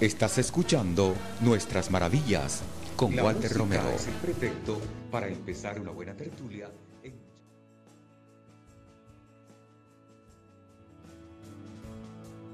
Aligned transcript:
Estás 0.00 0.38
escuchando 0.38 1.14
Nuestras 1.40 1.90
Maravillas 1.90 2.62
con 2.96 3.14
La 3.14 3.24
Walter 3.24 3.52
Romero. 3.52 3.88
es 3.90 4.06
el 4.06 4.14
pretexto 4.14 4.80
para 5.10 5.28
empezar 5.28 5.80
una 5.80 5.90
buena 5.90 6.14
tertulia. 6.14 6.70
en- 7.02 7.14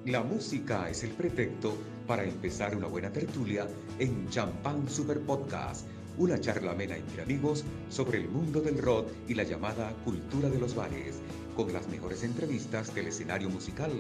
La 0.05 0.23
música 0.23 0.89
es 0.89 1.03
el 1.05 1.11
pretexto 1.11 1.77
para 2.07 2.25
empezar 2.25 2.77
una 2.77 2.87
buena 2.87 3.11
tertulia 3.13 3.67
en 3.99 4.29
Champán 4.31 4.89
Super 4.89 5.21
Podcast, 5.21 5.85
una 6.19 6.41
charla 6.41 6.73
amena 6.73 6.97
entre 6.97 7.23
amigos 7.23 7.65
sobre 7.89 8.19
el 8.19 8.29
mundo 8.29 8.61
del 8.61 8.79
rock 8.79 9.09
y 9.29 9.35
la 9.35 9.43
llamada 9.43 9.93
cultura 10.05 10.49
de 10.49 10.59
los 10.59 10.75
bares, 10.77 11.17
con 11.57 11.73
las 11.73 11.89
mejores 11.89 12.23
entrevistas 12.23 12.95
del 12.95 13.09
escenario 13.09 13.51
musical 13.51 13.93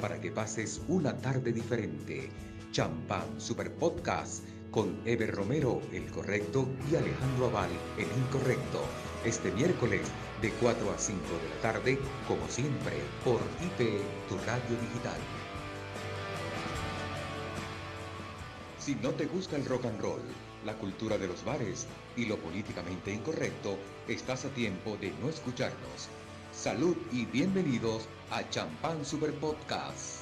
para 0.00 0.20
que 0.20 0.30
pases 0.30 0.80
una 0.88 1.16
tarde 1.16 1.52
diferente. 1.52 2.30
Champán 2.72 3.40
Super 3.40 3.72
Podcast 3.74 4.44
con 4.70 5.00
Eber 5.06 5.34
Romero, 5.34 5.80
el 5.92 6.10
correcto, 6.10 6.68
y 6.90 6.96
Alejandro 6.96 7.46
Aval, 7.46 7.70
el 7.96 8.06
incorrecto. 8.06 8.84
Este 9.24 9.50
miércoles 9.50 10.02
de 10.42 10.50
4 10.52 10.90
a 10.90 10.98
5 10.98 11.20
de 11.20 11.48
la 11.48 11.60
tarde, 11.62 11.98
como 12.26 12.46
siempre, 12.48 12.92
por 13.24 13.40
IP, 13.60 14.00
tu 14.28 14.36
radio 14.46 14.80
digital. 14.80 15.18
Si 18.78 18.94
no 18.96 19.10
te 19.10 19.26
gusta 19.26 19.56
el 19.56 19.64
rock 19.64 19.86
and 19.86 20.00
roll, 20.00 20.22
la 20.64 20.74
cultura 20.74 21.18
de 21.18 21.28
los 21.28 21.44
bares 21.44 21.86
y 22.16 22.26
lo 22.26 22.36
políticamente 22.38 23.12
incorrecto, 23.12 23.78
estás 24.06 24.44
a 24.44 24.50
tiempo 24.50 24.96
de 25.00 25.12
no 25.22 25.28
escucharnos. 25.28 26.08
Salud 26.52 26.96
y 27.12 27.24
bienvenidos 27.26 28.08
a 28.30 28.48
Champán 28.50 29.04
Super 29.04 29.32
Podcast. 29.34 30.17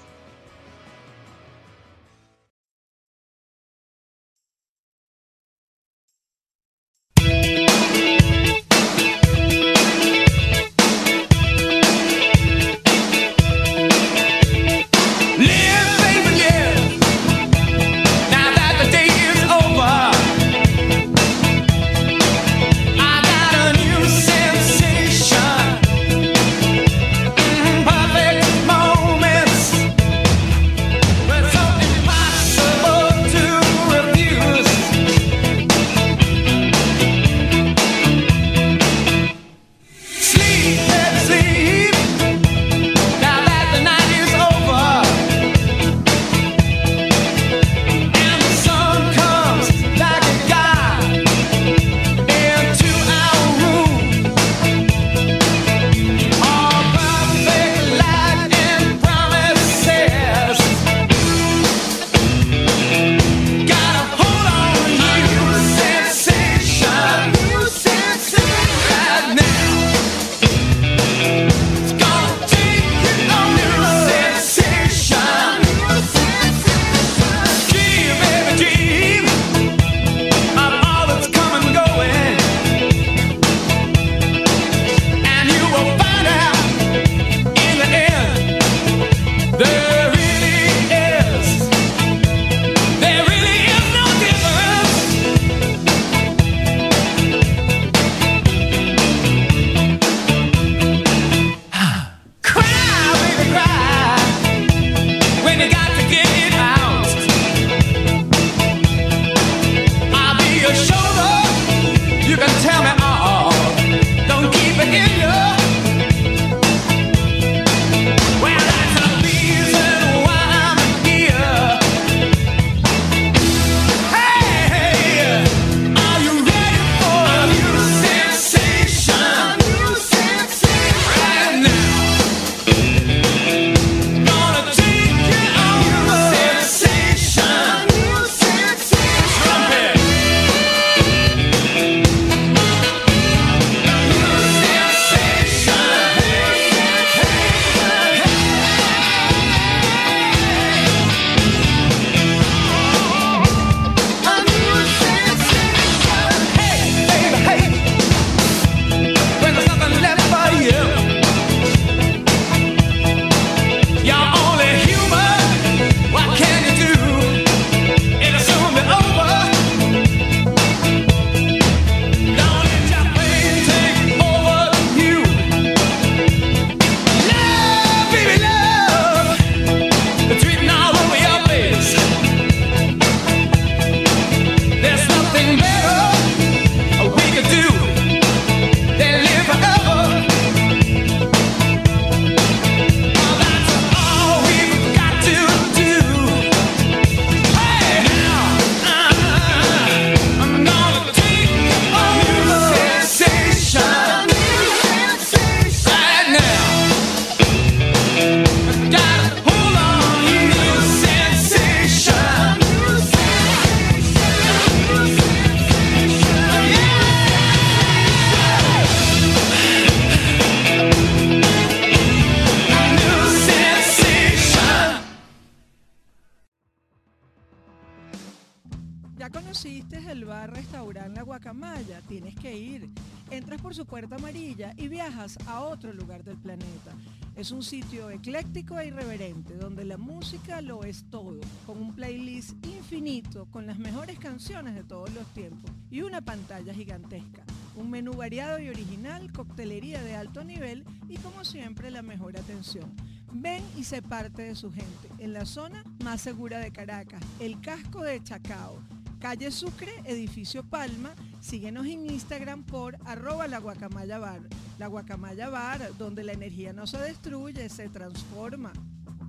De 244.46 244.84
todos 244.84 245.12
los 245.12 245.26
tiempos 245.34 245.68
y 245.90 246.02
una 246.02 246.20
pantalla 246.20 246.72
gigantesca. 246.72 247.42
Un 247.74 247.90
menú 247.90 248.12
variado 248.12 248.60
y 248.60 248.68
original, 248.68 249.32
coctelería 249.32 250.00
de 250.04 250.14
alto 250.14 250.44
nivel 250.44 250.84
y 251.08 251.16
como 251.16 251.44
siempre 251.44 251.90
la 251.90 252.02
mejor 252.02 252.38
atención. 252.38 252.94
Ven 253.32 253.64
y 253.76 253.82
sé 253.82 254.02
parte 254.02 254.42
de 254.42 254.54
su 254.54 254.70
gente, 254.70 255.10
en 255.18 255.32
la 255.32 255.46
zona 255.46 255.82
más 256.04 256.20
segura 256.20 256.60
de 256.60 256.70
Caracas, 256.70 257.20
el 257.40 257.60
casco 257.60 258.02
de 258.02 258.22
Chacao. 258.22 258.78
Calle 259.18 259.50
Sucre, 259.50 259.92
edificio 260.04 260.62
Palma. 260.62 261.10
Síguenos 261.40 261.84
en 261.86 262.08
Instagram 262.08 262.62
por 262.62 262.96
arroba 263.04 263.48
la 263.48 263.58
guacamaya 263.58 264.18
bar. 264.18 264.42
La 264.78 264.86
guacamaya 264.86 265.48
bar, 265.48 265.90
donde 265.98 266.22
la 266.22 266.34
energía 266.34 266.72
no 266.72 266.86
se 266.86 266.98
destruye, 266.98 267.68
se 267.68 267.88
transforma. 267.88 268.72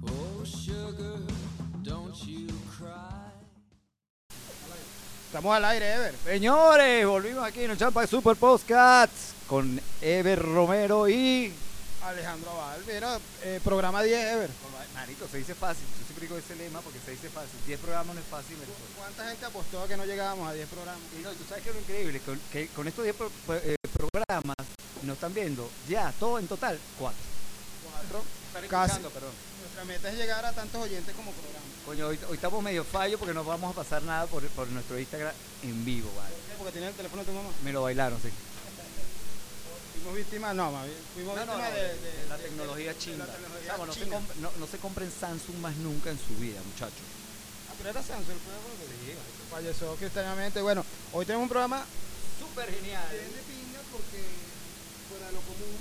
Oh, 0.03 0.45
sugar, 0.45 1.21
don't 1.83 2.15
you 2.27 2.47
cry. 2.77 3.16
Estamos 5.37 5.55
al 5.55 5.65
aire, 5.65 5.93
Ever. 5.93 6.15
Señores, 6.25 7.05
volvimos 7.05 7.43
aquí 7.45 7.61
en 7.61 7.69
el 7.69 7.77
Champa 7.77 8.07
Super 8.07 8.35
Postcats 8.35 9.35
con 9.45 9.79
Ever 10.01 10.41
Romero 10.41 11.07
y. 11.07 11.53
Alejandro 12.03 12.49
Abad. 12.49 12.77
Mira, 12.91 13.19
eh, 13.43 13.59
programa 13.63 14.01
10, 14.01 14.19
Ever. 14.33 14.49
Marico, 14.95 15.27
se 15.31 15.37
dice 15.37 15.53
fácil. 15.53 15.83
Yo 15.99 16.05
siempre 16.07 16.25
digo 16.27 16.39
ese 16.39 16.55
lema 16.55 16.81
porque 16.81 16.97
se 17.05 17.11
dice 17.11 17.29
fácil. 17.29 17.51
10 17.67 17.79
programas 17.79 18.15
no 18.15 18.21
es 18.21 18.25
fácil. 18.27 18.57
¿Cuánta 18.97 19.29
gente 19.29 19.45
apostó 19.45 19.83
a 19.83 19.87
que 19.87 19.95
no 19.95 20.05
llegábamos 20.05 20.49
a 20.49 20.53
10 20.53 20.67
programas? 20.69 21.01
Y 21.15 21.21
no, 21.21 21.29
tú 21.29 21.43
sabes 21.47 21.63
que 21.63 21.69
es 21.69 21.75
lo 21.75 21.81
increíble, 21.81 22.19
con, 22.21 22.41
que 22.51 22.67
con 22.69 22.87
estos 22.87 23.03
10 23.03 23.15
pro- 23.15 23.31
eh, 23.63 23.75
programas 23.93 24.55
nos 25.03 25.13
están 25.13 25.35
viendo 25.35 25.69
ya, 25.87 26.11
todo 26.19 26.39
en 26.39 26.47
total, 26.47 26.79
4. 26.97 27.15
Cuatro. 27.91 28.23
Están 28.47 28.67
Casi. 28.69 28.85
escuchando, 28.93 29.09
perdón. 29.11 29.31
Nuestra 29.77 29.93
meta 29.93 30.09
es 30.09 30.17
llegar 30.17 30.43
a 30.43 30.51
tantos 30.53 30.81
oyentes 30.81 31.13
como 31.15 31.29
programa. 31.31 31.65
Coño, 31.85 32.07
hoy, 32.07 32.19
hoy 32.29 32.35
estamos 32.35 32.63
medio 32.63 32.83
fallo 32.83 33.19
porque 33.19 33.33
no 33.35 33.43
vamos 33.43 33.69
a 33.71 33.75
pasar 33.77 34.01
nada 34.01 34.25
por, 34.25 34.41
por 34.57 34.67
nuestro 34.69 34.97
Instagram 34.97 35.31
en 35.61 35.85
vivo, 35.85 36.09
¿vale? 36.17 36.33
Porque 36.57 36.71
tiene 36.71 36.87
el 36.87 36.95
teléfono 36.95 37.21
de 37.21 37.29
tu 37.29 37.35
mamá. 37.37 37.49
Me 37.63 37.71
lo 37.71 37.83
bailaron, 37.83 38.17
sí. 38.19 38.29
Fuimos 39.93 40.15
víctimas, 40.17 40.55
no, 40.55 40.71
más 40.71 40.85
bien, 40.85 40.97
fuimos 41.13 41.35
No, 41.37 41.45
no, 41.45 41.53
víctimas 41.53 41.69
no, 41.69 41.77
de, 41.77 41.83
de 41.93 41.93
de- 41.93 42.27
la 42.29 42.37
tecnología 42.37 42.97
china. 42.97 43.25
no, 43.77 43.93
se 43.93 44.07
comp- 44.09 44.35
no, 44.41 44.49
no 44.57 44.65
se 44.65 44.77
compren 44.79 45.11
Samsung 45.13 45.57
más 45.61 45.75
nunca 45.77 46.09
en 46.09 46.17
su 46.17 46.33
vida, 46.41 46.57
muchachos. 46.65 47.05
Ah, 47.69 47.73
pero 47.77 47.89
era 47.91 48.01
Samsung, 48.01 48.33
fue 48.41 48.53
lo 48.57 48.81
que 48.81 48.87
dije. 49.05 49.13
Falleció 49.51 49.93
cristianamente. 49.95 50.59
Bueno, 50.61 50.83
hoy 51.13 51.23
tenemos 51.25 51.43
un 51.43 51.49
programa 51.49 51.85
Súper 52.41 52.65
genial. 52.73 53.05
bien 53.13 53.29
de 53.29 53.41
pinga 53.45 53.81
porque 53.93 54.25
fuera 55.05 55.27
de 55.27 55.33
lo 55.37 55.41
común, 55.45 55.77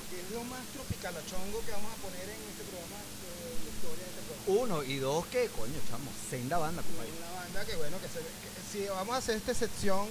porque 0.00 0.24
es 0.24 0.30
lo 0.32 0.40
más 0.48 0.64
tropicalachongo 0.72 1.60
que 1.68 1.72
vamos 1.76 1.92
a 1.92 1.98
poner 2.00 2.24
en 2.32 2.40
este 2.48 2.64
programa 2.64 2.96
de 2.96 3.34
la 3.66 3.70
historia 3.70 4.04
de 4.04 4.10
este 4.14 4.22
programa. 4.26 4.35
Uno 4.48 4.82
y 4.84 4.96
dos, 4.98 5.26
que 5.26 5.48
coño, 5.48 5.74
chamo, 5.90 6.10
senda 6.30 6.58
banda, 6.58 6.82
compadre. 6.82 7.10
Una 7.18 7.40
banda 7.42 7.64
que 7.64 7.76
bueno, 7.76 7.96
que, 8.00 8.06
se, 8.08 8.20
que 8.20 8.84
si 8.84 8.88
vamos 8.88 9.14
a 9.14 9.18
hacer 9.18 9.36
esta 9.36 9.54
sección 9.54 10.06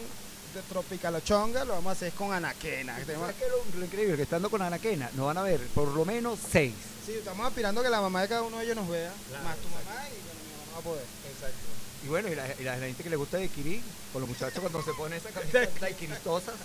de 0.54 0.62
Tropicalochonga, 0.64 1.64
lo 1.66 1.74
vamos 1.74 1.90
a 1.90 1.92
hacer 1.94 2.12
con 2.14 2.34
Anaquena. 2.34 2.96
que 2.98 3.06
tenemos- 3.06 3.28
¿Sabes 3.28 3.36
qué 3.40 3.46
es 3.46 3.52
lo, 3.52 3.80
lo 3.80 3.86
increíble? 3.86 4.16
Que 4.18 4.24
estando 4.24 4.50
con 4.50 4.62
Anaquena, 4.62 5.10
nos 5.14 5.26
van 5.28 5.38
a 5.38 5.44
ver 5.44 5.60
por 5.74 5.88
lo 5.90 6.04
menos 6.06 6.40
seis. 6.52 6.74
Sí, 7.06 7.14
estamos 7.14 7.46
aspirando 7.48 7.82
a 7.82 7.84
que 7.84 7.90
la 7.90 8.02
mamá 8.02 8.22
de 8.24 8.28
cada 8.28 8.42
uno 8.42 8.58
de 8.58 8.64
ellos 8.66 8.76
nos 8.76 8.90
vea, 8.90 9.12
más 9.44 9.56
tu 9.58 9.68
mamá 9.70 10.04
y 10.10 10.20
bueno, 10.26 10.40
mi 10.44 10.52
mamá 10.52 10.66
no 10.68 10.72
va 10.74 10.80
a 10.80 10.82
poder. 10.82 11.04
Exacto. 11.32 11.58
Y 12.04 12.08
bueno, 12.08 12.28
y 12.30 12.36
la, 12.36 12.48
y 12.60 12.64
la 12.64 12.78
gente 12.78 13.04
que 13.04 13.10
le 13.10 13.16
gusta 13.16 13.38
Daiquiri, 13.38 13.82
con 14.12 14.22
los 14.22 14.30
muchachos 14.30 14.60
cuando 14.60 14.84
se 14.84 14.94
pone 14.94 15.16
esa 15.18 15.30
camiseta 15.30 15.80
daiquiritosas, 15.80 16.56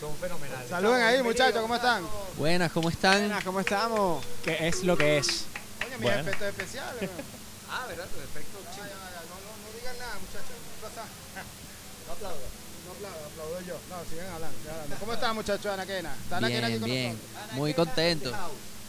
son 0.00 0.14
fenomenales. 0.16 0.68
Saluden 0.68 1.02
ahí, 1.02 1.22
muchachos, 1.22 1.60
¿cómo 1.62 1.76
están? 1.76 2.04
Buenas, 2.36 2.70
¿cómo 2.72 2.88
están? 2.90 3.18
Buenas, 3.20 3.44
¿cómo 3.44 3.60
estamos? 3.60 4.24
¿Qué 4.44 4.68
es 4.68 4.84
lo 4.84 4.96
que 4.96 5.18
es? 5.18 5.44
Mis 6.00 6.08
Bueno. 6.08 6.20
efectos 6.20 6.48
especiales. 6.48 7.10
Ah, 7.72 7.86
¿verdad? 7.86 8.04
Ya, 8.10 8.40
ya, 8.40 8.82
ya, 8.82 9.22
no, 9.30 9.36
no, 9.46 9.50
no 9.62 9.78
digan 9.78 9.96
nada, 9.96 10.18
muchachos. 10.18 10.58
No 12.08 12.12
aplaudo. 12.14 12.40
No 12.84 12.90
aplaudo, 12.90 13.26
aplaudo 13.26 13.60
yo. 13.60 13.74
No, 13.88 13.96
sigan 14.10 14.26
hablando, 14.34 14.58
sigan 14.58 14.74
hablando. 14.74 14.96
¿Cómo 14.98 15.12
están, 15.12 15.34
muchachos 15.36 15.66
Anaquena? 15.66 16.12
¿Está 16.20 16.38
Anaquena 16.38 16.66
aquí 16.66 16.78
Bien, 16.78 16.80
con 16.80 16.90
bien. 16.90 17.12
nosotros? 17.12 17.52
Muy 17.52 17.74
contento. 17.74 18.32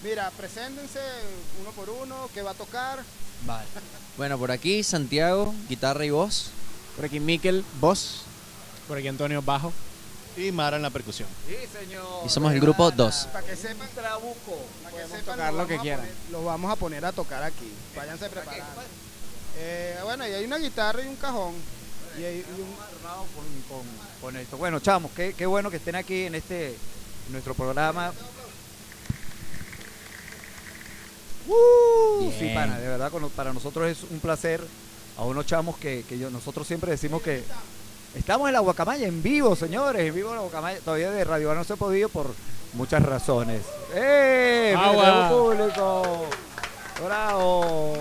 Mira, 0.03 0.31
preséntense 0.31 0.99
uno 1.61 1.69
por 1.73 1.91
uno, 1.91 2.27
¿qué 2.33 2.41
va 2.41 2.51
a 2.51 2.55
tocar? 2.55 3.03
Vale. 3.45 3.67
Bueno, 4.17 4.39
por 4.39 4.49
aquí 4.49 4.81
Santiago, 4.81 5.53
guitarra 5.69 6.03
y 6.03 6.09
voz. 6.09 6.49
Por 6.95 7.05
aquí 7.05 7.19
Miquel, 7.19 7.63
voz. 7.79 8.21
Por 8.87 8.97
aquí 8.97 9.07
Antonio, 9.09 9.43
bajo. 9.43 9.71
Y 10.37 10.51
Mara 10.51 10.77
en 10.77 10.83
la 10.83 10.89
percusión. 10.89 11.27
Sí, 11.47 11.55
señor. 11.77 12.23
Y 12.25 12.29
somos 12.29 12.53
el 12.53 12.59
grupo 12.61 12.89
dos. 12.91 13.27
Para 13.33 13.45
que 13.45 13.55
sepan, 13.55 13.87
Trabuco. 13.93 14.57
para 14.83 14.95
que 14.95 15.03
sepan, 15.03 15.25
tocar 15.25 15.53
los 15.53 15.61
lo 15.61 15.67
que 15.67 15.73
vamos 15.73 15.79
a 15.79 15.83
quieran. 15.83 16.05
poner- 16.05 16.31
Los 16.31 16.45
vamos 16.45 16.71
a 16.71 16.75
poner 16.77 17.05
a 17.05 17.11
tocar 17.11 17.43
aquí. 17.43 17.71
Váyanse 17.95 18.29
preparando. 18.29 18.65
Eh, 19.57 19.99
bueno, 20.03 20.25
y 20.27 20.31
hay 20.31 20.45
una 20.45 20.57
guitarra 20.57 21.03
y 21.03 21.07
un 21.07 21.15
cajón. 21.17 21.53
Y 22.17 22.23
hay 22.23 22.37
y 22.39 22.61
un, 22.61 22.75
armado 22.97 23.25
con, 23.35 23.77
con, 23.77 23.85
con 24.21 24.35
esto. 24.37 24.57
Bueno, 24.57 24.79
chamos, 24.79 25.11
qué, 25.15 25.33
qué 25.33 25.45
bueno 25.45 25.69
que 25.69 25.77
estén 25.77 25.95
aquí 25.95 26.23
en 26.23 26.35
este 26.35 26.69
en 26.69 27.31
nuestro 27.31 27.53
programa. 27.53 28.13
Uh, 31.47 32.31
sí, 32.37 32.51
pana, 32.53 32.77
de 32.79 32.87
verdad, 32.87 33.11
con- 33.11 33.29
para 33.31 33.51
nosotros 33.53 33.89
es 33.89 34.03
un 34.09 34.19
placer. 34.19 34.65
A 35.17 35.23
unos 35.25 35.45
chamos 35.45 35.77
que, 35.77 36.03
que 36.07 36.17
yo, 36.17 36.29
nosotros 36.29 36.65
siempre 36.65 36.89
decimos 36.91 37.21
que 37.21 37.43
estamos 38.15 38.47
en 38.47 38.53
la 38.53 38.59
Guacamaya 38.59 39.07
en 39.07 39.21
vivo, 39.23 39.55
señores, 39.55 40.07
en 40.07 40.13
vivo 40.13 40.29
en 40.29 40.35
la 40.35 40.41
Guacamaya. 40.41 40.79
Todavía 40.79 41.11
de 41.11 41.23
Radio 41.23 41.53
no 41.53 41.63
se 41.63 41.73
ha 41.73 41.75
podido 41.75 42.09
por 42.09 42.27
muchas 42.73 43.03
razones. 43.03 43.61
¡Eh! 43.93 44.75
Agua. 44.77 45.03
tenemos 45.03 45.31
público! 45.31 46.25
¡Bravo! 47.03 47.93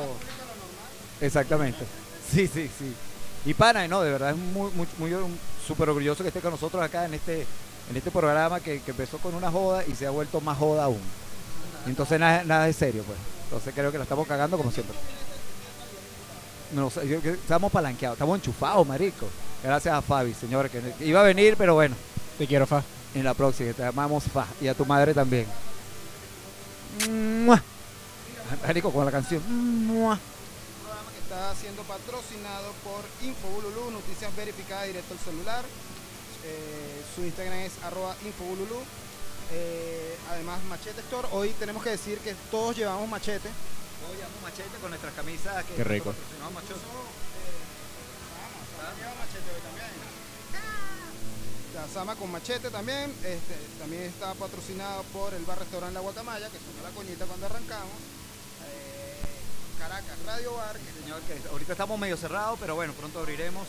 Exactamente. 1.20 1.84
Sí, 2.30 2.46
sí, 2.46 2.70
sí. 2.78 2.94
Y 3.46 3.54
pana, 3.54 3.86
no, 3.88 4.02
de 4.02 4.10
verdad 4.10 4.30
es 4.30 4.36
muy, 4.36 4.70
muy, 4.72 4.86
muy 4.98 5.12
súper 5.66 5.88
orgulloso 5.88 6.22
que 6.22 6.28
esté 6.28 6.40
con 6.40 6.50
nosotros 6.50 6.82
acá 6.82 7.06
en 7.06 7.14
este, 7.14 7.46
en 7.88 7.96
este 7.96 8.10
programa 8.10 8.60
que, 8.60 8.80
que 8.80 8.90
empezó 8.90 9.18
con 9.18 9.34
una 9.34 9.50
joda 9.50 9.84
y 9.86 9.94
se 9.94 10.06
ha 10.06 10.10
vuelto 10.10 10.40
más 10.40 10.58
joda 10.58 10.84
aún. 10.84 11.00
Y 11.86 11.90
entonces 11.90 12.20
nada, 12.20 12.44
nada 12.44 12.66
de 12.66 12.72
serio, 12.72 13.02
pues. 13.06 13.18
Entonces 13.44 13.74
creo 13.74 13.90
que 13.90 13.98
la 13.98 14.04
estamos 14.04 14.26
cagando 14.28 14.56
como 14.56 14.70
siempre. 14.70 14.94
No, 16.72 16.88
estamos 16.88 17.72
palanqueados, 17.72 18.16
estamos 18.16 18.38
enchufados, 18.38 18.86
marico. 18.86 19.26
Gracias 19.62 19.94
a 19.94 20.00
Fabi, 20.02 20.32
señores, 20.34 20.72
que 20.72 21.04
iba 21.04 21.20
a 21.20 21.24
venir, 21.24 21.56
pero 21.56 21.74
bueno, 21.74 21.94
Te 22.38 22.46
quiero, 22.46 22.66
Fa. 22.66 22.82
en 23.14 23.24
la 23.24 23.34
próxima, 23.34 23.72
te 23.74 23.84
amamos 23.84 24.24
Fa, 24.24 24.46
y 24.60 24.68
a 24.68 24.74
tu 24.74 24.86
madre 24.86 25.12
también. 25.12 25.46
¡Mua! 27.08 27.62
Marico, 28.66 28.90
con 28.92 29.04
la 29.04 29.12
canción. 29.12 29.42
¡Mua! 29.86 30.18
programa 30.82 31.10
que 31.12 31.18
está 31.20 31.54
siendo 31.54 31.82
patrocinado 31.82 32.72
por 32.82 33.04
Infobululú, 33.26 33.90
noticias 33.90 34.34
verificadas 34.34 34.86
directo 34.86 35.14
al 35.14 35.20
celular. 35.20 35.64
Eh, 36.44 37.02
su 37.14 37.22
Instagram 37.22 37.58
es 37.58 37.72
arroba 37.84 38.16
Infobululú. 38.24 38.80
Eh, 39.52 40.16
además, 40.30 40.58
Machete 40.68 41.00
Store. 41.00 41.28
Hoy 41.32 41.50
tenemos 41.58 41.82
que 41.82 41.90
decir 41.90 42.18
que 42.18 42.34
todos 42.50 42.76
llevamos 42.76 43.08
machete. 43.08 43.48
Hoy 43.48 44.16
llevamos 44.16 44.42
machete 44.42 44.78
con 44.80 44.90
nuestras 44.90 45.12
camisas. 45.14 45.64
Que 45.64 45.74
Qué 45.74 45.84
rico. 45.84 46.14
Machete. 48.90 49.50
La 51.74 51.86
Sama 51.86 52.16
con 52.16 52.30
machete 52.32 52.70
también. 52.70 53.14
Este, 53.24 53.54
también 53.78 54.02
está 54.02 54.34
patrocinado 54.34 55.02
por 55.12 55.32
el 55.34 55.44
bar 55.44 55.58
restaurante 55.58 55.94
La 55.94 56.00
Guacamaya, 56.00 56.48
que 56.48 56.58
sonó 56.58 56.82
la 56.82 56.90
coñita 56.90 57.26
cuando 57.26 57.46
arrancamos. 57.46 57.94
Eh, 58.66 59.20
Caracas 59.78 60.18
Radio 60.26 60.54
Bar, 60.54 60.76
que 60.76 60.92
Señor, 61.00 61.20
que 61.22 61.40
ahorita 61.48 61.72
estamos 61.72 61.98
medio 61.98 62.16
cerrados, 62.16 62.58
pero 62.58 62.74
bueno, 62.74 62.92
pronto 62.94 63.20
abriremos. 63.20 63.68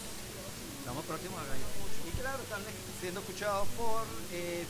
Estamos 0.79 1.05
próximos 1.05 1.37
a. 1.39 1.43
Y 2.07 2.11
claro, 2.19 2.41
están 2.41 2.63
siendo 2.99 3.19
escuchados 3.19 3.67
por 3.77 4.03
eh, 4.33 4.65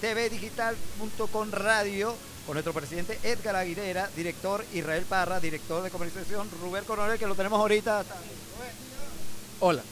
www.tvdigital.com 0.00 1.50
radio 1.52 2.16
con 2.44 2.54
nuestro 2.54 2.72
presidente 2.72 3.18
Edgar 3.22 3.54
Aguilera, 3.56 4.10
director 4.16 4.64
Israel 4.72 5.04
Parra, 5.08 5.38
director 5.40 5.82
de 5.82 5.90
comunicación 5.90 6.50
Rubén 6.60 6.84
Coronel, 6.84 7.18
que 7.18 7.26
lo 7.26 7.34
tenemos 7.34 7.60
ahorita. 7.60 8.04
Hola. 9.60 9.82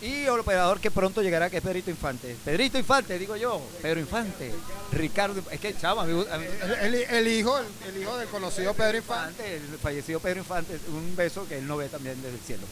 Y 0.00 0.22
el 0.22 0.28
operador 0.38 0.78
que 0.80 0.92
pronto 0.92 1.22
llegará, 1.22 1.50
que 1.50 1.56
es 1.56 1.62
Pedrito 1.62 1.90
Infante. 1.90 2.36
Pedrito 2.44 2.78
Infante, 2.78 3.18
digo 3.18 3.34
yo. 3.36 3.60
Pedro 3.82 3.98
Infante. 3.98 4.52
Ricardo, 4.92 5.42
es 5.50 5.58
que 5.58 5.76
chavo, 5.76 6.00
a 6.02 6.04
mí- 6.04 6.24
a 6.30 6.38
mí- 6.38 6.46
el, 6.62 6.94
el- 6.94 7.10
el 7.10 7.28
hijo, 7.28 7.58
el, 7.58 7.66
el 7.88 8.02
hijo 8.02 8.16
del 8.16 8.28
conocido 8.28 8.74
Pedro 8.74 8.98
Infante. 8.98 9.56
El 9.56 9.78
fallecido 9.78 10.20
Pedro 10.20 10.38
Infante, 10.40 10.78
un 10.88 11.16
beso 11.16 11.48
que 11.48 11.58
él 11.58 11.66
no 11.66 11.76
ve 11.76 11.88
también 11.88 12.14
desde 12.22 12.36
el 12.36 12.40
cielo. 12.44 12.66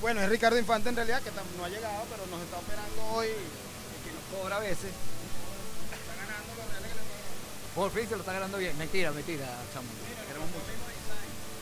Bueno, 0.00 0.20
es 0.22 0.28
Ricardo 0.30 0.58
Infante 0.58 0.88
en 0.88 0.96
realidad, 0.96 1.20
que 1.22 1.30
no 1.58 1.64
ha 1.64 1.68
llegado, 1.68 2.04
pero 2.10 2.26
nos 2.30 2.40
está 2.42 2.58
operando 2.58 3.02
hoy. 3.16 3.26
que 3.26 4.12
nos 4.12 4.40
cobra 4.42 4.56
a 4.56 4.60
veces. 4.60 4.90
Por 7.74 7.90
fin 7.92 8.04
se 8.08 8.12
lo 8.14 8.20
está 8.20 8.32
ganando 8.32 8.56
bien. 8.56 8.76
Mentira, 8.78 9.10
mentira, 9.10 9.44
chamo. 9.74 9.88
Queremos 10.26 10.48
mucho. 10.48 10.85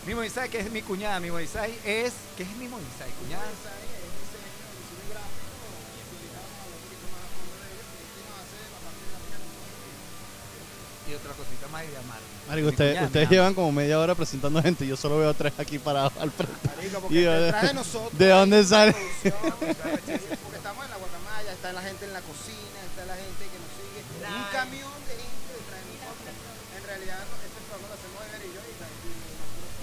Mimo 0.06 0.22
Isai, 0.22 0.50
que 0.50 0.60
es 0.60 0.70
mi 0.70 0.82
cuñada. 0.82 1.18
Mimo 1.18 1.40
Isai 1.40 1.72
es. 1.84 2.12
¿Qué 2.36 2.42
es 2.42 2.50
Mimo 2.56 2.78
Isai? 2.78 3.10
Cuñada. 3.22 3.44
Y 11.06 11.14
otra 11.14 11.32
cosita 11.32 11.68
más 11.68 11.82
de 11.82 11.96
amar. 11.96 12.18
Marico, 12.48 12.66
Mi 12.66 12.70
ustedes, 12.72 12.90
cuñada, 12.92 13.06
ustedes 13.06 13.30
llevan 13.30 13.54
como 13.54 13.72
media 13.72 13.98
hora 13.98 14.14
presentando 14.14 14.62
gente 14.62 14.84
y 14.84 14.88
yo 14.88 14.96
solo 14.96 15.18
veo 15.18 15.32
tres 15.34 15.52
aquí 15.58 15.78
parados 15.78 16.12
al 16.18 16.30
frente. 16.30 16.68
Marico, 16.76 16.98
Y 16.98 17.00
porque 17.00 17.20
detrás 17.20 17.62
de 17.62 17.74
nosotros. 17.74 18.18
¿De 18.18 18.28
dónde 18.28 18.64
sale? 18.64 18.92
producción, 18.92 19.34
Porque 19.58 20.56
estamos 20.56 20.84
en 20.84 20.90
la 20.90 20.96
guacamaya, 20.96 21.52
está 21.52 21.72
la 21.72 21.82
gente 21.82 22.04
en 22.04 22.12
la 22.12 22.20
cocina, 22.20 22.78
está 22.88 23.04
la 23.06 23.16
gente 23.16 23.40
que 23.40 23.58
nos 23.60 23.72
sigue. 23.72 24.00
Un 24.36 24.44
camión 24.52 24.92
de 25.08 25.14
gente 25.16 25.48
detrás 25.60 25.80
de 25.80 25.92
nosotros. 25.96 26.28
En 26.76 26.84
realidad, 26.88 27.20
no, 27.24 27.36
este 27.40 27.60
programa 27.68 27.88
lo 27.88 27.94
hacemos 27.96 28.20
Ever 28.24 28.42
y 28.44 28.52
yo 28.52 28.60
y, 28.64 28.84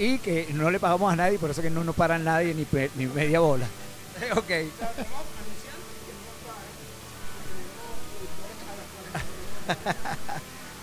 y 0.01 0.17
que 0.17 0.47
no 0.53 0.71
le 0.71 0.79
pagamos 0.79 1.13
a 1.13 1.15
nadie, 1.15 1.37
por 1.37 1.51
eso 1.51 1.61
que 1.61 1.69
no 1.69 1.83
nos 1.83 1.95
para 1.95 2.17
nadie 2.17 2.55
ni, 2.55 2.65
ni 2.95 3.05
media 3.05 3.39
bola. 3.39 3.67
ok. 4.35 4.49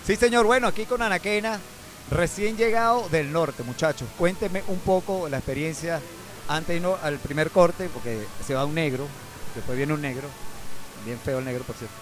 Sí, 0.07 0.15
señor. 0.15 0.47
Bueno, 0.47 0.65
aquí 0.65 0.85
con 0.85 1.03
Anaquena, 1.03 1.59
recién 2.09 2.57
llegado 2.57 3.07
del 3.09 3.31
norte, 3.31 3.61
muchachos. 3.61 4.07
Cuénteme 4.17 4.63
un 4.67 4.79
poco 4.79 5.29
la 5.29 5.37
experiencia 5.37 6.01
antes 6.47 6.75
de 6.75 6.79
no 6.79 6.97
al 7.03 7.19
primer 7.19 7.51
corte, 7.51 7.89
porque 7.93 8.25
se 8.43 8.55
va 8.55 8.65
un 8.65 8.73
negro, 8.73 9.05
después 9.53 9.77
viene 9.77 9.93
un 9.93 10.01
negro, 10.01 10.27
bien 11.05 11.19
feo 11.19 11.37
el 11.37 11.45
negro, 11.45 11.63
por 11.63 11.75
cierto. 11.75 11.93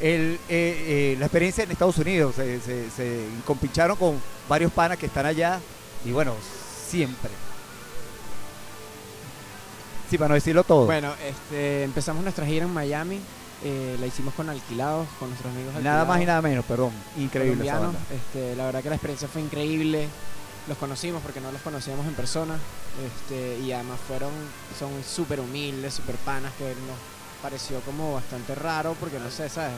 El, 0.00 0.40
eh, 0.48 0.48
eh, 0.48 1.16
la 1.20 1.26
experiencia 1.26 1.62
en 1.62 1.70
Estados 1.70 1.98
Unidos, 1.98 2.34
se, 2.34 2.60
se, 2.60 2.90
se 2.90 3.24
compincharon 3.46 3.96
con 3.96 4.20
varios 4.48 4.72
panas 4.72 4.98
que 4.98 5.06
están 5.06 5.26
allá, 5.26 5.60
y 6.04 6.10
bueno, 6.10 6.34
siempre. 6.92 7.30
Sí, 10.10 10.18
para 10.18 10.28
no 10.28 10.34
decirlo 10.34 10.62
todo. 10.62 10.84
Bueno, 10.84 11.14
este, 11.26 11.84
empezamos 11.84 12.22
nuestra 12.22 12.44
gira 12.44 12.66
en 12.66 12.72
Miami. 12.72 13.18
eh, 13.64 13.96
la 14.00 14.06
hicimos 14.06 14.34
con 14.34 14.50
alquilados, 14.50 15.06
con 15.18 15.28
nuestros 15.30 15.52
amigos 15.54 15.72
nada 15.82 16.04
más 16.04 16.16
y 16.18 16.20
alquilados 16.20 16.26
nada 16.26 16.42
menos, 16.42 16.64
perdón. 16.66 16.92
Increíble 17.16 17.64
esa 17.64 17.76
colombianos. 17.78 17.94
banda. 17.94 18.14
Este, 18.14 18.56
la 18.56 18.66
verdad 18.66 18.82
que 18.82 18.88
la 18.90 18.96
experiencia 18.96 19.28
fue 19.28 19.40
increíble. 19.40 20.08
Los 20.68 20.76
conocimos 20.78 21.22
porque 21.22 21.40
no 21.40 21.50
los 21.50 21.62
conocíamos 21.62 22.06
en 22.06 22.14
persona. 22.14 22.56
Este, 23.06 23.58
y 23.64 23.72
además 23.72 23.98
fueron, 24.06 24.30
son 24.78 24.90
súper 25.02 25.40
humildes, 25.40 25.94
súper 25.94 26.16
panas, 26.16 26.52
que 26.58 26.64
nos 26.64 26.98
pareció 27.40 27.80
como 27.80 28.12
bastante 28.14 28.54
raro 28.54 28.94
porque 29.00 29.18
no 29.18 29.30
sé, 29.30 29.48
¿sabes? 29.48 29.72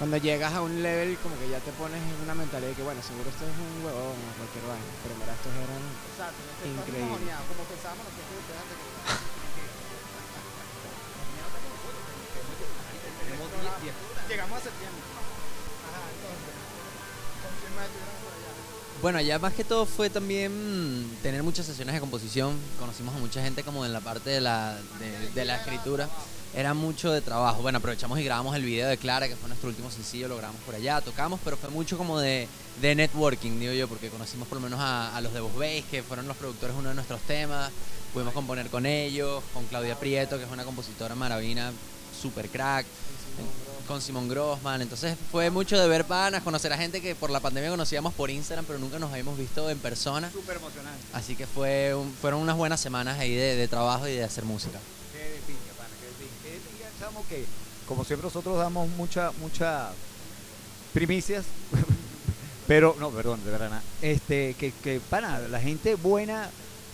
Cuando 0.00 0.16
llegas 0.16 0.52
a 0.54 0.62
un 0.62 0.82
level 0.82 1.18
como 1.22 1.36
que 1.38 1.50
ya 1.50 1.60
te 1.60 1.70
pones 1.76 2.00
en 2.00 2.22
una 2.24 2.34
mentalidad 2.34 2.70
de 2.70 2.76
que 2.76 2.82
bueno, 2.82 3.02
seguro 3.04 3.28
esto 3.28 3.44
es 3.44 3.52
un 3.52 3.84
huevón 3.84 4.16
o 4.16 4.32
cualquier 4.40 4.64
vaina. 4.64 4.88
Pero 5.04 5.12
verdad 5.20 5.36
estos 5.36 5.52
eran 5.60 5.82
Exacto, 6.08 6.40
no 6.40 6.52
te- 6.56 6.68
Increíble. 6.72 6.88
estamos 6.88 7.20
mojoneados, 7.20 7.46
como 7.52 7.62
pensábamos 7.68 8.04
nosotros 8.08 8.56
antes 8.56 8.76
que 8.80 8.88
Llegamos 14.28 14.58
a 14.58 14.62
septiembre. 14.62 15.02
Ajá, 15.90 16.02
entonces. 16.10 16.54
Confirma 17.42 17.80
que 17.82 17.86
estuvieron 17.90 18.18
por 18.24 18.32
allá. 18.32 18.39
Bueno, 19.02 19.16
allá 19.16 19.38
más 19.38 19.54
que 19.54 19.64
todo 19.64 19.86
fue 19.86 20.10
también 20.10 20.52
mm, 20.52 21.22
tener 21.22 21.42
muchas 21.42 21.64
sesiones 21.64 21.94
de 21.94 22.00
composición. 22.00 22.54
Conocimos 22.78 23.14
a 23.14 23.18
mucha 23.18 23.42
gente 23.42 23.62
como 23.62 23.86
en 23.86 23.94
la 23.94 24.00
parte 24.00 24.28
de 24.28 24.42
la, 24.42 24.76
de, 25.34 25.44
la 25.46 25.56
escritura. 25.56 26.06
Era 26.54 26.74
mucho 26.74 27.10
de 27.10 27.22
trabajo. 27.22 27.62
Bueno, 27.62 27.78
aprovechamos 27.78 28.18
y 28.20 28.24
grabamos 28.24 28.54
el 28.56 28.62
video 28.62 28.90
de 28.90 28.98
Clara, 28.98 29.26
que 29.26 29.36
fue 29.36 29.48
nuestro 29.48 29.70
último 29.70 29.90
sencillo, 29.90 30.28
lo 30.28 30.36
grabamos 30.36 30.60
por 30.62 30.74
allá, 30.74 31.00
tocamos, 31.00 31.40
pero 31.42 31.56
fue 31.56 31.70
mucho 31.70 31.96
como 31.96 32.18
de, 32.18 32.46
de 32.82 32.94
networking, 32.94 33.58
digo 33.58 33.72
yo, 33.72 33.88
porque 33.88 34.10
conocimos 34.10 34.46
por 34.48 34.58
lo 34.58 34.64
menos 34.64 34.80
a, 34.82 35.18
los 35.22 35.32
de 35.32 35.40
Vos 35.40 35.56
Veis, 35.56 35.84
que 35.86 36.02
fueron 36.02 36.28
los 36.28 36.36
productores 36.36 36.74
de 36.74 36.80
uno 36.80 36.88
de 36.90 36.94
nuestros 36.94 37.22
temas. 37.22 37.70
Pudimos 38.12 38.34
componer 38.34 38.68
con 38.68 38.84
ellos, 38.84 39.42
con 39.54 39.64
Claudia 39.66 39.94
Prieto, 39.98 40.36
que 40.36 40.44
es 40.44 40.50
una 40.50 40.64
compositora 40.64 41.14
maravina, 41.14 41.72
super 42.20 42.50
crack 42.50 42.84
con 43.90 44.00
Simón 44.00 44.28
Grossman. 44.28 44.80
Entonces 44.82 45.16
fue 45.32 45.50
mucho 45.50 45.78
de 45.78 45.88
ver 45.88 46.04
panas, 46.04 46.42
conocer 46.42 46.72
a 46.72 46.76
gente 46.78 47.00
que 47.02 47.14
por 47.16 47.28
la 47.30 47.40
pandemia 47.40 47.70
conocíamos 47.70 48.14
por 48.14 48.30
Instagram, 48.30 48.64
pero 48.64 48.78
nunca 48.78 48.98
nos 49.00 49.10
habíamos 49.10 49.36
visto 49.36 49.68
en 49.68 49.78
persona. 49.78 50.30
Súper 50.30 50.58
emocionante. 50.58 51.00
Así 51.12 51.34
que 51.34 51.46
fue 51.46 51.92
un- 51.94 52.12
fueron 52.12 52.40
unas 52.40 52.56
buenas 52.56 52.80
semanas 52.80 53.18
ahí 53.18 53.34
de, 53.34 53.56
de 53.56 53.66
trabajo 53.68 54.06
y 54.06 54.12
de 54.14 54.22
hacer 54.24 54.44
música. 54.44 54.78
Qué 55.12 55.18
de 55.18 55.38
pinga, 55.40 55.72
pana, 55.76 55.88
qué 56.00 56.06
de 56.06 56.12
pinga. 56.12 56.68
Qué 56.78 56.84
de 56.84 57.00
chamo, 57.00 57.24
que 57.28 57.44
como 57.88 58.04
siempre 58.04 58.26
nosotros 58.26 58.56
damos 58.56 58.88
mucha, 58.90 59.32
mucha 59.40 59.90
primicias, 60.94 61.44
pero, 62.68 62.96
no, 63.00 63.10
perdón, 63.10 63.44
de 63.44 63.50
verdad, 63.50 63.70
nada. 63.70 63.82
este, 64.02 64.54
que, 64.54 64.72
que, 64.82 65.00
pana, 65.00 65.40
la 65.40 65.60
gente 65.60 65.96
buena 65.96 66.48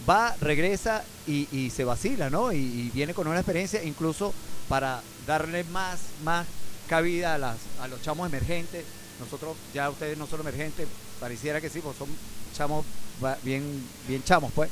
va, 0.08 0.34
regresa 0.40 1.04
y, 1.26 1.46
y 1.52 1.68
se 1.70 1.84
vacila, 1.84 2.30
¿no? 2.30 2.52
Y, 2.52 2.56
y 2.56 2.90
viene 2.94 3.12
con 3.12 3.26
una 3.26 3.38
experiencia 3.40 3.82
incluso 3.82 4.32
para 4.68 5.02
darle 5.26 5.64
más, 5.64 5.98
más 6.24 6.46
cabida 6.86 7.34
a, 7.34 7.38
las, 7.38 7.56
a 7.80 7.88
los 7.88 8.00
chamos 8.02 8.26
emergentes. 8.26 8.84
Nosotros, 9.20 9.56
ya 9.72 9.88
ustedes 9.88 10.18
no 10.18 10.26
son 10.26 10.40
emergentes, 10.40 10.86
pareciera 11.20 11.60
que 11.60 11.70
sí, 11.70 11.80
pues 11.80 11.96
son 11.96 12.08
chamos 12.54 12.84
bien, 13.42 13.82
bien 14.08 14.22
chamos, 14.24 14.52
pues. 14.54 14.70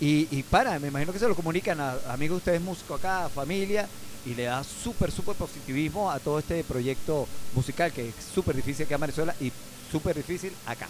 Y, 0.00 0.42
para, 0.44 0.78
me 0.78 0.88
imagino 0.88 1.12
que 1.12 1.18
se 1.18 1.28
lo 1.28 1.36
comunican 1.36 1.80
a 1.80 1.92
amigos 2.08 2.36
de 2.36 2.38
ustedes 2.38 2.60
músicos 2.60 2.98
acá, 2.98 3.28
familia, 3.28 3.88
y 4.26 4.34
le 4.34 4.44
da 4.44 4.64
súper, 4.64 5.10
súper 5.10 5.36
positivismo 5.36 6.10
a 6.10 6.18
todo 6.18 6.38
este 6.38 6.64
proyecto 6.64 7.28
musical 7.54 7.92
que 7.92 8.08
es 8.08 8.14
súper 8.34 8.56
difícil 8.56 8.86
acá 8.86 8.96
en 8.96 9.00
Venezuela 9.02 9.34
y 9.40 9.52
súper 9.90 10.16
difícil 10.16 10.52
acá. 10.66 10.88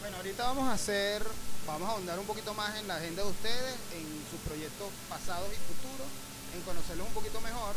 Bueno, 0.00 0.16
ahorita 0.16 0.42
vamos 0.44 0.68
a 0.68 0.72
hacer, 0.72 1.22
vamos 1.66 1.88
a 1.88 1.92
ahondar 1.92 2.18
un 2.18 2.26
poquito 2.26 2.52
más 2.54 2.76
en 2.78 2.88
la 2.88 2.96
agenda 2.96 3.22
de 3.22 3.30
ustedes, 3.30 3.74
en 3.96 4.04
sus 4.30 4.40
proyectos 4.46 4.88
pasados 5.08 5.48
y 5.48 5.72
futuros, 5.72 6.08
en 6.54 6.62
conocerlos 6.62 7.06
un 7.06 7.14
poquito 7.14 7.40
mejor, 7.40 7.74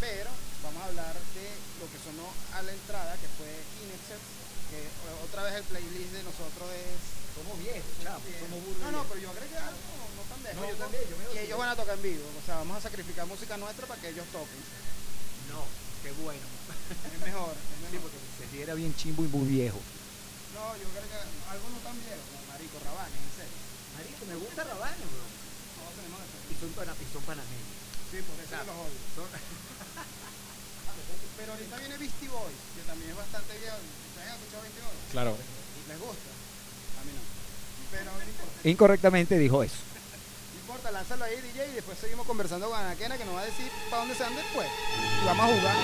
pero 0.00 0.30
vamos 0.62 0.80
a 0.82 0.86
hablar 0.86 1.14
de 1.14 1.46
lo 1.82 1.86
que 1.90 1.98
sonó 2.02 2.26
a 2.54 2.62
la 2.62 2.72
entrada, 2.72 3.12
que 3.18 3.28
fue 3.38 3.50
Inexcess, 3.84 4.22
que 4.70 4.80
o- 5.10 5.24
otra 5.26 5.42
vez 5.44 5.54
el 5.60 5.64
playlist 5.68 6.12
de 6.12 6.22
nosotros 6.22 6.66
es... 6.72 7.22
Somos 7.32 7.56
viejos, 7.64 7.88
No, 8.04 8.92
no, 8.92 9.04
pero 9.08 9.20
yo 9.24 9.30
agregué 9.32 9.56
algo 9.56 9.80
no 10.12 10.22
tan 10.28 10.36
viejo. 10.44 10.60
No, 10.60 10.68
yo 10.68 10.76
también, 10.76 11.02
yo 11.08 11.16
me 11.16 11.24
Y 11.32 11.38
ellos 11.48 11.56
van 11.56 11.72
a 11.72 11.76
tocar 11.80 11.96
en 11.96 12.02
vivo, 12.04 12.28
o 12.28 12.44
sea, 12.44 12.60
vamos 12.60 12.76
a 12.76 12.84
sacrificar 12.84 13.24
música 13.24 13.56
nuestra 13.56 13.86
para 13.88 13.96
que 14.04 14.12
ellos 14.12 14.28
toquen. 14.36 14.60
No, 15.48 15.64
qué 16.04 16.12
bueno. 16.20 16.44
Es 17.08 17.20
mejor, 17.24 17.56
es 17.56 17.88
mejor. 17.88 18.10
Se 18.36 18.44
era 18.60 18.74
bien 18.76 18.92
chimbo 19.00 19.24
y 19.24 19.28
muy 19.32 19.48
viejo. 19.48 19.80
No, 20.52 20.76
yo 20.76 20.84
creo 20.92 21.08
que 21.08 21.16
algo 21.48 21.66
no 21.72 21.80
tan 21.80 21.96
viejo, 22.04 22.20
como 22.36 22.44
marico, 22.52 22.76
Rabanes, 22.84 23.16
en 23.16 23.32
serio. 23.32 23.58
Marico, 23.96 24.22
me 24.28 24.36
gusta 24.36 24.60
Rabana, 24.68 25.04
bro. 25.08 25.24
Todos 25.80 25.92
tenemos 25.96 26.20
hacer. 26.20 26.40
Y 26.52 26.54
son, 26.60 26.68
y 26.68 27.06
son 27.16 27.22
panameños. 27.24 27.72
Sí, 28.12 28.20
por 28.28 28.36
eso 28.44 28.60
los 28.60 28.76
odio. 28.76 29.00
Pero 31.42 31.54
ahorita 31.54 31.76
viene 31.76 31.98
Beastie 31.98 32.28
Boys, 32.28 32.54
que 32.76 32.82
también 32.86 33.10
es 33.10 33.16
bastante 33.16 33.58
viejo. 33.58 33.74
¿Ustedes 33.74 34.28
han 34.30 34.38
escuchado 34.38 34.62
Beastie 34.62 34.82
Boys? 34.82 35.10
Claro. 35.10 35.36
¿Les 35.88 35.98
gusta? 35.98 36.30
A 36.30 37.02
mí 37.02 37.10
no. 37.10 37.20
Pero 37.90 38.12
no 38.12 38.22
importa. 38.22 38.68
Incorrectamente 38.68 39.38
dijo 39.38 39.64
eso. 39.64 39.74
No 40.54 40.60
importa, 40.60 40.92
lánzalo 40.92 41.24
ahí, 41.24 41.40
DJ, 41.40 41.66
y 41.66 41.74
después 41.74 41.98
seguimos 41.98 42.28
conversando 42.28 42.70
con 42.70 42.78
Anaquena, 42.78 43.18
que 43.18 43.24
nos 43.24 43.34
va 43.34 43.40
a 43.40 43.46
decir 43.46 43.68
para 43.90 44.02
dónde 44.02 44.14
se 44.14 44.22
van 44.22 44.36
después. 44.36 44.68
Y 44.68 45.26
vamos 45.26 45.50
a 45.50 45.54
jugar. 45.58 45.76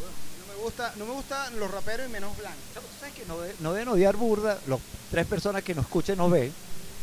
Weón. 0.00 0.12
No 0.40 0.54
me 0.54 0.62
gusta, 0.62 0.92
no 0.96 1.04
me 1.06 1.12
gustan 1.12 1.58
los 1.60 1.70
raperos 1.70 2.08
y 2.08 2.12
menos 2.12 2.36
blancos. 2.36 2.62
Sabes 3.00 3.14
que 3.14 3.24
no, 3.26 3.40
de- 3.40 3.54
no 3.60 3.72
deben 3.72 3.88
odiar 3.88 4.16
burda, 4.16 4.58
los 4.66 4.80
tres 5.10 5.26
personas 5.26 5.62
que 5.62 5.74
nos 5.74 5.84
escuchen 5.84 6.16
nos 6.18 6.30
ven, 6.30 6.52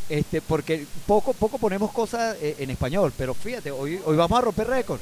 este, 0.10 0.42
porque 0.42 0.86
poco, 1.08 1.34
poco 1.34 1.58
ponemos 1.58 1.92
cosas 1.92 2.36
eh, 2.42 2.56
en 2.60 2.70
español, 2.70 3.14
pero 3.18 3.34
fíjate, 3.34 3.72
hoy, 3.72 4.02
hoy 4.06 4.16
vamos 4.18 4.38
a 4.38 4.42
romper 4.42 4.68
récord. 4.68 5.00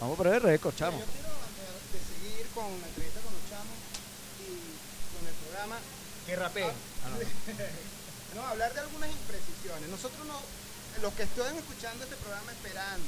Vamos 0.00 0.18
a 0.18 0.22
romper 0.22 0.42
récord, 0.42 0.74
chamo. 0.76 0.98
Yo 0.98 1.04
quiero 1.04 1.28
eh, 1.28 1.92
de 1.92 1.98
seguir 1.98 2.46
con 2.54 2.64
la 2.80 2.86
entrevista 2.88 3.20
con 3.20 3.32
los 3.34 3.44
chamos 3.50 3.76
y 4.40 4.48
con 5.18 5.28
el 5.28 5.34
programa. 5.34 5.76
Que 6.26 6.36
rapeen. 6.36 6.72
No, 8.34 8.46
hablar 8.46 8.72
de 8.74 8.80
algunas 8.80 9.10
imprecisiones. 9.10 9.88
Nosotros 9.88 10.24
no, 10.28 10.38
los 11.02 11.12
que 11.14 11.22
estén 11.24 11.56
escuchando 11.56 12.04
este 12.04 12.14
programa 12.16 12.52
esperando 12.52 13.06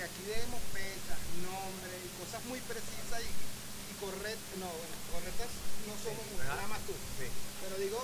que 0.00 0.08
aquí 0.08 0.24
demos 0.32 0.64
fechas, 0.72 1.20
nombres 1.44 2.00
y 2.00 2.08
cosas 2.16 2.40
muy 2.48 2.56
precisas 2.64 3.20
y, 3.20 3.28
y 3.28 3.92
correctas, 4.00 4.56
no, 4.56 4.72
bueno, 4.72 4.96
correctas 5.12 5.52
no 5.84 5.92
somos 6.00 6.24
muchos, 6.24 6.48
nada 6.48 6.72
más 6.72 6.80
tú. 6.88 6.96
Pero 7.20 7.76
digo 7.76 8.00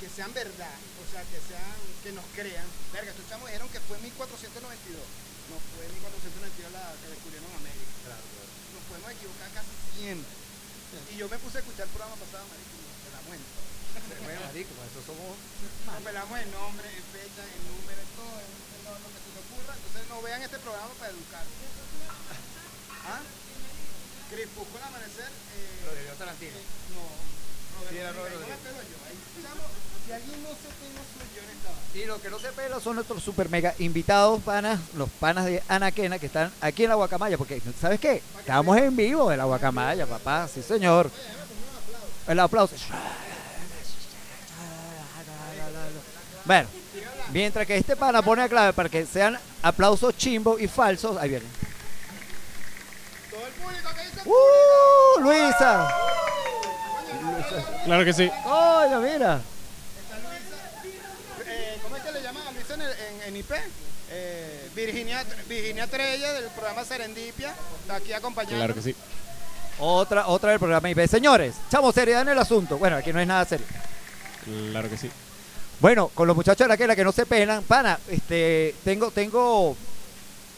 que 0.00 0.08
sean 0.08 0.32
verdad, 0.32 0.72
o 0.72 1.04
sea, 1.04 1.20
que 1.28 1.36
sean, 1.44 1.76
que 2.00 2.16
nos 2.16 2.24
crean. 2.32 2.64
Verga, 2.96 3.12
estos 3.12 3.28
chamos 3.28 3.52
dijeron 3.52 3.68
que 3.68 3.84
fue 3.92 4.00
1492. 4.00 4.96
No 5.52 5.60
fue 5.76 5.84
1492 5.84 6.72
la 6.72 6.96
que 6.96 7.12
descubrieron 7.12 7.52
América. 7.52 8.16
Nos 8.72 8.84
podemos 8.88 9.12
equivocar 9.12 9.52
casi 9.52 9.68
siempre. 10.00 10.32
Y 11.12 11.20
yo 11.20 11.28
me 11.28 11.36
puse 11.44 11.60
a 11.60 11.60
escuchar 11.60 11.84
el 11.84 11.92
programa 11.92 12.16
pasado, 12.16 12.48
marico, 12.48 12.72
pelamos 13.04 13.36
en 13.36 13.44
todo. 13.52 13.68
Bueno, 14.24 14.40
marico, 14.48 14.72
eso 14.80 15.00
somos... 15.04 15.36
Nos 15.84 16.00
pelamos 16.00 16.36
en 16.40 16.48
nombre, 16.56 16.88
en 16.88 17.04
fecha, 17.12 17.44
en 17.44 17.60
número, 17.68 18.00
en 18.00 18.12
todo, 18.16 18.32
en, 18.40 18.48
lo, 18.88 18.96
que. 19.12 19.27
Entonces 19.88 20.08
no 20.10 20.22
vean 20.22 20.42
este 20.42 20.58
programa 20.58 20.90
para 20.98 21.10
educar. 21.10 21.42
¿Ah? 23.08 23.20
Crepúsculo 24.30 24.84
amanecer. 24.84 25.24
Eh, 25.26 25.84
Rodrigo 25.88 26.12
Tarantino. 26.18 26.56
eh, 26.56 26.64
no, 26.94 27.02
Robert 27.78 27.90
Sí, 27.90 27.96
era 27.98 28.12
Rodríguez, 28.12 28.40
Robert 28.40 28.48
ahí 28.48 28.50
no 28.50 28.56
me 28.56 28.62
pelo 28.68 28.80
yo. 28.84 28.96
Ahí, 29.08 29.16
chamo, 29.42 29.64
si 30.04 30.12
alguien 30.12 30.42
no 30.42 30.48
se 30.50 30.68
pela, 30.78 31.02
soy 31.08 31.28
yo 31.34 31.40
en 31.42 31.50
esta. 31.56 31.70
Y 31.98 32.04
lo 32.04 32.20
que 32.20 32.28
no 32.30 32.38
se 32.38 32.52
pela 32.52 32.80
son 32.80 32.94
nuestros 32.96 33.22
super 33.22 33.48
mega 33.48 33.74
invitados 33.78 34.42
panas, 34.42 34.78
los 34.94 35.08
panas 35.08 35.46
de 35.46 35.62
Anaquena 35.68 36.18
que 36.18 36.26
están 36.26 36.52
aquí 36.60 36.84
en 36.84 36.90
la 36.90 36.96
Guacamaya, 36.96 37.38
porque 37.38 37.62
¿sabes 37.80 37.98
qué? 37.98 38.22
Estamos 38.38 38.76
en 38.76 38.94
vivo 38.94 39.32
en 39.32 39.38
la 39.38 39.44
Guacamaya, 39.44 40.06
papá, 40.06 40.46
sí 40.52 40.62
señor. 40.62 41.10
El 42.26 42.40
aplauso. 42.40 42.76
Bueno, 46.44 46.66
mientras 47.32 47.66
que 47.66 47.76
este 47.76 47.96
pana 47.96 48.22
pone 48.22 48.42
la 48.42 48.48
clave 48.48 48.72
para 48.72 48.88
que 48.88 49.04
sean 49.06 49.38
aplausos 49.62 50.16
chimbos 50.16 50.60
y 50.60 50.68
falsos, 50.68 51.16
ahí 51.16 51.30
viene. 51.30 51.46
Todo 53.30 53.46
el 53.46 53.52
público 53.52 53.88
que 53.94 54.02
dice. 54.04 54.20
¡Uh! 54.28 55.20
Luisa. 55.20 55.94
Claro 57.84 58.04
que 58.04 58.12
sí. 58.12 58.30
Coño, 58.44 59.00
mira. 59.00 59.40
Eh, 61.46 61.78
¿Cómo 61.82 61.96
es 61.96 62.02
que 62.02 62.12
le 62.12 62.22
llaman 62.22 62.46
a 62.46 62.52
Luisa 62.52 62.74
en, 62.74 62.80
el- 62.82 62.92
en, 62.92 63.22
en 63.28 63.36
IP? 63.36 63.50
Eh, 64.10 64.70
Virginia, 64.74 65.24
Virginia 65.48 65.86
Trella 65.86 66.32
del 66.32 66.44
programa 66.50 66.84
Serendipia. 66.84 67.54
Está 67.82 67.96
aquí 67.96 68.12
acompañando. 68.12 68.56
Claro 68.56 68.74
que 68.74 68.82
sí. 68.82 68.94
Otra, 69.80 70.26
otra 70.28 70.50
del 70.50 70.58
programa 70.58 70.90
IP. 70.90 71.06
Señores, 71.08 71.54
chamo, 71.70 71.92
seriedad 71.92 72.22
en 72.22 72.28
el 72.30 72.38
asunto. 72.38 72.78
Bueno, 72.78 72.96
aquí 72.96 73.12
no 73.12 73.20
es 73.20 73.26
nada 73.26 73.44
serio. 73.44 73.66
Claro 74.70 74.88
que 74.88 74.96
sí. 74.96 75.10
Bueno, 75.80 76.08
con 76.14 76.26
los 76.26 76.34
muchachos 76.36 76.64
de 76.64 76.68
la 76.68 76.76
que, 76.76 76.86
la 76.86 76.96
que 76.96 77.04
no 77.04 77.12
se 77.12 77.24
pelan, 77.24 77.62
pana, 77.62 77.98
este, 78.08 78.74
tengo, 78.84 79.10
tengo, 79.12 79.76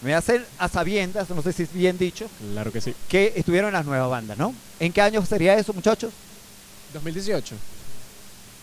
me 0.03 0.15
hacen 0.15 0.45
a 0.59 0.69
sabiendas, 0.69 1.29
no 1.29 1.43
sé 1.43 1.53
si 1.53 1.65
es 1.65 1.73
bien 1.73 1.99
dicho, 1.99 2.27
Claro 2.53 2.73
que 2.73 2.81
sí. 2.81 2.95
que 3.09 3.35
estuvieron 3.37 3.69
en 3.69 3.75
las 3.75 3.85
nuevas 3.85 4.09
bandas, 4.09 4.39
¿no? 4.39 4.55
¿En 4.79 4.93
qué 4.93 5.03
año 5.03 5.25
sería 5.27 5.55
eso, 5.55 5.75
muchachos? 5.75 6.13
2018. 6.95 7.55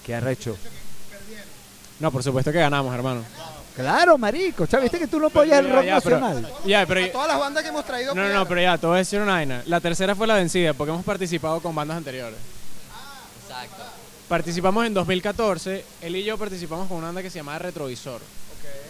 Qué 0.06 0.16
arrecho. 0.16 0.58
No, 2.00 2.12
por 2.12 2.24
supuesto 2.24 2.52
que 2.52 2.60
ganamos, 2.60 2.94
hermano. 2.94 3.24
Claro, 3.76 4.18
marico, 4.18 4.66
¿ya 4.66 4.80
viste 4.80 4.98
que 4.98 5.06
tú 5.06 5.20
no 5.20 5.28
apoyas 5.28 5.60
el 5.60 5.68
Ya, 5.68 5.74
rock 5.76 5.86
ya, 5.86 6.02
pero- 6.02 6.20
nacional? 6.20 6.54
Ya, 6.66 6.86
pero... 6.88 7.06
A 7.06 7.12
todas 7.12 7.28
las 7.28 7.40
bandas 7.40 7.64
que 7.64 7.70
hemos 7.70 7.86
traído. 7.86 8.16
No, 8.16 8.28
no, 8.28 8.34
no, 8.34 8.48
pero 8.48 8.62
ya, 8.62 8.76
te 8.80 8.88
voy 8.88 8.96
a 8.96 8.98
decir 9.00 9.22
una 9.22 9.34
vaina. 9.34 9.62
La 9.68 9.80
tercera 9.80 10.16
fue 10.16 10.26
la 10.26 10.34
vencida 10.34 10.74
porque 10.74 10.92
hemos 10.92 11.06
participado 11.06 11.60
con 11.62 11.76
bandas 11.76 11.98
anteriores. 11.98 12.40
Exacto. 13.44 13.84
Participamos 14.28 14.86
en 14.86 14.94
2014, 14.94 15.86
él 16.02 16.16
y 16.18 16.24
yo 16.24 16.38
participamos 16.38 16.88
con 16.88 16.98
una 16.98 17.08
banda 17.08 17.22
que 17.22 17.30
se 17.30 17.40
llamaba 17.40 17.60
Retrovisor. 17.60 18.22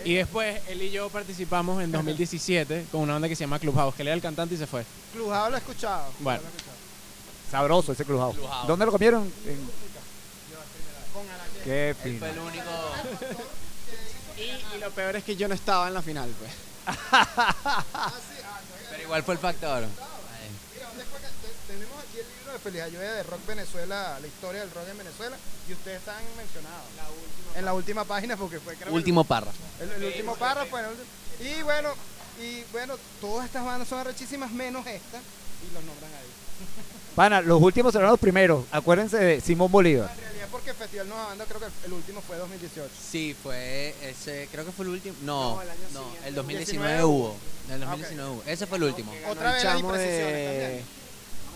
Y 0.03 0.15
después 0.15 0.59
él 0.67 0.81
y 0.81 0.89
yo 0.89 1.09
participamos 1.09 1.83
en 1.83 1.91
2017 1.91 2.85
con 2.91 3.01
una 3.01 3.13
banda 3.13 3.29
que 3.29 3.35
se 3.35 3.43
llama 3.43 3.59
Clubhouse, 3.59 3.93
que 3.93 4.01
él 4.01 4.07
era 4.07 4.15
el 4.15 4.21
cantante 4.21 4.55
y 4.55 4.57
se 4.57 4.65
fue. 4.65 4.83
Clubhouse 5.13 5.49
lo 5.51 5.55
he 5.57 5.59
escuchado. 5.59 6.05
Bueno. 6.19 6.41
Lo 6.41 6.47
he 6.47 6.49
escuchado. 6.49 6.77
Sabroso 7.51 7.91
ese 7.91 8.03
clubhouse. 8.03 8.35
Clubhouse. 8.35 8.67
¿Dónde 8.67 8.85
lo 8.85 8.91
comieron? 8.91 9.23
En-. 9.45 9.69
Qué 11.63 11.89
Él 11.89 11.95
fino. 11.95 12.19
fue 12.19 12.29
el 12.29 12.39
único. 12.39 12.65
Y, 14.37 14.75
y 14.75 14.79
lo 14.79 14.91
peor 14.91 15.15
es 15.15 15.23
que 15.23 15.35
yo 15.35 15.47
no 15.47 15.55
estaba 15.55 15.87
en 15.87 15.95
la 15.95 16.03
final, 16.03 16.29
pues. 16.37 16.51
Pero 18.91 19.01
igual 19.01 19.23
fue 19.23 19.33
el 19.33 19.39
factor. 19.39 19.85
De 22.57 22.63
Feliz 22.63 22.81
Ayuda 22.81 23.13
de 23.13 23.23
Rock 23.23 23.45
Venezuela, 23.47 24.17
la 24.19 24.27
historia 24.27 24.61
del 24.61 24.71
rock 24.71 24.87
en 24.89 24.97
Venezuela, 24.97 25.37
y 25.69 25.73
ustedes 25.73 25.99
están 25.99 26.15
mencionados. 26.37 26.85
en 27.55 27.65
la 27.65 27.73
última 27.73 28.03
página 28.05 28.35
porque 28.37 28.59
fue 28.59 28.75
creo 28.75 28.93
Último 28.93 29.23
párrafo. 29.23 29.57
el, 29.81 29.91
el 29.91 30.03
último 30.05 30.35
párrafo. 30.35 30.77
el 30.77 30.85
Y 31.47 31.61
bueno, 31.63 31.89
y 32.41 32.63
bueno, 32.71 32.95
todas 33.21 33.45
estas 33.45 33.63
bandas 33.65 33.87
son 33.87 33.99
arrechísimas 33.99 34.51
menos 34.51 34.85
esta 34.85 35.17
y 35.17 35.73
los 35.73 35.83
nombran 35.83 36.11
ahí. 36.13 36.27
Pana, 37.15 37.41
los 37.41 37.61
últimos 37.61 37.93
serán 37.93 38.09
los 38.11 38.19
primeros. 38.19 38.63
Acuérdense 38.71 39.17
de 39.17 39.41
Simón 39.41 39.71
Bolívar. 39.71 40.11
En 40.13 40.21
realidad 40.21 40.47
porque 40.51 40.69
el 40.69 40.75
Festival 40.75 41.09
Nueva 41.09 41.25
Banda 41.27 41.45
creo 41.45 41.59
que 41.59 41.65
el 41.85 41.93
último 41.93 42.21
fue 42.21 42.37
2018. 42.37 42.89
Sí, 43.11 43.35
fue 43.41 43.95
ese, 44.03 44.47
creo 44.51 44.65
que 44.65 44.71
fue 44.71 44.85
el 44.85 44.91
último. 44.91 45.15
No, 45.23 45.55
No, 45.55 45.61
el 45.63 45.69
año 45.69 45.79
no, 45.93 46.03
siguiente. 46.03 46.27
el 46.29 46.35
2019 46.35 46.93
19 46.93 47.03
hubo. 47.05 47.35
El 47.69 47.73
Ah, 47.83 47.85
2019 47.87 48.31
hubo. 48.31 48.43
Ese 48.45 48.67
fue 48.67 48.77
el 48.77 48.83
último. 48.83 49.11
Otra 49.29 49.53
vez 49.53 49.63
las 49.63 49.79
imprecisiones 49.79 50.33
de... 50.33 50.61
también. 50.61 50.85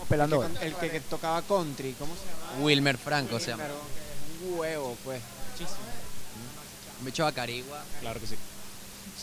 Estamos 0.02 0.08
pelando. 0.08 0.44
el, 0.44 0.52
que, 0.58 0.66
el 0.66 0.74
que- 0.76 0.90
que 0.90 1.00
tocaba 1.00 1.42
country, 1.42 1.94
¿cómo 1.98 2.14
se 2.14 2.20
llama? 2.24 2.64
Wilmer 2.64 2.98
Franco 2.98 3.38
se 3.40 3.48
llama. 3.48 3.64
Un 4.48 4.58
huevo, 4.58 4.96
pues. 5.04 5.20
Muchísimo. 5.52 5.78
Un 7.00 7.06
bicho 7.06 7.24
bacarigua. 7.24 7.82
Claro 8.00 8.20
que 8.20 8.26
sí. 8.26 8.36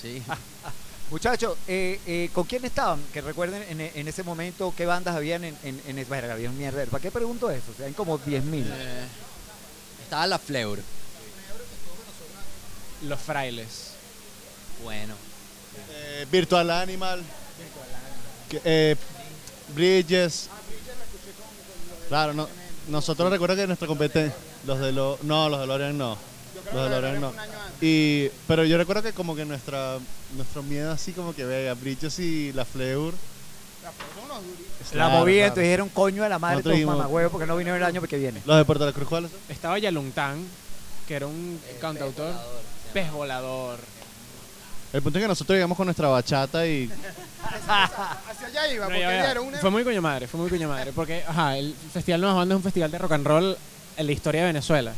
Sí. 0.02 0.24
Muchachos, 1.12 1.58
eh, 1.68 2.00
eh, 2.06 2.30
¿con 2.34 2.44
quién 2.46 2.63
estaban? 2.65 3.02
Que 3.12 3.22
recuerden 3.22 3.63
en, 3.70 3.82
en 3.82 4.08
ese 4.08 4.22
momento 4.24 4.74
qué 4.78 4.86
bandas 4.86 5.15
habían 5.15 5.44
en, 5.44 5.58
en, 5.63 5.82
en 5.98 6.10
verga, 6.10 6.34
había 6.34 6.50
un 6.50 6.58
mierda. 6.58 6.86
¿Para 6.86 7.02
qué 7.02 7.10
pregunto 7.10 7.50
eso? 7.50 7.72
O 7.72 7.74
sea, 7.76 7.88
hay 7.88 7.94
como 7.94 8.20
10.000. 8.20 8.63
Eh, 8.68 9.06
estaba 10.04 10.28
la 10.28 10.38
Fleur. 10.38 10.80
Los 13.04 13.20
frailes. 13.20 13.92
Bueno. 14.84 15.15
Eh, 15.92 16.28
Virtual 16.32 16.70
Animal. 16.70 17.24
que, 18.50 18.62
eh, 18.63 18.96
Bridges. 19.74 20.48
Claro, 22.10 22.34
no, 22.34 22.48
nosotros 22.89 23.30
recuerdo 23.32 23.56
que 23.56 23.67
nuestra 23.67 23.88
competencia. 23.88 24.36
Los 24.65 24.80
de 24.80 24.91
los. 24.91 25.24
No, 25.24 25.48
los 25.48 25.60
de 25.62 25.67
Lorian 25.67 25.98
no. 25.98 26.17
Los 26.74 26.84
de 26.84 26.89
Lorian 26.89 27.22
no. 27.22 27.32
Y, 27.82 28.30
pero 28.48 28.65
yo 28.65 28.78
recuerdo 28.78 29.02
que 29.04 29.13
como 29.13 29.36
que 29.36 29.45
nuestra 29.45 29.98
nuestro 30.36 30.62
miedo 30.63 30.91
así 30.91 31.13
como 31.13 31.34
que 31.34 31.45
vea 31.45 31.74
Bridges 31.76 32.19
y 32.19 32.52
la 32.54 32.65
Fleur. 32.65 33.13
La 33.84 33.91
Claro, 34.91 35.19
movida, 35.19 35.36
claro. 35.36 35.48
entonces 35.48 35.63
dijeron 35.63 35.89
coño 35.89 36.24
de 36.24 36.30
la 36.30 36.39
madre, 36.39 36.63
todos 36.63 36.80
mamagüevos, 36.80 37.32
porque 37.32 37.45
no 37.48 37.56
vinieron 37.56 37.80
el 37.82 37.86
año 37.86 38.02
que 38.02 38.17
viene. 38.17 38.41
Los 38.45 38.58
de 38.58 38.65
Puerto 38.65 38.86
de 38.86 38.91
la 38.91 38.95
Cruz, 38.95 39.08
¿cuáles 39.08 39.32
son? 39.32 39.39
Estaba 39.50 39.78
Yalungtán, 39.80 40.45
que 41.08 41.15
era 41.15 41.28
un 41.28 41.60
cantautor. 41.80 42.34
Pez 42.93 43.12
volador. 43.12 43.80
El 44.91 45.02
punto 45.02 45.19
es 45.19 45.23
que 45.23 45.28
nosotros 45.28 45.56
llegamos 45.56 45.78
con 45.78 45.86
nuestra 45.86 46.08
bachata 46.08 46.65
y 46.65 46.89
Hacia 47.67 48.47
allá 48.47 48.73
iba, 48.73 48.86
No, 48.86 48.89
porque 48.89 48.99
ya, 49.02 49.12
ya. 49.12 49.25
dieron 49.25 49.47
una... 49.47 49.58
Fue 49.60 49.69
muy 49.69 49.84
coño 49.84 50.02
madre, 50.02 50.28
fue 50.28 50.39
muy 50.39 50.49
coño 50.49 50.67
madre. 50.67 50.91
Porque, 50.93 51.23
ajá, 51.28 51.58
el 51.58 51.75
Festival 51.93 52.21
Nuevas 52.21 52.38
Bandas 52.38 52.56
es 52.56 52.58
un 52.58 52.63
festival 52.63 52.91
de 52.91 52.97
rock 52.97 53.12
and 53.13 53.28
roll 53.28 53.58
en 53.97 54.06
la 54.06 54.12
historia 54.12 54.41
de 54.41 54.47
Venezuela. 54.47 54.93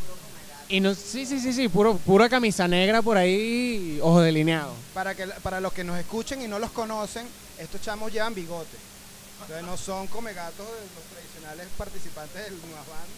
Y 0.70 0.80
no, 0.80 0.94
sí, 0.96 1.26
sí, 1.26 1.40
sí, 1.40 1.52
sí, 1.52 1.68
puro, 1.68 1.98
pura 1.98 2.30
camisa 2.30 2.68
negra 2.68 3.02
por 3.02 3.18
ahí, 3.18 4.00
ojos 4.02 4.24
delineados. 4.24 4.74
Para, 4.94 5.14
que, 5.14 5.28
para 5.28 5.60
los 5.60 5.74
que 5.74 5.84
nos 5.84 6.00
escuchen 6.00 6.42
y 6.42 6.48
no 6.48 6.60
los 6.60 6.72
conocen, 6.72 7.28
estos 7.60 7.82
chamos 7.82 8.12
llevan 8.14 8.34
bigote. 8.34 8.78
Entonces 9.42 9.66
no 9.66 9.76
son 9.76 10.08
come 10.08 10.32
gatos 10.34 10.66
de 10.66 10.82
los 10.96 11.04
tradicionales 11.12 11.68
participantes 11.78 12.44
del 12.46 12.54
Nuevas 12.54 12.88
Bandas. 12.88 13.10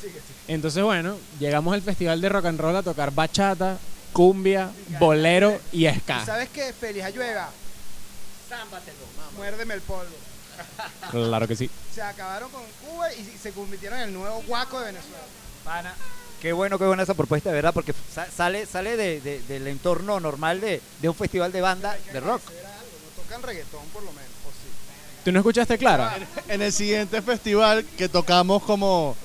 Sigue, 0.00 0.12
sigue. 0.12 0.54
Entonces, 0.54 0.82
bueno, 0.82 1.16
llegamos 1.38 1.74
al 1.74 1.82
festival 1.82 2.20
de 2.22 2.28
rock 2.30 2.46
and 2.46 2.58
roll 2.60 2.76
a 2.76 2.82
tocar 2.82 3.10
bachata, 3.10 3.76
cumbia, 4.14 4.70
bolero 4.98 5.60
y 5.72 5.86
¿Y 5.86 5.94
ska. 6.00 6.24
sabes 6.24 6.48
qué? 6.48 6.72
Feliz 6.72 7.04
Ayuega. 7.04 7.50
Muérdeme 9.36 9.74
el 9.74 9.80
polvo. 9.82 10.14
Claro 11.10 11.48
que 11.48 11.56
sí. 11.56 11.68
Se 11.92 12.00
acabaron 12.00 12.50
con 12.50 12.62
Cuba 12.86 13.12
y 13.12 13.24
se 13.40 13.50
convirtieron 13.52 13.98
en 13.98 14.04
el 14.08 14.14
nuevo 14.14 14.42
guaco 14.46 14.78
de 14.80 14.86
Venezuela. 14.86 15.18
Pana, 15.64 15.94
qué 16.40 16.52
bueno, 16.52 16.78
qué 16.78 16.84
buena 16.86 17.02
esa 17.02 17.14
propuesta, 17.14 17.48
de 17.50 17.56
verdad, 17.56 17.74
porque 17.74 17.92
sa- 18.14 18.28
sale, 18.30 18.64
sale 18.66 18.96
de- 18.96 19.20
de- 19.20 19.40
del 19.42 19.66
entorno 19.66 20.20
normal 20.20 20.60
de, 20.60 20.80
de 21.00 21.08
un 21.08 21.14
festival 21.14 21.50
de 21.52 21.60
banda 21.60 21.96
de 22.12 22.20
rock. 22.20 22.42
Algo, 22.48 22.60
no 23.16 23.22
tocan 23.22 23.42
reggaetón 23.42 23.84
por 23.92 24.02
lo 24.04 24.12
menos, 24.12 24.28
o 24.46 24.50
sí. 24.50 24.68
¿Tú 25.24 25.32
no 25.32 25.40
escuchaste 25.40 25.76
Clara? 25.78 26.16
en 26.48 26.62
el 26.62 26.72
siguiente 26.72 27.20
festival 27.22 27.84
que 27.98 28.08
tocamos 28.08 28.62
como 28.62 29.16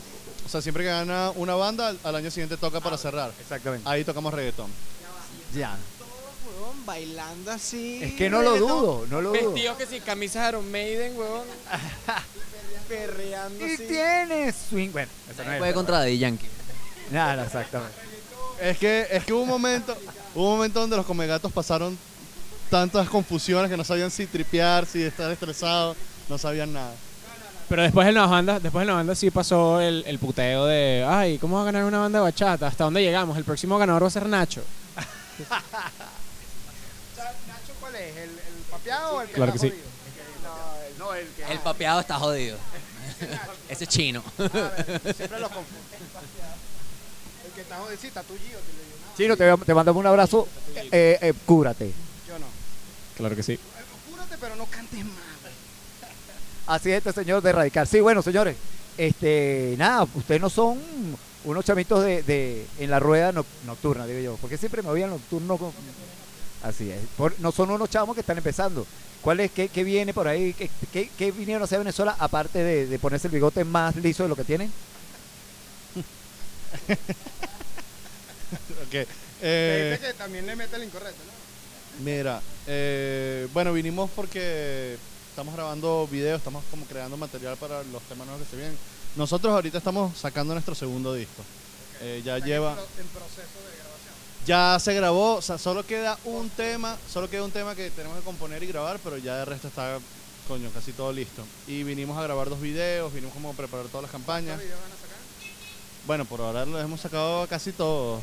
o 0.50 0.52
sea, 0.52 0.64
siempre 0.64 0.84
que 0.84 0.90
gana 0.90 1.32
una 1.36 1.54
banda, 1.54 1.90
al, 1.90 2.00
al 2.04 2.16
año 2.16 2.32
siguiente 2.32 2.58
toca 2.58 2.80
para 2.80 2.98
cerrar. 2.98 3.32
Exactamente. 3.40 3.88
Ahí 3.88 4.04
tocamos 4.04 4.34
reggaetón. 4.34 4.72
Ya. 5.54 5.78
Huevón, 6.44 6.84
bailando 6.88 7.52
así. 7.52 8.00
Es 8.02 8.14
que 8.14 8.32
no 8.32 8.42
lo 8.42 8.58
dudo, 8.58 9.06
no 9.12 9.22
lo 9.22 9.30
dudo. 9.30 9.52
Vestidos 9.52 9.78
que 9.78 9.86
sí, 9.86 10.00
camisas 10.00 10.50
Iron 10.50 10.72
Maiden, 10.72 11.16
huevón. 11.16 11.46
Perreando 12.88 13.68
Y 13.68 13.74
así. 13.76 13.86
tienes 13.86 14.56
swing. 14.72 14.90
Bueno, 14.92 15.12
eso 15.30 15.44
no 15.44 15.54
es. 15.54 15.60
Fue 15.60 15.72
contra 15.72 16.00
Daddy 16.00 16.18
Yankee. 16.18 16.48
Nada, 17.12 17.46
exactamente. 17.46 17.94
Es 18.60 18.78
que, 18.80 19.06
es 19.12 19.24
que 19.26 19.34
hubo 19.34 19.44
un 19.44 19.50
momento, 19.50 19.96
hubo 20.34 20.46
un 20.50 20.58
momento 20.58 20.80
donde 20.80 20.98
los 20.98 21.06
comegatos 21.06 21.52
pasaron 21.52 21.96
tantas 22.72 23.08
confusiones 23.08 23.70
que 23.70 23.78
no 23.78 23.84
sabían 23.84 24.10
si 24.10 24.26
tripear, 24.26 24.88
si 24.88 25.04
estar 25.04 25.30
estresados, 25.30 25.96
no 26.28 26.40
sabían 26.40 26.74
nada. 26.74 26.94
Pero 27.70 27.84
después 27.84 28.08
en 28.08 28.16
las 28.16 28.30
bandas, 28.30 28.62
después 28.64 28.82
en 28.82 28.88
la 28.88 28.94
banda 28.96 29.14
sí 29.16 29.30
pasó 29.30 29.80
el, 29.80 30.04
el 30.08 30.18
puteo 30.20 30.66
de, 30.66 31.06
ay, 31.08 31.38
¿cómo 31.38 31.56
va 31.58 31.62
a 31.62 31.66
ganar 31.66 31.84
una 31.86 32.00
banda 32.00 32.18
de 32.20 32.24
bachata? 32.24 32.66
¿Hasta 32.68 32.84
dónde 32.86 33.02
llegamos? 33.04 33.38
El 33.38 33.44
próximo 33.44 33.78
ganador 33.78 34.04
va 34.04 34.08
a 34.08 34.12
ser 34.12 34.26
Nacho. 34.26 34.64
Nacho, 37.48 37.74
¿cuál 37.80 37.96
es? 37.96 38.18
¿El, 38.18 38.30
el 38.30 38.64
papeado 38.72 39.16
o 39.18 39.22
el 39.22 39.28
que 39.28 39.34
Claro 39.36 39.54
está 39.54 39.62
que 39.68 39.70
sí. 39.74 39.76
jodido? 39.82 39.90
No, 40.98 41.14
el 41.14 41.28
que- 41.28 41.44
El 41.52 41.60
papeado 41.60 42.00
está 42.00 42.16
jodido. 42.20 42.58
Ese 43.70 43.84
es 43.84 43.90
chino. 43.94 44.24
A 44.38 44.42
ver, 44.42 45.02
siempre 45.16 45.40
los 45.40 45.50
confundo. 45.52 45.80
El 47.46 47.52
que 47.54 47.62
está 47.62 47.78
jodido, 47.78 47.98
sí, 48.02 48.08
está 48.08 48.24
tu 48.24 48.34
Gio, 48.38 48.58
te 48.60 48.74
lo 48.74 48.80
digo. 48.80 48.98
No, 49.06 49.16
Chino, 49.18 49.58
te, 49.60 49.66
te 49.66 49.74
mandamos 49.74 50.00
un 50.00 50.08
abrazo. 50.08 50.48
Eh, 50.92 51.18
eh, 51.22 51.34
cúrate. 51.46 51.94
yo 52.28 52.40
no. 52.40 52.46
Claro 53.18 53.36
que 53.36 53.44
sí. 53.44 53.60
Cúrate, 54.10 54.36
pero 54.40 54.56
no 54.56 54.66
cantes 54.66 55.06
mal. 55.06 55.14
Así 56.70 56.92
es 56.92 57.00
este 57.00 57.14
señor 57.14 57.42
de 57.42 57.52
Radical. 57.52 57.88
Sí, 57.88 58.00
bueno, 58.00 58.22
señores. 58.22 58.56
Este, 58.98 59.76
nada, 59.78 60.04
ustedes 60.14 60.40
no 60.42 60.50
son 60.50 60.78
unos 61.46 61.66
chamitos 61.66 62.04
de, 62.04 62.22
de- 62.24 62.66
en 62.80 62.90
la 62.92 63.00
rueda 63.00 63.32
no- 63.32 63.46
nocturna, 63.66 64.06
digo 64.06 64.20
yo. 64.20 64.38
Porque 64.40 64.58
siempre 64.58 64.82
me 64.84 64.90
voy 64.90 65.02
al 65.02 65.10
nocturno. 65.10 65.58
con- 65.58 65.72
Así 66.62 66.92
es. 66.92 67.00
Por- 67.18 67.34
no 67.40 67.52
son 67.52 67.72
unos 67.72 67.90
chamos 67.90 68.14
que 68.14 68.22
están 68.22 68.38
empezando. 68.38 68.86
¿Cuál 69.22 69.40
es, 69.40 69.52
qué, 69.52 69.68
qué 69.70 69.84
viene 69.84 70.14
por 70.14 70.28
ahí? 70.28 70.54
¿Qué, 70.54 70.70
qué, 70.94 71.10
qué 71.18 71.32
vinieron 71.32 71.62
a 71.62 71.66
hacer 71.66 71.78
a 71.78 71.80
Venezuela 71.80 72.16
aparte 72.20 72.60
de, 72.60 72.86
de 72.88 73.00
ponerse 73.00 73.28
el 73.28 73.34
bigote 73.34 73.64
más 73.64 73.96
liso 73.96 74.24
de 74.24 74.30
lo 74.30 74.36
que 74.36 74.44
tienen? 74.44 74.72
Ok. 78.88 79.08
Eh, 79.42 79.98
dice 80.00 80.08
que 80.12 80.14
también 80.18 80.46
le 80.46 80.56
mete 80.56 80.76
el 80.76 80.84
incorrecto, 80.84 81.22
¿no? 81.26 82.04
mira, 82.04 82.42
eh, 82.68 83.48
bueno, 83.54 83.72
vinimos 83.74 84.10
porque 84.16 84.98
estamos 85.40 85.56
grabando 85.56 86.06
videos, 86.12 86.40
estamos 86.40 86.62
como 86.70 86.86
creando 86.86 87.16
material 87.16 87.56
para 87.56 87.82
los 87.84 88.02
temas 88.04 88.28
nuevos 88.28 88.44
que 88.46 88.50
se 88.52 88.58
vienen. 88.58 88.78
Nosotros 89.16 89.54
ahorita 89.54 89.78
estamos 89.78 90.18
sacando 90.18 90.54
nuestro 90.54 90.76
segundo 90.76 91.14
disco. 91.14 91.44
Eh, 92.02 92.22
ya 92.26 92.40
lleva, 92.40 92.72
En, 92.72 92.76
pro- 92.76 92.88
en 93.00 93.08
proceso 93.08 93.60
de 93.64 93.78
grabación. 93.78 94.14
ya 94.46 94.78
se 94.82 94.94
grabó, 94.94 95.36
o 95.36 95.42
sea, 95.42 95.58
solo 95.58 95.86
queda 95.86 96.18
un 96.26 96.50
tema, 96.50 96.98
solo 97.10 97.30
queda 97.30 97.44
un 97.46 97.52
tema 97.52 97.74
que 97.74 97.90
tenemos 97.92 98.18
que 98.18 98.24
componer 98.26 98.62
y 98.64 98.68
grabar, 98.68 99.00
pero 99.02 99.18
ya 99.18 99.40
el 99.40 99.46
resto 99.46 99.70
está, 99.70 99.98
coño, 100.50 100.70
casi 100.74 100.92
todo 100.92 101.14
listo. 101.14 101.42
Y 101.68 101.84
vinimos 101.84 102.18
a 102.18 102.24
grabar 102.24 102.50
dos 102.50 102.60
videos, 102.60 103.14
vinimos 103.14 103.34
como 103.34 103.52
a 103.52 103.54
preparar 103.54 103.86
todas 103.88 104.04
las 104.04 104.12
campañas. 104.12 104.58
¿Cuántos 104.58 104.66
videos 104.66 104.82
van 104.82 104.92
a 104.92 104.96
sacar? 104.96 105.18
Bueno, 106.06 106.26
por 106.26 106.42
ahora 106.42 106.66
los 106.66 106.84
hemos 106.84 107.00
sacado 107.00 107.48
casi 107.48 107.72
todos. 107.72 108.22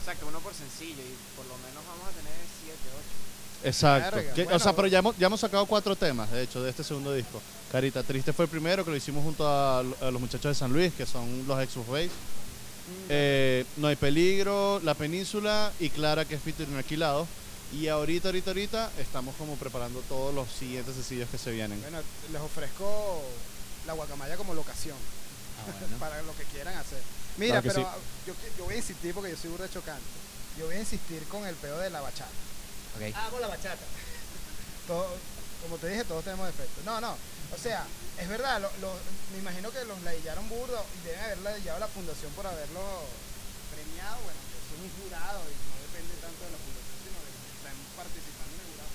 Exacto, 0.00 0.26
uno 0.28 0.38
por 0.38 0.54
sencillo 0.54 1.02
y 1.02 1.14
por 1.36 1.46
lo 1.46 1.54
menos 1.58 1.82
vamos 1.90 2.06
a 2.06 2.10
tener 2.10 2.34
7, 2.64 2.78
8. 2.78 3.02
Exacto. 3.64 4.16
Verga, 4.16 4.34
Que- 4.34 4.44
bueno, 4.44 4.56
o 4.56 4.60
sea, 4.60 4.74
pero 4.74 4.88
ya 4.88 4.98
hemos, 4.98 5.16
ya 5.18 5.26
hemos 5.26 5.40
sacado 5.40 5.66
cuatro 5.66 5.94
temas, 5.96 6.30
de 6.30 6.42
hecho, 6.42 6.62
de 6.62 6.70
este 6.70 6.82
segundo 6.84 7.12
disco. 7.12 7.40
Carita 7.70 8.02
Triste 8.02 8.32
fue 8.32 8.44
el 8.46 8.50
primero, 8.50 8.84
que 8.84 8.90
lo 8.90 8.96
hicimos 8.96 9.22
junto 9.24 9.46
a, 9.46 9.78
a 9.80 9.82
los 9.82 10.20
muchachos 10.20 10.50
de 10.50 10.54
San 10.54 10.72
Luis, 10.72 10.92
que 10.92 11.06
son 11.06 11.46
los 11.46 11.62
ex 11.62 11.74
Base. 11.86 12.10
Eh, 13.08 13.64
no 13.78 13.88
hay 13.88 13.96
peligro, 13.96 14.80
La 14.84 14.94
Península 14.94 15.72
y 15.80 15.88
Clara, 15.90 16.24
que 16.24 16.34
es 16.34 16.42
featuring 16.42 16.76
alquilado. 16.76 17.26
Y 17.72 17.88
ahorita, 17.88 18.28
ahorita, 18.28 18.50
ahorita 18.50 18.90
estamos 18.98 19.34
como 19.36 19.56
preparando 19.56 20.00
todos 20.08 20.34
los 20.34 20.46
siguientes 20.50 20.94
sencillos 20.94 21.28
que 21.30 21.38
se 21.38 21.50
vienen. 21.52 21.80
Bueno, 21.80 21.98
les 22.30 22.42
ofrezco 22.42 23.22
la 23.86 23.94
guacamaya 23.94 24.36
como 24.36 24.52
locación. 24.54 24.96
para 26.00 26.20
lo 26.22 26.36
que 26.36 26.42
quieran 26.44 26.74
hacer. 26.76 27.00
Mira, 27.38 27.62
Claro 27.62 27.74
pero 27.82 27.88
sí. 27.88 28.02
yo, 28.26 28.34
yo 28.58 28.64
voy 28.64 28.74
a 28.74 28.78
insistir 28.78 29.14
porque 29.14 29.30
yo 29.30 29.36
soy 29.36 29.50
burda 29.50 29.70
chocante. 29.70 30.02
Yo 30.58 30.66
voy 30.66 30.74
a 30.76 30.80
insistir 30.80 31.22
con 31.28 31.46
el 31.46 31.54
pedo 31.54 31.78
de 31.78 31.88
la 31.88 32.00
bachata. 32.00 32.28
Ok. 32.96 33.02
Hago 33.16 33.40
la 33.40 33.48
bachata. 33.48 33.84
Todo- 34.86 35.08
como 35.62 35.78
te 35.78 35.88
dije, 35.88 36.04
todos 36.04 36.24
tenemos 36.24 36.46
defectos. 36.46 36.84
No, 36.84 37.00
no. 37.00 37.12
O 37.54 37.58
sea, 37.58 37.86
es 38.18 38.28
verdad, 38.28 38.60
lo- 38.60 38.96
me 39.32 39.38
imagino 39.38 39.70
que 39.70 39.84
los 39.84 40.00
ladillaron 40.02 40.48
burdo 40.48 40.84
y 41.00 41.06
deben 41.06 41.20
haber 41.20 41.38
ladillado 41.38 41.78
la 41.78 41.88
fundación 41.88 42.32
por 42.32 42.46
haberlo 42.46 42.82
premiado. 43.70 44.18
Bueno, 44.26 44.40
que 44.50 44.58
son 44.68 44.78
un 44.84 44.92
jurado 45.00 45.40
y 45.48 45.54
no 45.70 45.74
depende 45.86 46.14
tanto 46.20 46.40
de 46.44 46.50
la 46.52 46.60
fundación, 46.60 46.96
sino 47.06 47.18
de 47.22 47.30
que 47.30 47.48
están 47.62 47.76
participando 47.96 48.52
en 48.52 48.60
el 48.60 48.68
jurado. 48.74 48.92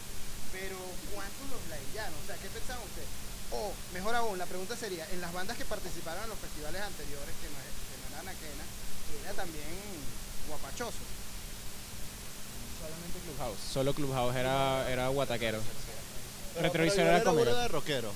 Pero, 0.52 0.78
¿cuántos 1.16 1.46
los 1.56 1.64
ladillaron? 1.72 2.18
O 2.20 2.26
sea, 2.28 2.36
¿qué 2.38 2.50
pensaban 2.52 2.84
ustedes? 2.84 3.10
O, 3.48 3.72
mejor 3.96 4.14
aún, 4.16 4.36
la 4.38 4.46
pregunta 4.46 4.76
sería, 4.76 5.08
en 5.16 5.22
las 5.24 5.32
bandas 5.32 5.56
que 5.56 5.64
participaron 5.64 6.28
en 6.28 6.30
los 6.36 6.40
festivales 6.44 6.82
anteriores, 6.84 7.32
que 7.40 7.48
no, 7.48 7.58
que 7.64 7.96
no 7.96 8.06
era 8.12 8.20
Anaquena, 8.28 8.66
era 9.24 9.34
también 9.40 9.72
guapachoso. 10.52 11.00
Solamente 12.88 13.20
Clubhouse. 13.20 13.60
Solo 13.74 13.94
Clubhouse 13.94 14.36
era, 14.36 14.90
era 14.90 15.08
guataquero. 15.10 15.60
Pero- 16.54 16.64
Retrovisor 16.68 16.96
pero 16.98 17.08
era 17.10 17.18
era 17.22 17.32
burda 17.32 17.62
de 17.62 17.68
rockero. 17.68 18.12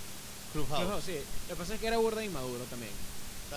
Clubhouse. 0.53 0.81
Clubhouse, 0.81 1.03
sí. 1.05 1.17
Lo 1.49 1.55
que 1.55 1.59
pasa 1.59 1.73
es 1.75 1.79
que 1.79 1.87
era 1.87 1.97
burda 1.97 2.23
inmaduro 2.23 2.63
también. 2.65 2.91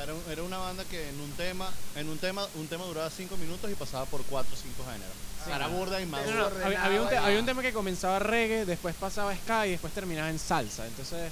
Era, 0.03 0.13
un- 0.13 0.23
era 0.31 0.43
una 0.43 0.59
banda 0.59 0.85
que 0.85 1.09
en 1.09 1.21
un 1.21 1.31
tema, 1.33 1.71
en 1.95 2.09
un 2.09 2.19
tema, 2.19 2.47
un 2.57 2.67
tema 2.67 2.85
duraba 2.85 3.09
5 3.11 3.37
minutos 3.37 3.71
y 3.71 3.75
pasaba 3.75 4.05
por 4.07 4.23
4 4.25 4.53
o 4.53 4.57
5 4.57 4.85
géneros. 4.85 5.15
Era 5.47 5.69
burda 5.69 6.01
y 6.01 6.07
maduro. 6.07 6.51
no, 6.51 6.51
no, 6.59 6.65
había, 6.67 6.85
había 6.85 7.03
un 7.03 7.09
te- 7.09 7.17
había 7.19 7.39
un 7.39 7.47
tema 7.47 7.63
que 7.63 7.73
comenzaba 7.73 8.19
reggae, 8.19 8.65
después 8.65 8.95
pasaba 8.95 9.35
ska 9.37 9.67
y 9.67 9.73
después 9.73 9.93
terminaba 9.93 10.31
en 10.31 10.39
salsa. 10.39 10.87
Entonces 10.87 11.31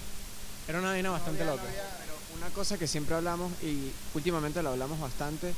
era 0.68 0.78
una 0.78 0.90
vaina 0.90 1.10
bastante 1.10 1.44
loca. 1.44 1.62
Pero 1.64 2.12
Una 2.38 2.50
cosa 2.54 2.76
que 2.78 2.86
siempre 2.86 3.14
hablamos 3.14 3.50
y 3.62 3.90
últimamente 4.14 4.62
lo 4.62 4.70
hablamos 4.70 4.98
bastante 5.00 5.54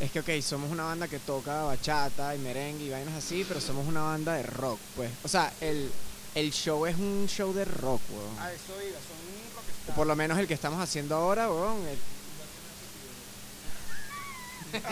es 0.00 0.10
que, 0.12 0.20
ok, 0.20 0.28
somos 0.42 0.70
una 0.70 0.84
banda 0.84 1.08
que 1.08 1.18
toca 1.18 1.62
bachata 1.64 2.34
y 2.34 2.38
merengue 2.38 2.84
y 2.84 2.90
vainas 2.90 3.14
así, 3.14 3.44
pero 3.46 3.60
somos 3.60 3.86
una 3.86 4.02
banda 4.02 4.34
de 4.34 4.44
rock, 4.44 4.78
pues. 4.96 5.10
O 5.24 5.28
sea, 5.28 5.52
el, 5.60 5.90
el 6.34 6.52
show 6.52 6.86
es 6.86 6.96
un 6.96 7.26
show 7.28 7.52
de 7.52 7.64
rock, 7.64 8.00
weón. 8.10 8.38
a 8.38 8.52
eso 8.52 8.74
iba, 8.80 8.98
son 8.98 9.16
O 9.18 9.56
rockstars. 9.56 9.96
por 9.96 10.06
lo 10.06 10.14
menos 10.14 10.38
el 10.38 10.46
que 10.46 10.54
estamos 10.54 10.80
haciendo 10.80 11.16
ahora, 11.16 11.50
weón. 11.50 11.78
el- 11.86 11.98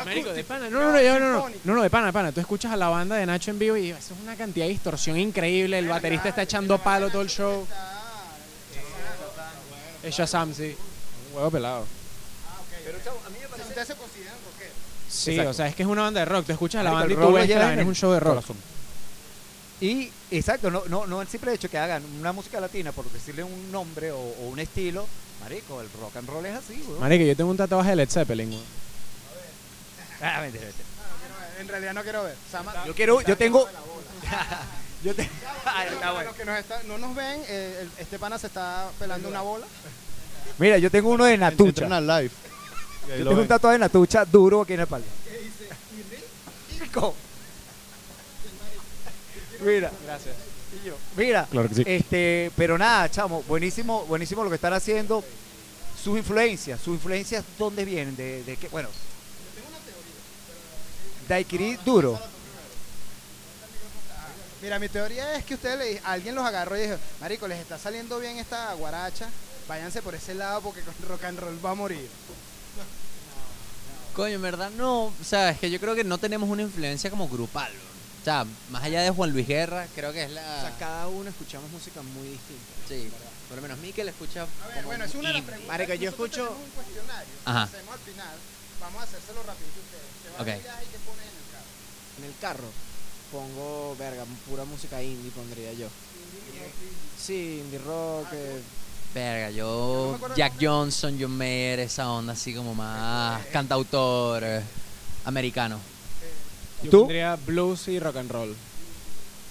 Marico, 0.04 0.32
de 0.32 0.42
pana. 0.42 0.70
No, 0.70 0.80
no, 0.80 0.90
no, 0.92 1.02
yo- 1.02 1.20
no, 1.20 1.30
no, 1.32 1.48
no, 1.64 1.74
no, 1.74 1.82
de 1.82 1.90
pana, 1.90 2.06
de 2.06 2.12
pana. 2.14 2.32
Tú 2.32 2.40
escuchas 2.40 2.72
a 2.72 2.76
la 2.76 2.88
banda 2.88 3.16
de 3.16 3.26
Nacho 3.26 3.50
en 3.50 3.58
vivo 3.58 3.76
y 3.76 3.90
eso 3.90 4.14
es 4.14 4.20
una 4.22 4.34
cantidad 4.34 4.64
de 4.64 4.70
distorsión 4.70 5.18
increíble. 5.18 5.78
El 5.78 5.86
baterista 5.88 6.30
está 6.30 6.42
echando 6.42 6.78
palo 6.78 7.10
todo 7.10 7.20
el 7.20 7.28
show. 7.28 7.66
Es 10.02 10.14
Shazam, 10.14 10.54
sí. 10.54 10.74
Un 11.30 11.36
huevo 11.36 11.50
pelado. 11.50 11.84
Pero, 12.84 12.98
chavo, 13.04 13.20
a 13.26 13.30
mí 13.30 13.36
me 13.40 13.48
parece... 13.48 13.68
Ustedes 13.68 13.88
se 13.88 13.94
consideran 13.96 14.35
rockeros. 14.35 14.35
Sí, 15.16 15.30
Exacto. 15.32 15.50
o 15.50 15.54
sea, 15.54 15.66
es 15.68 15.74
que 15.74 15.82
es 15.82 15.88
una 15.88 16.02
banda 16.02 16.20
de 16.20 16.26
rock. 16.26 16.46
Tú 16.46 16.52
escuchas 16.52 16.80
a 16.80 16.84
la 16.84 16.92
Marico, 16.92 17.08
banda 17.08 17.14
y 17.14 17.24
el 17.24 17.28
tú 17.28 17.32
ves 17.34 17.46
que 17.48 17.54
la 17.76 17.80
es 17.82 17.86
un 17.86 17.94
show 17.94 18.12
de 18.12 18.20
rock. 18.20 18.34
corazón. 18.34 18.56
Y, 19.80 20.10
exacto, 20.30 20.70
no, 20.70 20.82
no, 20.88 21.06
no 21.06 21.20
el 21.22 21.28
simple 21.28 21.52
hecho 21.52 21.68
que 21.68 21.78
hagan 21.78 22.02
una 22.18 22.32
música 22.32 22.60
latina 22.60 22.92
por 22.92 23.10
decirle 23.10 23.42
un 23.44 23.70
nombre 23.72 24.10
o, 24.10 24.18
o 24.18 24.48
un 24.48 24.58
estilo, 24.58 25.06
marico, 25.42 25.80
el 25.82 25.88
rock 26.00 26.16
and 26.16 26.28
roll 26.28 26.46
es 26.46 26.54
así, 26.56 26.82
weón. 26.88 27.00
Marico, 27.00 27.24
yo 27.24 27.36
tengo 27.36 27.50
un 27.50 27.56
tatuaje 27.56 27.90
de 27.90 27.96
Led 27.96 28.08
Zeppelin, 28.10 28.50
weón. 28.50 28.62
Ah. 30.22 30.36
No 30.36 30.42
ver, 30.52 30.72
En 31.60 31.68
realidad 31.68 31.92
no 31.94 32.02
quiero 32.02 32.22
ver. 32.24 32.36
Sama- 32.50 32.72
Yo 32.86 32.94
quiero, 32.94 33.20
yo 33.22 33.36
tengo... 33.36 33.66
Sama 33.66 33.72
de 33.72 33.74
la 33.74 33.80
bola. 33.92 34.62
yo 35.04 35.14
te- 35.14 35.22
está 35.22 36.12
bueno. 36.12 36.28
los 36.30 36.36
que 36.36 36.44
nos 36.46 36.58
está- 36.58 36.82
no 36.84 36.98
nos 36.98 37.14
ven, 37.14 37.42
eh, 37.48 37.78
el- 37.82 37.90
este 38.02 38.18
pana 38.18 38.38
se 38.38 38.46
está 38.46 38.88
pelando 38.98 39.28
una 39.28 39.42
bola. 39.42 39.66
Mira, 40.58 40.78
yo 40.78 40.90
tengo 40.90 41.10
uno 41.10 41.24
de 41.24 41.36
Natucha. 41.36 42.00
Live. 42.00 42.30
Yo 43.08 43.28
tengo 43.28 43.40
un 43.40 43.48
tatuaje 43.48 43.74
de 43.74 43.78
Natucha 43.80 44.24
duro 44.24 44.62
aquí 44.62 44.72
en 44.72 44.78
la 44.78 44.82
espalda. 44.84 45.06
Rico. 46.80 47.14
Mira, 49.60 49.90
Gracias. 50.04 50.34
mira. 51.16 51.46
Claro 51.50 51.68
que 51.68 51.74
sí. 51.76 51.82
Este, 51.86 52.50
pero 52.56 52.76
nada, 52.76 53.10
chamo, 53.10 53.42
buenísimo, 53.44 54.04
buenísimo 54.06 54.44
lo 54.44 54.50
que 54.50 54.56
están 54.56 54.72
haciendo. 54.72 55.24
Sus 56.02 56.18
influencias, 56.18 56.80
sus 56.80 56.94
influencias, 56.94 57.42
¿dónde 57.58 57.84
vienen? 57.84 58.14
De, 58.16 58.44
de 58.44 58.56
qué, 58.56 58.68
bueno. 58.68 58.88
Daiquiri 61.28 61.76
duro. 61.84 62.18
Mira, 64.62 64.78
mi 64.78 64.88
teoría 64.88 65.34
es 65.36 65.44
que 65.44 65.54
ustedes 65.54 65.78
le 65.78 66.00
alguien 66.04 66.34
los 66.34 66.44
agarró 66.44 66.76
y 66.76 66.82
dijo, 66.82 66.96
Marico, 67.20 67.48
les 67.48 67.58
está 67.58 67.78
saliendo 67.78 68.18
bien 68.18 68.38
esta 68.38 68.72
guaracha, 68.74 69.28
váyanse 69.68 70.02
por 70.02 70.14
ese 70.14 70.34
lado 70.34 70.60
porque 70.60 70.80
con 70.82 70.94
rock 71.08 71.24
and 71.24 71.38
roll 71.38 71.64
va 71.64 71.70
a 71.70 71.74
morir. 71.74 72.08
Coño, 74.16 74.34
en 74.36 74.42
verdad 74.42 74.70
no. 74.70 75.04
O 75.04 75.12
sea, 75.24 75.50
es 75.50 75.58
que 75.58 75.70
yo 75.70 75.78
creo 75.78 75.94
que 75.94 76.02
no 76.04 76.16
tenemos 76.18 76.48
una 76.48 76.62
influencia 76.62 77.10
como 77.10 77.28
grupal. 77.28 77.70
¿no? 77.72 77.80
O 78.22 78.24
sea, 78.24 78.44
más 78.70 78.82
allá 78.82 79.02
de 79.02 79.10
Juan 79.10 79.30
Luis 79.30 79.46
Guerra, 79.46 79.86
creo 79.94 80.12
que 80.12 80.24
es 80.24 80.30
O 80.30 80.34
la. 80.34 80.60
sea, 80.62 80.76
cada 80.78 81.06
uno 81.08 81.28
escuchamos 81.30 81.70
música 81.70 82.02
muy 82.02 82.28
distinta. 82.28 82.64
Sí, 82.88 83.08
por 83.48 83.56
lo 83.56 83.62
menos 83.62 83.78
Mikel 83.78 84.08
escucha. 84.08 84.42
A 84.42 84.66
ver, 84.68 84.76
como 84.78 84.86
bueno, 84.88 85.04
es 85.04 85.14
una 85.14 85.28
de 85.28 85.34
las 85.34 85.38
indie. 85.42 85.46
preguntas. 85.52 85.68
Marico, 85.68 85.94
yo 85.94 86.10
escucho- 86.10 86.50
un 86.50 86.70
cuestionario 86.70 87.34
Ajá. 87.44 87.62
hacemos 87.64 87.94
al 87.94 88.00
final. 88.00 88.36
Vamos 88.80 89.00
a 89.00 89.04
hacérselo 89.04 89.42
rapidito 89.44 89.78
ustedes. 89.80 90.10
Se 90.24 90.30
van 90.32 90.40
Ok. 90.40 90.46
de 90.46 90.58
viaje 90.62 90.84
y 90.84 90.88
qué 90.88 90.98
ponen 91.06 91.22
en 91.22 91.36
el 91.36 91.46
carro. 91.52 91.70
En 92.18 92.24
el 92.24 92.34
carro 92.40 92.70
pongo, 93.30 93.96
verga, 93.98 94.24
pura 94.48 94.64
música 94.64 95.02
indie 95.02 95.30
pondría 95.30 95.72
yo. 95.74 95.88
Sí, 97.20 97.60
indie 97.64 97.78
rock. 97.78 98.26
eh, 98.32 98.60
Verga, 99.16 99.50
yo. 99.50 100.18
Jack. 100.36 100.52
Johnson, 100.60 101.16
John 101.18 101.30
Mayer, 101.38 101.80
esa 101.80 102.10
onda 102.10 102.34
así 102.34 102.52
como 102.52 102.74
más 102.74 103.46
cantautor 103.46 104.42
eh, 104.44 104.60
americano. 105.24 105.80
yo 106.82 106.90
¿Tú? 106.90 106.98
pondría 107.00 107.36
blues 107.46 107.88
y 107.88 107.98
rock 107.98 108.16
and 108.18 108.30
roll. 108.30 108.54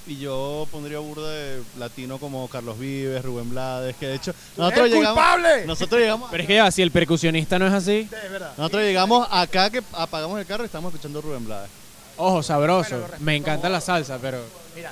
Y 0.06 0.18
yo 0.18 0.68
pondría 0.72 1.00
burda 1.00 1.28
de 1.32 1.64
latino 1.80 2.20
como 2.20 2.48
Carlos 2.48 2.78
Vives, 2.78 3.26
Rubén 3.26 3.50
Blades, 3.50 3.96
que 3.96 4.06
de 4.06 4.14
hecho 4.18 4.36
nosotros 4.56 4.86
¡El 4.86 4.94
llegamos, 4.94 5.16
culpable! 5.16 5.66
nosotros 5.66 6.00
llegamos, 6.00 6.30
Pero 6.30 6.44
es 6.44 6.48
que 6.48 6.56
ya, 6.58 6.70
si 6.70 6.84
el 6.84 6.92
percusionista 6.92 7.58
no 7.58 7.66
es 7.66 7.74
así, 7.74 8.08
Es 8.24 8.32
verdad. 8.32 8.54
nosotros 8.56 8.84
llegamos 8.84 9.28
acá 9.32 9.72
que 9.72 9.82
apagamos 9.94 10.40
el 10.40 10.46
carro 10.46 10.62
y 10.64 10.68
estamos 10.68 10.94
escuchando 10.94 11.22
Rubén 11.24 11.44
Blades. 11.46 11.72
ojo, 12.18 12.44
sabroso. 12.44 13.00
Bueno. 13.00 13.16
Me 13.20 13.36
encanta 13.36 13.68
la 13.68 13.82
salsa, 13.82 14.20
pero. 14.22 14.38
Pero 14.76 14.90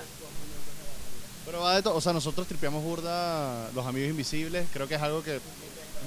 va 1.61 1.75
de 1.75 1.81
todo, 1.83 1.95
o 1.95 2.01
sea, 2.01 2.13
nosotros 2.13 2.47
tripeamos 2.47 2.83
burda 2.83 3.69
Los 3.75 3.85
Amigos 3.85 4.09
Invisibles, 4.09 4.67
creo 4.73 4.87
que 4.87 4.95
es 4.95 5.01
algo 5.01 5.23
que 5.23 5.39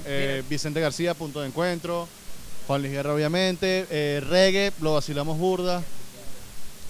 eh, 0.05 0.43
Vicente 0.49 0.79
García, 0.81 1.13
Punto 1.13 1.41
de 1.41 1.47
Encuentro, 1.47 2.07
Juan 2.67 2.81
Luis 2.81 2.93
Guerra 2.93 3.13
obviamente, 3.13 3.85
eh, 3.89 4.21
reggae, 4.27 4.71
lo 4.81 4.93
vacilamos 4.95 5.37
burda, 5.37 5.81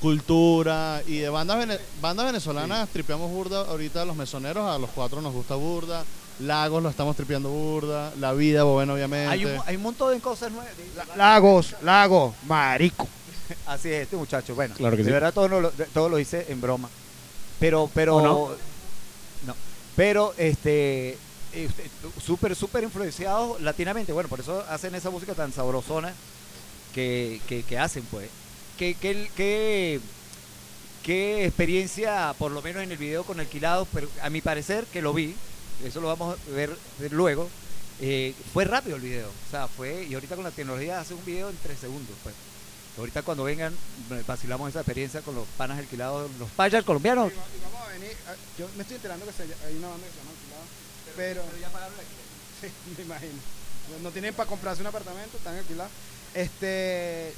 cultura 0.02 1.02
y 1.08 1.18
de 1.20 1.30
bandas, 1.30 1.58
vene- 1.58 1.80
bandas 2.02 2.26
venezolanas 2.28 2.88
tripeamos 2.90 3.32
burda, 3.32 3.62
ahorita 3.62 4.06
los 4.06 4.16
mesoneros 4.16 4.68
a 4.70 4.78
los 4.78 4.90
cuatro 4.92 5.22
nos 5.22 5.34
gusta 5.34 5.56
burda, 5.56 6.04
Lagos 6.40 6.84
lo 6.84 6.90
estamos 6.90 7.16
tripeando 7.16 7.50
burda, 7.50 8.12
La 8.20 8.34
Vida, 8.34 8.64
bueno 8.64 8.94
obviamente. 8.94 9.28
Hay 9.32 9.46
un, 9.46 9.60
hay 9.66 9.76
un 9.76 9.82
montón 9.82 10.14
de 10.14 10.20
cosas 10.20 10.52
nuevas. 10.52 10.72
Lagos, 11.16 11.76
Lagos, 11.82 12.36
marico. 12.46 13.08
Así 13.66 13.90
es, 13.90 14.04
este 14.04 14.16
muchacho. 14.18 14.54
Bueno, 14.54 14.76
Claro 14.76 14.96
que 14.96 15.04
de 15.04 15.10
sí. 15.10 15.14
verdad 15.14 15.34
todo, 15.34 15.48
lo, 15.48 15.72
todo 15.94 16.10
lo 16.10 16.20
hice 16.20 16.46
en 16.50 16.62
broma. 16.62 16.90
Pero, 17.60 17.90
pero. 17.94 18.18
¿O 18.18 18.22
no? 18.22 18.50
No. 19.46 19.56
Pero, 19.96 20.34
este. 20.38 21.18
eh, 21.54 21.70
Súper, 22.24 22.56
súper 22.56 22.84
influenciados 22.84 23.60
latinamente. 23.62 24.14
Bueno, 24.14 24.30
por 24.30 24.40
eso 24.40 24.64
hacen 24.70 24.94
esa 24.96 25.10
música 25.10 25.34
tan 25.34 25.52
sabrosona 25.52 26.14
que, 26.94 27.42
que, 27.48 27.64
que 27.64 27.78
hacen, 27.78 28.04
pues. 28.12 28.30
¿Qué, 28.78 28.96
qué, 29.00 29.30
qué, 29.36 30.00
qué 31.04 31.46
experiencia, 31.46 32.36
por 32.38 32.52
lo 32.52 32.62
menos 32.62 32.84
en 32.84 32.92
el 32.92 32.98
video 32.98 33.24
con 33.24 33.40
Alquilados, 33.40 33.88
pero 33.92 34.08
a 34.22 34.30
mi 34.30 34.42
parecer, 34.42 34.86
que 34.86 35.02
lo 35.02 35.14
vi, 35.14 35.34
eso 35.84 36.00
lo 36.00 36.08
vamos 36.08 36.38
a 36.38 36.52
ver 36.52 36.78
luego, 37.12 37.50
eh, 38.02 38.36
fue 38.54 38.66
rápido 38.66 38.98
el 38.98 39.02
video. 39.02 39.28
O 39.28 39.52
sea, 39.52 39.68
fue. 39.68 40.06
Y 40.06 40.14
ahorita 40.14 40.36
con 40.36 40.44
la 40.44 40.52
tecnología 40.52 41.00
hace 41.00 41.16
un 41.16 41.26
video 41.26 41.50
en 41.50 41.58
tres 41.64 41.80
segundos, 41.80 42.16
pues. 42.22 42.36
Ahorita 42.98 43.22
cuando 43.22 43.44
vengan, 43.44 43.74
eh, 44.12 44.24
vacilamos 44.26 44.70
esa 44.70 44.80
experiencia 44.80 45.22
con 45.22 45.36
los 45.36 45.48
panas 45.58 45.78
alquilados, 45.78 46.32
los 46.40 46.50
payas 46.52 46.84
colombianos. 46.84 47.32
Y, 47.32 47.36
va- 47.36 47.44
y 47.56 47.62
vamos 47.62 47.88
a 47.88 47.94
venir. 47.94 48.18
ah, 48.28 48.34
Yo 48.58 48.68
me 48.76 48.82
estoy 48.82 48.96
enterando 48.96 49.26
que 49.26 49.32
se- 49.34 49.44
hay 49.44 49.76
una 49.78 49.88
banda 49.90 50.08
que 50.08 50.14
se 50.14 50.18
llama 50.20 50.32
Alquilado. 50.32 50.66
Pero, 51.16 51.44
ya 51.62 51.70
pagaron 51.70 51.94
Sí, 52.62 52.68
me 52.98 53.04
imagino. 53.04 53.40
No, 54.02 54.10
tienen 54.12 54.34
para 54.34 54.50
comprarse 54.50 54.82
un 54.82 54.88
apartamento, 54.88 55.38
están 55.38 55.56
alquilados. 55.58 55.92
Este. 56.34 57.34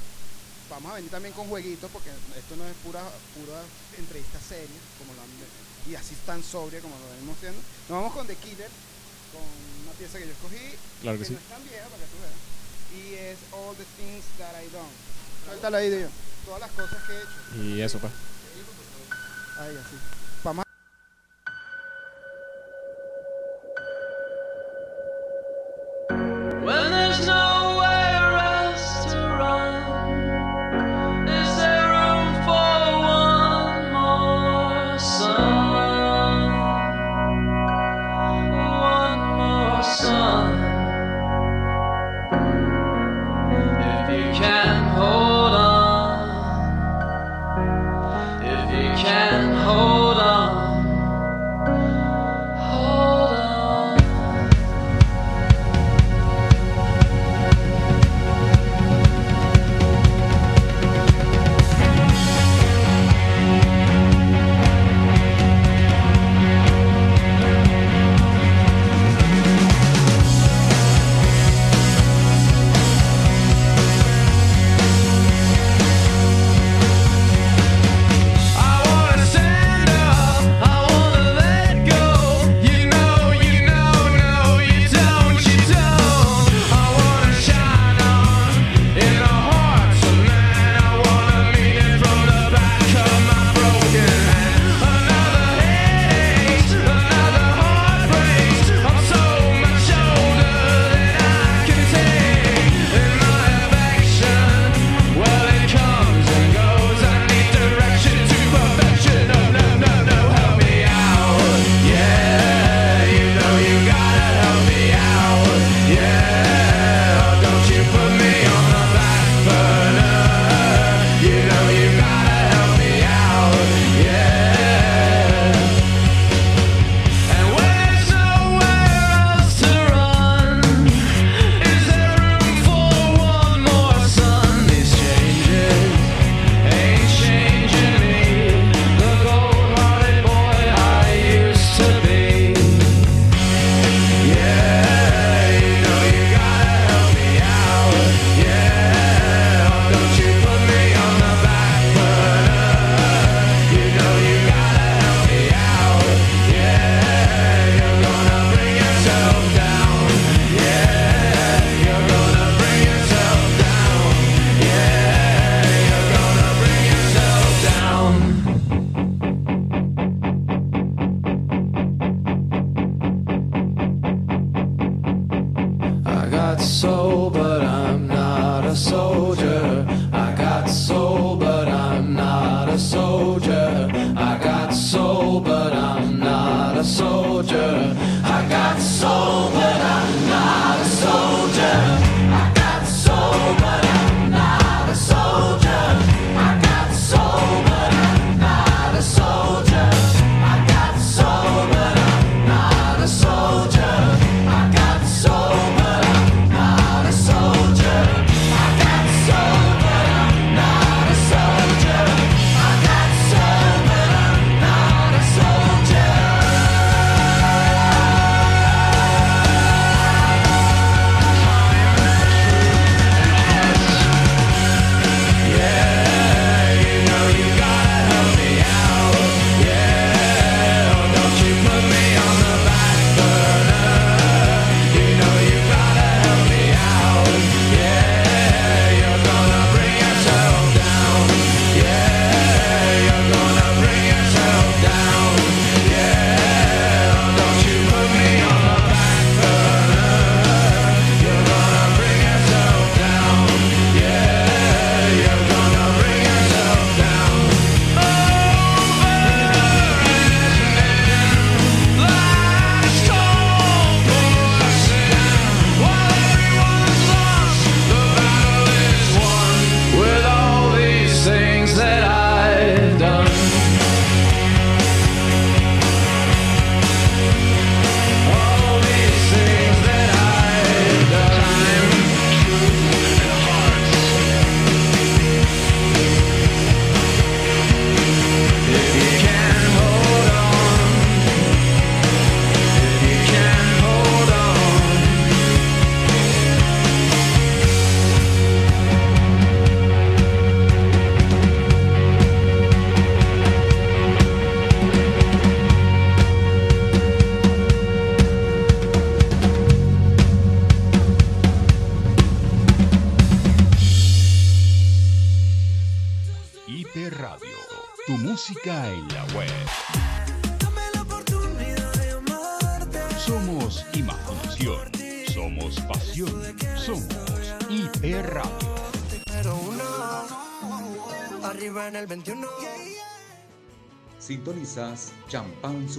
Vamos 0.70 0.92
a 0.92 0.94
venir 0.96 1.10
también 1.10 1.34
con 1.34 1.48
jueguitos 1.48 1.90
porque 1.90 2.10
esto 2.38 2.54
no 2.56 2.64
es 2.64 2.74
pura, 2.84 3.02
pura 3.34 3.58
entrevista 3.98 4.38
seria, 4.40 4.80
como 4.98 5.12
lo 5.14 5.20
han- 5.22 5.90
y 5.90 5.94
así 5.96 6.14
tan 6.24 6.42
sobria 6.44 6.80
como 6.80 6.94
lo 6.96 7.10
venimos 7.10 7.36
haciendo. 7.36 7.58
Nos 7.88 7.98
vamos 7.98 8.12
con 8.14 8.26
The 8.26 8.36
Killer, 8.36 8.70
con 9.34 9.42
una 9.82 9.92
pieza 9.98 10.18
que 10.18 10.26
yo 10.26 10.32
escogí, 10.32 10.62
Claro 11.02 11.18
que 11.18 11.24
sí. 11.26 11.32
no 11.34 11.38
es 11.42 11.48
tan 11.50 11.62
vieja 11.66 11.84
para 11.90 11.98
que 12.00 12.10
tú 12.14 12.18
veas. 12.22 12.38
Y 12.94 13.14
es 13.18 13.38
All 13.50 13.74
the 13.76 13.86
Things 13.98 14.24
That 14.38 14.54
I 14.62 14.70
Done. 14.70 14.94
Suéltalo 15.46 15.76
ahí, 15.76 15.90
Dio. 15.90 16.08
Todas 16.44 16.60
las 16.60 16.70
cosas 16.70 16.98
que 17.06 17.12
he 17.12 17.18
hecho. 17.18 17.64
Y 17.64 17.82
eso, 17.82 17.98
pues. 17.98 18.12
Ahí, 19.58 19.76
así. 19.76 20.19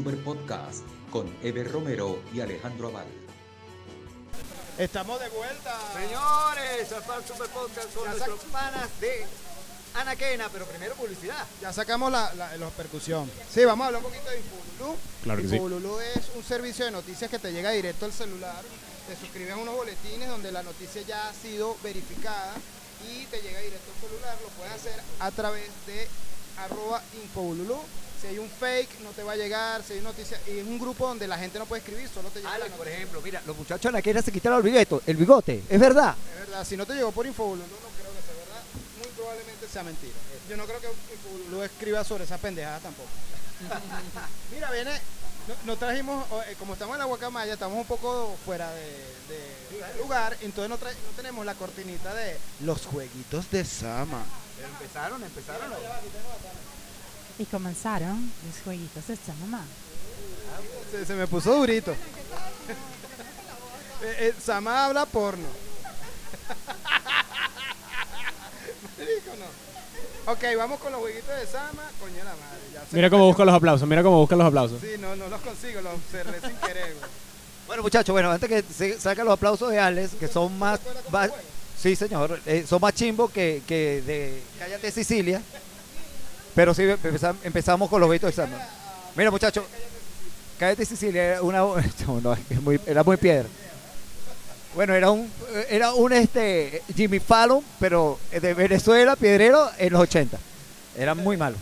Super 0.01 0.23
Podcast 0.23 0.79
con 1.11 1.31
Eber 1.43 1.71
Romero 1.71 2.23
y 2.33 2.41
Alejandro 2.41 2.87
Aval. 2.87 3.05
Estamos 4.79 5.19
de 5.19 5.29
vuelta. 5.29 5.77
Señores, 5.93 6.89
Champán 6.89 7.21
Super 7.27 7.47
Podcast 7.49 7.93
con 7.93 8.09
nuestros 8.09 8.39
panas 8.45 8.89
de 8.99 9.27
Anaquena, 9.93 10.49
pero 10.51 10.65
primero 10.65 10.95
publicidad. 10.95 11.45
Ya 11.61 11.71
sacamos 11.71 12.11
la, 12.11 12.33
la, 12.33 12.57
la 12.57 12.69
percusión. 12.69 13.29
Sí, 13.53 13.63
vamos 13.63 13.83
a 13.83 13.87
hablar 13.89 14.03
un 14.03 14.09
poquito 14.11 14.27
de 14.31 14.37
Infobulú. 14.39 14.97
Claro 15.21 15.41
que 15.43 15.47
sí. 15.49 15.55
Infobulú 15.57 15.99
es 15.99 16.31
un 16.35 16.43
servicio 16.43 16.85
de 16.85 16.89
noticias 16.89 17.29
que 17.29 17.37
te 17.37 17.53
llega 17.53 17.69
directo 17.69 18.05
al 18.05 18.11
celular. 18.11 18.63
Te 19.07 19.15
suscribes 19.17 19.53
a 19.53 19.57
unos 19.57 19.75
boletines 19.75 20.27
donde 20.29 20.51
la 20.51 20.63
noticia 20.63 21.03
ya 21.03 21.29
ha 21.29 21.33
sido 21.35 21.77
verificada 21.83 22.55
y 23.07 23.27
te 23.27 23.39
llega 23.39 23.59
directo 23.59 23.91
al 23.93 24.09
celular. 24.09 24.35
Lo 24.41 24.49
puedes 24.49 24.73
hacer 24.73 24.99
a 25.19 25.29
través 25.29 25.69
de 25.85 26.07
arroba 26.57 27.03
Infobululú. 27.21 27.77
Si 28.21 28.27
hay 28.27 28.37
un 28.37 28.47
fake, 28.47 28.99
no 29.01 29.09
te 29.09 29.23
va 29.23 29.31
a 29.31 29.35
llegar. 29.35 29.81
Si 29.81 29.93
hay 29.93 30.01
noticia, 30.01 30.39
y 30.47 30.59
es 30.59 30.67
un 30.67 30.77
grupo 30.77 31.07
donde 31.07 31.27
la 31.27 31.39
gente 31.39 31.57
no 31.57 31.65
puede 31.65 31.79
escribir, 31.81 32.07
solo 32.07 32.29
te 32.29 32.37
llega 32.37 32.51
la 32.51 32.55
Alex, 32.65 32.75
por 32.75 32.87
ejemplo, 32.87 33.19
mira, 33.21 33.41
los 33.47 33.57
muchachos 33.57 33.81
de 33.81 33.89
Anaquena 33.89 34.21
se 34.21 34.31
quitaron 34.31 34.59
el 34.59 34.63
bigote, 34.63 35.01
el 35.09 35.17
bigote, 35.17 35.63
es 35.67 35.79
verdad. 35.79 36.15
Es 36.33 36.47
verdad, 36.47 36.63
si 36.63 36.77
no 36.77 36.85
te 36.85 36.93
llegó 36.93 37.11
por 37.11 37.25
Infobululú, 37.25 37.63
no 37.63 37.89
creo 37.97 38.13
que 38.13 38.21
sea 38.21 38.35
verdad. 38.35 38.61
Muy 38.99 39.07
probablemente 39.15 39.67
sea 39.67 39.83
mentira. 39.83 40.13
Yo 40.47 40.55
no 40.55 40.65
creo 40.65 40.79
que 40.79 40.87
Infobululú 41.13 41.63
escriba 41.63 42.03
sobre 42.03 42.25
esa 42.25 42.37
pendejada 42.37 42.79
tampoco. 42.79 43.09
Mira, 44.53 44.69
viene, 44.71 44.91
no, 45.47 45.55
no 45.65 45.77
trajimos, 45.77 46.23
eh, 46.47 46.55
como 46.59 46.73
estamos 46.73 46.93
en 46.93 46.99
la 46.99 47.05
Guacamaya, 47.05 47.53
estamos 47.53 47.79
un 47.79 47.85
poco 47.85 48.35
fuera 48.45 48.71
de, 48.71 48.85
de 48.85 49.97
lugar, 49.99 50.37
entonces 50.41 50.69
no, 50.69 50.77
no 50.77 51.15
tenemos 51.15 51.43
la 51.43 51.55
cortinita 51.55 52.13
de 52.13 52.37
los 52.59 52.85
jueguitos 52.85 53.49
de 53.49 53.65
Sama. 53.65 54.23
Pero 54.57 54.67
empezaron, 54.67 55.23
empezaron. 55.23 55.71
Y 57.41 57.45
comenzaron 57.45 58.31
los 58.47 58.63
jueguitos 58.63 59.07
de 59.07 59.13
esta 59.15 59.33
mamá. 59.41 59.65
Se, 60.91 61.05
se 61.05 61.13
me 61.15 61.25
puso 61.27 61.53
durito. 61.55 61.91
Eh, 64.03 64.29
eh, 64.29 64.33
Sama 64.43 64.85
habla 64.85 65.05
porno. 65.05 65.45
No. 69.37 70.31
Ok, 70.31 70.39
vamos 70.57 70.79
con 70.79 70.91
los 70.91 71.01
jueguitos 71.01 71.29
de 71.39 71.45
Sama. 71.45 71.83
Coño 71.99 72.17
la 72.17 72.31
madre. 72.31 72.61
ya 72.73 72.79
se 72.89 72.95
Mira 72.95 73.11
cómo 73.11 73.25
busca 73.27 73.45
los 73.45 73.53
aplausos, 73.53 73.87
mira 73.87 74.01
cómo 74.01 74.17
busca 74.19 74.35
los 74.35 74.47
aplausos. 74.47 74.81
Sí, 74.81 74.93
no, 74.99 75.15
no 75.15 75.27
los 75.27 75.39
consigo, 75.41 75.81
los 75.81 75.93
cerré 76.11 76.39
sin 76.41 76.55
querer, 76.57 76.95
güey. 76.97 77.11
Bueno, 77.67 77.83
muchachos, 77.83 78.11
bueno, 78.11 78.31
antes 78.31 78.49
que 78.49 78.63
se 78.73 78.99
sacan 78.99 79.25
los 79.25 79.33
aplausos 79.35 79.69
de 79.69 79.79
Alex, 79.79 80.13
que 80.19 80.27
son 80.27 80.57
más. 80.57 80.79
va- 81.13 81.29
sí, 81.79 81.95
señor, 81.95 82.39
eh, 82.47 82.65
son 82.67 82.81
más 82.81 82.93
chimbos 82.95 83.29
que, 83.31 83.61
que 83.67 84.01
de 84.01 84.41
Cállate 84.57 84.91
Sicilia. 84.91 85.43
Pero 86.55 86.73
sí, 86.73 86.83
empezam- 86.83 87.37
empezamos 87.43 87.89
con 87.89 88.01
los 88.01 88.09
beitos 88.09 88.29
de 88.29 88.35
Sandra. 88.35 88.67
Mira, 89.15 89.31
muchachos, 89.31 89.63
Cállate 90.59 90.85
Sicilia 90.85 91.23
era 91.23 91.41
una. 91.41 91.63
muy- 92.61 92.79
era 92.85 93.03
muy 93.03 93.17
piedra. 93.17 93.47
Bueno, 94.75 94.93
era 94.93 95.11
un, 95.11 95.29
era 95.69 95.93
un 95.93 96.13
este 96.13 96.81
Jimmy 96.95 97.19
Fallon, 97.19 97.61
pero 97.79 98.19
de 98.31 98.53
Venezuela, 98.53 99.15
piedrero, 99.15 99.69
en 99.77 99.91
los 99.91 100.01
80. 100.03 100.37
Era 100.97 101.13
muy 101.13 101.35
malo. 101.35 101.57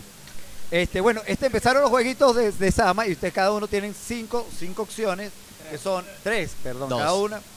Este, 0.70 1.00
bueno, 1.00 1.20
este 1.26 1.46
empezaron 1.46 1.82
los 1.82 1.90
jueguitos 1.90 2.36
de, 2.36 2.52
de 2.52 2.70
Sama 2.70 3.06
y 3.08 3.12
ustedes 3.12 3.34
cada 3.34 3.50
uno 3.52 3.66
tienen 3.66 3.92
cinco, 3.94 4.46
cinco 4.56 4.82
opciones, 4.82 5.32
que 5.70 5.78
son 5.78 6.04
tres, 6.22 6.52
perdón, 6.62 6.88
Dos. 6.88 6.98
cada 6.98 7.14
una. 7.14 7.40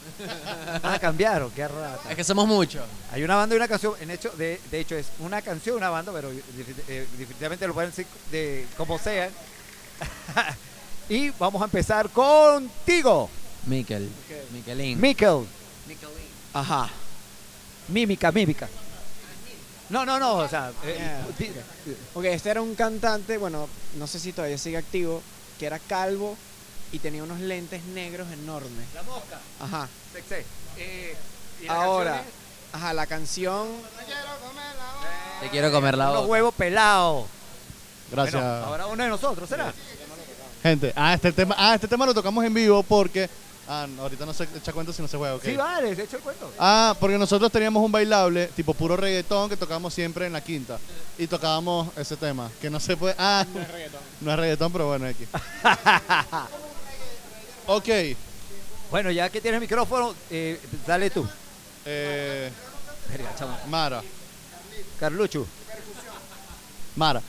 Ah, 0.84 1.00
cambiaron, 1.00 1.50
qué 1.52 1.68
rata. 1.68 2.10
Es 2.10 2.16
que 2.16 2.24
somos 2.24 2.48
muchos. 2.48 2.84
Hay 3.12 3.24
una 3.24 3.36
banda 3.36 3.56
y 3.56 3.58
una 3.58 3.68
canción, 3.68 3.94
en 4.00 4.12
hecho, 4.12 4.30
de, 4.32 4.60
de 4.70 4.80
hecho 4.80 4.96
es 4.96 5.08
una 5.20 5.42
canción 5.42 5.76
y 5.76 5.78
una 5.78 5.90
banda, 5.90 6.12
pero 6.14 6.32
eh, 6.32 7.08
definitivamente 7.18 7.68
lo 7.68 7.74
pueden 7.74 7.90
decir 7.90 8.06
de 8.32 8.68
como 8.78 9.00
sean. 9.00 9.30
y 11.10 11.30
vamos 11.32 11.62
a 11.62 11.66
empezar 11.66 12.10
contigo, 12.10 13.30
Miquel. 13.66 14.10
Miquelín. 14.52 15.00
Mikel. 15.00 15.46
Ajá. 16.54 16.90
Mímica, 17.88 18.32
mímica. 18.32 18.70
No, 19.90 20.06
no, 20.06 20.20
no, 20.20 20.36
o 20.38 20.48
sea, 20.48 20.72
eh, 20.86 21.22
Ok, 22.14 22.26
este 22.26 22.50
era 22.50 22.62
un 22.62 22.74
cantante, 22.76 23.38
bueno, 23.38 23.68
no 23.98 24.08
sé 24.08 24.20
si 24.20 24.34
todavía 24.34 24.58
sigue 24.58 24.78
activo, 24.78 25.22
que 25.60 25.66
era 25.66 25.80
calvo 25.80 26.38
y 26.94 27.00
tenía 27.00 27.24
unos 27.24 27.40
lentes 27.42 27.84
negros 27.86 28.32
enormes. 28.32 28.86
La 28.94 29.04
mosca. 29.04 29.40
Ajá. 29.60 29.90
Sexé. 30.14 30.46
Eh, 30.78 31.18
y 31.62 31.66
la 31.66 31.74
Ahora, 31.84 32.12
canción 32.14 32.34
ajá, 32.72 32.94
la 32.94 33.08
canción. 33.08 33.68
Te 35.42 35.50
quiero 35.50 35.72
comer 35.72 35.98
la 35.98 36.06
Unos 36.12 36.22
boca. 36.22 36.32
huevos 36.32 36.54
pelados. 36.54 37.26
Gracias. 38.12 38.42
Bueno, 38.42 38.66
ahora 38.66 38.86
uno 38.88 39.04
de 39.04 39.10
nosotros, 39.10 39.50
¿será? 39.50 39.74
Gente, 40.62 40.94
ah, 40.96 41.14
este 41.16 41.32
tema, 41.34 41.56
ah, 41.58 41.76
este 41.76 41.88
tema 41.88 42.06
lo 42.06 42.14
tocamos 42.14 42.46
en 42.46 42.54
vivo 42.54 42.84
porque. 42.84 43.30
Ah, 43.68 43.88
no, 43.90 44.04
ahorita 44.04 44.26
no 44.26 44.34
se 44.34 44.44
echa 44.44 44.72
cuenta 44.74 44.92
si 44.94 45.02
no 45.02 45.08
se 45.08 45.18
juega, 45.18 45.36
ok. 45.36 45.44
Sí, 45.44 45.56
vale, 45.56 45.96
de 45.96 46.04
hecho 46.04 46.18
el 46.18 46.22
cuento. 46.22 46.52
Ah, 46.60 46.96
porque 47.00 47.18
nosotros 47.18 47.52
teníamos 47.52 47.84
un 47.84 47.92
bailable 47.92 48.48
tipo 48.48 48.74
puro 48.74 48.96
reggaetón 48.98 49.50
que 49.50 49.58
tocábamos 49.58 49.94
siempre 49.94 50.28
en 50.28 50.34
la 50.34 50.42
quinta. 50.42 50.78
Y 51.18 51.28
tocábamos 51.28 51.88
ese 51.98 52.18
tema, 52.18 52.52
que 52.62 52.70
no 52.70 52.80
se 52.80 52.96
puede. 52.98 53.16
Ah, 53.18 53.46
no 53.54 53.62
es 53.62 53.68
reggaetón. 53.72 54.02
No 54.22 54.32
es 54.32 54.38
reggaetón, 54.40 54.72
pero 54.72 54.88
bueno, 54.88 55.08
aquí. 55.08 55.26
ok. 57.68 57.90
Bueno, 58.92 59.12
ya 59.12 59.30
que 59.30 59.42
tienes 59.42 59.58
el 59.58 59.62
micrófono, 59.62 60.14
eh, 60.30 60.60
dale 60.86 61.10
tú. 61.10 61.28
Eh. 61.86 62.52
Mara. 63.68 64.02
Carlucho. 65.00 65.48
Mara. 66.96 67.22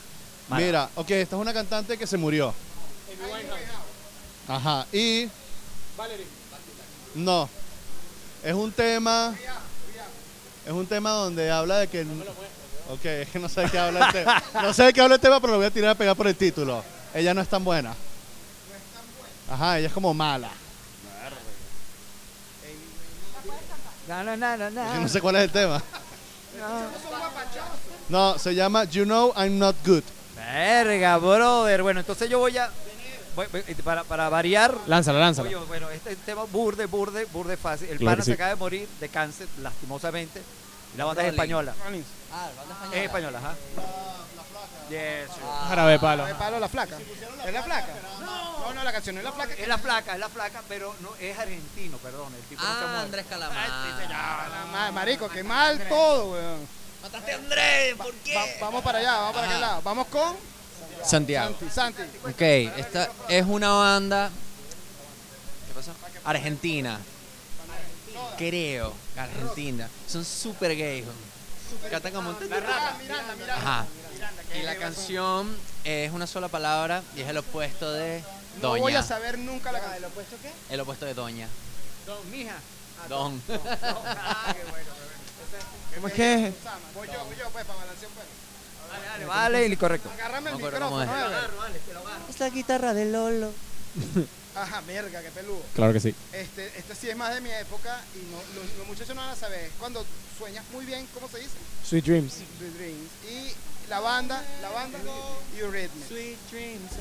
Mara. 0.49 0.65
Mira, 0.65 0.91
ok, 0.95 1.11
esta 1.11 1.37
es 1.37 1.43
una 1.43 1.53
cantante 1.55 1.97
que 1.97 2.07
se 2.07 2.17
murió. 2.17 2.55
Ajá, 4.47 4.87
y. 4.93 5.29
No. 7.15 7.49
Es 8.43 8.53
un 8.53 8.71
tema. 8.73 9.35
Es 10.67 10.73
un 10.73 10.87
tema 10.87 11.11
donde 11.11 11.51
habla 11.51 11.79
de 11.79 11.89
que. 11.89 12.03
Ok, 12.91 13.05
es 13.05 13.29
que 13.31 13.39
no 13.39 13.49
sé 13.49 13.63
de 13.63 13.71
qué 13.71 13.79
habla 13.79 14.07
el 14.07 14.13
tema. 14.13 14.43
No 14.55 14.75
sé 14.75 14.85
de 14.85 14.93
qué 14.93 15.01
habla 15.01 15.15
el 15.15 15.21
tema, 15.21 15.41
pero 15.41 15.55
lo 15.55 15.59
voy 15.59 15.67
a 15.67 15.71
tirar 15.71 15.91
a 15.91 15.95
pegar 15.95 16.15
por 16.15 16.27
el 16.27 16.37
título. 16.37 16.85
Ella 17.15 17.33
no 17.33 17.41
es 17.41 17.49
tan 17.49 17.65
buena. 17.65 17.95
Ajá, 19.55 19.79
ella 19.79 19.87
es 19.87 19.93
como 19.93 20.13
mala. 20.13 20.51
No, 24.09 24.23
no, 24.25 24.37
no, 24.37 24.57
no, 24.57 24.67
Es 24.67 24.73
no. 24.75 24.93
que 24.93 24.99
no 24.99 25.09
sé 25.09 25.21
cuál 25.21 25.37
es 25.37 25.43
el 25.43 25.51
tema. 25.53 25.81
No, 28.09 28.37
se 28.39 28.55
llama 28.55 28.85
You 28.85 29.05
Know 29.05 29.33
I'm 29.37 29.59
Not 29.59 29.77
Good. 29.87 30.03
Verga, 30.37 31.17
brother. 31.19 31.83
Bueno, 31.83 32.01
entonces 32.01 32.29
yo 32.29 32.39
voy 32.41 32.59
a. 32.59 32.69
voy- 33.37 33.47
voy- 33.53 33.63
para, 33.85 34.03
para 34.05 34.29
variar. 34.29 34.77
Lánzala, 34.89 35.21
lánzala. 35.21 35.49
Oye, 35.49 35.57
bueno, 35.67 35.89
este 35.91 36.11
es 36.13 36.19
un 36.19 36.25
tema 36.25 36.45
burde, 36.45 36.87
burde, 36.87 37.25
burde 37.27 37.57
fácil. 37.57 37.89
El 37.89 37.99
Claro 37.99 38.17
pana 38.17 38.17
que 38.17 38.23
se 38.25 38.31
sí. 38.31 38.35
acaba 38.35 38.51
de 38.51 38.57
morir 38.57 38.89
de 39.01 39.09
cáncer, 39.09 39.47
lastimosamente. 39.63 40.43
Y 40.95 40.99
la 40.99 41.05
banda 41.05 41.23
es 41.23 41.29
Rolling. 41.29 41.39
española. 41.41 41.75
Ah, 42.33 42.49
la 42.57 42.75
banda 42.81 42.97
Es 42.97 43.05
española, 43.05 43.39
ajá. 43.39 43.55
Yes. 44.91 45.31
Jarabe 45.69 45.93
de 45.93 45.99
palo. 45.99 46.27
De 46.27 46.35
palo 46.35 46.61
la 46.61 46.69
flaca. 46.69 46.99
¿Es 47.47 47.53
la 47.53 47.63
flaca? 47.63 47.87
No, 48.75 48.81
no, 48.81 48.85
la 48.85 48.93
canción 48.93 49.15
no 49.15 49.21
es 49.21 49.25
la 49.25 49.33
flaca. 49.33 49.55
Es 49.55 49.69
la 49.69 49.79
flaca, 49.79 50.13
es 50.15 50.19
la 50.19 50.29
flaca, 50.29 50.63
pero 50.69 50.95
no 51.01 51.11
es 51.21 51.39
argentino, 51.39 51.97
perdón. 51.99 52.35
El 52.35 52.43
tipo 52.43 52.63
no 52.63 52.69
se 52.69 52.75
Ah, 52.75 52.87
muere. 52.87 52.99
Andrés 53.03 53.25
Ah, 53.27 53.31
Calamar. 53.31 54.67
ma- 54.73 54.91
Marico, 54.93 55.29
qué 55.29 55.45
mal 55.45 55.81
todo, 55.89 56.33
weón. 56.33 56.69
Mataste 57.03 57.33
a 57.33 57.37
Andrés, 57.37 57.95
¿por 57.97 58.13
qué? 58.15 58.35
Va- 58.35 58.47
vamos 58.61 58.83
para 58.83 58.99
allá, 58.99 59.13
vamos 59.17 59.35
para 59.35 59.47
aquel 59.47 59.61
lado. 59.61 59.83
Vamos 59.83 60.07
con 60.09 60.37
Santiago. 61.05 61.55
Santi. 61.59 61.75
Santi. 61.75 62.03
Ok, 62.29 62.41
esta 62.79 63.11
es 63.29 63.45
una 63.47 63.71
banda. 63.73 64.31
¿Qué 65.69 65.75
pasó? 65.75 65.93
Argentina. 66.25 66.99
Creo, 68.39 68.93
Argentina. 69.17 69.89
Son 70.09 70.25
super 70.25 70.75
gays. 70.77 71.05
Cantan 71.91 72.13
como. 72.13 72.31
Ajá. 72.31 73.87
Y 74.59 74.63
la 74.63 74.77
canción 74.77 75.55
es 75.85 76.11
una 76.13 76.27
sola 76.27 76.49
palabra 76.49 77.03
y 77.17 77.21
es 77.21 77.29
el 77.29 77.37
opuesto 77.39 77.93
de 77.93 78.23
No 78.63 78.69
voy 78.71 78.81
Doña. 78.81 79.01
a 79.01 79.03
saber 79.03 79.39
nunca 79.39 79.73
la 79.73 79.81
canción. 79.81 79.99
¿El 79.99 80.05
opuesto 80.11 80.37
qué? 80.43 80.53
El 80.75 80.81
opuesto 80.81 81.07
de 81.07 81.15
Doña. 81.15 81.49
Don, 82.07 82.31
mija. 82.31 82.57
Don. 83.09 83.43
Ah, 83.49 84.55
qué 84.55 84.71
bueno. 84.71 84.91
¿Cómo 85.95 86.09
es 86.09 86.15
que 86.15 86.47
es? 86.47 86.55
Voy 86.95 87.07
yo, 87.09 87.25
voy 87.25 87.37
yo, 87.37 87.49
pues, 87.51 87.65
para 87.65 87.79
balancear 87.79 88.11
un 88.11 88.15
poco. 88.15 88.27
Vale, 88.91 89.27
vale, 89.27 89.27
vale, 89.27 89.67
y 89.67 89.77
correcto. 89.77 90.11
Agárrame 90.11 90.51
el 90.51 90.55
No 90.57 90.61
me 90.61 90.67
acuerdo 90.67 90.87
cómo 90.87 91.01
micrófono, 91.01 91.29
es. 91.29 91.35
Ever. 91.35 92.31
Es 92.31 92.41
la 92.41 92.49
guitarra 92.51 92.95
de 92.95 93.05
Lolo. 93.07 93.53
Ajá, 94.57 94.83
verga, 94.87 95.21
qué 95.21 95.31
peludo. 95.31 95.63
Claro 95.75 95.93
que 95.93 96.01
sí. 96.01 96.15
Este, 96.33 96.67
este 96.79 96.95
sí 96.95 97.11
es 97.11 97.17
más 97.17 97.35
de 97.35 97.41
mi 97.41 97.51
época 97.51 98.01
y 98.15 98.19
no, 98.31 98.39
los, 98.55 98.79
los 98.79 98.87
muchachos 98.87 99.15
no 99.15 99.23
van 99.23 99.31
a 99.31 99.37
saber. 99.37 99.65
Es 99.65 99.73
Cuando 99.81 100.05
sueñas 100.39 100.65
muy 100.73 100.85
bien, 100.85 101.07
¿cómo 101.13 101.29
se 101.29 101.39
dice? 101.39 101.57
Sweet 101.85 102.05
Dreams. 102.05 102.33
Sweet 102.59 102.73
Dreams. 102.75 103.11
Y 103.29 103.53
la 103.89 104.01
banda, 104.01 104.43
la 104.63 104.71
banda 104.71 104.99
Eurythmics. 105.59 106.09
Sweet 106.09 106.39
dreams. 106.51 106.93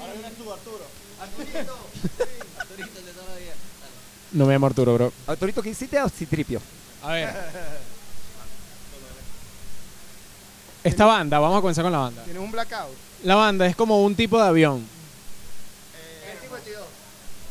Ahora 0.00 0.12
viene 0.12 0.30
tú, 0.30 0.52
Arturo. 0.52 0.84
Arturito 1.20 1.58
de 3.02 3.12
toda 3.12 3.28
la 3.28 3.36
vida. 3.36 3.54
No 4.32 4.46
me 4.46 4.52
llamo 4.52 4.66
Arturo, 4.66 4.94
bro. 4.94 5.12
Autorito, 5.26 5.62
¿qué 5.62 5.70
hiciste 5.70 6.00
o 6.00 6.08
Citripio? 6.08 6.60
A 7.02 7.12
ver. 7.12 7.34
Esta 10.82 11.06
banda, 11.06 11.38
vamos 11.38 11.58
a 11.58 11.60
comenzar 11.60 11.84
con 11.84 11.92
la 11.92 11.98
banda. 11.98 12.24
¿Tienes 12.24 12.42
un 12.42 12.50
blackout? 12.50 12.94
La 13.22 13.36
banda 13.36 13.66
es 13.66 13.74
como 13.76 14.02
un 14.04 14.14
tipo 14.14 14.38
de 14.38 14.48
avión. 14.48 14.86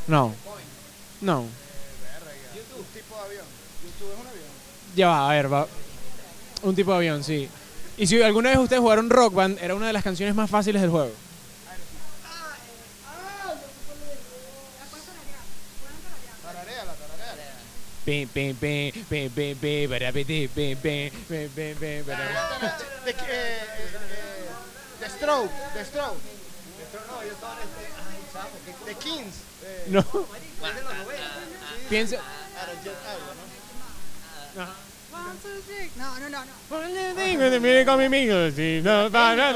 No. 0.07 0.35
No. 1.21 1.41
Un 1.41 1.49
tipo 2.93 3.15
de 3.15 3.21
avión. 3.21 3.45
YouTube 3.83 4.13
es 4.13 4.19
un 4.19 4.27
avión. 4.27 4.45
Ya 4.95 5.07
va, 5.07 5.29
a 5.29 5.33
ver, 5.33 5.51
va. 5.51 5.67
Un 6.61 6.75
tipo 6.75 6.91
de 6.91 6.97
avión, 6.97 7.23
sí. 7.23 7.49
Y 7.97 8.07
si 8.07 8.21
alguna 8.21 8.49
vez 8.49 8.57
ustedes 8.59 8.79
jugaron 8.81 9.09
Rock 9.09 9.33
Band, 9.33 9.59
era 9.61 9.75
una 9.75 9.87
de 9.87 9.93
las 9.93 10.03
canciones 10.03 10.33
más 10.35 10.49
fáciles 10.49 10.81
del 10.81 10.89
juego. 10.91 11.11
Pim, 18.05 18.27
pim, 18.27 18.53
pim, 18.55 18.91
pim, 19.07 19.29
pim, 19.31 19.55
pim, 19.55 19.89
para, 19.89 20.11
pim, 20.11 20.25
pim, 20.25 20.49
pim, 20.49 20.75
pim, 20.75 21.09
pim, 21.09 21.49
pim, 21.55 21.75
pim, 21.79 22.03
para. 22.03 22.77
The, 23.05 23.11
eh, 23.11 23.15
eh, 23.15 23.87
eh, 23.87 24.49
The 24.99 25.09
Stroke, 25.09 25.51
The 25.73 25.85
Stroke. 25.85 26.19
The 28.85 28.93
Kings. 28.95 29.35
eh, 29.63 29.85
No. 29.87 30.03
Piensa. 31.89 32.17
No, 34.55 34.67
no, 35.97 36.19
no, 36.19 36.29
no. 36.29 36.43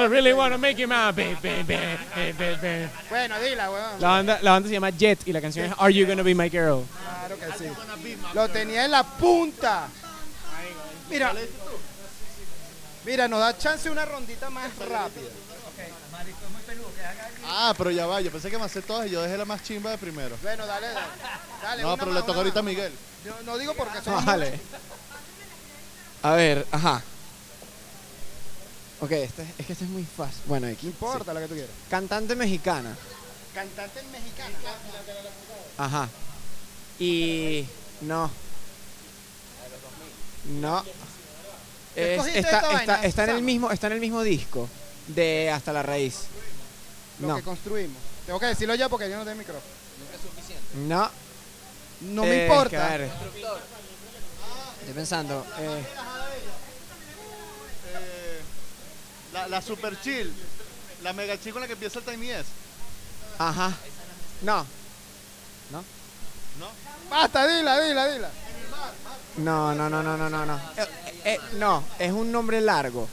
really 0.10 0.34
wanna 0.34 0.58
make 0.58 0.78
you 0.78 0.88
pim. 0.88 1.38
Bueno, 3.10 3.40
dila, 3.40 3.72
weón. 3.72 4.02
La 4.02 4.08
banda, 4.10 4.40
la 4.42 4.52
banda 4.52 4.70
se 4.70 4.74
llama 4.74 4.90
Jet 4.92 5.28
y 5.28 5.34
la 5.34 5.42
canción 5.42 5.66
es 5.68 5.74
Are 5.78 5.94
You 5.94 6.06
Gonna 6.06 6.24
Be 6.24 6.36
My 6.36 6.50
Girl? 6.50 6.86
Claro 7.28 7.40
que 7.40 7.58
sí. 7.58 7.66
Lo 8.34 8.50
tenía 8.50 8.86
en 8.86 8.92
la 8.92 9.04
punta. 9.04 9.88
Mira. 11.10 11.34
Mira, 13.06 13.28
nos 13.28 13.40
da 13.40 13.58
chance 13.58 13.90
una 13.90 14.06
rondita 14.06 14.50
más 14.50 14.76
rápida. 14.78 15.30
Ah, 17.46 17.74
pero 17.78 17.92
ya 17.92 18.06
va, 18.06 18.20
yo 18.20 18.32
pensé 18.32 18.50
que 18.50 18.58
me 18.58 18.66
hace 18.66 18.82
todas 18.82 19.08
y 19.08 19.12
yo 19.12 19.22
dejé 19.22 19.38
la 19.38 19.46
más 19.46 19.64
chimba 19.64 19.92
de 19.92 19.98
primero. 19.98 20.36
Bueno, 20.42 20.66
dale, 20.66 20.88
dale. 20.88 21.08
Dale, 21.62 21.84
No, 21.84 21.96
pero 21.96 22.12
le 22.12 22.22
toca 22.22 22.40
ahorita 22.40 22.60
a. 22.60 22.64
Miguel. 22.64 22.92
Yo 23.24 23.34
no 23.46 23.58
digo 23.58 23.74
porque 23.74 24.02
son 24.02 24.26
Vale. 24.26 24.60
A 26.28 26.36
ver, 26.36 26.66
ajá. 26.72 27.02
Ok, 29.00 29.12
este, 29.12 29.44
es 29.58 29.66
que 29.66 29.74
este 29.74 29.86
es 29.86 29.90
muy 29.92 30.04
fácil. 30.04 30.42
Bueno, 30.46 30.68
aquí. 30.68 30.88
No 30.88 30.90
importa 30.92 31.34
lo 31.34 31.40
que 31.40 31.48
tú 31.48 31.54
quieras. 31.54 31.72
Cantante 31.90 32.36
mexicana. 32.36 32.98
Cantante 33.54 34.02
mexicana. 34.12 34.56
Ajá. 35.78 36.10
Y. 37.00 37.66
No. 38.02 38.30
No. 40.60 40.84
¿Qué 41.96 42.04
Es- 42.04 42.10
escogiste 42.20 42.40
está, 42.40 42.58
esta 42.58 42.60
está- 42.80 42.94
vaina, 42.94 43.08
está 43.08 43.24
en 43.24 43.30
el 43.30 43.42
mismo, 43.44 43.72
está 43.72 43.88
en 43.88 43.94
el 43.94 44.00
mismo 44.00 44.22
disco 44.24 44.68
de 45.08 45.50
Hasta 45.52 45.72
la 45.72 45.84
Raíz. 45.84 46.16
Lo 47.22 47.30
No. 47.30 47.36
que 47.38 47.44
construimos. 47.44 47.98
Tengo 48.26 48.40
que 48.40 48.48
decirlo 48.48 48.76
ya 48.76 48.90
porque 48.90 49.10
yo 49.10 49.16
no 49.18 49.24
tengo 49.24 49.38
micrófono. 49.38 49.64
No. 50.88 51.10
No 52.02 52.24
me 52.24 52.32
Eh, 52.44 52.48
importa. 52.48 52.70
que, 52.70 52.78
a 52.78 52.98
ver. 52.98 53.10
Estoy 54.80 54.94
pensando. 54.94 55.46
Eh, 55.60 55.84
la, 59.38 59.48
la 59.48 59.62
super 59.62 60.00
chill. 60.02 60.34
La 61.04 61.14
mega 61.14 61.38
chill 61.40 61.54
con 61.54 61.62
la 61.62 61.68
que 61.68 61.74
empieza 61.74 62.00
el 62.00 62.06
Tiny 62.06 62.32
S. 62.32 62.46
ajá. 63.38 63.72
No. 64.42 64.66
¿No? 65.72 65.84
Basta, 67.10 67.48
dila, 67.48 67.80
dila, 67.82 68.08
dila. 68.08 68.30
No, 69.38 69.76
no, 69.76 69.90
no, 69.90 70.02
no, 70.02 70.18
no, 70.18 70.30
no, 70.30 70.46
no. 70.46 70.56
Eh, 70.76 70.88
eh, 71.06 71.22
eh, 71.26 71.40
no, 71.54 71.84
es 72.00 72.12
un 72.12 72.32
nombre 72.32 72.60
largo. 72.62 73.08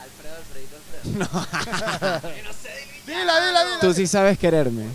Alfredo, 0.00 0.36
Alfredito, 0.36 0.76
Alfredo. 0.76 2.20
No. 2.22 2.28
Dila, 3.06 3.40
dila, 3.46 3.64
dila. 3.64 3.80
Tú 3.80 3.92
sí 3.92 4.06
sabes 4.06 4.38
quererme. 4.38 4.86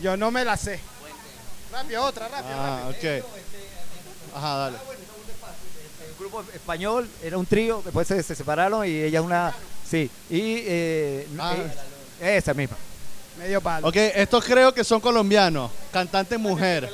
Yo 0.00 0.16
no 0.16 0.30
me 0.30 0.42
la 0.42 0.56
sé. 0.56 0.80
Rápido, 1.70 2.02
otra, 2.02 2.28
rápido. 2.28 2.54
Ah, 2.56 2.88
ok. 2.88 3.24
Ajá, 4.34 4.56
dale. 4.56 4.78
Grupo 6.24 6.42
español, 6.54 7.06
era 7.22 7.36
un 7.36 7.44
trío, 7.44 7.82
después 7.84 8.08
se, 8.08 8.22
se 8.22 8.34
separaron 8.34 8.86
y 8.86 8.90
ella 9.02 9.18
es 9.18 9.24
una. 9.26 9.54
Sí, 9.86 10.10
y. 10.30 10.56
eh, 10.64 11.28
Ah. 11.38 11.54
eh, 12.18 12.36
esa 12.38 12.54
misma. 12.54 12.78
Medio 13.38 13.60
palo. 13.60 13.86
Ok, 13.88 13.96
estos 13.96 14.42
creo 14.42 14.72
que 14.72 14.84
son 14.84 15.02
colombianos. 15.02 15.70
Cantante 15.92 16.38
mujer. 16.38 16.88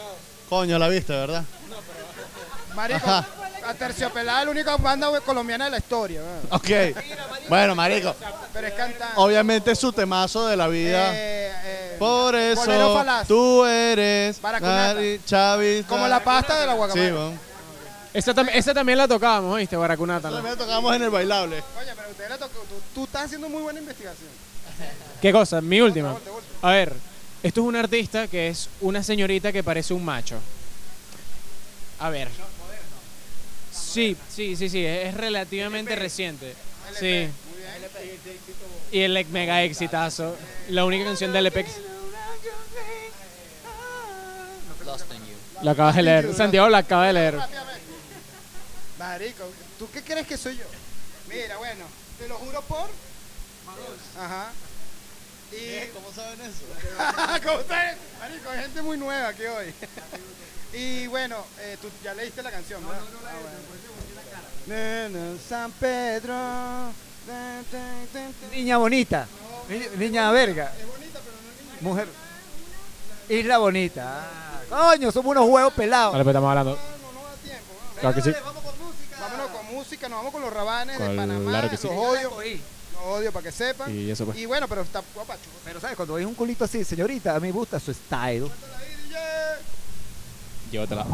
Coño, 0.49 0.77
la 0.81 0.89
viste, 0.89 1.13
¿verdad? 1.13 1.45
Marico, 2.75 2.99
Ajá. 3.07 3.25
a 3.69 3.75
Terciopelada 3.75 4.41
es 4.41 4.45
la 4.47 4.51
única 4.51 4.77
banda 4.79 5.21
colombiana 5.21 5.67
de 5.67 5.71
la 5.71 5.79
historia. 5.79 6.23
weón. 6.23 6.41
Ok. 6.51 7.49
Bueno, 7.49 7.77
marico. 7.77 8.13
Pero 8.53 8.67
es 8.67 8.75
cantante. 8.75 9.15
Obviamente 9.15 9.71
es 9.71 9.79
su 9.79 9.93
temazo 9.93 10.49
de 10.49 10.57
la 10.57 10.67
vida. 10.67 11.13
Eh, 11.15 11.53
eh, 11.65 11.97
Por 12.01 12.35
eso 12.35 13.05
tú 13.29 13.65
eres 13.65 14.41
Chávez. 15.25 15.87
Como 15.87 16.09
la 16.09 16.19
pasta 16.25 16.59
de 16.59 16.67
la 16.67 16.75
guacamole. 16.75 17.07
Sí, 17.09 17.13
bueno. 17.13 17.50
Esa, 18.13 18.35
tam- 18.35 18.51
esa 18.53 18.75
también 18.75 18.99
la 18.99 19.07
tocábamos, 19.07 19.57
¿viste? 19.59 19.77
Baracunata. 19.77 20.29
¿no? 20.31 20.37
También 20.37 20.59
tocamos 20.59 20.95
en 20.97 21.03
el 21.03 21.11
bailable. 21.11 21.57
Oye, 21.81 21.91
pero 21.97 22.11
usted 22.11 22.29
le 22.29 22.39
tocó. 22.39 22.61
Tú, 22.69 22.75
tú 22.95 23.05
estás 23.05 23.25
haciendo 23.27 23.49
muy 23.49 23.63
buena 23.63 23.79
investigación. 23.79 24.29
¿Qué 25.23 25.33
cosa? 25.33 25.61
Mi 25.61 25.81
última. 25.81 26.17
A 26.63 26.71
ver, 26.73 26.93
esto 27.43 27.61
es 27.61 27.67
un 27.67 27.77
artista 27.77 28.27
que 28.27 28.49
es 28.49 28.69
una 28.81 29.03
señorita 29.03 29.53
que 29.53 29.63
parece 29.63 29.95
un 29.95 30.05
macho. 30.05 30.39
A 32.01 32.11
ver. 32.11 32.29
Sí, 33.73 34.17
sí, 34.29 34.57
sí, 34.57 34.69
sí, 34.69 34.85
es 34.85 35.15
relativamente 35.15 35.95
reciente. 35.97 36.55
Sí. 36.99 37.29
Y 38.93 39.01
el 39.01 39.25
mega 39.27 39.63
exitazo. 39.63 40.37
La 40.71 40.85
única 40.85 41.05
canción 41.05 41.33
de 41.33 41.39
LP. 41.39 41.65
Lost 44.85 45.13
in 45.13 45.19
You. 45.19 45.37
La 45.63 45.73
acabas 45.73 45.95
de 45.97 46.03
leer. 46.03 46.35
Santiago 46.35 46.69
la 46.69 46.79
acaba 46.79 47.07
de 47.07 47.13
leer. 47.13 47.39
Marico, 49.01 49.45
¿tú 49.79 49.89
qué 49.91 50.03
crees 50.03 50.27
que 50.27 50.37
soy 50.37 50.59
yo? 50.59 50.65
Mira, 51.27 51.57
bueno, 51.57 51.87
te 52.19 52.29
lo 52.29 52.35
juro 52.37 52.61
por. 52.63 52.87
Ajá. 54.21 54.51
Y. 55.53 55.87
¿Cómo 55.95 56.13
saben 56.15 56.39
eso? 56.43 57.41
¿Cómo 57.47 57.59
ustedes? 57.61 57.97
Marico, 58.21 58.51
hay 58.51 58.61
gente 58.61 58.83
muy 58.83 58.99
nueva 58.99 59.29
aquí 59.29 59.45
hoy. 59.47 59.73
y 60.75 61.07
bueno, 61.07 61.43
eh, 61.61 61.79
tú 61.81 61.89
ya 62.05 62.13
leíste 62.13 62.43
la 62.43 62.51
canción, 62.51 62.87
¿verdad? 62.87 63.03
Ah, 63.27 63.33
bueno. 63.41 63.59
Nena, 64.67 65.39
San 65.49 65.73
Pedro. 65.73 66.35
Tan, 67.27 67.65
tan, 67.73 68.07
tan. 68.13 68.35
Niña 68.51 68.77
bonita. 68.77 69.27
Ni- 69.71 69.97
Niña 69.97 70.31
verga. 70.31 70.73
Mujer. 71.81 72.07
Isla 73.31 73.57
bonita. 73.57 74.29
Ah, 74.71 74.91
coño, 74.93 75.11
somos 75.11 75.31
unos 75.31 75.49
huevos 75.49 75.73
pelados. 75.73 76.13
Vale, 76.13 76.23
pues 76.25 76.35
estamos 76.35 76.51
hablando. 76.51 76.79
Claro 77.99 78.15
que 78.15 78.23
sí. 78.23 78.33
Música, 79.81 80.11
nos 80.11 80.19
vamos 80.19 80.33
con 80.33 80.43
los 80.43 80.53
rabanes 80.53 80.99
de 80.99 81.05
Claro 81.05 81.17
Panamá. 81.17 81.71
que 81.71 81.77
sí. 81.79 81.87
Los 81.87 81.97
odio. 81.97 82.31
Los 82.39 83.03
odio 83.03 83.33
para 83.33 83.45
que 83.45 83.51
sepan. 83.51 83.91
Y 83.97 84.11
eso 84.11 84.27
pues. 84.27 84.37
Y 84.37 84.45
bueno, 84.45 84.69
pero 84.69 84.83
está 84.83 85.03
guapacho. 85.15 85.41
Pero 85.65 85.81
sabes, 85.81 85.97
cuando 85.97 86.15
ves 86.15 86.27
un 86.27 86.35
culito 86.35 86.65
así, 86.65 86.85
señorita, 86.85 87.35
a 87.35 87.41
mí 87.41 87.47
me 87.47 87.53
gusta 87.53 87.81
su 87.81 87.95
style. 87.95 88.51
Llévatela. 90.71 91.07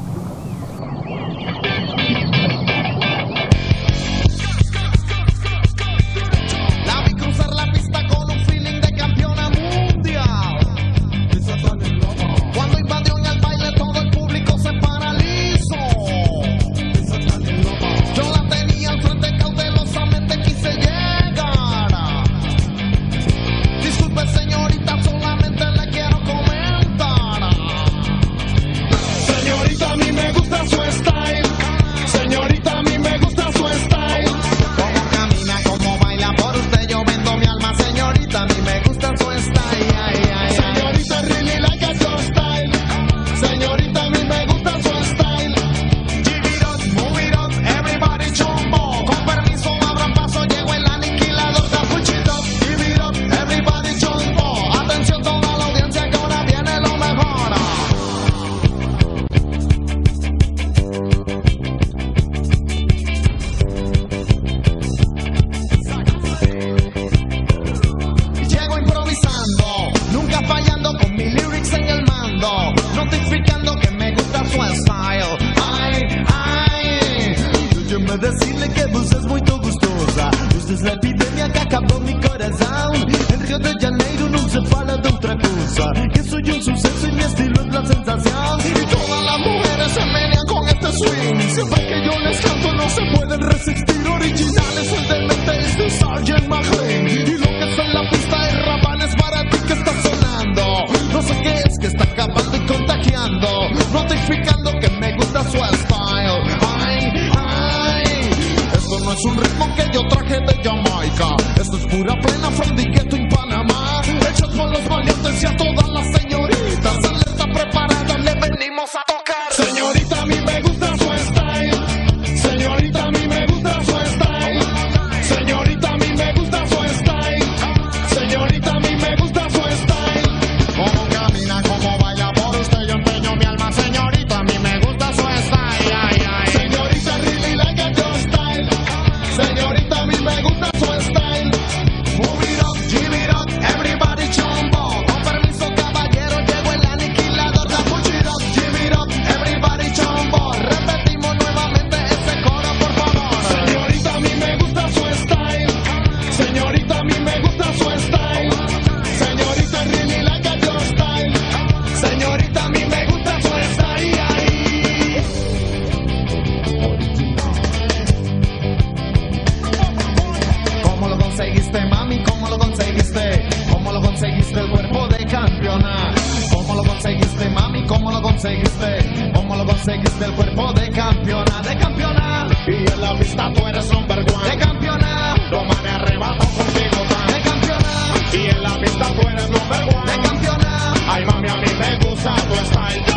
¿Cómo 177.97 178.13
lo 178.13 178.21
conseguiste? 178.21 179.33
¿Cómo 179.33 179.57
lo 179.57 179.65
conseguiste 179.65 180.27
el 180.27 180.33
cuerpo 180.35 180.71
de 180.75 180.91
campeona? 180.91 181.63
De 181.63 181.79
campeona. 181.79 182.47
Y 182.67 182.93
en 182.93 183.01
la 183.01 183.19
pista 183.19 183.51
tú 183.55 183.67
eres 183.67 183.91
number 183.91 184.19
one. 184.19 184.51
De 184.51 184.59
campeona. 184.59 185.35
Lo 185.51 185.65
me 185.65 185.89
arrebato 185.89 186.47
contigo 186.47 187.03
tan. 187.09 187.27
De 187.27 187.41
campeona. 187.41 187.89
Y 188.35 188.51
en 188.51 188.63
la 188.63 188.79
pista 188.79 189.07
tú 189.15 189.27
eres 189.27 189.49
number 189.49 189.97
one. 189.97 190.13
De 190.13 190.29
campeona. 190.29 190.95
Ay, 191.09 191.25
mami, 191.25 191.49
a 191.49 191.57
mí 191.57 191.69
me 191.79 192.07
gusta 192.07 192.35
tu 192.35 192.55
style. 192.67 193.16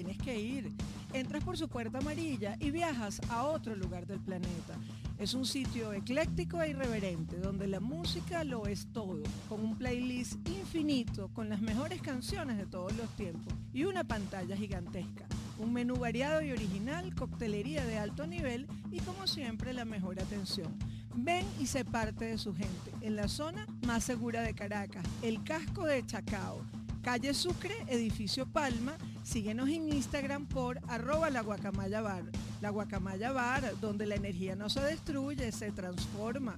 Tienes 0.00 0.16
que 0.16 0.40
ir. 0.40 0.72
Entras 1.12 1.44
por 1.44 1.58
su 1.58 1.68
puerta 1.68 1.98
amarilla 1.98 2.56
y 2.58 2.70
viajas 2.70 3.20
a 3.28 3.44
otro 3.44 3.76
lugar 3.76 4.06
del 4.06 4.18
planeta. 4.18 4.74
Es 5.18 5.34
un 5.34 5.44
sitio 5.44 5.92
ecléctico 5.92 6.62
e 6.62 6.70
irreverente 6.70 7.36
donde 7.36 7.66
la 7.66 7.80
música 7.80 8.42
lo 8.42 8.66
es 8.66 8.86
todo, 8.94 9.22
con 9.46 9.60
un 9.60 9.76
playlist 9.76 10.36
infinito 10.48 11.28
con 11.34 11.50
las 11.50 11.60
mejores 11.60 12.00
canciones 12.00 12.56
de 12.56 12.64
todos 12.64 12.96
los 12.96 13.14
tiempos 13.14 13.52
y 13.74 13.84
una 13.84 14.04
pantalla 14.04 14.56
gigantesca. 14.56 15.26
Un 15.58 15.74
menú 15.74 15.96
variado 15.96 16.40
y 16.40 16.52
original, 16.52 17.14
coctelería 17.14 17.84
de 17.84 17.98
alto 17.98 18.26
nivel 18.26 18.66
y 18.90 19.00
como 19.00 19.26
siempre 19.26 19.74
la 19.74 19.84
mejor 19.84 20.18
atención. 20.18 20.74
Ven 21.14 21.44
y 21.58 21.66
sé 21.66 21.84
parte 21.84 22.24
de 22.24 22.38
su 22.38 22.54
gente 22.54 22.90
en 23.02 23.16
la 23.16 23.28
zona 23.28 23.66
más 23.86 24.02
segura 24.02 24.40
de 24.40 24.54
Caracas, 24.54 25.04
el 25.20 25.44
casco 25.44 25.84
de 25.84 26.06
Chacao. 26.06 26.64
Calle 27.02 27.32
Sucre, 27.34 27.74
edificio 27.88 28.46
Palma. 28.46 28.96
Síguenos 29.24 29.68
en 29.68 29.88
Instagram 29.92 30.46
por 30.46 30.78
arroba 30.88 31.30
la 31.30 31.40
guacamaya 31.42 32.00
bar. 32.02 32.24
La 32.60 32.70
guacamaya 32.70 33.32
bar, 33.32 33.72
donde 33.80 34.06
la 34.06 34.16
energía 34.16 34.54
no 34.54 34.68
se 34.68 34.80
destruye, 34.80 35.50
se 35.52 35.72
transforma. 35.72 36.54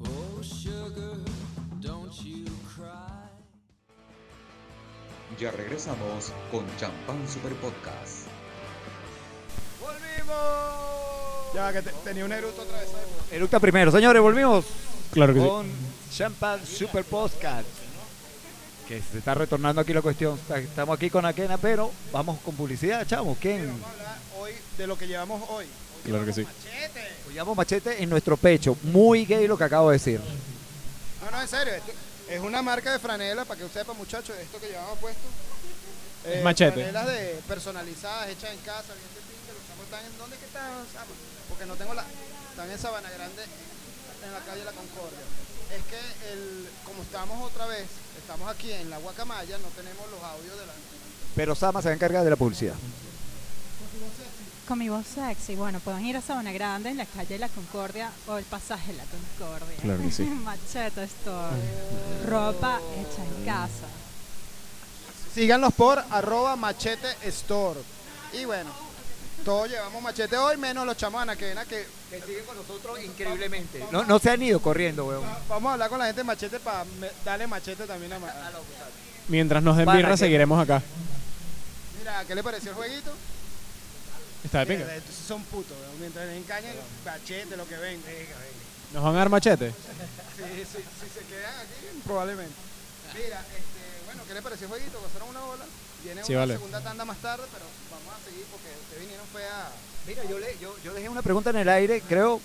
Oh, 0.00 0.42
sugar, 0.42 1.18
don't 1.80 2.12
you 2.24 2.44
cry. 2.74 2.84
Ya 5.38 5.50
regresamos 5.52 6.32
con 6.50 6.64
Champán 6.78 7.28
Super 7.28 7.52
Podcast. 7.54 8.26
¡Volvimos! 9.80 11.54
Ya, 11.54 11.72
que 11.72 11.82
te- 11.82 11.92
tenía 12.04 12.24
un 12.24 12.32
eructo 12.32 12.62
atravesado. 12.62 13.02
Eructa 13.30 13.60
primero. 13.60 13.90
Señores, 13.92 14.20
volvimos. 14.20 14.64
Claro 15.12 15.32
que 15.32 15.40
sí. 15.40 15.46
Con 15.46 15.66
Champagne 16.10 16.66
Super 16.66 17.04
Podcast. 17.04 17.66
Que 18.88 19.02
se 19.02 19.18
está 19.18 19.34
retornando 19.34 19.80
aquí 19.80 19.92
la 19.92 20.02
cuestión. 20.02 20.38
Estamos 20.54 20.96
aquí 20.96 21.10
con 21.10 21.26
Akena, 21.26 21.58
pero 21.58 21.90
vamos 22.12 22.38
con 22.40 22.54
publicidad, 22.54 23.04
chamo. 23.06 23.36
¿Quién? 23.40 23.66
Vamos 23.66 23.82
a 23.82 23.90
hablar 23.90 24.18
hoy 24.38 24.52
de 24.78 24.86
lo 24.86 24.96
que 24.96 25.08
llevamos 25.08 25.42
hoy. 25.48 25.64
Hoy 25.64 25.70
Claro 26.10 26.24
que 26.24 26.32
sí. 26.32 26.42
Machete. 26.42 27.08
Llevamos 27.32 27.56
machete 27.56 28.02
en 28.02 28.08
nuestro 28.08 28.36
pecho. 28.36 28.76
Muy 28.84 29.24
gay 29.24 29.48
lo 29.48 29.58
que 29.58 29.64
acabo 29.64 29.90
de 29.90 29.94
decir. 29.94 30.20
No, 31.20 31.30
no, 31.32 31.42
en 31.42 31.48
serio. 31.48 31.74
esto 31.74 31.92
es 32.28 32.40
una 32.40 32.62
marca 32.62 32.92
de 32.92 33.00
franela, 33.00 33.44
para 33.44 33.58
que 33.58 33.64
usted 33.64 33.80
sepa, 33.80 33.92
muchachos, 33.92 34.36
esto 34.40 34.60
que 34.60 34.68
llevamos 34.68 34.98
puesto. 34.98 35.26
Es 36.24 36.44
machete. 36.44 36.74
Franelas 36.74 37.06
de 37.06 37.40
personalizadas, 37.48 38.28
hechas 38.28 38.52
en 38.52 38.58
casa, 38.58 38.94
bien 38.94 39.10
de 39.14 39.20
pinta. 39.26 39.52
Los 39.52 39.66
chamos 39.66 39.84
están 39.84 40.04
en... 40.06 40.18
¿Dónde 40.18 40.36
que 40.36 40.46
están? 40.46 40.70
Porque 41.48 41.66
no 41.66 41.74
tengo 41.74 41.94
la... 41.94 42.04
Están 42.50 42.70
en 42.70 42.78
Sabana 42.78 43.10
Grande, 43.10 43.42
en 43.42 44.32
la 44.32 44.40
calle 44.40 44.64
La 44.64 44.72
Concordia. 44.72 45.26
Es 45.74 45.82
que, 45.90 46.32
el, 46.32 46.68
como 46.84 47.02
estamos 47.02 47.42
otra 47.42 47.66
vez, 47.66 47.86
estamos 48.26 48.48
aquí 48.50 48.72
en 48.72 48.90
la 48.90 48.98
Guacamaya, 48.98 49.56
no 49.58 49.68
tenemos 49.68 50.10
los 50.10 50.20
audios 50.20 50.58
de 50.58 50.66
la... 50.66 50.72
Pero 51.36 51.54
Sama 51.54 51.80
se 51.80 51.88
va 51.88 51.92
a 51.92 51.94
encargar 51.94 52.24
de 52.24 52.30
la 52.30 52.34
publicidad. 52.34 52.74
Con 54.66 54.80
mi 54.80 54.88
voz 54.88 55.06
sexy, 55.06 55.54
bueno, 55.54 55.78
pueden 55.78 56.04
ir 56.04 56.16
a 56.16 56.20
Sabana 56.20 56.50
Grande 56.50 56.90
en 56.90 56.96
la 56.96 57.06
calle 57.06 57.38
La 57.38 57.48
Concordia 57.48 58.10
o 58.26 58.36
el 58.36 58.44
pasaje 58.44 58.92
La 58.94 59.04
Concordia. 59.04 59.76
Claro 59.80 60.02
que 60.02 60.10
sí. 60.10 60.24
Machete 60.44 61.04
Store. 61.04 61.56
Ropa 62.26 62.80
hecha 62.98 63.24
en 63.24 63.44
casa. 63.44 63.86
Síganlos 65.32 65.72
por 65.74 66.02
arroba 66.10 66.56
machete 66.56 67.06
store. 67.28 67.78
Y 68.32 68.44
bueno, 68.44 68.70
todos 69.46 69.70
llevamos 69.70 70.02
machete 70.02 70.36
hoy, 70.36 70.56
menos 70.56 70.84
los 70.84 70.96
chamos 70.96 71.20
de 71.20 71.22
Anaquena 71.22 71.64
que... 71.64 71.86
Que 72.10 72.20
siguen 72.20 72.44
con 72.44 72.56
nosotros 72.56 73.00
increíblemente. 73.02 73.82
No, 73.92 74.04
no 74.04 74.18
se 74.18 74.30
han 74.30 74.42
ido 74.42 74.60
corriendo, 74.60 75.06
weón. 75.06 75.24
Vamos 75.48 75.70
a 75.70 75.72
hablar 75.74 75.88
con 75.88 75.98
la 76.00 76.06
gente 76.06 76.20
de 76.20 76.24
machete 76.24 76.58
para 76.60 76.84
darle 77.24 77.46
machete 77.46 77.86
también 77.86 78.12
a... 78.12 78.18
Ma- 78.18 78.34
Mientras 79.28 79.62
nos 79.62 79.76
den 79.76 79.86
Para 79.86 79.98
birra, 79.98 80.10
que- 80.10 80.16
seguiremos 80.18 80.60
acá. 80.62 80.82
Mira, 81.98 82.24
¿qué 82.26 82.34
le 82.34 82.42
pareció 82.42 82.70
el 82.70 82.76
jueguito? 82.76 83.10
Está 84.44 84.60
de 84.60 84.66
pinga. 84.66 84.78
Mierda, 84.84 84.96
estos 84.96 85.14
son 85.14 85.42
putos, 85.44 85.76
weón. 85.80 86.00
mientras 86.00 86.26
les 86.26 86.36
encañen, 86.36 86.74
machete, 87.04 87.56
lo 87.56 87.66
que 87.68 87.76
ven. 87.76 88.02
¿Nos 88.94 89.02
van 89.02 89.14
a 89.14 89.18
dar 89.18 89.28
machete? 89.28 89.72
Sí, 90.36 90.42
sí, 90.44 90.84
si 91.00 91.08
se 91.18 91.24
quedan 91.32 91.54
aquí, 91.60 92.02
probablemente. 92.04 92.52
Mira, 93.14 93.40
este, 93.40 94.04
bueno, 94.04 94.22
¿qué 94.28 94.34
le 94.34 94.42
pareció 94.42 94.66
el 94.66 94.70
jueguito? 94.70 94.98
Pasaron 94.98 95.30
una 95.30 95.40
bola. 95.40 95.64
Viene 96.04 96.22
Sí, 96.24 96.32
una 96.32 96.40
vale. 96.40 96.54
segunda 96.54 96.80
tanda 96.82 97.04
más 97.06 97.16
tarde, 97.18 97.44
pero 97.50 97.64
a 97.64 97.85
Mira, 100.06 100.24
yo, 100.24 100.38
le, 100.38 100.58
yo, 100.60 100.74
yo 100.84 100.94
dejé 100.94 101.08
una 101.08 101.22
pregunta 101.22 101.50
en 101.50 101.56
el 101.56 101.68
aire, 101.68 102.00
creo. 102.08 102.40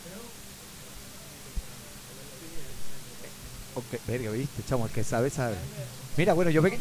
Ok, 3.75 3.85
verga, 4.07 4.31
viste, 4.31 4.63
chamo, 4.67 4.85
el 4.85 4.91
que 4.91 5.03
sabe, 5.03 5.29
sabe. 5.29 5.55
Mira, 6.17 6.33
bueno, 6.33 6.51
yo 6.51 6.61
me, 6.61 6.77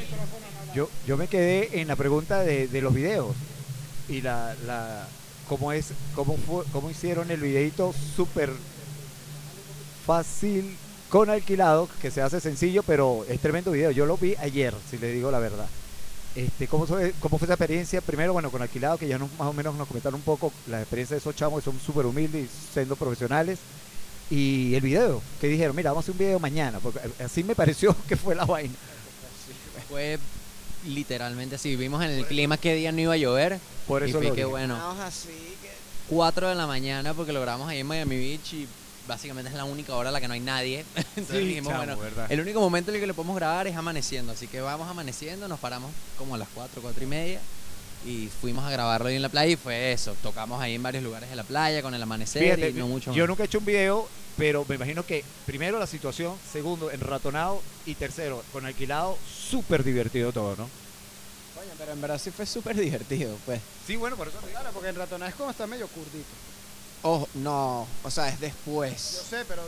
yo, 0.75 0.89
yo 1.07 1.17
me 1.17 1.29
quedé 1.29 1.81
en 1.81 1.89
la 1.89 1.97
pregunta 1.97 2.41
de, 2.41 2.67
de 2.67 2.81
los 2.81 2.95
videos. 2.95 3.37
Y 4.09 4.23
la, 4.23 4.57
la 4.67 5.07
cómo 5.49 5.73
es, 5.73 5.93
cómo 6.15 6.37
fue, 6.37 6.65
cómo 6.73 6.91
hicieron 6.91 7.31
el 7.31 7.41
videito 7.41 7.93
súper 8.17 8.51
fácil 10.07 10.77
con 11.11 11.29
alquilado, 11.29 11.89
que 12.01 12.11
se 12.11 12.23
hace 12.23 12.41
sencillo, 12.41 12.83
pero 12.83 13.25
es 13.29 13.41
tremendo 13.41 13.71
video. 13.71 13.91
Yo 13.91 14.07
lo 14.07 14.17
vi 14.17 14.35
ayer, 14.37 14.75
si 14.91 14.99
le 14.99 15.13
digo 15.13 15.31
la 15.31 15.39
verdad. 15.39 15.69
Este, 16.35 16.69
¿cómo, 16.69 16.87
fue, 16.87 17.13
¿Cómo 17.21 17.39
fue 17.39 17.47
esa 17.47 17.55
experiencia? 17.55 18.01
Primero, 18.01 18.33
bueno, 18.33 18.51
con 18.51 18.63
Alquilado, 18.63 18.99
que 18.99 19.09
ya 19.09 19.19
nos, 19.19 19.31
más 19.33 19.49
o 19.49 19.53
menos 19.53 19.75
nos 19.75 19.89
comentaron 19.89 20.21
un 20.21 20.25
poco 20.25 20.53
la 20.69 20.81
experiencia 20.81 21.15
de 21.15 21.19
esos 21.19 21.35
chamos 21.35 21.59
que 21.59 21.71
son 21.71 21.81
súper 21.81 22.07
humildes 22.07 22.45
y 22.45 22.73
siendo 22.73 22.95
profesionales. 22.97 23.59
Y 24.31 24.75
el 24.75 24.81
video, 24.81 25.21
que 25.41 25.49
dijeron, 25.49 25.75
mira, 25.75 25.91
vamos 25.91 26.03
a 26.03 26.05
hacer 26.05 26.13
un 26.13 26.19
video 26.19 26.39
mañana, 26.39 26.79
porque 26.79 27.01
así 27.23 27.43
me 27.43 27.57
pareció 27.57 27.97
que 28.09 28.17
fue 28.17 28.35
la 28.37 28.45
vaina. 28.45 28.75
Fue 29.89 30.21
literalmente 30.87 31.57
así. 31.57 31.75
Vimos 31.75 32.03
en 32.05 32.11
el 32.11 32.27
clima 32.27 32.57
qué 32.57 32.75
día 32.75 32.93
no 32.93 33.01
iba 33.01 33.15
a 33.15 33.17
llover. 33.17 33.59
Por 33.89 34.03
y 34.03 34.11
eso 34.11 34.19
fue 34.19 34.29
lo 34.29 34.35
que 34.35 34.43
dije. 34.43 34.45
bueno. 34.45 34.77
Vamos 34.77 35.01
así 35.01 35.57
que 35.61 35.71
4 36.15 36.49
de 36.49 36.55
la 36.55 36.67
mañana 36.67 37.13
porque 37.13 37.33
lo 37.33 37.41
grabamos 37.41 37.69
ahí 37.69 37.81
en 37.81 37.87
Miami 37.87 38.17
Beach 38.17 38.53
y 38.55 38.69
básicamente 39.11 39.51
es 39.51 39.57
la 39.57 39.65
única 39.65 39.95
hora 39.95 40.09
en 40.09 40.15
la 40.15 40.21
que 40.21 40.29
no 40.29 40.35
hay 40.35 40.41
nadie. 40.41 40.85
Entonces 41.17 41.39
Sí, 41.41 41.45
dijimos, 41.47 41.73
chamo, 41.73 41.85
bueno, 41.85 41.99
¿verdad? 41.99 42.27
el 42.31 42.41
único 42.41 42.61
momento 42.61 42.91
en 42.91 42.95
el 42.97 43.01
que 43.03 43.07
lo 43.07 43.15
podemos 43.15 43.37
grabar 43.37 43.67
es 43.67 43.77
amaneciendo. 43.77 44.33
Así 44.33 44.47
que 44.47 44.61
vamos 44.61 44.89
amaneciendo, 44.89 45.47
nos 45.49 45.61
paramos 45.61 45.91
como 46.17 46.35
a 46.35 46.39
las 46.39 46.49
4, 46.55 46.81
4 46.81 47.05
y 47.05 47.07
media 47.07 47.41
y 48.07 48.29
fuimos 48.41 48.65
a 48.65 48.71
grabarlo 48.71 49.09
ahí 49.09 49.17
en 49.17 49.23
la 49.23 49.29
playa 49.29 49.53
y 49.53 49.57
fue 49.57 49.93
eso. 49.93 50.15
Tocamos 50.23 50.61
ahí 50.63 50.75
en 50.77 50.83
varios 50.83 51.05
lugares 51.05 51.29
de 51.29 51.37
la 51.37 51.45
playa 51.45 51.83
con 51.83 51.95
el 51.95 52.03
amanecer 52.03 52.43
Fíjate, 52.43 52.71
y 52.71 52.73
no 52.73 52.87
mucho 52.87 53.13
yo 53.13 53.25
más. 53.25 53.29
nunca 53.29 53.43
he 53.43 53.47
hecho 53.47 53.59
un 53.59 53.65
video, 53.67 54.09
pero 54.39 54.65
me 54.69 54.77
imagino 54.77 55.05
que 55.05 55.23
primero 55.45 55.79
la 55.79 55.87
situación, 55.87 56.35
segundo, 56.51 56.91
enratonado 56.91 57.61
y 57.85 57.95
tercero, 57.97 58.43
con 58.53 58.65
alquilado, 58.65 59.19
súper 59.51 59.85
divertido 59.85 60.33
todo, 60.33 60.51
¿no? 60.57 60.69
Coño, 61.55 61.73
pero 61.77 61.93
en 61.93 62.01
verdad 62.01 62.19
sí 62.19 62.31
fue 62.31 62.47
súper 62.47 62.75
divertido, 62.81 63.37
pues. 63.45 63.61
Sí, 63.87 63.97
bueno, 63.97 64.17
por 64.17 64.29
eso 64.29 64.39
Claro, 64.51 64.71
porque 64.73 64.89
en 64.89 64.95
ratonada 64.95 65.29
es 65.29 65.35
como 65.35 65.51
está 65.51 65.67
medio 65.67 65.87
curdito. 65.89 66.25
Oh, 67.03 67.27
no, 67.35 67.87
o 68.03 68.11
sea, 68.11 68.29
es 68.29 68.35
Yo 68.35 68.41
después. 68.47 69.01
sé, 69.01 69.45
pero 69.49 69.63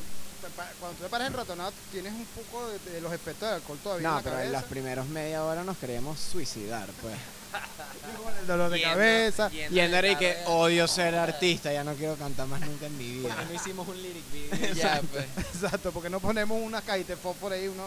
cuando 0.81 0.99
tú 0.99 1.05
te 1.05 1.09
paras 1.09 1.29
en 1.29 1.35
ratonado 1.35 1.73
tienes 1.93 2.13
un 2.13 2.27
poco 2.27 2.67
de, 2.69 2.79
de 2.93 3.01
los 3.01 3.13
efectos 3.13 3.49
del 3.49 3.55
alcohol 3.57 3.79
todavía 3.83 4.09
en 4.09 4.11
No, 4.13 4.17
la 4.19 4.23
pero 4.23 4.35
en 4.35 4.41
cabeza. 4.43 4.53
las 4.61 4.65
primeras 4.65 5.07
media 5.07 5.45
hora 5.45 5.63
nos 5.65 5.77
queríamos 5.79 6.19
suicidar, 6.19 6.89
pues. 7.01 7.15
el 8.41 8.47
dolor 8.47 8.71
de 8.71 8.79
Yendo- 8.79 8.91
cabeza. 8.91 9.49
yendo 9.51 9.77
Y 9.77 9.81
en 9.81 10.13
y 10.13 10.17
que 10.17 10.37
odio 10.47 10.87
ser 10.89 11.15
artista, 11.15 11.73
ya 11.73 11.85
no 11.85 11.95
quiero 11.95 12.17
cantar 12.17 12.47
más 12.49 12.61
nunca 12.61 12.87
en 12.87 12.99
mi 12.99 13.11
vida. 13.13 13.29
¿Por 13.35 13.45
qué 13.47 13.53
no 13.53 13.55
hicimos 13.61 13.89
un 13.89 14.03
lyric 14.03 14.33
video? 14.33 14.59
ya, 14.75 14.97
Exacto, 14.97 15.07
pues. 15.13 15.27
exacto, 15.55 15.93
porque 15.93 16.11
no 16.11 16.19
ponemos 16.21 16.61
una 16.61 16.83
cajita 16.83 17.13
de 17.15 17.17
fósforo 17.17 17.55
ahí, 17.55 17.69
unos, 17.69 17.87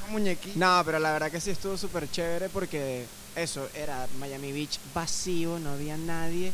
unos 0.00 0.10
muñequitos. 0.10 0.56
No, 0.56 0.82
pero 0.84 0.98
la 0.98 1.12
verdad 1.12 1.30
que 1.30 1.40
sí 1.40 1.50
estuvo 1.50 1.76
súper 1.78 2.10
chévere 2.10 2.48
porque 2.48 3.06
eso, 3.36 3.68
era 3.74 4.06
Miami 4.18 4.52
Beach 4.52 4.78
vacío, 4.94 5.58
no 5.58 5.70
había 5.72 5.96
nadie 5.96 6.52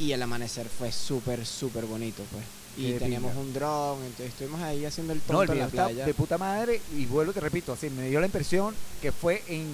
y 0.00 0.12
el 0.12 0.22
amanecer 0.22 0.66
fue 0.68 0.90
súper, 0.90 1.46
súper 1.46 1.84
bonito, 1.84 2.22
pues. 2.32 2.44
Y 2.76 2.92
Qué 2.92 2.98
teníamos 3.00 3.32
pinga. 3.32 3.44
un 3.44 3.52
dron, 3.52 3.98
entonces 4.04 4.28
estuvimos 4.28 4.60
ahí 4.62 4.84
haciendo 4.84 5.12
el 5.12 5.20
No, 5.28 5.42
el 5.42 5.48
tonto 5.48 5.52
en 5.52 5.58
la 5.58 5.64
está 5.66 5.84
playa. 5.86 6.06
de 6.06 6.14
puta 6.14 6.38
madre 6.38 6.80
y 6.96 7.04
vuelvo 7.06 7.32
y 7.32 7.34
te 7.34 7.40
repito, 7.40 7.72
así 7.72 7.90
me 7.90 8.08
dio 8.08 8.20
la 8.20 8.26
impresión 8.26 8.74
que 9.02 9.12
fue 9.12 9.42
en 9.48 9.66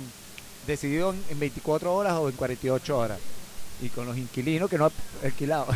decidido 0.66 1.12
en, 1.12 1.22
en 1.30 1.38
24 1.38 1.94
horas 1.94 2.14
o 2.14 2.28
en 2.28 2.34
48 2.36 2.98
horas. 2.98 3.18
Y 3.82 3.90
con 3.90 4.06
los 4.06 4.16
inquilinos 4.16 4.68
que 4.70 4.78
no 4.78 4.86
ha 4.86 4.92
alquilado. 5.22 5.66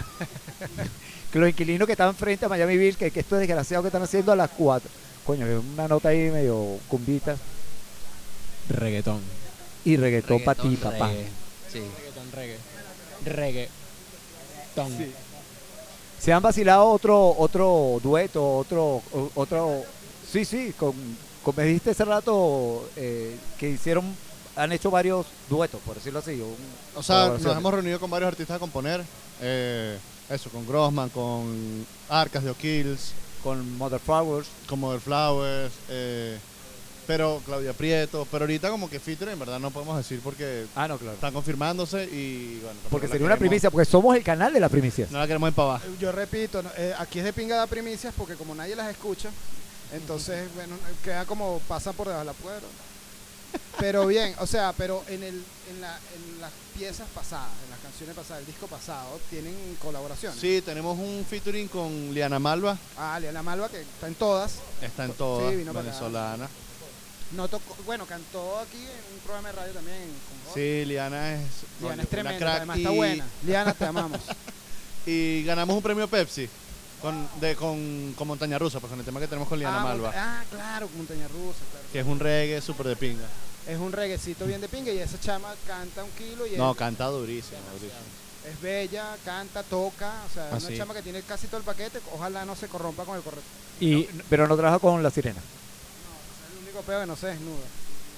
que 1.31 1.39
los 1.39 1.51
inquilinos 1.51 1.87
que 1.87 1.93
estaban 1.93 2.17
frente 2.17 2.47
a 2.47 2.49
Miami 2.49 2.77
Beach, 2.79 2.97
que, 2.97 3.11
que 3.11 3.21
estos 3.21 3.39
desgraciados 3.39 3.85
que 3.85 3.89
están 3.89 4.03
haciendo 4.03 4.33
a 4.33 4.37
las 4.37 4.51
4. 4.51 4.91
Coño, 5.27 5.45
una 5.75 5.87
nota 5.87 6.09
ahí 6.09 6.31
medio 6.31 6.79
cumbita 6.89 7.37
Reggaetón. 8.71 9.21
y 9.85 9.97
reggaetón 9.97 10.43
para 10.43 10.63
ti, 10.63 10.77
papá. 10.77 11.09
reggae. 11.09 11.27
Sí. 11.71 11.81
Reggaetón, 11.81 12.33
reggae. 12.33 12.57
Reggae. 13.27 13.69
Ton. 14.83 14.93
Se 16.19 16.33
han 16.33 16.43
vacilado 16.43 16.85
otro 16.87 17.35
otro 17.39 17.99
dueto, 18.03 18.57
otro 18.59 19.03
otro 19.35 19.83
sí, 20.31 20.45
sí, 20.45 20.75
con, 20.79 20.93
con 21.43 21.55
me 21.57 21.65
dijiste 21.65 21.91
hace 21.91 22.05
rato 22.05 22.89
eh, 22.97 23.37
que 23.59 23.71
hicieron 23.71 24.15
han 24.57 24.73
hecho 24.73 24.91
varios 24.91 25.27
duetos, 25.49 25.81
por 25.87 25.95
decirlo 25.95 26.19
así, 26.19 26.33
un- 26.33 26.55
O 26.97 27.03
sea, 27.03 27.29
nos 27.29 27.57
hemos 27.57 27.73
reunido 27.73 27.99
con 27.99 28.11
varios 28.11 28.29
artistas 28.29 28.57
a 28.57 28.61
componer. 28.61 29.03
eh, 29.41 29.97
eso, 30.29 30.51
con 30.51 30.67
Grossman, 30.67 31.09
con 31.09 31.87
Arcas 32.09 32.45
de 32.45 32.51
O'Kills, 32.51 33.13
con 33.43 33.77
Mother 33.79 33.99
Flowers, 33.99 34.47
con 34.69 34.79
Mother 34.79 35.01
Flowers, 35.01 35.73
eh, 35.89 36.39
pero 37.11 37.43
Claudia 37.45 37.73
Prieto. 37.73 38.25
Pero 38.31 38.45
ahorita 38.45 38.71
como 38.71 38.89
que 38.89 39.01
feature 39.01 39.33
en 39.33 39.39
verdad 39.41 39.59
no 39.59 39.73
podemos 39.73 39.97
decir 39.97 40.21
porque 40.23 40.67
Ah, 40.77 40.87
no, 40.87 40.97
claro. 40.97 41.15
están 41.15 41.33
confirmándose 41.33 42.05
y 42.05 42.61
bueno. 42.63 42.79
Porque 42.89 43.09
sería 43.09 43.27
una 43.27 43.37
primicia, 43.37 43.69
porque 43.69 43.85
somos 43.85 44.15
el 44.17 44.23
canal 44.23 44.53
de 44.53 44.61
las 44.61 44.71
primicias. 44.71 45.11
No 45.11 45.19
la 45.19 45.27
queremos 45.27 45.49
empavar. 45.49 45.81
Yo 45.99 46.13
repito, 46.13 46.63
no, 46.63 46.71
eh, 46.77 46.95
aquí 47.01 47.19
es 47.19 47.25
de 47.25 47.33
pinga 47.33 47.57
dar 47.57 47.67
primicias 47.67 48.15
porque 48.17 48.35
como 48.37 48.55
nadie 48.55 48.77
las 48.77 48.89
escucha, 48.89 49.29
entonces, 49.93 50.49
bueno, 50.55 50.77
queda 51.03 51.25
como 51.25 51.61
pasan 51.67 51.95
por 51.95 52.07
debajo 52.07 52.21
de 52.25 52.27
la 52.27 52.33
puerta. 52.33 52.67
Pero 53.81 54.07
bien, 54.07 54.33
o 54.39 54.47
sea, 54.47 54.73
pero 54.77 55.03
en, 55.09 55.25
el, 55.25 55.43
en, 55.69 55.81
la, 55.81 55.99
en 56.15 56.41
las 56.41 56.53
piezas 56.79 57.09
pasadas, 57.13 57.49
en 57.65 57.71
las 57.73 57.81
canciones 57.81 58.15
pasadas, 58.15 58.41
el 58.43 58.47
disco 58.47 58.69
pasado, 58.69 59.19
tienen 59.31 59.53
colaboraciones. 59.83 60.39
Sí, 60.39 60.63
tenemos 60.65 60.97
un 60.97 61.25
featuring 61.29 61.67
con 61.67 62.15
Liana 62.15 62.39
Malva. 62.39 62.79
Ah, 62.97 63.19
Liana 63.19 63.43
Malva, 63.43 63.69
que 63.69 63.81
está 63.81 64.07
en 64.07 64.15
todas. 64.15 64.53
Está 64.81 65.07
en 65.07 65.13
todas, 65.15 65.51
Sí, 65.51 65.57
vino 65.57 65.73
para 65.73 65.89
acá. 65.91 65.99
venezolana. 65.99 66.49
No 67.33 67.47
tocó, 67.49 67.77
bueno, 67.87 68.07
cantó 68.07 68.59
aquí 68.59 68.77
en 68.79 69.15
un 69.15 69.21
programa 69.21 69.49
de 69.51 69.55
radio 69.57 69.73
también. 69.73 69.99
Con. 70.45 70.55
Sí, 70.55 70.85
Liana 70.85 71.35
es. 71.35 71.41
Liana 71.41 71.49
coño, 71.81 71.91
es 71.91 71.99
una 71.99 72.05
tremenda, 72.07 72.39
crack 72.39 72.57
además 72.57 72.77
y- 72.77 72.81
está 72.81 72.91
buena. 72.91 73.27
Liana, 73.47 73.75
te 73.75 73.85
amamos. 73.85 74.21
Y 75.07 75.45
ganamos 75.45 75.75
un 75.77 75.83
premio 75.83 76.07
Pepsi 76.09 76.47
con, 77.01 77.27
de, 77.41 77.57
con, 77.57 78.13
con 78.19 78.29
Montaña 78.29 78.59
Rusa, 78.59 78.81
pues 78.81 78.91
con 78.91 78.99
el 78.99 79.05
tema 79.05 79.19
que 79.19 79.27
tenemos 79.27 79.49
con 79.49 79.59
Liana 79.59 79.81
ah, 79.81 79.85
Malva. 79.85 80.13
Ah, 80.15 80.43
claro, 80.51 80.91
Montaña 80.95 81.27
Rusa, 81.29 81.61
claro. 81.71 81.87
Que 81.91 82.01
es 82.01 82.07
un 82.07 82.21
reggae 82.21 82.61
súper 82.61 82.87
de 82.89 82.97
pinga. 82.97 83.25
Es 83.67 83.79
un 83.79 83.93
reguecito 83.93 84.45
bien 84.45 84.61
de 84.61 84.69
pinga 84.69 84.93
y 84.93 84.99
esa 84.99 85.19
chama 85.19 85.55
canta 85.67 86.05
un 86.05 86.11
kilo 86.11 86.47
y 86.47 86.57
No, 86.57 86.73
es, 86.73 86.77
canta 86.77 87.07
durísimo, 87.07 87.59
durísimo. 87.73 88.01
es 88.53 88.61
bella, 88.61 89.17
canta, 89.25 89.63
toca, 89.63 90.13
o 90.31 90.35
sea, 90.35 90.51
Ah, 90.53 90.57
es 90.59 90.65
una 90.65 90.73
sí. 90.73 90.77
chama 90.77 90.93
que 90.95 91.03
tiene 91.03 91.23
casi 91.23 91.47
todo 91.47 91.57
el 91.59 91.65
paquete, 91.65 91.99
ojalá 92.13 92.45
no 92.45 92.55
se 92.55 92.69
corrompa 92.69 93.05
con 93.05 93.17
el 93.17 93.23
correcto. 93.23 93.49
Y, 93.81 94.03
Pero 94.29 94.47
no 94.47 94.55
trabaja 94.57 94.79
con 94.81 95.03
la 95.03 95.11
sirena. 95.11 95.41
Que 96.87 97.07
no 97.07 97.17
se 97.17 97.27
desnuda. 97.29 97.67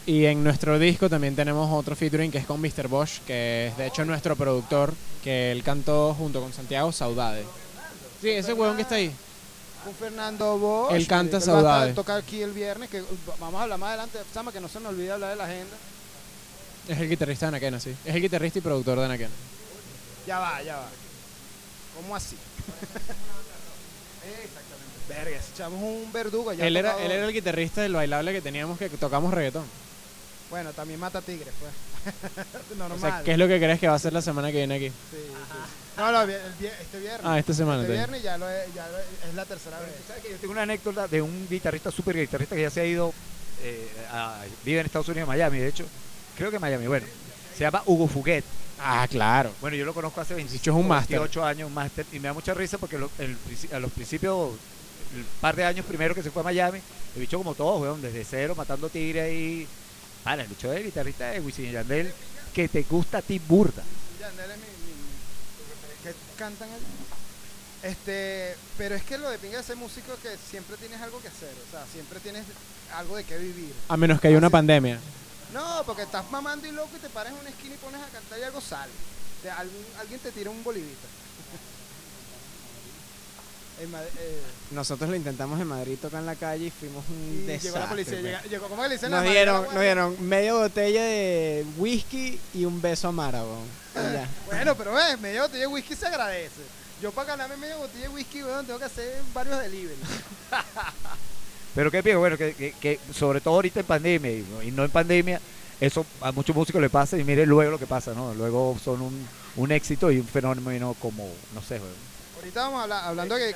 y 0.07 0.25
en 0.27 0.43
nuestro 0.43 0.79
disco 0.79 1.09
también 1.09 1.37
tenemos 1.37 1.71
otro 1.73 1.95
featuring 1.95 2.31
que 2.31 2.39
es 2.39 2.47
con 2.47 2.61
Mr. 2.61 2.89
Bosch, 2.89 3.21
que 3.27 3.69
es 3.69 3.77
de 3.77 3.87
hecho 3.87 4.05
nuestro 4.05 4.35
productor, 4.37 4.95
que 5.23 5.53
él 5.53 5.63
cantó 5.63 6.15
junto 6.15 6.41
con 6.41 6.53
Santiago 6.53 6.91
Saudade. 6.93 7.45
Sí, 8.21 8.31
ese 8.31 8.53
huevón 8.53 8.77
que 8.77 8.83
está 8.83 8.95
ahí. 8.97 9.13
Un 9.87 9.95
Fernando 9.95 10.59
Bosch. 10.59 10.93
Él 10.93 11.07
canta 11.07 11.39
marico, 11.39 11.51
él 11.51 11.57
va 11.57 11.59
a 11.59 11.63
Saudade. 11.63 11.93
tocar 11.95 12.19
aquí 12.19 12.41
el 12.41 12.53
viernes, 12.53 12.89
que 12.89 13.03
uh, 13.03 13.07
vamos 13.41 13.59
a 13.59 13.65
hablar 13.65 13.79
más 13.79 13.89
adelante, 13.89 14.19
chama, 14.33 14.53
que 14.53 14.61
no 14.61 14.69
se 14.69 14.79
nos 14.81 14.93
olvide 14.93 15.13
hablar 15.13 15.31
de 15.31 15.37
la 15.37 15.45
agenda. 15.45 15.77
Es 16.89 16.99
el 16.99 17.09
guitarrista 17.09 17.47
de 17.47 17.49
Anaquena, 17.49 17.81
sí. 17.81 17.95
Es 18.05 18.15
el 18.15 18.23
guitarrista 18.23 18.59
y 18.59 18.63
productor 18.63 18.99
de 18.99 19.05
Anaquena. 19.05 19.31
Ya 20.27 20.39
va, 20.39 20.63
ya 20.63 20.77
va. 20.77 20.89
¿Cómo 22.01 22.15
así? 22.17 22.37
Verga, 25.09 25.37
ese 25.37 25.53
chamo 25.57 25.77
es 25.77 25.83
un 26.07 26.13
verdugo. 26.13 26.53
Ya 26.53 26.67
Él 26.67 26.77
era, 26.77 26.93
tocado- 26.93 27.05
él 27.07 27.13
era 27.13 27.27
el 27.27 27.33
guitarrista 27.33 27.83
del 27.83 27.93
bailable 27.95 28.33
que 28.33 28.41
teníamos 28.41 28.79
que 28.79 28.89
tocamos 28.91 29.33
reggaetón. 29.35 29.65
Bueno, 30.51 30.73
también 30.73 31.01
mata 31.01 31.21
tigres, 31.23 31.53
pues. 31.59 31.73
Normal. 32.79 32.97
O 32.99 33.01
sea, 33.01 33.23
¿qué 33.25 33.33
es 33.33 33.39
lo 33.39 33.49
que 33.49 33.59
crees 33.59 33.79
que 33.81 33.89
va 33.89 33.95
a 33.95 33.99
ser 33.99 34.13
la 34.13 34.23
semana 34.23 34.51
que 34.51 34.59
viene 34.59 34.75
aquí? 34.77 34.89
Sí, 34.89 35.17
sí. 35.17 35.59
No, 35.97 36.11
no, 36.11 36.23
este 36.23 36.99
viernes. 37.01 37.21
Ah, 37.25 37.39
esta 37.39 37.53
semana, 37.55 37.83
Este 37.83 37.93
viernes 37.93 38.23
ya, 38.23 38.39
lo 38.39 38.49
es, 38.49 38.75
ya 38.75 38.89
lo 38.89 38.99
es, 38.99 39.05
es 39.29 39.35
la 39.35 39.45
tercera 39.45 39.79
vez. 39.81 39.91
¿Sabes 40.07 40.23
que 40.23 40.31
yo 40.31 40.37
tengo 40.39 40.53
una 40.53 40.63
anécdota 40.63 41.07
de 41.07 41.21
un 41.23 41.47
guitarrista, 41.49 41.91
súper 41.91 42.17
guitarrista 42.17 42.55
que 42.57 42.63
ya 42.63 42.71
se 42.71 42.81
ha 42.81 42.85
ido, 42.87 43.13
eh, 43.63 43.89
a- 44.11 44.41
vive 44.65 44.81
en 44.81 44.87
Estados 44.87 45.09
Unidos, 45.09 45.29
Miami, 45.29 45.59
de 45.59 45.69
hecho. 45.69 45.85
Creo 46.37 46.51
que 46.51 46.59
Miami, 46.59 46.87
bueno. 46.87 47.07
Se 47.57 47.61
llama 47.61 47.83
Hugo 47.87 48.09
Fuguet. 48.09 48.45
Ah, 48.81 49.07
claro. 49.09 49.53
Bueno, 49.61 49.77
yo 49.77 49.85
lo 49.85 49.95
conozco 49.95 50.21
hace 50.21 50.35
28 50.35 50.59
Dicho 50.61 50.71
es 50.73 50.77
un 50.77 50.89
máster. 50.89 51.19
28 51.19 51.45
años, 51.45 51.69
un 51.69 51.75
máster, 51.75 52.05
y 52.11 52.19
me 52.19 52.29
da 52.29 52.33
mucha 52.35 52.53
risa 52.55 52.79
porque 52.79 52.99
lo- 52.99 53.11
el 53.19 53.37
a 53.73 53.79
los 53.79 53.93
principios, 53.93 54.53
el 55.15 55.25
par 55.41 55.55
de 55.57 55.65
años 55.65 55.85
primero 55.87 56.15
que 56.15 56.23
se 56.23 56.31
fue 56.31 56.41
a 56.43 56.45
Miami, 56.45 56.81
el 57.15 57.21
bicho 57.21 57.39
como 57.39 57.55
todos, 57.55 57.81
weón, 57.83 58.01
desde 58.03 58.25
cero, 58.25 58.55
matando 58.57 58.89
tigre 58.89 59.21
ahí. 59.23 59.69
Para, 60.25 60.43
el 60.43 60.49
bicho 60.49 60.71
de 60.71 60.83
guitarrista 60.83 61.31
de 61.31 61.41
Wisin 61.41 61.67
y 61.67 61.73
Yandel, 61.73 62.13
que 62.55 62.69
te 62.69 62.83
gusta 62.85 63.19
a 63.19 63.23
ti 63.23 63.39
burda. 63.41 63.83
Yandel 64.21 64.51
es 64.53 64.57
mi, 64.57 64.63
mi- 64.63 64.93
mi- 65.03 66.03
que 66.05 66.15
cantan 66.39 66.69
allá. 66.71 66.79
Este, 67.83 68.55
pero 68.79 68.95
es 68.95 69.03
que 69.03 69.19
lo 69.19 69.29
de 69.29 69.39
pinga 69.39 69.59
de 69.59 69.65
ser 69.65 69.75
músico 69.77 70.13
es 70.13 70.21
que 70.21 70.37
siempre 70.49 70.77
tienes 70.77 71.01
algo 71.01 71.21
que 71.21 71.27
hacer, 71.29 71.51
o 71.51 71.71
sea, 71.71 71.85
siempre 71.93 72.21
tienes 72.21 72.45
algo 72.95 73.17
de 73.17 73.25
qué 73.25 73.37
vivir. 73.39 73.73
A 73.89 73.97
menos 73.97 74.21
que 74.21 74.29
haya 74.29 74.39
una 74.39 74.47
Así- 74.47 74.53
pandemia. 74.53 75.01
No, 75.53 75.83
porque 75.85 76.03
estás 76.03 76.31
mamando 76.31 76.67
y 76.67 76.71
loco 76.73 76.91
y 76.97 77.01
te 77.01 77.11
paras 77.11 77.33
en 77.33 77.41
una 77.41 77.51
esquina 77.51 77.75
y 77.75 77.79
pones 77.79 78.01
a 78.01 78.07
cantar 78.07 78.39
y 78.39 78.43
algo 78.45 78.61
sale. 78.61 78.93
Te- 79.43 79.51
algún- 79.51 79.85
alguien 79.99 80.21
te 80.21 80.31
tira 80.31 80.51
un 80.51 80.63
bolivita. 80.63 81.09
En 83.83 83.95
eh, 83.95 83.99
Nosotros 84.71 85.11
lo 85.11 85.17
intentamos 85.17 85.61
en 85.61 85.67
Madrid 85.67 85.97
tocar 86.01 86.21
en 86.21 86.27
la 86.27 86.37
calle 86.37 86.67
y 86.67 86.71
fuimos 86.71 87.05
un 87.09 87.43
y 87.43 87.47
desastre. 87.47 87.69
llegó 87.71 87.79
la 87.79 87.89
policía, 87.89 88.13
pues. 88.13 88.25
llega- 88.25 88.43
llegó, 88.45 88.69
¿cómo 88.69 88.83
que 88.83 88.89
le 88.89 88.95
dicen? 88.95 89.11
Nos 89.11 89.25
La 89.25 89.31
dieron, 89.31 89.65
nos 89.65 89.81
dieron 89.81 90.29
media 90.29 90.55
botella 90.55 91.03
de 91.05 91.65
whisky 91.79 92.39
y 92.55 92.65
un 92.65 92.81
beso 92.81 93.09
a 93.09 93.13
Marabón. 93.13 93.65
Bueno, 94.47 94.75
pero 94.77 94.93
ves, 94.95 95.19
media 95.21 95.43
botella 95.43 95.61
de 95.61 95.67
whisky 95.67 95.95
se 95.97 96.07
agradece. 96.07 96.63
Yo 97.03 97.11
para 97.11 97.29
ganarme 97.29 97.57
media 97.57 97.77
botella 97.77 98.03
de 98.09 98.15
whisky, 98.15 98.43
weón, 98.45 98.65
tengo 98.65 98.79
que 98.79 98.85
hacer 98.85 99.21
varios 99.35 99.59
delivery. 99.61 99.97
Pero 101.75 101.91
qué 101.91 102.03
pico, 102.03 102.19
bueno, 102.19 102.37
que, 102.37 102.55
que- 102.55 102.73
que 102.73 103.01
sobre 103.15 103.41
todo 103.41 103.55
ahorita 103.55 103.81
en 103.81 103.87
pandemia 103.87 104.31
y, 104.31 104.47
y 104.65 104.71
no 104.71 104.85
en 104.85 104.91
pandemia, 104.91 105.41
eso 105.81 106.05
a 106.21 106.31
muchos 106.31 106.55
músicos 106.55 106.81
le 106.83 106.91
pasa 106.91 107.17
y 107.17 107.25
mire 107.25 107.47
luego 107.47 107.71
lo 107.73 107.79
que 107.79 107.87
pasa, 107.87 108.13
¿no? 108.15 108.35
Luego 108.35 108.77
son 108.85 109.01
un, 109.01 109.27
un 109.57 109.73
éxito 109.73 110.11
y 110.13 110.19
un 110.21 110.27
fenómeno 110.27 110.95
como, 111.01 111.29
no 111.55 111.63
sé, 111.63 111.81
Ahorita 112.43 112.69
vamos 112.69 112.91
a 112.91 113.07
hablando 113.07 113.37
que, 113.37 113.55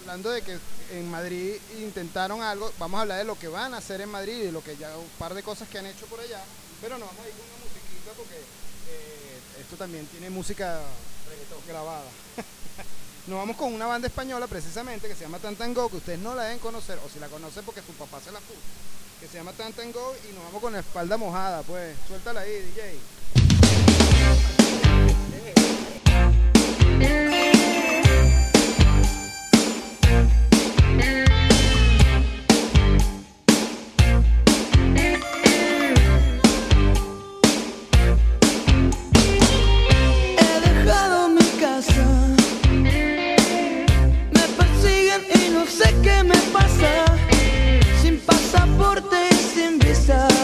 hablando 0.00 0.30
de 0.30 0.40
que 0.40 0.56
en 0.92 1.10
Madrid 1.10 1.56
intentaron 1.80 2.40
algo, 2.40 2.72
vamos 2.78 2.98
a 2.98 3.00
hablar 3.00 3.18
de 3.18 3.24
lo 3.24 3.36
que 3.36 3.48
van 3.48 3.74
a 3.74 3.78
hacer 3.78 4.00
en 4.00 4.08
Madrid 4.08 4.44
y 4.44 4.52
lo 4.52 4.62
que 4.62 4.76
ya 4.76 4.96
un 4.96 5.08
par 5.18 5.34
de 5.34 5.42
cosas 5.42 5.68
que 5.68 5.80
han 5.80 5.86
hecho 5.86 6.06
por 6.06 6.20
allá, 6.20 6.40
pero 6.80 6.98
nos 6.98 7.08
vamos 7.08 7.24
a 7.24 7.28
ir 7.28 7.34
con 7.34 7.44
una 7.48 7.64
musiquita 7.64 8.12
porque 8.16 8.36
eh, 8.36 9.40
esto 9.60 9.74
también 9.76 10.06
tiene 10.06 10.30
música 10.30 10.82
grabada. 11.66 12.04
Nos 13.26 13.38
vamos 13.40 13.56
con 13.56 13.74
una 13.74 13.86
banda 13.86 14.06
española 14.06 14.46
precisamente 14.46 15.08
que 15.08 15.16
se 15.16 15.22
llama 15.22 15.40
Tantango, 15.40 15.88
que 15.88 15.96
ustedes 15.96 16.20
no 16.20 16.36
la 16.36 16.44
deben 16.44 16.60
conocer, 16.60 17.00
o 17.04 17.08
si 17.12 17.18
la 17.18 17.26
conocen 17.26 17.64
porque 17.64 17.82
su 17.82 17.92
papá 17.94 18.20
se 18.20 18.30
la 18.30 18.38
puso, 18.38 18.60
que 19.18 19.26
se 19.26 19.38
llama 19.38 19.50
Tantango 19.50 20.14
y 20.30 20.32
nos 20.32 20.44
vamos 20.44 20.62
con 20.62 20.72
la 20.72 20.78
espalda 20.78 21.16
mojada, 21.16 21.64
pues, 21.64 21.96
suéltala 22.06 22.42
ahí, 22.42 22.72
DJ. 22.72 23.00
Qué 46.06 46.22
me 46.22 46.38
pasa. 46.52 47.04
Sin 48.00 48.18
pasaporte 48.20 49.16
y 49.30 49.34
sin 49.34 49.78
visa 49.78 50.35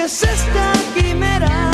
que 0.00 0.06
es 0.06 0.22
esta 0.22 0.72
quimera. 0.94 1.69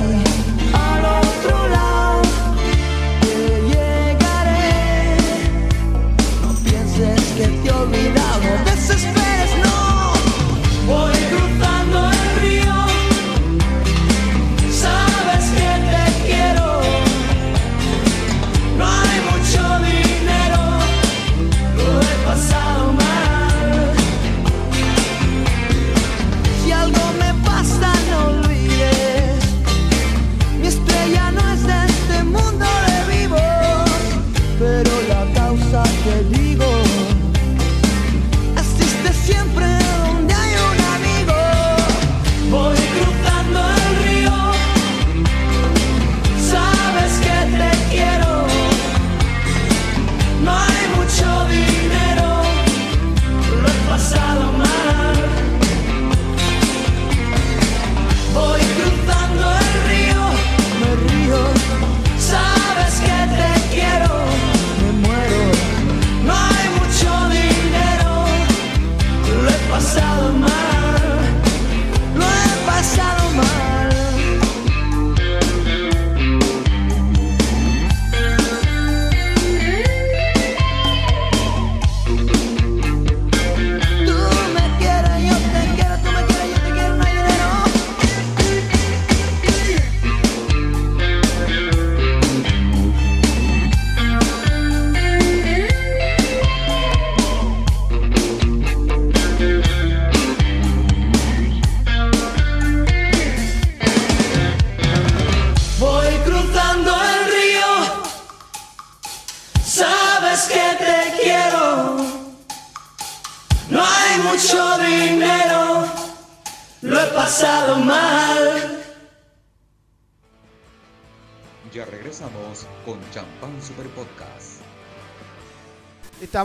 Muy 0.00 1.19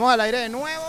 Estamos 0.06 0.22
al 0.22 0.22
aire 0.22 0.38
de 0.38 0.50
nuevo. 0.50 0.86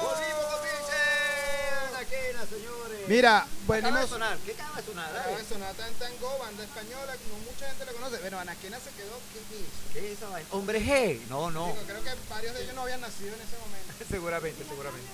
Mira, 3.09 3.47
venimos. 3.67 4.01
de 4.01 4.09
sonar? 4.09 4.37
¿Qué 4.45 4.53
acaba 4.53 4.77
de 4.77 4.83
sonar? 4.83 5.17
Acaba 5.17 5.39
de 5.39 5.45
sonar 5.45 5.75
Tan 5.75 5.95
Tango, 5.95 6.39
banda 6.39 6.65
española, 6.65 7.17
no 7.31 7.51
mucha 7.51 7.67
gente 7.69 7.85
la 7.87 7.93
conoce. 7.93 8.19
Bueno, 8.19 8.39
Anaquena 8.41 8.79
se 8.79 8.91
quedó. 8.91 9.17
¿Qué 9.33 9.39
es 9.39 9.63
eso? 9.63 9.93
¿Qué 9.95 9.99
es 10.01 10.19
esa 10.19 10.29
vaina? 10.29 10.49
Hombre 10.53 10.83
G. 10.83 11.21
No, 11.31 11.51
no. 11.51 11.69
Digo, 11.69 11.79
creo 11.87 12.03
que 12.05 12.11
varios 12.29 12.55
de 12.57 12.63
ellos 12.65 12.75
no 12.75 12.83
habían 12.83 13.01
nacido 13.01 13.35
en 13.35 13.41
ese 13.41 13.57
momento. 13.57 14.05
seguramente, 14.11 14.65
seguramente. 14.69 15.09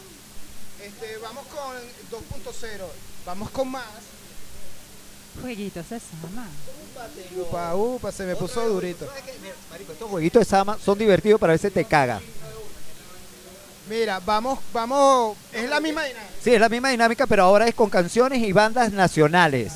Este, 0.83 1.19
vamos 1.19 1.47
con 1.47 1.77
2.0. 2.11 2.85
Vamos 3.25 3.51
con 3.51 3.71
más. 3.71 3.85
Jueguitos 5.41 5.89
de 5.89 6.01
sama. 6.01 6.49
Upa, 7.37 7.75
upa, 7.77 8.11
se 8.11 8.25
me 8.25 8.35
puso 8.35 8.69
durito. 8.69 9.07
Estos 9.79 10.11
jueguitos 10.11 10.41
de 10.41 10.45
Sama 10.45 10.77
son 10.85 10.99
divertidos 10.99 11.39
para 11.39 11.53
ver 11.53 11.61
si 11.61 11.71
te 11.71 11.85
caga. 11.85 12.21
Mira, 13.89 14.21
vamos, 14.25 14.59
vamos. 14.73 15.37
Es 15.53 15.69
la 15.69 15.81
misma 15.81 16.05
dinámica. 16.05 16.33
Sí, 16.43 16.55
es 16.55 16.61
la 16.61 16.69
misma 16.69 16.91
dinámica, 16.91 17.27
pero 17.27 17.45
ahora 17.45 17.67
es 17.67 17.75
con 17.75 17.91
canciones 17.91 18.41
y 18.41 18.53
bandas 18.53 18.93
nacionales. 18.93 19.73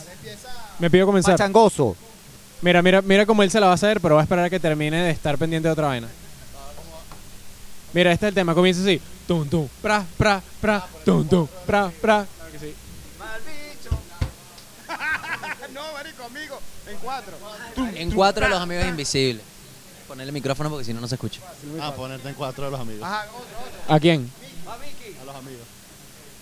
Me 0.78 0.90
pido 0.90 1.06
comenzar. 1.06 1.34
Pachangoso. 1.34 1.96
Mira, 2.62 2.82
mira, 2.82 3.02
mira 3.02 3.26
cómo 3.26 3.42
él 3.42 3.50
se 3.50 3.60
la 3.60 3.66
va 3.66 3.72
a 3.72 3.74
hacer, 3.74 4.00
pero 4.00 4.14
va 4.14 4.22
a 4.22 4.24
esperar 4.24 4.44
a 4.44 4.50
que 4.50 4.60
termine 4.60 5.02
de 5.02 5.10
estar 5.10 5.36
pendiente 5.38 5.68
de 5.68 5.72
otra 5.72 5.88
vaina. 5.88 6.08
Mira, 7.92 8.12
este 8.12 8.26
es 8.26 8.28
el 8.28 8.34
tema, 8.34 8.54
comienza 8.54 8.82
así. 8.82 9.00
Tum, 9.26 9.48
tum, 9.48 9.68
pra, 9.82 10.04
pra, 10.16 10.42
pra, 10.60 10.86
tum, 11.04 11.26
tum, 11.26 11.48
pra, 11.66 11.90
pra. 12.00 12.26
Claro 12.36 12.52
que 12.52 12.58
sí. 12.58 12.74
no, 15.74 15.92
marico, 15.92 16.22
amigo. 16.24 16.60
En 16.88 16.96
cuatro. 16.98 17.36
En 17.94 18.10
cuatro 18.12 18.48
los 18.48 18.60
amigos 18.60 18.86
invisibles. 18.86 19.42
Ponerle 20.16 20.32
micrófono 20.32 20.70
porque 20.70 20.86
si 20.86 20.94
no, 20.94 21.00
no 21.02 21.08
se 21.08 21.16
escucha. 21.16 21.42
Ah, 21.78 21.92
ponerte 21.94 22.26
en 22.26 22.34
cuatro 22.34 22.64
de 22.64 22.70
los 22.70 22.80
amigos. 22.80 23.02
Ajá, 23.02 23.26
otro, 23.26 23.36
otro. 23.38 23.94
¿A 23.94 24.00
quién? 24.00 24.30
A 25.20 25.24
los 25.26 25.36
amigos. 25.36 25.66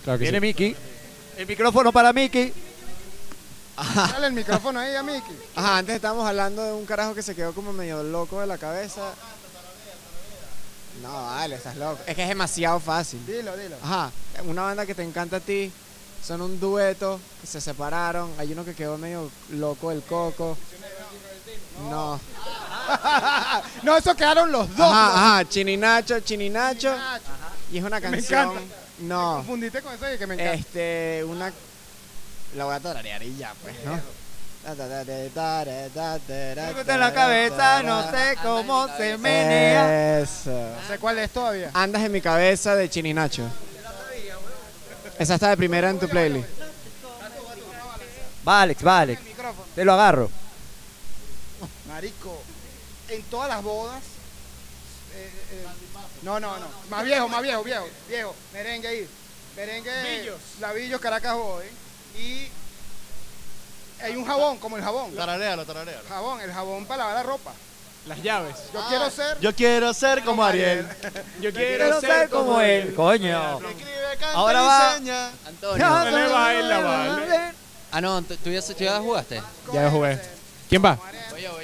Claro 0.05 0.17
que 0.17 0.23
Viene 0.23 0.39
sí. 0.39 0.41
Mickey. 0.43 0.77
El 1.37 1.47
micrófono 1.49 1.91
para 1.91 2.13
Mickey. 2.13 2.53
Dale 3.77 4.29
el 4.29 4.33
micrófono 4.33 4.79
ahí 4.79 4.95
a 4.95 5.03
Mickey. 5.03 5.37
Ajá, 5.57 5.79
antes 5.79 5.97
estábamos 5.97 6.25
hablando 6.25 6.63
de 6.63 6.73
un 6.73 6.87
carajo 6.87 7.17
que 7.17 7.23
se 7.23 7.35
quedó 7.35 7.53
como 7.53 7.73
medio 7.73 8.05
loco 8.05 8.41
de 8.41 8.47
la 8.47 8.59
cabeza. 8.59 9.13
No, 11.03 11.13
dale, 11.33 11.57
estás 11.57 11.75
loco. 11.75 11.99
Es 12.07 12.15
que 12.15 12.23
es 12.23 12.29
demasiado 12.29 12.79
fácil. 12.79 13.27
Dilo, 13.27 13.57
dilo. 13.57 13.75
Ajá, 13.83 14.13
una 14.45 14.63
banda 14.63 14.87
que 14.87 14.95
te 14.95 15.03
encanta 15.03 15.39
a 15.39 15.41
ti. 15.41 15.73
Son 16.25 16.41
un 16.41 16.61
dueto 16.61 17.19
que 17.41 17.49
se 17.49 17.61
separaron. 17.61 18.31
Hay 18.39 18.53
uno 18.53 18.65
que 18.65 18.77
quedó 18.77 18.97
medio 18.99 19.29
loco, 19.51 19.91
el 19.91 20.03
coco. 20.03 20.57
No. 21.91 22.21
No, 23.83 23.97
eso 23.97 24.15
quedaron 24.15 24.51
los 24.53 24.69
dos. 24.77 24.91
Ajá, 24.93 25.37
ajá, 25.37 25.49
Chininacho, 25.49 26.21
Chininacho. 26.21 26.95
Y 27.73 27.79
es 27.79 27.85
una 27.85 28.01
Me 28.01 28.11
canción. 28.11 28.51
encanta. 28.51 28.75
No. 29.01 29.37
Confundiste 29.39 29.83
con 29.83 29.95
eso 29.95 30.15
y 30.15 30.19
que 30.19 30.27
me 30.27 30.35
encanta. 30.35 30.55
Este, 30.55 31.25
una. 31.25 31.53
La 32.57 32.65
voy 32.65 32.75
a 32.75 32.81
tararear 32.81 33.23
y 33.23 33.37
ya, 33.37 33.53
pues, 33.63 33.75
¿no? 33.85 33.99
en 36.87 37.01
la 37.01 37.13
cabeza, 37.13 37.83
no 37.83 38.11
sé 38.11 38.37
cómo 38.43 38.89
se 38.97 39.19
menea. 39.19 40.21
Eso. 40.21 40.51
No 40.51 40.89
sé 40.89 40.99
cuál 40.99 41.19
es 41.19 41.31
todavía. 41.31 41.71
Andas 41.75 42.03
en 42.03 42.13
mi 42.13 42.21
cabeza 42.21 42.75
de 42.75 42.89
Chininacho. 42.89 43.43
Esa 45.19 45.35
está 45.35 45.51
de 45.51 45.57
primera 45.57 45.91
en 45.91 45.99
tu 45.99 46.09
playlist. 46.09 46.49
Va, 48.47 48.63
Alex, 48.63 48.87
va, 48.87 49.01
Alex. 49.01 49.21
Te 49.75 49.85
lo 49.85 49.93
agarro. 49.93 50.31
Marico, 51.89 52.43
en 53.09 53.23
todas 53.25 53.49
las 53.49 53.63
bodas. 53.63 54.03
eh, 55.15 55.31
eh, 55.53 55.67
no, 56.23 56.41
no, 56.41 56.59
no. 56.59 56.67
Más 56.91 57.05
viejo, 57.05 57.29
más 57.29 57.43
viejo, 57.43 57.63
viejo. 57.63 57.87
Viejo. 58.09 58.35
Merengue 58.53 58.89
ahí. 58.89 59.09
Merengue. 59.57 60.21
Villos. 60.21 60.41
Lavillos, 60.61 61.01
Caracas 61.01 61.35
Boy. 61.37 61.65
Y 62.19 62.49
hay 64.03 64.17
un 64.17 64.25
jabón, 64.27 64.59
como 64.59 64.77
el 64.77 64.83
jabón. 64.83 65.15
Tararealo, 65.15 65.65
tararealo. 65.65 66.09
Jabón, 66.09 66.41
el 66.41 66.53
jabón 66.53 66.87
para 66.87 66.99
lavar 67.05 67.15
la 67.17 67.23
ropa. 67.23 67.53
Las 68.07 68.23
llaves. 68.23 68.57
Yo 68.73 68.81
Ah. 68.81 68.87
quiero 68.89 69.11
ser. 69.11 69.41
Yo 69.41 69.55
quiero 69.55 69.95
ser 69.95 70.23
como 70.25 70.45
Ariel. 70.45 70.87
Yo 71.41 71.53
Quiero 71.53 72.01
ser 72.01 72.29
como 72.29 72.61
él. 72.61 72.95
Coño. 72.95 73.61
Ahora 74.35 74.61
va. 74.63 74.95
Antonio. 75.47 75.89
No 75.89 76.11
le 76.11 76.29
baila, 76.29 76.79
vale. 76.81 77.53
Ah, 77.93 78.01
no, 78.01 78.21
¿tú 78.23 78.37
tú 78.39 78.51
ya, 78.51 78.61
tú 78.61 78.75
ya 78.77 78.99
jugaste? 78.99 79.41
Ya 79.73 79.89
jugué. 79.91 80.21
¿Quién 80.69 80.85
va? 80.85 80.99
Voy 81.31 81.43
yo, 81.43 81.53
voy. 81.53 81.64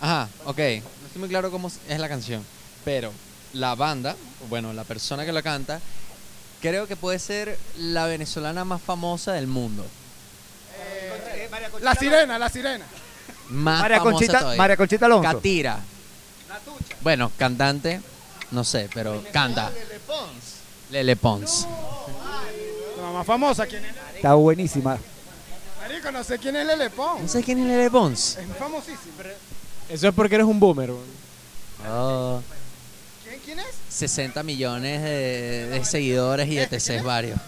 Ajá, 0.00 0.28
ok. 0.46 0.58
No 0.58 1.06
estoy 1.06 1.20
muy 1.20 1.28
claro 1.28 1.50
cómo 1.50 1.68
es 1.88 1.98
la 1.98 2.08
canción. 2.08 2.44
Pero 2.84 3.12
la 3.52 3.74
banda, 3.74 4.16
bueno, 4.48 4.72
la 4.72 4.84
persona 4.84 5.24
que 5.26 5.32
la 5.32 5.42
canta, 5.42 5.80
creo 6.60 6.86
que 6.86 6.96
puede 6.96 7.18
ser 7.18 7.58
la 7.78 8.06
venezolana 8.06 8.64
más 8.64 8.80
famosa 8.80 9.32
del 9.32 9.46
mundo. 9.46 9.84
La 11.80 11.94
sirena, 11.94 12.38
la 12.38 12.48
sirena. 12.48 12.84
Más 13.50 13.80
María 13.80 13.98
famosa 13.98 14.16
Conchita- 14.16 14.38
todavía. 14.38 14.58
María 14.58 14.76
Conchita 14.76 15.06
Alonso. 15.06 15.32
Catira. 15.32 15.80
Bueno, 17.00 17.32
cantante, 17.36 18.00
no 18.50 18.62
sé, 18.64 18.88
pero 18.94 19.22
canta. 19.32 19.70
Lele 20.90 21.16
Pons. 21.16 21.66
La 22.96 23.02
mamá 23.02 23.24
famosa, 23.24 23.66
¿quién 23.66 23.84
es? 23.84 23.94
Está 24.16 24.34
buenísima. 24.34 24.98
Marico, 25.80 26.10
no 26.12 26.22
sé 26.24 26.38
quién 26.38 26.56
es 26.56 26.66
Lele 26.66 26.90
Pons. 26.90 27.22
¿No 27.22 27.28
sabes 27.28 27.44
quién 27.44 27.58
es 27.60 27.66
Lele 27.66 27.90
Pons? 27.90 28.36
Es 28.36 28.56
famosísimo. 28.58 29.12
Eso 29.90 30.08
es 30.08 30.14
porque 30.14 30.36
eres 30.36 30.46
un 30.46 30.60
boomer. 30.60 30.92
Oh, 31.88 32.40
¿Quién, 33.24 33.40
quién 33.44 33.58
es? 33.58 33.66
60 33.88 34.42
millones 34.44 35.02
de, 35.02 35.66
de 35.66 35.84
seguidores 35.84 36.48
y 36.48 36.58
ETCs 36.58 37.02
varios. 37.02 37.38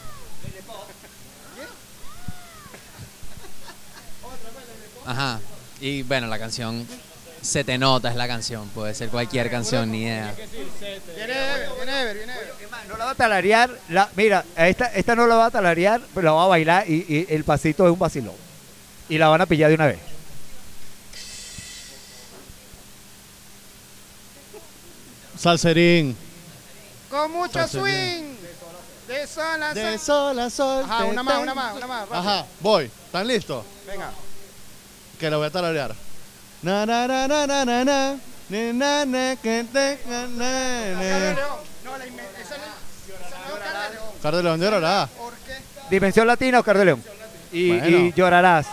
Ajá. 5.07 5.40
Y 5.80 6.03
bueno, 6.03 6.26
la 6.26 6.38
canción 6.38 6.86
se 7.40 7.64
te 7.64 7.78
nota, 7.78 8.11
es 8.11 8.16
la 8.16 8.26
canción. 8.26 8.68
Puede 8.68 8.95
ser 8.95 9.09
cualquier 9.09 9.51
canción, 9.51 9.90
ni 9.90 10.03
idea. 10.03 10.34
Viene 11.16 11.32
Ever, 11.32 11.70
viene 11.76 12.03
Ever, 12.03 12.16
viene 12.16 12.32
Ever. 12.32 12.53
No 12.88 12.97
la 12.97 13.05
va 13.05 13.11
a 13.12 13.14
talarear. 13.14 13.70
La, 13.88 14.09
mira, 14.16 14.45
esta, 14.57 14.86
esta 14.86 15.14
no 15.14 15.26
la 15.26 15.36
va 15.36 15.47
a 15.47 15.51
talarear, 15.51 16.01
pero 16.14 16.26
la 16.26 16.32
va 16.32 16.45
a 16.45 16.49
bailar 16.49 16.90
y, 16.90 17.05
y 17.09 17.26
el 17.28 17.45
pasito 17.45 17.86
es 17.86 17.93
un 17.93 17.99
vacilón. 17.99 18.34
Y 19.09 19.18
la 19.18 19.28
van 19.28 19.40
a 19.40 19.47
pillar 19.47 19.68
de 19.68 19.76
una 19.76 19.86
vez. 19.86 20.11
Salserín. 25.43 26.16
Con 27.11 27.32
mucho 27.32 27.66
swing. 27.66 28.36
De 29.09 29.26
sol 29.26 29.61
a 29.62 29.74
De 29.74 29.99
sol. 29.99 30.34
sol 30.34 30.38
a 30.38 30.49
sol. 30.51 30.84
Ajá, 30.84 31.05
una 31.05 31.22
más, 31.24 31.38
una 31.43 31.55
más, 31.55 31.74
una 31.76 31.86
más. 31.88 32.09
rápido. 32.09 32.18
Ajá, 32.20 32.47
voy. 32.61 32.84
¿Están 33.07 33.26
listos? 33.26 33.64
Venga. 33.86 34.11
Que 35.18 35.28
la 35.28 35.36
voy 35.38 35.47
a 35.47 35.51
tararear. 35.51 35.95
Na, 36.62 36.86
na, 36.86 37.09
na, 37.09 37.26
na, 37.26 37.47
na, 37.47 37.64
na, 37.64 37.84
na. 37.84 38.16
Ni, 38.49 38.72
na, 38.72 39.05
na, 39.05 39.36
que 39.36 39.64
te, 39.72 39.99
na, 40.07 40.26
na, 40.28 40.49
Carlos 40.95 41.01
na. 41.01 41.34
León. 41.34 41.59
No, 41.84 41.99
la 41.99 42.07
inme- 42.07 42.22
esa 42.40 42.55
es 42.55 42.61
la. 42.61 43.26
esa 43.26 43.38
no 43.49 43.57
es 43.57 43.62
Carlos 43.64 43.93
León. 43.93 44.07
Carlos 44.22 44.45
León 44.45 44.61
llorará. 44.61 45.09
Dimensión 45.90 46.26
Latina, 46.28 46.61
Oscar 46.61 46.78
de 46.78 46.84
León. 46.84 47.05
Y, 47.51 47.68
Bueno. 47.78 47.99
y 47.99 48.12
llorarás. 48.12 48.66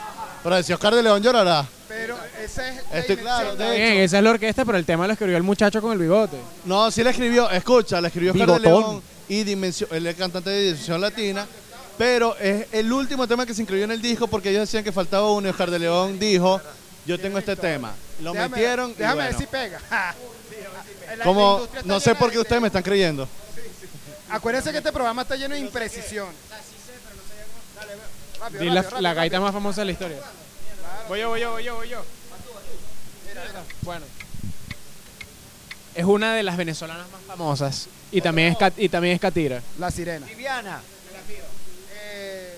Pero 0.43 0.61
si 0.63 0.71
Oscar 0.73 0.93
de 0.93 1.01
León 1.03 1.21
llorará. 1.23 1.65
Pero 1.89 2.17
esa 2.41 2.69
es. 2.69 2.81
la 2.91 2.99
Estoy 2.99 3.17
claro. 3.17 3.55
De 3.55 3.71
Bien, 3.71 3.93
hecho, 3.93 4.01
esa 4.03 4.17
es 4.19 4.23
la 4.23 4.29
orquesta, 4.29 4.63
pero 4.63 4.77
el 4.77 4.85
tema 4.85 5.07
lo 5.07 5.13
escribió 5.13 5.35
el 5.35 5.43
muchacho 5.43 5.81
con 5.81 5.91
el 5.91 5.97
bigote. 5.97 6.37
no, 6.65 6.89
sí 6.91 7.03
le 7.03 7.09
escribió, 7.09 7.49
escucha, 7.49 7.99
le 7.99 8.07
escribió 8.07 8.31
Oscar 8.31 8.47
de 8.47 8.53
Bigotón. 8.59 8.81
León 8.91 9.03
y 9.27 9.43
Dimensión, 9.43 9.89
él 9.91 10.07
es 10.07 10.15
cantante 10.15 10.49
de 10.51 10.61
Dimensión 10.65 11.01
Latina. 11.01 11.45
Pero 11.97 12.37
es 12.37 12.67
el 12.71 12.93
último 12.93 13.27
tema 13.27 13.45
que 13.45 13.53
se 13.53 13.61
incluyó 13.61 13.83
en 13.83 13.91
el 13.91 14.01
disco 14.01 14.27
porque 14.27 14.49
ellos 14.51 14.61
decían 14.61 14.83
que 14.85 14.91
faltaba 14.93 15.29
uno 15.33 15.47
y 15.47 15.51
Oscar 15.51 15.69
de 15.69 15.79
León 15.79 16.17
dijo, 16.17 16.61
yo 17.05 17.19
tengo 17.19 17.37
este 17.39 17.55
tema. 17.57 17.93
Lo 18.21 18.31
Déjame- 18.33 18.49
metieron 18.55 18.91
y 18.91 18.93
Déjame 18.93 19.15
bueno. 19.15 19.29
ver 19.31 19.37
si 19.39 19.45
pega. 19.47 19.79
La- 19.89 21.15
la 21.17 21.23
Como, 21.25 21.53
industria 21.55 21.79
está 21.81 21.87
no 21.93 21.99
sé 21.99 22.09
llena 22.11 22.19
por 22.19 22.29
qué 22.29 22.35
de- 22.35 22.41
ustedes 22.41 22.61
me 22.61 22.67
están 22.67 22.83
creyendo. 22.83 23.27
Acuérdense 24.29 24.71
que 24.71 24.77
este 24.77 24.91
programa 24.91 25.23
está 25.23 25.35
lleno 25.35 25.55
de 25.55 25.59
imprecisión. 25.61 26.27
Di 28.59 28.69
la, 28.69 28.81
rápido, 28.83 29.01
la 29.01 29.13
gaita 29.13 29.39
más 29.39 29.51
famosa 29.51 29.81
de 29.81 29.85
la 29.85 29.91
historia. 29.91 30.17
Voy 31.09 31.19
yo, 31.19 31.29
voy 31.29 31.41
yo, 31.41 31.51
voy 31.51 31.63
yo, 31.63 31.75
voy 31.75 31.89
yo. 31.89 32.01
Bueno. 33.81 34.05
Es 35.95 36.05
una 36.05 36.33
de 36.35 36.43
las 36.43 36.55
venezolanas 36.55 37.09
más 37.11 37.21
famosas. 37.23 37.87
Y 38.11 38.21
también 38.21 38.49
es, 38.53 38.57
Cat- 38.57 38.77
y 38.77 38.87
también 38.89 39.15
es 39.15 39.21
Catira. 39.21 39.61
La 39.77 39.91
sirena. 39.91 40.25
Viviana. 40.25 40.81
Eh, 42.03 42.53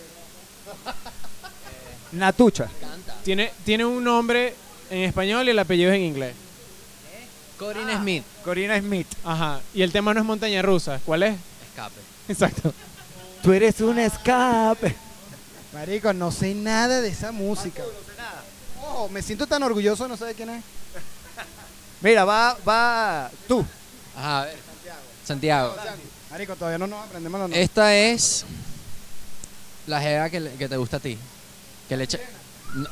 Natucha. 2.11 2.69
Tiene, 3.23 3.51
tiene 3.65 3.85
un 3.85 4.03
nombre 4.03 4.53
en 4.89 4.99
español 5.03 5.47
y 5.47 5.51
el 5.51 5.59
apellido 5.59 5.91
es 5.91 5.95
en 5.97 6.03
inglés. 6.03 6.35
Corinne 7.57 7.95
Smith. 7.97 8.23
Corina 8.43 8.77
Smith. 8.79 9.07
Ajá. 9.23 9.61
Y 9.73 9.81
el 9.83 9.91
tema 9.91 10.13
no 10.13 10.19
es 10.19 10.25
montaña 10.25 10.61
rusa. 10.61 10.99
¿Cuál 11.05 11.23
es? 11.23 11.35
Escape. 11.69 11.95
Exacto. 12.27 12.73
Tú 13.43 13.53
eres 13.53 13.79
un 13.81 13.97
escape. 13.99 14.95
Marico, 15.73 16.11
no 16.11 16.31
sé 16.31 16.53
nada 16.53 17.01
de 17.01 17.09
esa 17.09 17.31
música. 17.31 17.81
Ojo, 18.93 19.09
me 19.09 19.21
siento 19.21 19.47
tan 19.47 19.63
orgulloso 19.63 20.07
no 20.07 20.17
saber 20.17 20.35
quién 20.35 20.49
es. 20.49 20.63
Mira, 22.01 22.25
va, 22.25 22.57
va 22.67 23.29
tú. 23.47 23.65
Ajá, 24.15 24.41
a 24.41 24.45
ver. 24.45 24.57
Santiago. 25.25 25.75
Marico, 26.29 26.55
todavía 26.55 26.77
no 26.77 26.87
nos 26.87 27.05
aprendemos 27.05 27.39
los 27.39 27.49
nombres. 27.49 27.63
Esta 27.63 27.95
es 27.95 28.45
la 29.87 30.01
jeva 30.01 30.29
que, 30.29 30.39
le- 30.39 30.51
que 30.53 30.67
te 30.69 30.77
gusta 30.77 30.97
a 30.97 30.99
ti. 30.99 31.17
Que 31.87 31.97
le 31.97 32.03
echa... 32.05 32.17
No, 32.73 32.89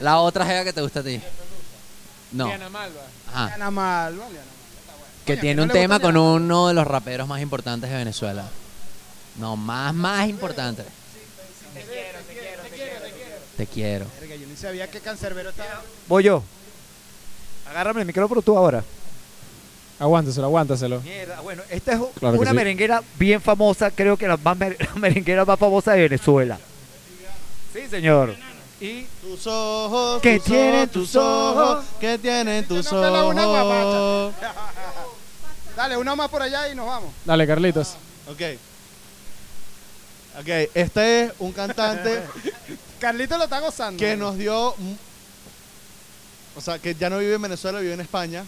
La 0.00 0.18
otra 0.18 0.44
jeva 0.44 0.64
que 0.64 0.72
te 0.72 0.80
gusta 0.82 1.00
a 1.00 1.02
ti. 1.02 1.20
No. 2.32 2.46
Diana 2.46 2.68
Malva. 2.68 3.00
Ajá. 3.28 3.46
Diana 3.48 3.70
Malva, 3.70 4.26
Diana 4.28 4.46
Que 5.24 5.32
Coño, 5.34 5.40
tiene 5.40 5.54
¿no 5.56 5.62
un 5.62 5.68
le 5.68 5.74
gusta 5.74 5.80
tema 5.80 6.00
con 6.00 6.16
uno 6.16 6.68
de 6.68 6.74
los 6.74 6.86
raperos 6.86 7.26
más 7.28 7.40
importantes 7.40 7.90
de 7.90 7.96
Venezuela. 7.96 8.44
No, 9.36 9.56
más, 9.56 9.94
más 9.94 10.28
importante. 10.28 10.84
Te 13.60 13.66
quiero. 13.66 14.06
Verga, 14.18 14.36
yo 14.36 14.46
ni 14.46 14.56
sabía 14.56 14.90
que 14.90 15.00
Cancerbero 15.00 15.50
estaba. 15.50 15.82
Voy 16.08 16.22
yo. 16.24 16.42
Agárrame 17.68 18.00
el 18.00 18.06
micrófono 18.06 18.40
tú 18.40 18.56
ahora. 18.56 18.82
Aguántaselo, 19.98 20.46
aguántaselo. 20.46 21.02
Mierda, 21.02 21.40
bueno, 21.42 21.62
esta 21.68 21.92
es 21.92 21.98
Claro 22.18 22.32
que 22.36 22.40
una 22.40 22.52
sí. 22.52 22.56
merenguera 22.56 23.02
bien 23.18 23.38
famosa, 23.42 23.90
creo 23.90 24.16
que 24.16 24.26
la, 24.26 24.38
más 24.38 24.56
mer- 24.56 24.78
la 24.94 24.94
merenguera 24.98 25.44
más 25.44 25.58
famosa 25.58 25.92
de 25.92 26.00
Venezuela. 26.08 26.58
Sí, 27.74 27.80
señor. 27.90 28.34
Y 28.80 29.02
Tus 29.20 29.46
ojos, 29.46 30.22
¿Qué 30.22 30.36
tus 30.36 30.44
tienen 30.46 30.74
ojos, 30.84 30.90
tus 30.92 31.16
ojos? 31.16 31.84
¿Qué 32.00 32.16
tienen 32.16 32.64
tus 32.66 32.90
No 32.90 33.02
pela 33.02 33.24
una 33.26 33.46
ojos? 33.46 34.34
Dale, 35.76 35.98
uno 35.98 36.16
más 36.16 36.30
por 36.30 36.40
allá 36.40 36.66
y 36.70 36.74
nos 36.74 36.86
vamos. 36.86 37.12
Dale, 37.26 37.46
Carlitos. 37.46 37.88
Ok. 38.26 38.40
Ok, 40.40 40.48
este 40.72 41.24
es 41.24 41.32
un 41.40 41.52
cantante 41.52 42.22
Carlito 43.00 43.38
lo 43.38 43.44
está 43.44 43.60
gozando. 43.60 43.98
que 43.98 44.16
nos 44.16 44.36
dio. 44.36 44.74
O 46.56 46.60
sea, 46.60 46.78
que 46.78 46.94
ya 46.94 47.08
no 47.08 47.18
vive 47.18 47.34
en 47.34 47.42
Venezuela, 47.42 47.80
vive 47.80 47.94
en 47.94 48.00
España. 48.00 48.44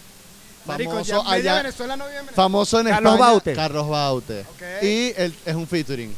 Marico, 0.65 0.91
Famoso 0.91 1.23
ya 1.23 1.31
allá. 1.31 1.55
Venezuela 1.55 1.97
no 1.97 2.05
vive 2.05 2.19
en 2.19 2.25
Venezuela. 2.25 2.43
Famoso 2.43 2.79
en 2.79 2.87
Carlos 2.87 3.13
España. 3.13 3.31
Baute. 3.31 3.53
Carlos 3.53 3.89
Baute. 3.89 4.45
Y 4.81 5.13
él 5.17 5.35
es 5.45 5.55
un 5.55 5.67
featuring. 5.67 6.15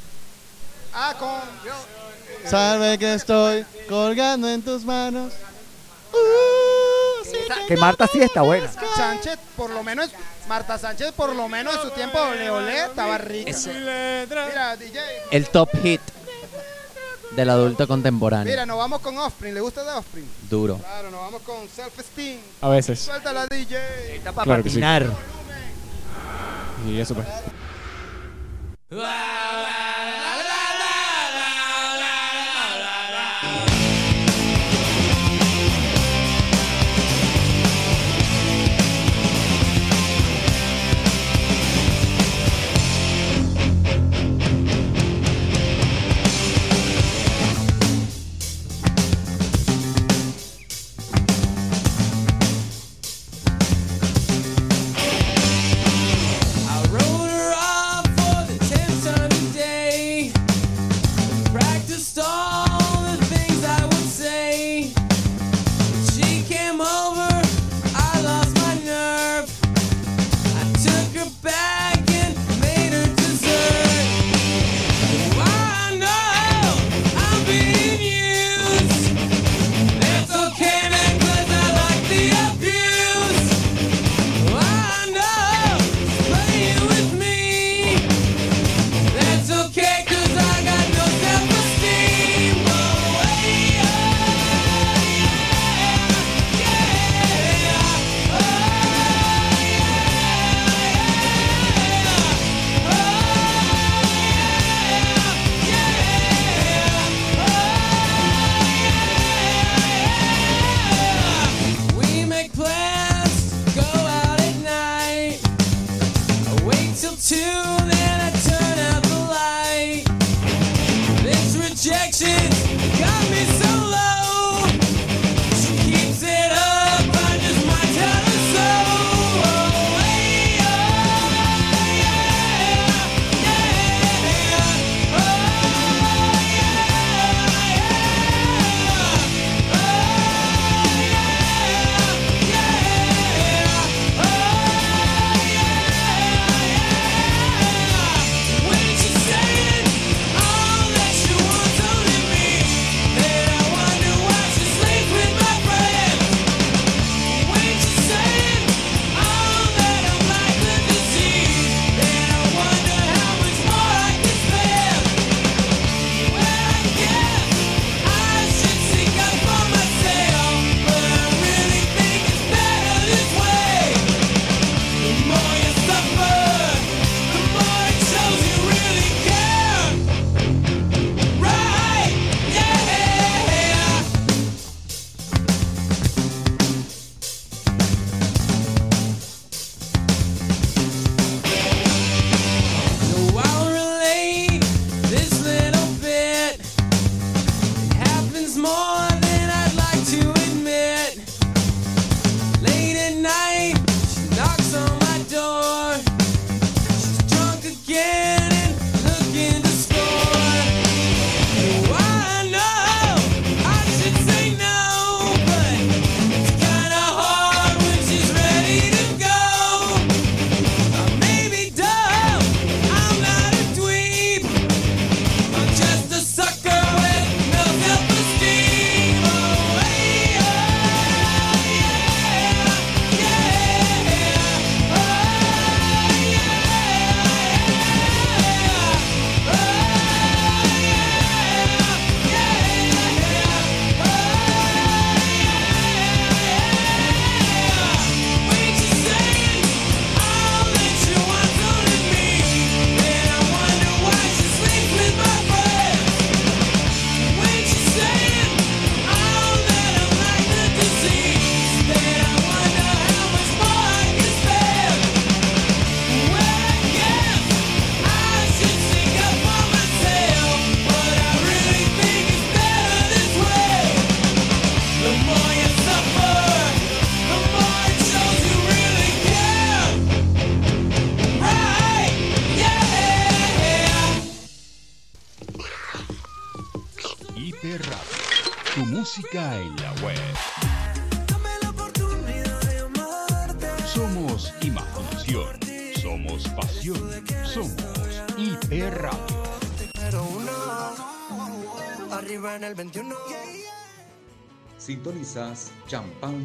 Ah, 0.94 1.16
con. 1.18 2.50
Sabe 2.50 2.98
que 2.98 3.14
estoy 3.14 3.66
colgando 3.90 4.48
en 4.50 4.62
tus 4.62 4.84
manos. 4.84 5.34
Uh, 6.14 7.26
sí, 7.26 7.38
que 7.68 7.76
Marta 7.76 8.08
sí 8.08 8.22
está 8.22 8.42
buena. 8.42 8.72
Sánchez, 8.96 9.38
por 9.58 9.70
lo 9.72 9.84
menos. 9.84 10.10
Marta 10.48 10.78
Sánchez, 10.78 11.12
por 11.14 11.36
lo 11.36 11.48
menos 11.50 11.74
en 11.76 11.82
su 11.82 11.90
tiempo, 11.90 12.20
ole 12.20 12.50
ole, 12.50 12.86
estaba 12.86 13.18
rica. 13.18 13.52
Mira, 13.66 14.78
DJ. 14.78 15.00
El 15.32 15.50
top 15.50 15.70
hit 15.82 16.02
del 17.36 17.50
adulto 17.50 17.88
contemporáneo. 17.88 18.52
Mira, 18.52 18.66
nos 18.66 18.78
vamos 18.78 19.02
con 19.02 19.18
Offspring. 19.18 19.54
¿Le 19.54 19.62
gusta 19.62 19.84
de 19.84 19.92
Offspring? 19.92 20.28
Duro. 20.50 20.78
Claro, 20.78 21.12
nos 21.12 21.20
vamos 21.22 21.42
con 21.42 21.68
Self 21.68 22.00
Esteem. 22.00 22.40
A 22.62 22.70
veces. 22.70 23.00
Suéltala, 23.00 23.46
DJ. 23.48 24.16
Está 24.16 24.32
para 24.32 24.46
Claro 24.46 24.64
que 24.64 24.70
sí. 24.70 24.76
patinar. 24.76 25.08
Y 26.88 27.00
eso 27.00 27.16
pues. 27.16 27.28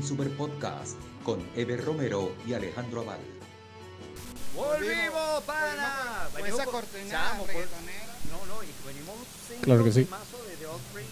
Super 0.02 0.30
Podcast 0.36 0.96
con 1.24 1.40
Eber 1.56 1.84
Romero 1.84 2.34
y 2.46 2.54
Alejandro 2.54 3.02
Aval. 3.02 3.20
¡Volvimos, 4.54 5.42
pana! 5.44 6.28
Con 6.32 6.42
Venimos 6.42 6.60
esa 6.60 6.70
Chamo, 7.10 7.38
con- 7.44 7.46
reggaetonera. 7.48 8.06
No, 8.30 8.46
no, 8.54 8.62
y 8.62 8.68
venimos 8.86 9.16
sin 9.48 9.58
Claro 9.60 9.84
que 9.84 9.92
sí. 9.92 10.06
mazo 10.10 10.42
de 10.48 10.56
The 10.56 10.66
Old 10.66 10.80
Free, 10.92 11.06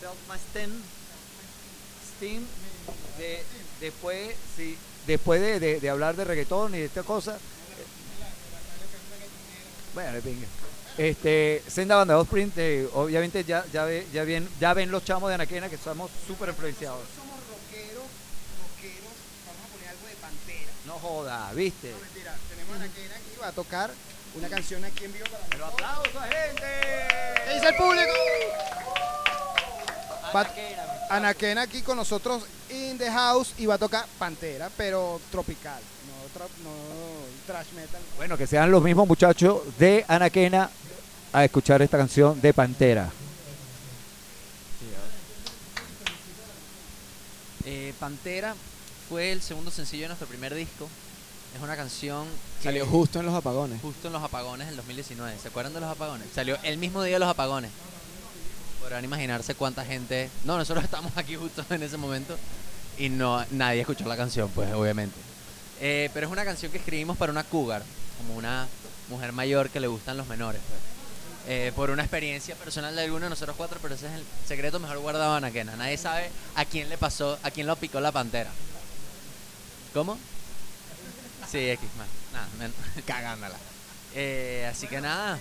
Self 0.00 0.14
My 0.30 0.38
Steam, 0.50 0.82
Steam, 2.16 2.46
de, 3.18 3.42
después, 3.80 4.34
sí, 4.56 4.76
después 5.06 5.40
de, 5.40 5.60
de- 5.60 5.80
de 5.80 5.90
hablar 5.90 6.16
de 6.16 6.24
reggaetón 6.24 6.74
y 6.74 6.78
de 6.78 6.84
esta 6.86 7.02
cosa. 7.02 7.36
eh, 7.36 7.38
Bueno, 9.94 10.18
venga. 10.24 10.46
Este, 10.96 11.62
Senda 11.68 11.96
Banda 11.96 12.18
Offspring, 12.18 12.52
eh, 12.56 12.88
obviamente 12.94 13.42
ya, 13.44 13.64
ya, 13.72 13.84
ve- 13.84 14.06
ya, 14.12 14.22
ven, 14.24 14.48
ya 14.60 14.72
ven 14.74 14.90
los 14.90 15.04
chamos 15.04 15.28
de 15.28 15.34
Anaquena 15.34 15.68
que 15.68 15.74
estamos 15.74 16.10
súper 16.26 16.48
influenciados. 16.50 17.00
Somos 17.16 17.34
rockeros, 17.50 18.06
rockeros. 18.62 19.12
Vamos 19.46 19.64
a 19.64 19.72
poner 19.74 19.88
algo 19.88 20.06
de 20.06 20.14
Pantera. 21.04 21.08
No 21.08 21.08
joda, 21.08 21.52
¿viste? 21.54 21.90
No, 21.92 21.98
mentira. 21.98 22.34
Tenemos 22.48 22.72
a 22.74 22.84
Anaquena 22.84 23.14
aquí, 23.16 23.36
va 23.40 23.48
a 23.48 23.52
tocar 23.52 23.90
una 24.36 24.48
canción 24.48 24.84
aquí 24.84 25.04
en 25.04 25.12
vivo 25.12 25.26
para 25.30 25.44
Pero 25.50 25.66
aplausos, 25.66 26.22
gente. 26.22 26.66
¿Qué 27.46 27.54
dice 27.54 27.68
el 27.68 27.76
público? 27.76 28.12
Va- 30.34 30.50
Anaquena 31.10 31.62
aquí 31.62 31.82
con 31.82 31.96
nosotros 31.96 32.42
in 32.70 32.98
the 32.98 33.10
house 33.10 33.52
y 33.58 33.66
va 33.66 33.74
a 33.74 33.78
tocar 33.78 34.04
Pantera, 34.18 34.68
pero 34.76 35.20
tropical, 35.30 35.80
no, 36.08 36.40
tra- 36.40 36.48
no 36.64 36.72
trash 37.46 37.70
metal. 37.76 38.00
Bueno, 38.16 38.36
que 38.36 38.46
sean 38.48 38.70
los 38.70 38.82
mismos 38.82 39.06
muchachos 39.06 39.60
de 39.78 40.04
Anaquena 40.08 40.70
a 41.32 41.44
escuchar 41.44 41.82
esta 41.82 41.98
canción 41.98 42.40
de 42.40 42.52
Pantera. 42.52 43.10
Eh, 47.66 47.94
Pantera 47.98 48.54
fue 49.08 49.32
el 49.32 49.42
segundo 49.42 49.70
sencillo 49.70 50.02
de 50.02 50.08
nuestro 50.08 50.26
primer 50.28 50.54
disco. 50.54 50.88
Es 51.56 51.62
una 51.62 51.76
canción 51.76 52.26
que 52.58 52.64
Salió 52.64 52.86
justo 52.86 53.20
en 53.20 53.26
los 53.26 53.34
apagones. 53.34 53.80
justo 53.80 54.08
en 54.08 54.12
los 54.12 54.22
apagones 54.22 54.66
del 54.66 54.76
2019. 54.76 55.38
¿Se 55.40 55.48
acuerdan 55.48 55.72
de 55.74 55.80
los 55.80 55.90
apagones? 55.90 56.26
Salió 56.34 56.58
el 56.64 56.78
mismo 56.78 57.02
día 57.02 57.14
de 57.14 57.20
los 57.20 57.28
apagones. 57.28 57.70
Podrán 58.80 59.04
imaginarse 59.04 59.54
cuánta 59.54 59.84
gente. 59.84 60.30
No, 60.44 60.56
nosotros 60.58 60.84
estamos 60.84 61.12
aquí 61.16 61.36
justo 61.36 61.64
en 61.70 61.82
ese 61.82 61.96
momento 61.96 62.36
y 62.98 63.08
no 63.08 63.44
nadie 63.50 63.80
escuchó 63.82 64.04
la 64.06 64.16
canción, 64.16 64.48
pues 64.50 64.72
obviamente. 64.72 65.16
Eh, 65.80 66.10
pero 66.12 66.26
es 66.26 66.32
una 66.32 66.44
canción 66.44 66.72
que 66.72 66.78
escribimos 66.78 67.16
para 67.16 67.30
una 67.32 67.44
cougar, 67.44 67.82
como 68.18 68.36
una 68.36 68.66
mujer 69.08 69.32
mayor 69.32 69.70
que 69.70 69.80
le 69.80 69.86
gustan 69.86 70.16
los 70.16 70.26
menores. 70.26 70.60
pues. 70.68 70.80
Eh, 71.46 71.72
por 71.76 71.90
una 71.90 72.02
experiencia 72.02 72.54
personal 72.54 72.96
de 72.96 73.02
alguno 73.02 73.24
de 73.24 73.30
nosotros 73.30 73.54
cuatro, 73.56 73.78
pero 73.82 73.94
ese 73.94 74.06
es 74.06 74.12
el 74.14 74.24
secreto 74.48 74.80
mejor 74.80 74.98
guardado 74.98 75.32
de 75.32 75.36
Anaquena. 75.38 75.76
Nadie 75.76 75.98
sabe 75.98 76.30
a 76.54 76.64
quién 76.64 76.88
le 76.88 76.96
pasó, 76.96 77.38
a 77.42 77.50
quién 77.50 77.66
lo 77.66 77.76
picó 77.76 78.00
la 78.00 78.12
pantera. 78.12 78.50
¿Cómo? 79.94 80.18
Sí, 81.50 81.70
X 81.70 81.88
más. 81.96 82.08
Nada, 82.32 82.48
men- 82.58 82.74
cagándola. 83.06 83.56
Eh, 84.14 84.68
así 84.70 84.88
que 84.88 85.00
nada. 85.00 85.38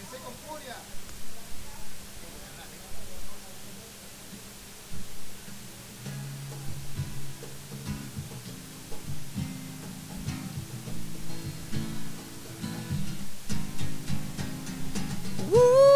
Au, 15.52 15.93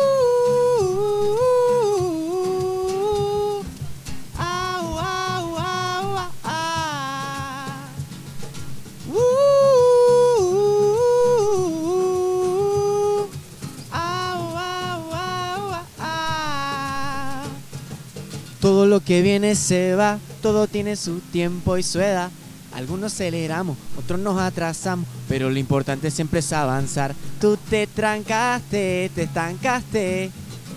que 19.07 19.21
viene 19.21 19.55
se 19.55 19.95
va, 19.95 20.19
todo 20.41 20.67
tiene 20.67 20.97
su 20.97 21.21
tiempo 21.21 21.77
y 21.77 21.84
su 21.84 22.01
edad. 22.01 22.29
Algunos 22.73 23.13
aceleramos, 23.13 23.77
otros 23.97 24.19
nos 24.19 24.38
atrasamos, 24.38 25.07
pero 25.29 25.49
lo 25.49 25.57
importante 25.57 26.11
siempre 26.11 26.41
es 26.41 26.51
avanzar. 26.51 27.15
Tú 27.39 27.57
te 27.69 27.88
trancaste, 27.88 29.09
te 29.15 29.23
estancaste, 29.23 30.29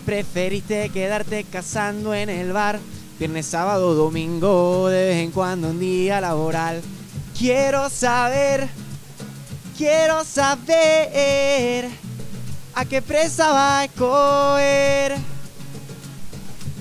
preferiste 0.06 0.90
quedarte 0.90 1.42
cazando 1.42 2.14
en 2.14 2.30
el 2.30 2.52
bar. 2.52 2.78
Viernes, 3.18 3.46
sábado, 3.46 3.94
domingo, 3.94 4.88
de 4.88 5.06
vez 5.06 5.16
en 5.24 5.32
cuando 5.32 5.70
un 5.70 5.80
día 5.80 6.20
laboral. 6.20 6.80
Quiero 7.36 7.90
saber, 7.90 8.68
quiero 9.76 10.24
saber 10.24 11.88
a 12.74 12.84
qué 12.84 13.02
presa 13.02 13.50
va 13.50 13.80
a 13.80 13.84
escoger. 13.86 15.39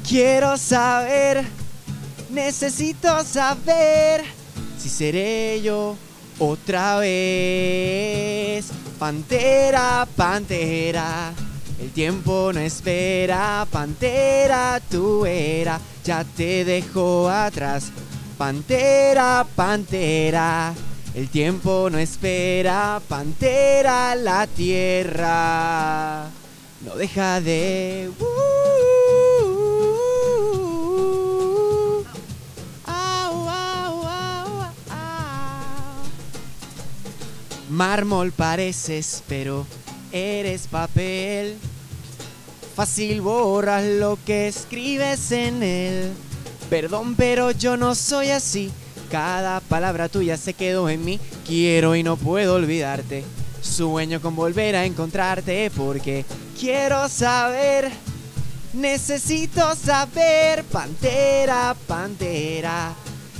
Quiero 0.09 0.57
saber, 0.57 1.45
necesito 2.31 3.23
saber 3.23 4.23
si 4.79 4.89
seré 4.89 5.61
yo 5.61 5.95
otra 6.39 6.97
vez. 6.97 8.65
Pantera, 8.97 10.07
pantera, 10.15 11.31
el 11.79 11.91
tiempo 11.91 12.49
no 12.51 12.59
espera. 12.59 13.67
Pantera, 13.69 14.81
tu 14.89 15.27
era 15.27 15.79
ya 16.03 16.23
te 16.23 16.65
dejó 16.65 17.29
atrás. 17.29 17.91
Pantera, 18.35 19.45
pantera, 19.55 20.73
el 21.13 21.29
tiempo 21.29 21.87
no 21.91 21.99
espera. 21.99 22.99
Pantera, 23.07 24.15
la 24.15 24.47
tierra 24.47 26.25
no 26.83 26.95
deja 26.95 27.39
de. 27.41 28.09
Au, 28.19 28.98
Mármol 37.69 38.31
pareces, 38.31 39.23
pero 39.27 39.65
eres 40.11 40.67
papel. 40.67 41.55
Fácil 42.75 43.21
borras 43.21 43.85
lo 43.85 44.17
que 44.25 44.47
escribes 44.47 45.31
en 45.31 45.61
él. 45.61 46.11
Perdón, 46.69 47.15
pero 47.15 47.51
yo 47.51 47.77
no 47.77 47.93
soy 47.93 48.29
así. 48.29 48.71
Cada 49.11 49.59
palabra 49.59 50.09
tuya 50.09 50.37
se 50.37 50.53
quedó 50.53 50.89
en 50.89 51.05
mí. 51.05 51.19
Quiero 51.45 51.95
y 51.95 52.01
no 52.01 52.17
puedo 52.17 52.55
olvidarte. 52.55 53.23
Sueño 53.61 54.19
con 54.21 54.35
volver 54.35 54.75
a 54.75 54.85
encontrarte 54.85 55.69
porque 55.75 56.25
quiero 56.59 57.07
saber. 57.07 57.91
Necesito 58.73 59.75
saber, 59.75 60.63
pantera, 60.63 61.75
pantera. 61.87 62.93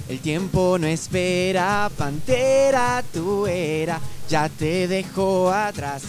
El 0.07 0.19
tiempo 0.19 0.77
no 0.80 0.88
espera, 0.88 1.89
pantera, 1.95 3.03
tu 3.14 3.45
era 3.45 3.99
ya 4.30 4.47
te 4.47 4.88
dejó 4.88 5.51
atrás. 5.51 6.03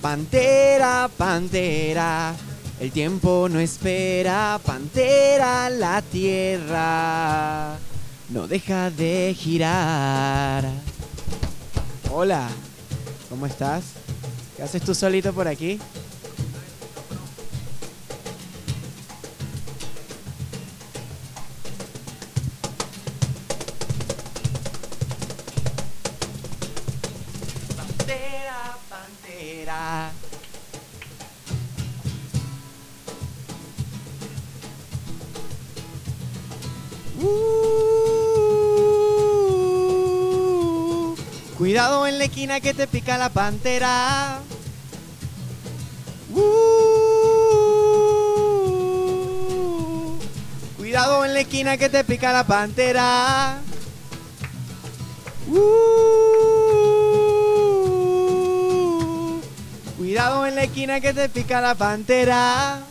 Pantera, 0.00 1.08
pantera. 1.16 2.34
El 2.78 2.90
tiempo 2.92 3.48
no 3.50 3.60
espera, 3.60 4.60
pantera, 4.64 5.70
la 5.70 6.02
tierra 6.02 7.76
no 8.28 8.46
deja 8.46 8.90
de 8.90 9.34
girar. 9.38 10.68
Hola, 12.10 12.48
¿cómo 13.30 13.46
estás? 13.46 13.84
¿Qué 14.56 14.62
haces 14.62 14.82
tú 14.82 14.94
solito 14.94 15.32
por 15.32 15.46
aquí? 15.46 15.78
Cuidado 41.72 42.06
en 42.06 42.18
la 42.18 42.24
esquina 42.24 42.60
que 42.60 42.74
te 42.74 42.86
pica 42.86 43.16
la 43.16 43.30
pantera. 43.30 44.40
Uh, 46.34 46.42
Cuidado 50.76 51.24
en 51.24 51.32
la 51.32 51.40
esquina 51.40 51.78
que 51.78 51.88
te 51.88 52.04
pica 52.04 52.30
la 52.30 52.44
pantera. 52.44 53.56
Uh, 55.48 55.56
cuidado 59.96 60.46
en 60.46 60.56
la 60.56 60.64
esquina 60.64 61.00
que 61.00 61.14
te 61.14 61.30
pica 61.30 61.62
la 61.62 61.74
pantera. 61.74 62.82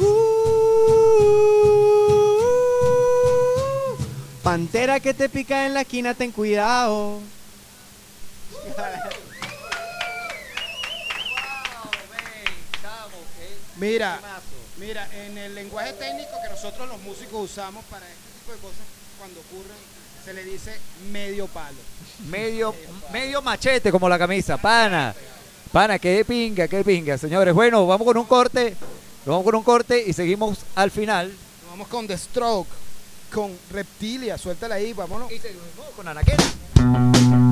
Uh, 0.00 1.57
pantera 4.48 4.98
que 4.98 5.12
te 5.12 5.28
pica 5.28 5.66
en 5.66 5.74
la 5.74 5.82
esquina, 5.82 6.14
ten 6.14 6.32
cuidado. 6.32 7.20
Mira, 13.76 14.18
mira, 14.78 15.06
en 15.12 15.36
el 15.36 15.54
lenguaje 15.54 15.92
técnico 15.92 16.30
que 16.42 16.48
nosotros 16.48 16.88
los 16.88 16.98
músicos 17.02 17.50
usamos 17.50 17.84
para 17.90 18.06
este 18.08 18.40
tipo 18.40 18.52
de 18.52 18.58
cosas, 18.60 18.86
cuando 19.18 19.38
ocurren, 19.40 19.76
se 20.24 20.32
le 20.32 20.42
dice 20.44 20.80
medio 21.12 21.46
palo. 21.48 21.76
Medio, 22.30 22.74
medio 23.12 23.42
machete 23.42 23.92
como 23.92 24.08
la 24.08 24.18
camisa, 24.18 24.56
pana. 24.56 25.14
Pana, 25.70 25.98
qué 25.98 26.24
pinga, 26.24 26.66
qué 26.68 26.82
pinga, 26.82 27.18
señores. 27.18 27.52
Bueno, 27.52 27.86
vamos 27.86 28.06
con 28.06 28.16
un 28.16 28.24
corte. 28.24 28.70
Nos 29.26 29.26
vamos 29.26 29.44
con 29.44 29.56
un 29.56 29.62
corte 29.62 30.02
y 30.06 30.14
seguimos 30.14 30.60
al 30.74 30.90
final. 30.90 31.28
Nos 31.28 31.70
vamos 31.70 31.88
con 31.88 32.06
The 32.06 32.16
Stroke, 32.16 32.87
con 33.32 33.56
Reptilia, 33.70 34.38
suéltala 34.38 34.76
ahí, 34.76 34.92
vámonos. 34.92 35.30
Y 35.30 35.38
seguimos 35.38 35.66
con 35.96 36.08
Anaquena. 36.08 37.47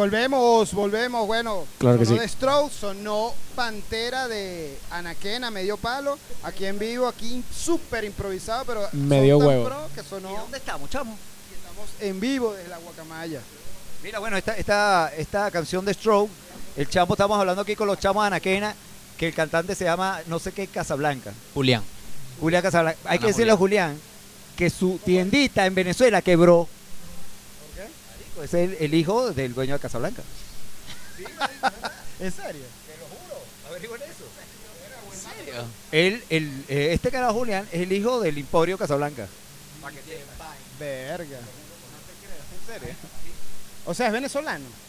Volvemos, 0.00 0.72
volvemos, 0.72 1.26
bueno. 1.26 1.66
Claro 1.78 1.98
que 1.98 2.06
sonó 2.06 2.20
sí. 2.20 2.26
The 2.26 2.32
Strokes, 2.32 2.74
sonó 2.74 3.34
Pantera 3.54 4.28
de 4.28 4.78
Anaquena, 4.90 5.50
medio 5.50 5.76
palo. 5.76 6.18
Aquí 6.42 6.64
en 6.64 6.78
vivo, 6.78 7.06
aquí 7.06 7.44
súper 7.54 8.04
improvisado, 8.04 8.64
pero 8.64 8.90
son 8.90 9.08
Medio 9.08 9.36
tan 9.38 9.46
huevo. 9.46 9.64
pro 9.66 9.88
que 9.94 10.02
sonó. 10.02 10.30
¿Dónde 10.30 10.56
estamos, 10.56 10.88
chamo? 10.88 11.18
Estamos 11.54 11.90
en 12.00 12.18
vivo 12.18 12.54
desde 12.54 12.70
la 12.70 12.78
Guacamaya. 12.78 13.40
Mira, 14.02 14.18
bueno, 14.20 14.38
esta, 14.38 14.56
esta, 14.56 15.12
esta 15.14 15.50
canción 15.50 15.84
de 15.84 15.92
Stroke, 15.92 16.30
el 16.76 16.88
chamo, 16.88 17.12
estamos 17.12 17.38
hablando 17.38 17.60
aquí 17.60 17.76
con 17.76 17.86
los 17.86 17.98
chamos 17.98 18.22
de 18.22 18.28
Anaquena, 18.28 18.74
que 19.18 19.28
el 19.28 19.34
cantante 19.34 19.74
se 19.74 19.84
llama 19.84 20.20
no 20.28 20.38
sé 20.38 20.52
qué 20.52 20.66
Casablanca. 20.66 21.34
Julián. 21.52 21.82
Julián 22.40 22.62
Casablanca. 22.62 22.98
Hay 23.04 23.18
que 23.18 23.26
decirle 23.26 23.52
a 23.52 23.56
Julián 23.56 24.00
que 24.56 24.70
su 24.70 24.98
tiendita 25.04 25.66
en 25.66 25.74
Venezuela 25.74 26.22
quebró. 26.22 26.68
Es 28.42 28.54
el, 28.54 28.76
el 28.80 28.94
hijo 28.94 29.32
del 29.32 29.54
dueño 29.54 29.74
de 29.74 29.80
Casablanca. 29.80 30.22
¿En 32.18 32.32
serio? 32.32 32.64
Te 32.86 32.96
lo 32.98 33.06
juro, 33.06 33.42
averigüen 33.68 34.02
eso. 34.02 34.24
¿En 35.12 35.46
serio? 35.46 35.64
Él, 35.92 36.24
el, 36.30 36.64
eh, 36.68 36.90
este 36.92 37.10
carajo 37.10 37.34
Julián 37.34 37.66
es 37.72 37.80
el 37.82 37.92
hijo 37.92 38.20
del 38.20 38.38
Emporio 38.38 38.76
Casablanca. 38.78 39.26
Verga. 40.78 41.38
¿En 41.38 42.66
serio? 42.80 42.94
O 43.86 43.94
sea, 43.94 44.06
es 44.08 44.12
venezolano. 44.12 44.64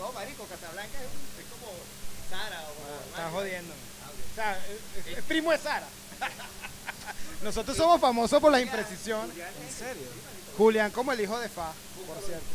No, 0.00 0.12
marico, 0.12 0.44
Casablanca 0.46 0.98
es, 1.02 1.44
como 1.50 1.72
Sara 2.30 2.62
Estás 3.10 3.32
jodiéndome. 3.32 3.74
O 3.74 4.34
sea, 4.34 4.56
es, 4.58 5.06
es- 5.06 5.18
es 5.18 5.24
primo 5.24 5.50
de 5.50 5.58
Sara. 5.58 5.86
Nosotros 7.42 7.76
somos 7.76 8.00
famosos 8.00 8.40
por 8.40 8.52
la 8.52 8.60
imprecisión. 8.60 9.28
¿En 9.30 9.76
serio? 9.76 10.06
Julián 10.56 10.90
como 10.92 11.12
el 11.12 11.20
hijo 11.20 11.38
de 11.40 11.48
Fa, 11.48 11.72
por 12.06 12.16
cierto. 12.24 12.46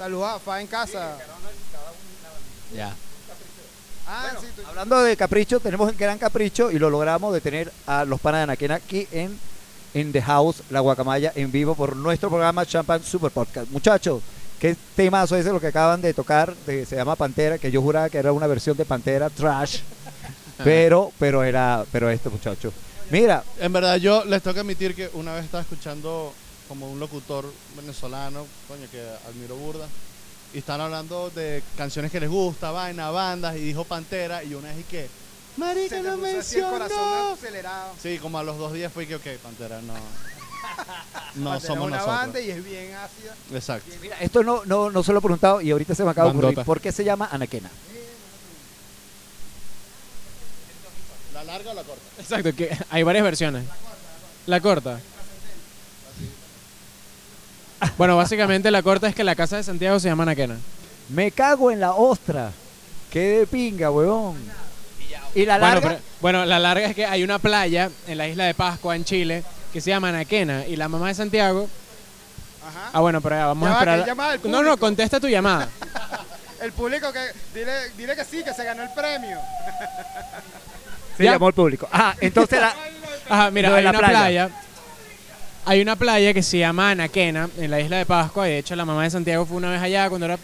Saluda 0.00 0.36
a 0.36 0.38
Fa 0.38 0.62
en 0.62 0.66
casa. 0.66 1.18
Ya. 2.74 2.94
Ah, 4.08 4.30
sí, 4.40 4.46
tú- 4.56 4.62
Hablando 4.66 5.02
de 5.02 5.14
capricho, 5.14 5.60
tenemos 5.60 5.90
el 5.90 5.96
gran 5.96 6.16
capricho 6.16 6.70
y 6.70 6.78
lo 6.78 6.88
logramos 6.88 7.34
de 7.34 7.42
tener 7.42 7.70
a 7.86 8.06
los 8.06 8.18
panas 8.18 8.38
de 8.38 8.42
Anaquena 8.44 8.76
aquí 8.76 9.06
en, 9.12 9.38
en 9.92 10.10
The 10.10 10.22
House, 10.22 10.62
La 10.70 10.80
Guacamaya, 10.80 11.32
en 11.34 11.52
vivo 11.52 11.74
por 11.74 11.94
nuestro 11.96 12.30
programa 12.30 12.64
Champagne 12.64 13.04
Super 13.04 13.30
Podcast. 13.30 13.70
Muchachos, 13.70 14.22
¿qué 14.58 14.74
temazo 14.96 15.36
ese 15.36 15.50
lo 15.52 15.60
que 15.60 15.66
acaban 15.66 16.00
de 16.00 16.14
tocar? 16.14 16.56
de- 16.64 16.86
se 16.86 16.96
llama 16.96 17.14
Pantera, 17.14 17.58
que 17.58 17.70
yo 17.70 17.82
juraba 17.82 18.08
que 18.08 18.16
era 18.16 18.32
una 18.32 18.46
versión 18.46 18.78
de 18.78 18.86
Pantera 18.86 19.28
Trash, 19.28 19.80
pero, 20.64 21.12
pero 21.18 21.44
era, 21.44 21.84
pero 21.92 22.08
este 22.08 22.30
muchacho. 22.30 22.72
Mira, 23.10 23.44
En 23.58 23.70
verdad, 23.70 23.96
yo 23.96 24.24
les 24.24 24.40
tengo 24.42 24.54
que 24.54 24.60
admitir 24.60 24.94
que 24.94 25.10
una 25.12 25.34
vez 25.34 25.44
estaba 25.44 25.60
escuchando 25.62 26.32
como 26.70 26.88
un 26.88 27.00
locutor 27.00 27.52
venezolano, 27.74 28.46
coño, 28.68 28.86
que 28.92 29.00
admiro 29.28 29.56
burda, 29.56 29.88
y 30.54 30.58
estaban 30.58 30.82
hablando 30.82 31.28
de 31.30 31.64
canciones 31.76 32.12
que 32.12 32.20
les 32.20 32.30
gusta, 32.30 32.70
vaina, 32.70 33.10
bandas, 33.10 33.56
y 33.56 33.58
dijo 33.58 33.82
Pantera, 33.82 34.44
y 34.44 34.54
una 34.54 34.68
vez 34.68 34.78
y 34.78 34.82
que, 34.84 35.08
marica, 35.56 35.96
se 35.96 36.02
te 36.04 36.08
no 36.08 36.16
puso 36.16 36.38
así 36.38 36.58
el 36.58 36.62
corazón 36.66 36.96
mencionó. 36.96 37.32
acelerado. 37.32 37.92
Sí, 38.00 38.18
como 38.20 38.38
a 38.38 38.44
los 38.44 38.56
dos 38.56 38.72
días 38.72 38.92
fue 38.92 39.04
que, 39.08 39.16
ok, 39.16 39.26
Pantera, 39.42 39.82
no. 39.82 39.94
No 41.34 41.50
Pantera 41.50 41.60
somos 41.74 41.82
es 41.82 41.86
una 41.88 41.96
nosotros. 41.96 42.16
banda 42.20 42.40
y 42.40 42.50
es 42.52 42.64
bien 42.64 42.94
ácida. 42.94 43.34
Exacto. 43.52 43.90
mira, 44.00 44.16
esto 44.20 44.44
no, 44.44 44.64
no, 44.64 44.90
no 44.90 45.02
se 45.02 45.12
lo 45.12 45.18
he 45.18 45.22
preguntado 45.22 45.60
y 45.60 45.72
ahorita 45.72 45.96
se 45.96 46.04
me 46.04 46.10
acaba 46.10 46.26
de 46.28 46.30
ocurrir. 46.34 46.46
Bandota. 46.50 46.64
¿Por 46.64 46.80
qué 46.80 46.92
se 46.92 47.02
llama 47.02 47.28
Anaquena? 47.32 47.68
¿La 51.34 51.42
larga 51.42 51.72
o 51.72 51.74
la 51.74 51.82
corta? 51.82 52.02
Exacto, 52.18 52.54
que 52.54 52.78
hay 52.90 53.02
varias 53.02 53.24
versiones. 53.24 53.64
La 54.46 54.60
corta. 54.60 55.00
Bueno, 57.96 58.16
básicamente 58.16 58.70
la 58.70 58.82
corta 58.82 59.08
es 59.08 59.14
que 59.14 59.24
la 59.24 59.34
casa 59.34 59.56
de 59.56 59.62
Santiago 59.62 59.98
se 60.00 60.08
llama 60.08 60.22
Anaquena. 60.24 60.56
Me 61.08 61.30
cago 61.30 61.70
en 61.70 61.80
la 61.80 61.92
ostra. 61.92 62.52
Qué 63.10 63.20
de 63.40 63.46
pinga, 63.46 63.90
huevón. 63.90 64.36
Y 65.34 65.44
la 65.46 65.58
Bueno, 65.58 65.74
larga. 65.74 65.88
pero- 65.88 66.00
bueno, 66.20 66.44
la 66.44 66.58
larga 66.58 66.86
es 66.88 66.94
que 66.94 67.06
hay 67.06 67.22
una 67.22 67.38
playa 67.38 67.90
en 68.06 68.18
la 68.18 68.28
isla 68.28 68.44
de 68.44 68.54
Pascua, 68.54 68.96
en 68.96 69.04
Chile, 69.04 69.44
que 69.72 69.80
se 69.80 69.90
llama 69.90 70.08
Anaquena. 70.10 70.66
Y 70.66 70.76
la 70.76 70.88
mamá 70.88 71.08
de 71.08 71.14
Santiago. 71.14 71.68
Ajá. 72.66 72.90
Ah, 72.92 73.00
bueno, 73.00 73.20
pero 73.20 73.36
ya, 73.36 73.46
vamos 73.46 73.66
Ya 73.68 73.70
a 73.70 73.72
va, 73.74 73.78
esperar. 73.80 74.10
al 74.10 74.40
No, 74.44 74.50
no, 74.50 74.56
público. 74.58 74.76
contesta 74.78 75.18
tu 75.20 75.28
llamada. 75.28 75.68
El 76.60 76.72
público 76.72 77.10
que. 77.12 77.20
Dile, 77.58 77.72
dile 77.96 78.14
que 78.14 78.24
sí, 78.24 78.44
que 78.44 78.52
se 78.52 78.62
ganó 78.64 78.82
el 78.82 78.90
premio. 78.90 79.38
Se 81.16 81.24
¿Ya? 81.24 81.32
llamó 81.32 81.48
el 81.48 81.54
público. 81.54 81.88
Ah, 81.90 82.14
entonces 82.20 82.60
la. 82.60 82.74
Ajá, 83.30 83.50
mira, 83.50 83.68
Lo 83.70 83.74
de 83.76 83.78
hay 83.78 83.84
la 83.84 83.90
una 83.90 83.98
playa. 83.98 84.12
playa. 84.18 84.50
Hay 85.66 85.80
una 85.82 85.96
playa 85.96 86.32
que 86.32 86.42
se 86.42 86.58
llama 86.58 86.90
Anaquena, 86.90 87.48
en 87.58 87.70
la 87.70 87.80
isla 87.80 87.98
de 87.98 88.06
Pascua. 88.06 88.48
Y 88.48 88.52
de 88.52 88.58
hecho, 88.58 88.74
la 88.76 88.84
mamá 88.84 89.04
de 89.04 89.10
Santiago 89.10 89.46
fue 89.46 89.56
una 89.56 89.70
vez 89.70 89.80
allá 89.82 90.08
cuando 90.08 90.26
era. 90.26 90.38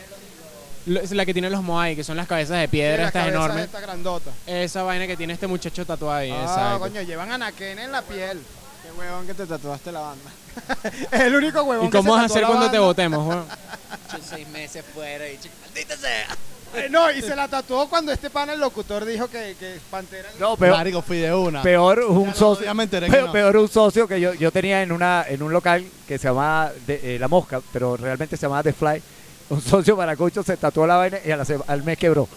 Es 0.87 1.11
la 1.11 1.27
que 1.27 1.33
tiene 1.33 1.51
los 1.51 1.63
moai, 1.63 1.97
que 1.97 2.05
son 2.05 2.17
las 2.17 2.29
cabezas 2.29 2.61
de 2.61 2.69
piedra, 2.69 3.05
Sí, 3.05 3.07
estas 3.09 3.29
enormes. 3.29 3.65
Esta 3.65 3.81
grandota. 3.81 4.31
Esa 4.47 4.85
vaina 4.85 5.07
que 5.07 5.17
tiene 5.17 5.33
este 5.33 5.49
muchacho 5.49 5.85
tatuado 5.85 6.15
ahí. 6.15 6.31
Ah, 6.33 6.77
coño, 6.79 7.03
llevan 7.03 7.33
anaquena 7.33 7.83
en 7.83 7.91
la 7.91 8.03
piel. 8.03 8.41
Qué 8.83 8.93
huevón 8.93 9.27
que 9.27 9.35
te 9.35 9.47
tatuaste 9.47 9.91
la 9.91 10.01
banda. 10.01 10.31
Es 11.11 11.21
el 11.21 11.35
único 11.35 11.63
huevón 11.63 11.87
¿Y 11.87 11.91
que 11.91 11.97
cómo 11.97 12.15
se 12.15 12.17
vas 12.17 12.23
a 12.23 12.27
hacer 12.27 12.47
cuando 12.47 12.71
te 12.71 13.09
weón? 13.09 13.47
Yo 14.13 14.19
seis 14.23 14.47
meses 14.49 14.85
fuera 14.95 15.29
y 15.29 15.39
chico, 15.39 15.55
maldita 15.63 15.97
sea. 15.97 16.29
Eh, 16.77 16.89
no, 16.91 17.11
y 17.11 17.23
se 17.23 17.35
la 17.37 17.49
tatuó 17.49 17.89
cuando 17.89 18.13
este 18.13 18.31
pana, 18.31 18.53
el 18.53 18.61
locutor, 18.61 19.05
dijo 19.05 19.29
que, 19.29 19.57
que 19.59 19.79
Pantera... 19.91 20.29
No, 20.39 20.57
peor, 20.57 20.77
Marico, 20.77 21.03
fui 21.03 21.19
de 21.19 21.33
una. 21.35 21.63
peor 21.63 22.01
un 22.01 22.27
Ya 22.29 22.35
socio. 22.35 22.65
ya 22.65 22.75
me 22.75 22.85
enteré 22.85 23.07
que 23.07 23.13
peor, 23.13 23.27
no. 23.27 23.33
peor 23.33 23.57
un 23.57 23.69
socio 23.69 24.07
que 24.09 24.21
yo, 24.21 24.35
yo 24.35 24.51
tenía 24.53 24.83
en 24.83 24.93
una 24.93 25.25
en 25.29 25.43
un 25.43 25.53
local 25.53 25.87
que 26.07 26.19
se 26.19 26.29
llamaba 26.29 26.73
de- 26.87 27.17
eh, 27.17 27.19
La 27.19 27.29
Mosca, 27.29 27.61
pero 27.73 27.97
realmente 27.97 28.37
se 28.37 28.43
llamaba 28.43 28.63
The 28.63 28.73
Fly. 28.73 29.03
Un 29.49 29.61
socio 29.63 29.97
maracucho 29.97 30.43
se 30.43 30.57
tatuó 30.57 30.87
la 30.87 30.97
vaina 30.97 31.19
y 31.25 31.31
a 31.31 31.37
la 31.37 31.45
sema- 31.45 31.65
al 31.69 31.83
mes 31.85 31.97
quebró. 31.99 32.29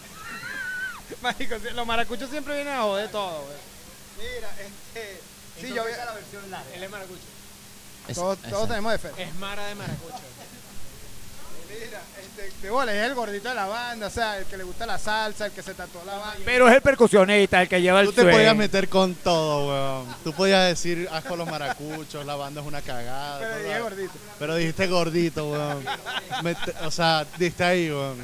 Marico, 1.22 1.56
sí, 1.56 1.68
los 1.74 1.86
maracuchos 1.86 2.30
siempre 2.30 2.56
vienen 2.56 2.74
a 2.76 2.82
joder 2.84 3.10
todo, 3.11 3.41
güey. 3.44 3.57
Mira, 4.36 4.49
este... 4.60 5.20
Sí, 5.60 5.74
yo 5.74 5.84
vi... 5.84 5.91
Él 6.76 6.84
es 6.84 6.90
maracucho. 6.90 7.22
Todos, 8.14 8.38
todos 8.49 8.68
tenemos 8.70 8.91
defectos. 8.94 9.20
Es 9.20 9.36
Mara 9.36 9.66
de 9.68 9.76
maracucho. 9.76 10.16
Mira, 11.69 12.01
este, 12.19 12.61
de 12.65 12.69
bola, 12.71 12.93
es 12.93 13.03
el 13.05 13.13
gordito 13.15 13.49
de 13.49 13.55
la 13.55 13.65
banda, 13.67 14.07
o 14.07 14.09
sea, 14.09 14.37
el 14.39 14.45
que 14.45 14.57
le 14.57 14.63
gusta 14.63 14.85
la 14.85 14.97
salsa, 14.97 15.45
el 15.45 15.51
que 15.51 15.61
se 15.61 15.73
tatuó 15.75 16.03
la 16.05 16.17
banda. 16.17 16.39
Pero 16.45 16.67
es 16.67 16.75
el 16.75 16.81
percusionista, 16.81 17.61
el 17.61 17.69
que 17.69 17.81
lleva 17.81 18.01
el 18.01 18.07
Tú 18.07 18.13
te 18.13 18.21
swing. 18.21 18.31
podías 18.33 18.55
meter 18.55 18.89
con 18.89 19.13
todo, 19.15 19.67
weón. 20.03 20.15
Tú 20.23 20.33
podías 20.33 20.67
decir, 20.67 21.07
haz 21.11 21.23
con 21.25 21.37
los 21.37 21.47
maracuchos, 21.49 22.25
la 22.25 22.35
banda 22.35 22.61
es 22.61 22.67
una 22.67 22.81
cagada. 22.81 23.39
Pero 23.39 23.57
dije 23.63 23.79
gordito. 23.81 24.13
Pero 24.39 24.55
dijiste 24.55 24.87
gordito, 24.87 25.49
weón. 25.51 25.85
O 26.85 26.91
sea, 26.91 27.25
diste 27.37 27.63
ahí, 27.63 27.89
weón. 27.91 28.17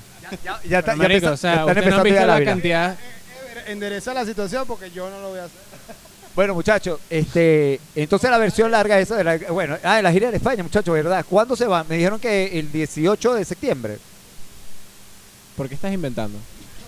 Ya, 0.43 0.59
ya 0.63 0.80
está- 0.80 0.93
ya 0.93 0.95
Marico, 0.97 1.27
empezó- 1.27 1.34
o 1.34 1.38
sea, 1.38 1.53
ya 1.53 1.59
están 1.61 1.69
ustedes 1.69 1.76
no 1.76 1.81
han 1.81 1.88
empezando 1.97 2.03
visto 2.03 2.19
ya 2.22 2.26
la 2.27 2.39
vida. 2.39 2.51
cantidad. 2.51 2.97
Endereza 3.67 4.13
la 4.13 4.26
situación 4.26 4.65
porque 4.67 4.89
yo 4.91 5.09
no 5.09 5.19
lo 5.22 5.30
voy 5.30 5.39
a 5.39 5.43
hacer. 5.45 5.57
Bueno, 6.36 6.53
muchachos, 6.53 6.99
este, 7.10 7.80
entonces 7.95 8.30
la 8.30 8.38
versión 8.38 8.70
larga 8.70 8.99
esa 8.99 9.16
de 9.16 9.24
la, 9.24 9.38
bueno, 9.52 9.78
ah, 9.84 9.95
de 9.95 10.02
la 10.02 10.12
gira 10.12 10.32
de 10.32 10.38
España, 10.38 10.64
muchachos, 10.64 10.94
¿verdad? 10.94 11.26
¿Cuándo 11.30 11.56
se 11.56 11.66
van? 11.66 11.88
Me 11.88 11.95
dijeron 11.95 12.20
que 12.20 12.60
el 12.60 12.72
18 12.72 13.36
de 13.36 13.45
septiembre. 13.45 13.98
¿Por 15.56 15.70
qué 15.70 15.76
estás 15.76 15.94
inventando? 15.94 16.38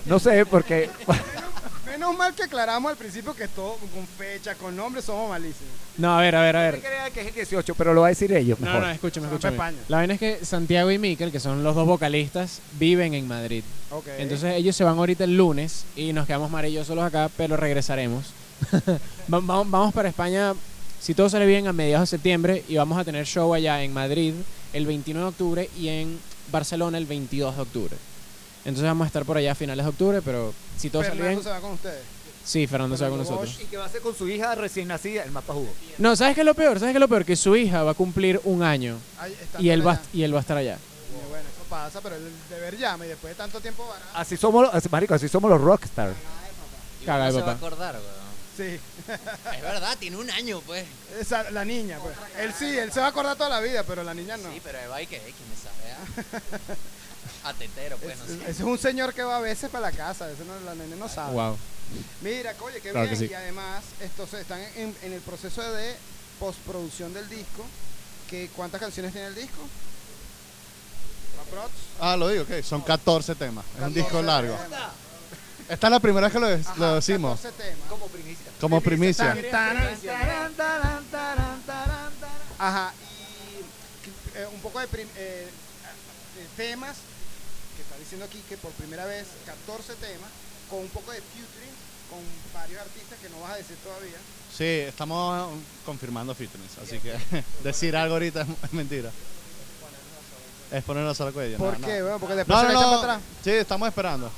No 0.05 0.19
sé, 0.19 0.45
porque 0.45 0.89
Menos 1.85 2.17
mal 2.17 2.35
que 2.35 2.43
aclaramos 2.43 2.91
al 2.91 2.97
principio 2.97 3.33
que 3.33 3.47
todo 3.47 3.77
con 3.77 4.05
fecha, 4.05 4.53
con 4.55 4.75
nombre, 4.75 5.01
somos 5.01 5.29
malísimos. 5.29 5.71
No, 5.97 6.17
a 6.17 6.21
ver, 6.21 6.35
a 6.35 6.41
ver, 6.41 6.55
a 6.57 6.61
ver. 6.63 6.79
crean 6.81 7.11
que 7.13 7.21
es 7.21 7.27
el 7.27 7.33
18, 7.33 7.75
pero 7.75 7.93
lo 7.93 8.01
va 8.01 8.07
a 8.07 8.09
decir 8.09 8.31
ellos 8.33 8.59
No, 8.59 8.65
mejor. 8.67 8.81
no, 8.83 8.91
escúchame, 8.91 9.27
Son 9.27 9.35
escúchame. 9.37 9.77
La 9.87 9.97
vaina 9.97 10.13
es 10.15 10.19
que 10.19 10.45
Santiago 10.45 10.91
y 10.91 10.99
Miquel, 10.99 11.31
que 11.31 11.39
son 11.39 11.63
los 11.63 11.73
dos 11.73 11.87
vocalistas, 11.87 12.59
viven 12.77 13.13
en 13.13 13.27
Madrid. 13.27 13.63
Ok. 13.89 14.05
Entonces 14.17 14.55
ellos 14.55 14.75
se 14.75 14.83
van 14.83 14.97
ahorita 14.97 15.23
el 15.23 15.37
lunes 15.37 15.85
y 15.95 16.11
nos 16.11 16.27
quedamos 16.27 16.51
Mara 16.51 16.67
y 16.67 16.73
yo 16.73 16.83
solos 16.83 17.05
acá, 17.05 17.31
pero 17.37 17.55
regresaremos. 17.55 18.33
Va- 19.33 19.39
va- 19.39 19.63
vamos 19.63 19.93
para 19.93 20.09
España, 20.09 20.53
si 20.99 21.13
todo 21.13 21.29
sale 21.29 21.45
bien, 21.45 21.67
a 21.67 21.73
mediados 21.73 22.09
de 22.09 22.17
septiembre 22.17 22.63
y 22.67 22.75
vamos 22.77 22.97
a 22.97 23.03
tener 23.03 23.25
show 23.25 23.53
allá 23.53 23.83
en 23.83 23.93
Madrid 23.93 24.33
el 24.73 24.85
29 24.85 25.23
de 25.23 25.29
octubre 25.29 25.69
y 25.77 25.87
en 25.89 26.19
Barcelona 26.51 26.97
el 26.97 27.05
22 27.05 27.55
de 27.55 27.61
octubre. 27.61 27.97
Entonces 28.65 28.83
vamos 28.85 29.05
a 29.05 29.07
estar 29.07 29.23
por 29.25 29.37
allá 29.37 29.51
a 29.51 29.55
finales 29.55 29.85
de 29.85 29.89
octubre, 29.89 30.21
pero 30.21 30.53
si 30.77 30.89
todo 30.89 31.01
sale 31.03 31.15
Fernando 31.15 31.31
bien... 31.39 31.43
se 31.43 31.49
va 31.49 31.59
con 31.61 31.71
ustedes. 31.73 32.01
Sí, 32.43 32.65
Fernando 32.67 32.95
se 32.97 33.03
va 33.03 33.09
con 33.09 33.19
nosotros. 33.19 33.59
Y 33.61 33.65
que 33.65 33.75
va 33.77 33.85
a 33.85 33.89
ser 33.89 34.01
con 34.01 34.15
su 34.15 34.27
hija 34.29 34.55
recién 34.55 34.87
nacida, 34.87 35.23
el 35.23 35.31
mapa 35.31 35.53
jugo. 35.53 35.69
No, 35.97 36.15
¿sabes 36.15 36.33
qué 36.35 36.41
es 36.41 36.45
lo 36.45 36.53
peor? 36.53 36.79
¿Sabes 36.79 36.93
qué 36.93 36.97
es 36.97 37.01
lo 37.01 37.07
peor? 37.09 37.25
Que 37.25 37.35
su 37.35 37.55
hija 37.57 37.83
va 37.83 37.91
a 37.91 37.93
cumplir 37.93 38.39
un 38.45 38.63
año 38.63 38.97
está 39.41 39.61
y 39.61 39.69
él, 39.69 39.85
va, 39.85 39.99
y 40.13 40.23
él 40.23 40.33
va 40.33 40.37
a 40.37 40.41
estar 40.41 40.55
allá. 40.57 40.77
Y 40.77 41.29
bueno, 41.29 41.43
eso 41.47 41.63
pasa, 41.69 41.99
pero 42.01 42.15
el 42.15 42.23
deber 42.49 42.77
llama 42.77 43.05
y 43.05 43.09
después 43.09 43.31
de 43.31 43.35
tanto 43.35 43.59
tiempo. 43.59 43.85
Así 44.13 44.37
somos, 44.37 44.63
los- 44.63 44.73
así, 44.73 44.87
marico, 44.89 45.13
así 45.13 45.27
somos 45.27 45.51
los 45.51 45.59
rockstars. 45.59 46.15
Caga 47.05 47.23
no 47.23 47.27
el 47.29 47.33
se 47.35 47.41
va 47.41 47.51
a 47.51 47.55
papá. 47.55 47.67
acordar, 47.67 47.95
weón. 47.95 48.26
Sí. 48.57 48.79
Es 49.55 49.61
verdad, 49.61 49.95
tiene 49.99 50.17
un 50.17 50.29
año, 50.31 50.61
pues. 50.61 50.85
Esa, 51.19 51.49
la 51.51 51.63
niña, 51.63 51.99
pues. 51.99 52.15
Él 52.39 52.53
sí, 52.57 52.65
él 52.77 52.91
se 52.91 52.99
va 52.99 53.05
a 53.05 53.09
acordar 53.09 53.37
toda 53.37 53.49
la 53.49 53.59
vida, 53.59 53.83
pero 53.83 54.03
la 54.03 54.13
niña 54.15 54.35
no. 54.37 54.51
Sí, 54.51 54.59
pero 54.63 54.79
Eva. 54.79 54.97
¿Quién 54.97 55.21
me 55.21 55.55
sabe? 55.55 55.93
ah? 55.93 56.39
A 57.49 57.53
tetero, 57.53 57.97
pues, 57.97 58.17
no 58.17 58.25
Es- 58.25 58.31
sé. 58.31 58.37
Ese 58.43 58.51
es 58.51 58.59
un 58.61 58.77
señor 58.79 59.13
que 59.13 59.23
va 59.23 59.37
a 59.37 59.41
veces 59.41 59.69
para 59.69 59.91
la 59.91 59.95
casa, 59.95 60.29
eso 60.29 60.43
no, 60.43 60.59
la 60.65 60.73
nene 60.75 60.95
no 60.95 61.07
sabe. 61.07 61.33
Wow. 61.33 61.57
Mira, 62.21 62.53
oye, 62.61 62.81
qué 62.81 62.91
Claro 62.91 63.07
bien. 63.07 63.09
que 63.19 63.27
sí. 63.27 63.31
Y 63.31 63.33
además, 63.35 63.83
estos 64.01 64.33
están 64.33 64.59
en, 64.75 64.95
en 65.03 65.13
el 65.13 65.21
proceso 65.21 65.61
de 65.73 65.95
postproducción 66.39 67.13
del 67.13 67.29
disco. 67.29 67.63
Que, 68.29 68.49
¿Cuántas 68.55 68.81
canciones 68.81 69.13
tiene 69.13 69.27
el 69.27 69.35
disco? 69.35 69.61
Aprox. 71.47 71.71
Ah, 72.01 72.17
lo 72.17 72.27
digo, 72.29 72.43
ok. 72.43 72.63
Son 72.63 72.81
14 72.81 73.35
temas. 73.35 73.63
Es 73.65 73.71
un 73.75 73.93
14 73.93 73.99
disco 73.99 74.21
largo. 74.21 74.55
temas. 74.55 74.91
Esta 75.69 75.87
es 75.87 75.91
la 75.91 75.99
primera 75.99 76.27
vez 76.27 76.33
que 76.33 76.39
lo, 76.39 76.47
Ajá, 76.47 76.73
lo 76.77 76.95
decimos. 76.95 77.39
14 77.41 77.63
temas. 77.63 77.89
Como 77.89 78.07
primicia. 78.07 78.51
Como 78.61 78.81
primicia. 78.81 79.35
Ajá, 82.59 82.93
y 83.01 84.37
eh, 84.37 84.47
un 84.53 84.59
poco 84.61 84.79
de 84.79 84.87
prim- 84.87 85.07
eh, 85.15 85.47
eh, 85.47 86.47
temas, 86.55 86.97
que 87.75 87.81
está 87.83 87.97
diciendo 87.97 88.25
aquí 88.25 88.41
que 88.49 88.57
por 88.57 88.71
primera 88.71 89.05
vez 89.05 89.27
14 89.45 89.93
temas, 89.95 90.29
con 90.69 90.79
un 90.79 90.89
poco 90.89 91.11
de 91.11 91.17
featuring 91.21 91.75
con 92.09 92.19
varios 92.53 92.79
artistas 92.81 93.19
que 93.21 93.29
no 93.29 93.41
vas 93.41 93.51
a 93.51 93.55
decir 93.57 93.75
todavía. 93.83 94.17
Sí, 94.55 94.63
estamos 94.87 95.49
confirmando 95.85 96.33
fitness, 96.33 96.77
así 96.81 96.99
que 96.99 97.13
decir 97.63 97.95
algo 97.95 98.15
ahorita 98.15 98.41
es 98.63 98.71
mentira. 98.73 99.11
Es 100.71 100.83
poner 100.83 101.03
una 101.03 101.13
sola 101.13 101.31
cuello. 101.31 101.57
¿Por 101.57 101.79
no, 101.79 101.87
qué? 101.87 101.99
no. 101.99 102.19
Porque 102.19 102.35
después 102.35 102.57
No, 102.63 102.67
se 102.67 102.73
para 102.73 102.97
atrás. 102.97 103.19
Sí, 103.43 103.51
estamos 103.51 103.87
esperando. 103.87 104.31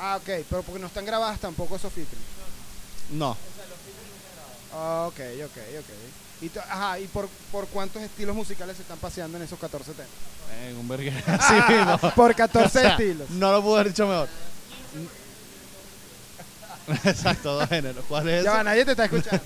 Ah, 0.00 0.16
ok, 0.16 0.44
pero 0.48 0.62
porque 0.62 0.80
no 0.80 0.86
están 0.86 1.04
grabadas 1.04 1.38
tampoco 1.40 1.76
esos 1.76 1.92
featuring. 1.92 2.24
No. 3.12 3.36
Ah, 4.74 5.04
ok, 5.08 5.20
ok, 5.44 5.56
ok. 5.80 6.42
Y, 6.42 6.48
to- 6.48 6.60
ajá, 6.60 6.98
¿y 6.98 7.06
por, 7.08 7.28
por 7.52 7.66
cuántos 7.68 8.00
estilos 8.02 8.34
musicales 8.34 8.76
se 8.76 8.82
están 8.82 8.98
paseando 8.98 9.36
en 9.36 9.44
esos 9.44 9.58
14 9.58 9.92
temas? 9.92 10.08
En 10.66 10.76
un 10.76 10.88
verguero 10.88 11.16
así 11.38 11.54
mismo. 11.72 11.98
Por 12.14 12.34
14 12.34 12.66
O 12.78 12.80
sea, 12.80 12.90
estilos. 12.92 13.28
No 13.30 13.52
lo 13.52 13.62
pude 13.62 13.74
haber 13.80 13.88
dicho 13.88 14.06
mejor. 14.06 14.28
Exacto, 17.04 17.54
dos 17.54 17.68
géneros. 17.68 18.04
¿Cuál 18.08 18.28
es 18.28 18.34
Ya 18.44 18.50
ese? 18.50 18.56
va, 18.58 18.64
nadie 18.64 18.84
te 18.84 18.90
está 18.92 19.04
escuchando. 19.04 19.42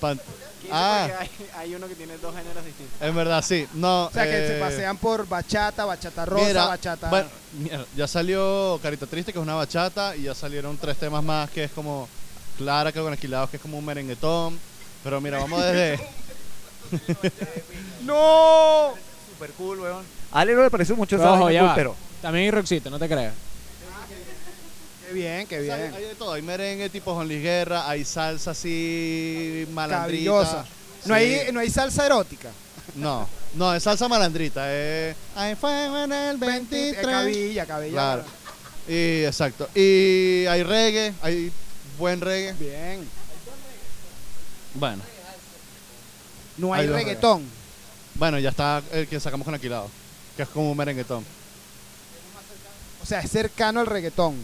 Pan- 0.00 0.20
15 0.66 0.72
Ah, 0.72 1.08
porque 1.08 1.48
hay, 1.54 1.60
hay 1.60 1.74
uno 1.74 1.88
que 1.88 1.94
tiene 1.94 2.18
dos 2.18 2.34
géneros 2.34 2.64
distintos. 2.64 3.00
en 3.00 3.14
verdad, 3.16 3.42
sí. 3.42 3.66
No, 3.74 4.06
O 4.06 4.10
sea, 4.10 4.24
que 4.24 4.30
se 4.30 4.56
eh, 4.56 4.60
pasean 4.60 4.96
por 4.98 5.26
bachata, 5.28 5.84
bachata 5.84 6.24
rosa, 6.24 6.46
Mira, 6.46 6.66
bachata... 6.66 7.08
bueno, 7.08 7.28
mira, 7.58 7.84
ya 7.96 8.06
salió 8.06 8.78
Carita 8.82 9.06
Triste, 9.06 9.32
que 9.32 9.38
es 9.38 9.42
una 9.42 9.54
bachata, 9.54 10.16
y 10.16 10.22
ya 10.22 10.34
salieron 10.34 10.76
tres 10.78 10.96
temas 10.96 11.22
más, 11.24 11.50
que 11.50 11.64
es 11.64 11.70
como 11.72 12.08
Clara, 12.58 12.92
que 12.92 13.00
con 13.00 13.12
Alquilados, 13.12 13.50
que 13.50 13.56
es 13.56 13.62
como 13.62 13.78
un 13.78 13.84
merenguetón. 13.84 14.58
Pero 15.02 15.20
mira, 15.20 15.38
vamos 15.38 15.62
desde... 15.62 16.00
¡No! 18.04 18.94
Super 19.32 19.50
cool, 19.52 19.80
weón. 19.80 20.04
A 20.32 20.40
Ale 20.40 20.54
no 20.54 20.62
le 20.62 20.70
pareció 20.70 20.96
mucho 20.96 21.16
esa 21.16 21.74
pero... 21.74 21.94
También 22.22 22.46
hay 22.46 22.50
rockcito, 22.50 22.90
no 22.90 22.98
te 22.98 23.08
creas. 23.08 23.34
Qué 25.06 25.12
bien, 25.12 25.46
qué 25.46 25.60
O 25.60 25.64
sea, 25.64 25.76
bien. 25.76 25.94
hay 25.94 26.04
de 26.04 26.14
todo, 26.14 26.32
hay 26.32 26.42
merengue 26.42 26.88
tipo 26.90 27.14
Juan 27.14 27.28
Luis 27.28 27.42
Guerra, 27.42 27.88
hay 27.88 28.04
salsa 28.04 28.50
así 28.52 29.66
malandrita. 29.72 30.30
No, 30.30 30.64
Sí. 31.04 31.12
hay, 31.12 31.52
no 31.52 31.60
hay 31.60 31.70
salsa 31.70 32.06
erótica. 32.06 32.50
No, 32.96 33.28
no, 33.54 33.74
es 33.74 33.82
salsa 33.82 34.08
malandrita, 34.08 34.72
es... 34.74 35.14
Hay 35.36 35.54
fuego 35.54 35.98
en 36.04 36.12
el 36.12 36.36
23. 36.38 36.98
Eh, 36.98 37.02
cabilla, 37.02 37.66
cabilla. 37.66 37.92
Claro. 37.92 38.24
Y 38.88 39.24
exacto. 39.24 39.68
Y 39.74 40.46
hay 40.46 40.62
reggae, 40.62 41.14
hay 41.22 41.52
buen 41.98 42.20
reggae. 42.20 42.52
Bien. 42.54 43.08
Bueno. 44.74 45.02
No 46.56 46.72
hay, 46.74 46.86
dos 46.86 46.96
reggaetón. 46.96 47.44
Bueno, 48.14 48.38
ya 48.38 48.48
está 48.50 48.82
el 48.92 49.06
que 49.06 49.20
sacamos 49.20 49.44
con 49.44 49.54
Aquilado, 49.54 49.88
que 50.36 50.42
es 50.42 50.48
como 50.48 50.70
un 50.70 50.76
merenguetón. 50.76 51.24
O 53.02 53.06
sea, 53.06 53.20
es 53.20 53.30
cercano 53.30 53.80
al 53.80 53.86
reggaetón. 53.86 54.34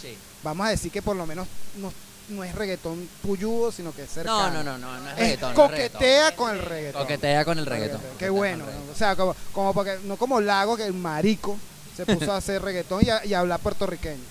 Sí. 0.00 0.16
Vamos 0.42 0.66
a 0.66 0.70
decir 0.70 0.90
que 0.92 1.02
por 1.02 1.16
lo 1.16 1.26
menos 1.26 1.46
no, 1.76 1.92
no 2.28 2.44
es 2.44 2.54
reggaetón 2.54 3.08
puyudo, 3.22 3.72
sino 3.72 3.92
que 3.92 4.02
es 4.04 4.10
cercano. 4.10 4.50
No, 4.50 4.62
no, 4.64 4.78
no, 4.78 4.96
no, 4.96 5.00
no 5.00 5.08
es 5.10 5.12
Es 5.12 5.18
reggaetón. 5.40 5.54
no 5.54 5.64
es 5.64 5.70
reggaetón. 5.70 5.98
coquetea 5.98 6.36
con 6.36 6.50
el 6.50 6.62
reggaetón. 6.62 7.02
Coquetea 7.02 7.44
con 7.44 7.58
el 7.58 7.66
reggaetón. 7.66 8.00
Qué 8.18 8.28
bueno. 8.30 8.64
¿no? 8.64 8.92
O 8.92 8.96
sea, 8.96 9.16
como, 9.16 9.34
como 9.52 9.72
porque, 9.74 9.98
no 10.04 10.16
como 10.16 10.40
Lago, 10.40 10.76
que 10.76 10.84
el 10.86 10.92
marico 10.94 11.56
se 11.96 12.04
puso 12.06 12.32
a 12.32 12.36
hacer 12.38 12.62
reggaetón 12.62 13.04
y 13.04 13.10
a, 13.10 13.24
y 13.24 13.34
a 13.34 13.40
hablar 13.40 13.60
puertorriqueño. 13.60 14.22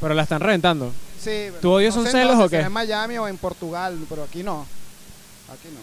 Pero 0.00 0.14
la 0.14 0.22
están 0.24 0.40
reventando. 0.40 0.92
Sí, 1.22 1.48
¿Tu 1.62 1.70
odio 1.70 1.90
son 1.90 2.04
sé 2.04 2.12
celos 2.12 2.38
o 2.38 2.48
qué? 2.48 2.60
en 2.60 2.70
Miami 2.72 3.16
o 3.18 3.26
en 3.26 3.38
Portugal, 3.38 3.98
pero 4.08 4.24
aquí 4.24 4.42
no. 4.42 4.66
Aquí 5.52 5.68
no. 5.72 5.80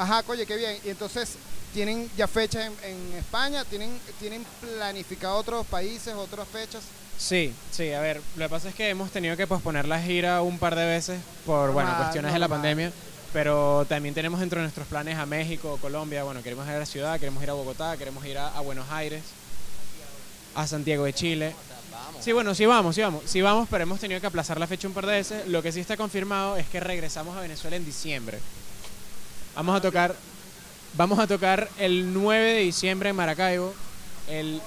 Ajá, 0.00 0.22
oye, 0.28 0.46
qué 0.46 0.56
bien. 0.56 0.78
Y 0.84 0.90
entonces, 0.90 1.34
¿tienen 1.74 2.08
ya 2.16 2.28
fechas 2.28 2.66
en, 2.66 2.90
en 2.90 3.12
España? 3.18 3.64
¿Tienen, 3.64 3.98
¿Tienen 4.20 4.46
planificado 4.60 5.36
otros 5.36 5.66
países, 5.66 6.14
otras 6.14 6.46
fechas? 6.48 6.82
Sí, 7.20 7.52
sí, 7.70 7.92
a 7.92 8.00
ver, 8.00 8.22
lo 8.36 8.46
que 8.46 8.48
pasa 8.48 8.70
es 8.70 8.74
que 8.74 8.88
hemos 8.88 9.10
tenido 9.10 9.36
que 9.36 9.46
posponer 9.46 9.86
la 9.86 10.00
gira 10.00 10.40
un 10.40 10.58
par 10.58 10.74
de 10.74 10.86
veces 10.86 11.20
por, 11.44 11.70
bueno, 11.70 11.94
cuestiones 11.98 12.32
de 12.32 12.38
la 12.38 12.48
pandemia, 12.48 12.90
pero 13.34 13.84
también 13.86 14.14
tenemos 14.14 14.40
dentro 14.40 14.58
de 14.58 14.62
nuestros 14.62 14.86
planes 14.86 15.18
a 15.18 15.26
México, 15.26 15.78
Colombia, 15.82 16.24
bueno, 16.24 16.42
queremos 16.42 16.66
ir 16.66 16.72
a 16.72 16.78
la 16.78 16.86
ciudad, 16.86 17.20
queremos 17.20 17.42
ir 17.42 17.50
a 17.50 17.52
Bogotá, 17.52 17.94
queremos 17.98 18.24
ir 18.24 18.38
a, 18.38 18.48
a 18.48 18.60
Buenos 18.62 18.90
Aires, 18.90 19.22
a 20.54 20.66
Santiago 20.66 21.04
de 21.04 21.12
Chile. 21.12 21.54
Sí, 22.20 22.32
bueno, 22.32 22.54
sí 22.54 22.64
vamos, 22.64 22.94
sí 22.94 23.02
vamos, 23.02 23.22
sí 23.26 23.42
vamos, 23.42 23.68
pero 23.70 23.82
hemos 23.82 24.00
tenido 24.00 24.18
que 24.18 24.26
aplazar 24.26 24.58
la 24.58 24.66
fecha 24.66 24.88
un 24.88 24.94
par 24.94 25.04
de 25.04 25.12
veces. 25.12 25.46
Lo 25.46 25.62
que 25.62 25.72
sí 25.72 25.80
está 25.80 25.98
confirmado 25.98 26.56
es 26.56 26.66
que 26.68 26.80
regresamos 26.80 27.36
a 27.36 27.42
Venezuela 27.42 27.76
en 27.76 27.84
diciembre. 27.84 28.38
Vamos 29.54 29.76
a 29.76 29.82
tocar, 29.82 30.16
vamos 30.94 31.18
a 31.18 31.26
tocar 31.26 31.68
el 31.78 32.14
9 32.14 32.54
de 32.54 32.60
diciembre 32.60 33.10
en 33.10 33.16
Maracaibo, 33.16 33.74
el 34.26 34.62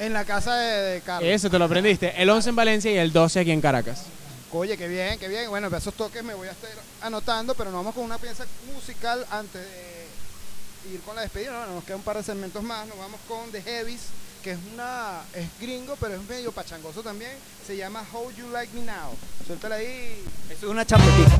En 0.00 0.14
la 0.14 0.24
casa 0.24 0.56
de, 0.56 0.94
de 0.94 1.00
Carlos. 1.02 1.30
eso 1.30 1.50
te 1.50 1.58
lo 1.58 1.66
aprendiste. 1.66 2.14
El 2.20 2.30
11 2.30 2.48
en 2.48 2.56
Valencia 2.56 2.90
y 2.90 2.96
el 2.96 3.12
12 3.12 3.40
aquí 3.40 3.50
en 3.50 3.60
Caracas. 3.60 4.06
Oye, 4.50 4.76
qué 4.78 4.88
bien, 4.88 5.18
qué 5.18 5.28
bien. 5.28 5.50
Bueno, 5.50 5.68
esos 5.76 5.92
toques 5.92 6.24
me 6.24 6.32
voy 6.32 6.48
a 6.48 6.52
estar 6.52 6.70
anotando, 7.02 7.54
pero 7.54 7.70
nos 7.70 7.80
vamos 7.80 7.94
con 7.94 8.04
una 8.04 8.16
pieza 8.16 8.46
musical 8.74 9.24
antes 9.30 9.60
de 9.60 10.94
ir 10.94 11.00
con 11.02 11.14
la 11.14 11.22
despedida. 11.22 11.52
No, 11.52 11.74
nos 11.74 11.84
queda 11.84 11.96
un 11.96 12.02
par 12.02 12.16
de 12.16 12.22
segmentos 12.22 12.62
más. 12.62 12.86
Nos 12.88 12.96
vamos 12.96 13.20
con 13.28 13.52
The 13.52 13.60
Heavies, 13.60 14.00
que 14.42 14.52
es 14.52 14.58
una 14.72 15.20
es 15.34 15.46
gringo, 15.60 15.94
pero 16.00 16.14
es 16.14 16.22
medio 16.26 16.50
pachangoso 16.50 17.02
también. 17.02 17.32
Se 17.66 17.76
llama 17.76 18.02
How 18.10 18.32
You 18.32 18.48
Like 18.50 18.72
Me 18.74 18.82
Now. 18.82 19.14
Suéltala 19.46 19.76
ahí. 19.76 20.24
Eso 20.48 20.66
es 20.66 20.72
una 20.72 20.86
champetita. 20.86 21.38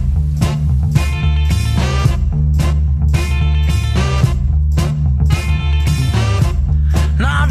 Now 7.19 7.47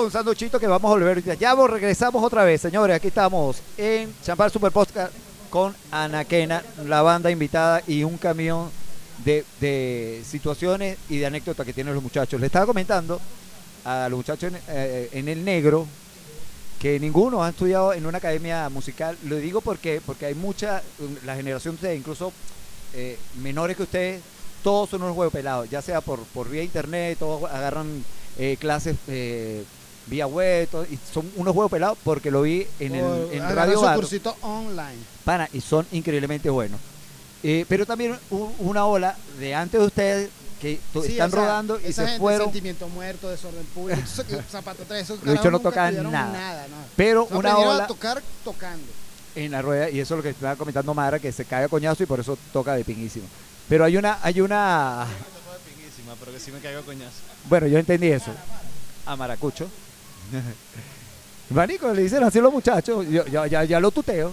sándwich. 0.00 0.04
Un 0.04 0.10
sanduchito 0.10 0.58
que 0.58 0.66
vamos 0.66 0.88
a 0.88 0.94
volver. 0.94 1.38
Ya 1.38 1.54
vos 1.54 1.68
regresamos 1.68 2.22
otra 2.22 2.44
vez, 2.44 2.60
señores. 2.60 2.96
Aquí 2.96 3.08
estamos 3.08 3.58
en 3.76 4.12
Champán 4.22 4.50
Super 4.50 4.72
Podcast 4.72 5.12
con 5.50 5.74
Anaquena, 5.90 6.62
la 6.86 7.02
banda 7.02 7.30
invitada 7.30 7.82
y 7.86 8.04
un 8.04 8.16
camión 8.16 8.70
de, 9.24 9.44
de 9.60 10.22
situaciones 10.24 10.96
y 11.08 11.18
de 11.18 11.26
anécdotas 11.26 11.66
que 11.66 11.72
tienen 11.72 11.92
los 11.94 12.02
muchachos. 12.02 12.40
Le 12.40 12.46
estaba 12.46 12.66
comentando 12.66 13.20
a 13.84 14.08
los 14.08 14.16
muchachos 14.16 14.52
en, 14.52 14.58
eh, 14.68 15.08
el 15.12 15.44
negro 15.44 15.86
que 16.78 16.98
ninguno 16.98 17.44
ha 17.44 17.50
estudiado 17.50 17.92
en 17.92 18.06
una 18.06 18.18
academia 18.18 18.68
musical. 18.70 19.18
Lo 19.24 19.36
digo 19.36 19.60
porque 19.60 20.00
porque 20.04 20.26
hay 20.26 20.34
mucha, 20.34 20.82
la 21.26 21.36
generación 21.36 21.78
de 21.80 21.96
incluso 21.96 22.32
eh, 22.94 23.18
menores 23.42 23.76
que 23.76 23.82
ustedes, 23.82 24.22
todos 24.62 24.88
son 24.90 25.02
unos 25.02 25.16
huevos 25.16 25.32
pelados, 25.32 25.68
ya 25.68 25.82
sea 25.82 26.00
por, 26.00 26.20
por 26.20 26.48
vía 26.48 26.62
internet, 26.62 27.18
todos 27.18 27.50
agarran 27.50 28.04
eh, 28.38 28.56
clases 28.58 28.96
vía 30.10 30.26
web, 30.26 30.68
todo, 30.68 30.84
y 30.84 30.98
son 31.12 31.30
unos 31.36 31.54
huevos 31.54 31.70
pelados 31.70 31.96
porque 32.04 32.30
lo 32.30 32.42
vi 32.42 32.66
en, 32.80 32.96
el, 32.96 33.00
Por 33.04 33.32
en 33.32 33.40
agarrar 33.42 33.56
Radio 33.68 33.78
su 33.78 33.84
Bar, 33.84 33.96
cursito 33.96 34.36
online. 34.42 34.98
pana, 35.24 35.48
y 35.52 35.60
son 35.60 35.86
increíblemente 35.92 36.50
buenos. 36.50 36.80
Eh, 37.42 37.64
pero 37.68 37.86
también 37.86 38.18
una 38.58 38.84
ola 38.84 39.16
de 39.38 39.54
antes 39.54 39.80
de 39.80 39.86
ustedes 39.86 40.30
que 40.60 40.78
Sí, 40.92 41.12
están 41.12 41.28
o 41.30 41.32
sea, 41.32 41.40
rodando 41.40 41.80
y 41.80 41.86
esa 41.86 42.02
se 42.02 42.08
gente, 42.08 42.20
fueron. 42.20 42.46
Sentimiento 42.48 42.86
muerto, 42.88 43.30
desorden 43.30 43.64
público. 43.74 43.98
Zapato 44.50 44.82
3, 44.86 45.02
esos 45.02 45.22
Los 45.22 45.42
no 45.46 45.58
tocaban 45.60 45.94
estudiaron 45.94 46.12
nada. 46.12 46.66
no. 46.68 46.76
Pero 46.96 47.26
una 47.30 47.56
ola 47.56 47.84
a 47.84 47.86
tocar 47.86 48.20
tocando. 48.44 48.84
en 49.34 49.52
la 49.52 49.62
rueda 49.62 49.88
y 49.88 50.00
eso 50.00 50.14
es 50.14 50.18
lo 50.18 50.22
que 50.22 50.30
estaba 50.30 50.56
comentando 50.56 50.92
Mara 50.92 51.18
que 51.18 51.32
se 51.32 51.46
cae 51.46 51.64
a 51.64 51.68
coñazo 51.68 52.02
y 52.02 52.06
por 52.06 52.20
eso 52.20 52.36
toca 52.52 52.74
de 52.74 52.84
pinguísimo. 52.84 53.24
Pero 53.70 53.84
hay 53.86 53.96
una 53.96 54.18
hay 54.22 54.40
una 54.42 55.06
Pinguísima, 55.66 56.14
pero 56.20 56.32
que 56.32 56.40
sí 56.40 56.50
me 56.52 56.58
caigo 56.58 56.80
a 56.80 56.82
coñazo. 56.82 57.16
bueno, 57.48 57.66
yo 57.68 57.78
entendí 57.78 58.08
eso. 58.08 58.32
A 59.06 59.16
Maracucho. 59.16 59.66
Marico, 61.50 61.92
le 61.92 62.02
dicen 62.02 62.22
así 62.22 62.40
los 62.40 62.52
muchachos, 62.52 63.06
yo, 63.08 63.26
ya, 63.26 63.80
lo 63.80 63.90
tuteo. 63.90 64.32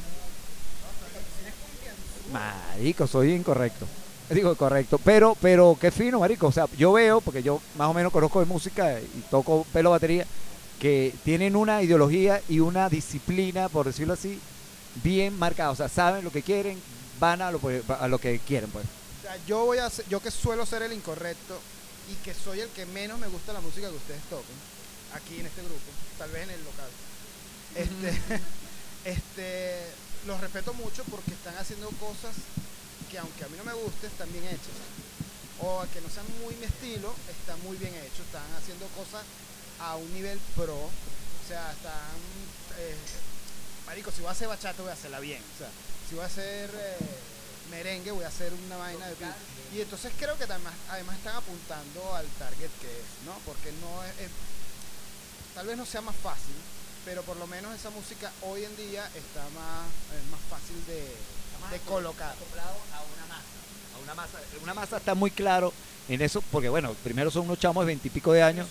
Marico, 2.32 3.08
soy 3.08 3.34
incorrecto. 3.34 3.88
Digo 4.30 4.56
correcto, 4.56 5.00
pero 5.04 5.38
pero 5.40 5.78
qué 5.80 5.90
fino, 5.90 6.20
marico. 6.20 6.48
O 6.48 6.52
sea, 6.52 6.68
yo 6.78 6.92
veo, 6.92 7.22
porque 7.22 7.42
yo 7.42 7.62
más 7.78 7.88
o 7.88 7.94
menos 7.94 8.12
conozco 8.12 8.42
de 8.42 8.46
música 8.46 9.00
y 9.00 9.24
toco 9.32 9.66
pelo 9.72 9.92
batería, 9.92 10.28
que 10.80 11.14
tienen 11.24 11.56
una 11.56 11.82
ideología 11.82 12.42
y 12.50 12.60
una 12.60 12.90
disciplina, 12.90 13.70
por 13.70 13.86
decirlo 13.86 14.14
así, 14.14 14.40
bien 15.02 15.40
marcada. 15.40 15.72
O 15.72 15.76
sea, 15.76 15.88
saben 15.88 16.26
lo 16.26 16.32
que 16.32 16.44
quieren, 16.44 16.78
van 17.22 17.42
a 17.42 17.52
lo, 17.52 17.62
a 18.00 18.08
lo 18.10 18.20
que 18.20 18.40
quieren, 18.40 18.70
pues. 18.70 18.86
O 18.86 19.22
sea, 19.22 19.38
yo 19.48 19.64
voy 19.64 19.78
a 19.78 19.90
yo 20.10 20.20
que 20.20 20.30
suelo 20.30 20.66
ser 20.66 20.82
el 20.82 20.92
incorrecto 20.92 21.58
y 22.12 22.16
que 22.24 22.34
soy 22.34 22.60
el 22.60 22.70
que 22.70 22.86
menos 22.86 23.18
me 23.20 23.28
gusta 23.28 23.54
la 23.54 23.62
música 23.62 23.90
que 23.90 23.96
ustedes 23.96 24.22
tocan 24.24 24.77
aquí 25.14 25.40
en 25.40 25.46
este 25.46 25.62
grupo, 25.64 25.90
tal 26.18 26.30
vez 26.32 26.44
en 26.44 26.50
el 26.52 26.64
local. 26.64 26.90
Este, 27.76 28.22
este, 29.06 29.86
los 30.26 30.40
respeto 30.42 30.74
mucho 30.74 31.04
porque 31.06 31.32
están 31.32 31.58
haciendo 31.58 31.90
cosas 31.92 32.36
que 33.12 33.18
aunque 33.20 33.44
a 33.44 33.48
mí 33.48 33.58
no 33.58 33.64
me 33.64 33.74
gusten, 33.74 34.10
están 34.10 34.32
bien 34.32 34.46
hechas. 34.46 34.78
O 35.60 35.86
que 35.94 36.02
no 36.02 36.10
sean 36.10 36.26
muy 36.44 36.54
mi 36.56 36.66
estilo, 36.66 37.14
están 37.30 37.60
muy 37.64 37.78
bien 37.78 37.94
hechos, 37.96 38.26
están 38.26 38.46
haciendo 38.62 38.86
cosas 38.90 39.24
a 39.80 39.96
un 39.96 40.14
nivel 40.14 40.40
pro. 40.56 40.76
O 40.76 41.48
sea, 41.48 41.72
están 41.72 42.18
eh, 42.78 42.96
marico, 43.86 44.12
si 44.12 44.20
voy 44.22 44.30
a 44.30 44.32
hacer 44.32 44.48
bachata 44.48 44.82
voy 44.82 44.92
a 44.92 44.94
hacerla 44.94 45.20
bien. 45.20 45.42
O 45.56 45.58
sea, 45.58 45.70
si 46.10 46.16
voy 46.16 46.24
a 46.24 46.28
hacer 46.28 46.70
eh, 46.76 46.98
merengue 47.72 48.12
voy 48.12 48.24
a 48.26 48.28
hacer 48.28 48.54
una 48.54 48.78
vaina 48.78 49.08
de. 49.08 49.16
Y 49.78 49.82
entonces 49.82 50.12
creo 50.20 50.38
que 50.38 50.44
además, 50.44 50.74
además 50.90 51.18
están 51.18 51.36
apuntando 51.38 52.16
al 52.16 52.26
target 52.40 52.70
que 52.80 52.88
es, 52.92 53.06
¿no? 53.26 53.34
Porque 53.46 53.72
no 53.82 54.04
es, 54.04 54.12
es- 54.20 54.32
tal 55.58 55.66
vez 55.66 55.76
no 55.76 55.88
sea 55.88 56.02
más 56.02 56.16
fácil, 56.16 56.54
pero 57.04 57.24
por 57.24 57.36
lo 57.38 57.48
menos 57.48 57.74
esa 57.74 57.90
música 57.90 58.32
hoy 58.44 58.64
en 58.64 58.78
día 58.78 59.04
está 59.16 59.42
más, 59.56 59.88
es 60.16 60.30
más 60.30 60.40
fácil 60.52 60.86
de, 60.86 61.02
de 61.72 61.80
colocar. 61.84 62.30
a 62.30 63.98
una 64.04 64.14
masa. 64.14 64.38
Una 64.62 64.74
masa 64.76 64.98
está 64.98 65.16
muy 65.16 65.32
claro 65.32 65.74
en 66.10 66.22
eso, 66.22 66.44
porque 66.52 66.70
bueno, 66.70 66.94
primero 67.04 67.32
son 67.32 67.46
unos 67.46 67.58
chamos 67.58 67.82
de 67.82 67.88
veintipico 67.88 68.34
de 68.34 68.44
años, 68.44 68.68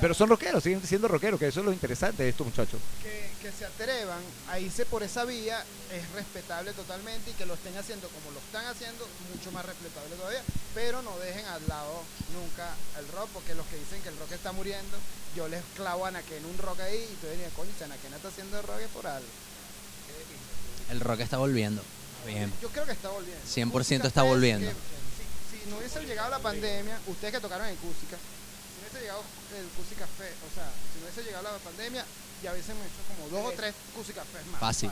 pero 0.00 0.14
son 0.14 0.28
rockeros, 0.28 0.62
siguen 0.62 0.82
siendo 0.86 1.08
rockeros, 1.08 1.38
que 1.38 1.48
eso 1.48 1.60
es 1.60 1.66
lo 1.66 1.72
interesante 1.72 2.22
de 2.22 2.30
estos 2.30 2.46
muchachos. 2.46 2.80
que, 3.02 3.30
que 3.42 3.52
se 3.52 3.66
atrevan 3.66 4.20
a 4.48 4.58
irse 4.58 4.86
por 4.86 5.02
esa 5.02 5.24
vía 5.24 5.64
es 5.92 6.10
respetable 6.12 6.72
totalmente 6.72 7.30
y 7.30 7.34
que 7.34 7.46
lo 7.46 7.54
estén 7.54 7.76
haciendo 7.76 8.08
como 8.08 8.30
lo 8.30 8.38
están 8.40 8.66
haciendo, 8.66 9.06
mucho 9.34 9.52
más 9.52 9.64
respetable 9.66 10.14
todavía, 10.16 10.42
pero 10.74 11.02
no 11.02 11.18
dejen 11.18 11.44
al 11.46 11.66
lado 11.68 12.02
nunca 12.32 12.74
el 12.98 13.08
rock, 13.08 13.28
porque 13.34 13.54
los 13.54 13.66
que 13.66 13.76
dicen 13.76 14.00
que 14.02 14.08
el 14.08 14.18
rock 14.18 14.32
está 14.32 14.52
muriendo, 14.52 14.96
yo 15.36 15.48
les 15.48 15.62
clavo 15.76 16.06
a 16.06 16.08
Anaken 16.08 16.44
un 16.44 16.58
rock 16.58 16.80
ahí 16.80 17.08
y 17.10 17.16
tú 17.20 17.26
dirías, 17.28 17.52
coño, 17.54 17.70
si 17.76 17.84
Anaken 17.84 18.14
está 18.14 18.28
haciendo 18.28 18.62
rock 18.62 18.80
es 18.80 18.88
por 18.88 19.06
algo. 19.06 19.28
El 20.90 21.00
rock 21.00 21.20
está 21.20 21.38
volviendo. 21.38 21.82
Bien. 22.26 22.52
Yo 22.60 22.68
creo 22.68 22.84
que 22.86 22.92
está 22.92 23.08
volviendo. 23.08 23.42
100% 23.44 23.66
Música 23.72 24.06
está 24.06 24.22
volviendo. 24.22 24.68
que 24.68 24.74
si, 24.74 25.64
si 25.64 25.70
no 25.70 25.78
hubiese 25.78 26.00
llegado 26.04 26.30
la 26.30 26.38
pandemia, 26.38 26.98
ustedes 27.06 27.34
que 27.34 27.40
tocaron 27.40 27.66
en 27.66 27.74
no 27.76 28.41
hubiese 28.92 29.00
llegado 29.08 29.22
el 29.56 29.66
Cúsica 29.72 30.06
Fest, 30.06 30.36
o 30.44 30.50
sea, 30.54 30.68
si 30.92 31.00
no 31.00 31.04
hubiese 31.08 31.22
llegado 31.24 31.44
la 31.48 31.58
pandemia, 31.58 32.04
ya 32.42 32.52
hubiesen 32.52 32.76
hecho 32.76 33.00
como 33.08 33.28
dos 33.32 33.52
o 33.52 33.56
tres 33.56 33.74
Cúsica 33.96 34.22
Fest 34.24 34.46
más. 34.52 34.60
Fácil. 34.60 34.90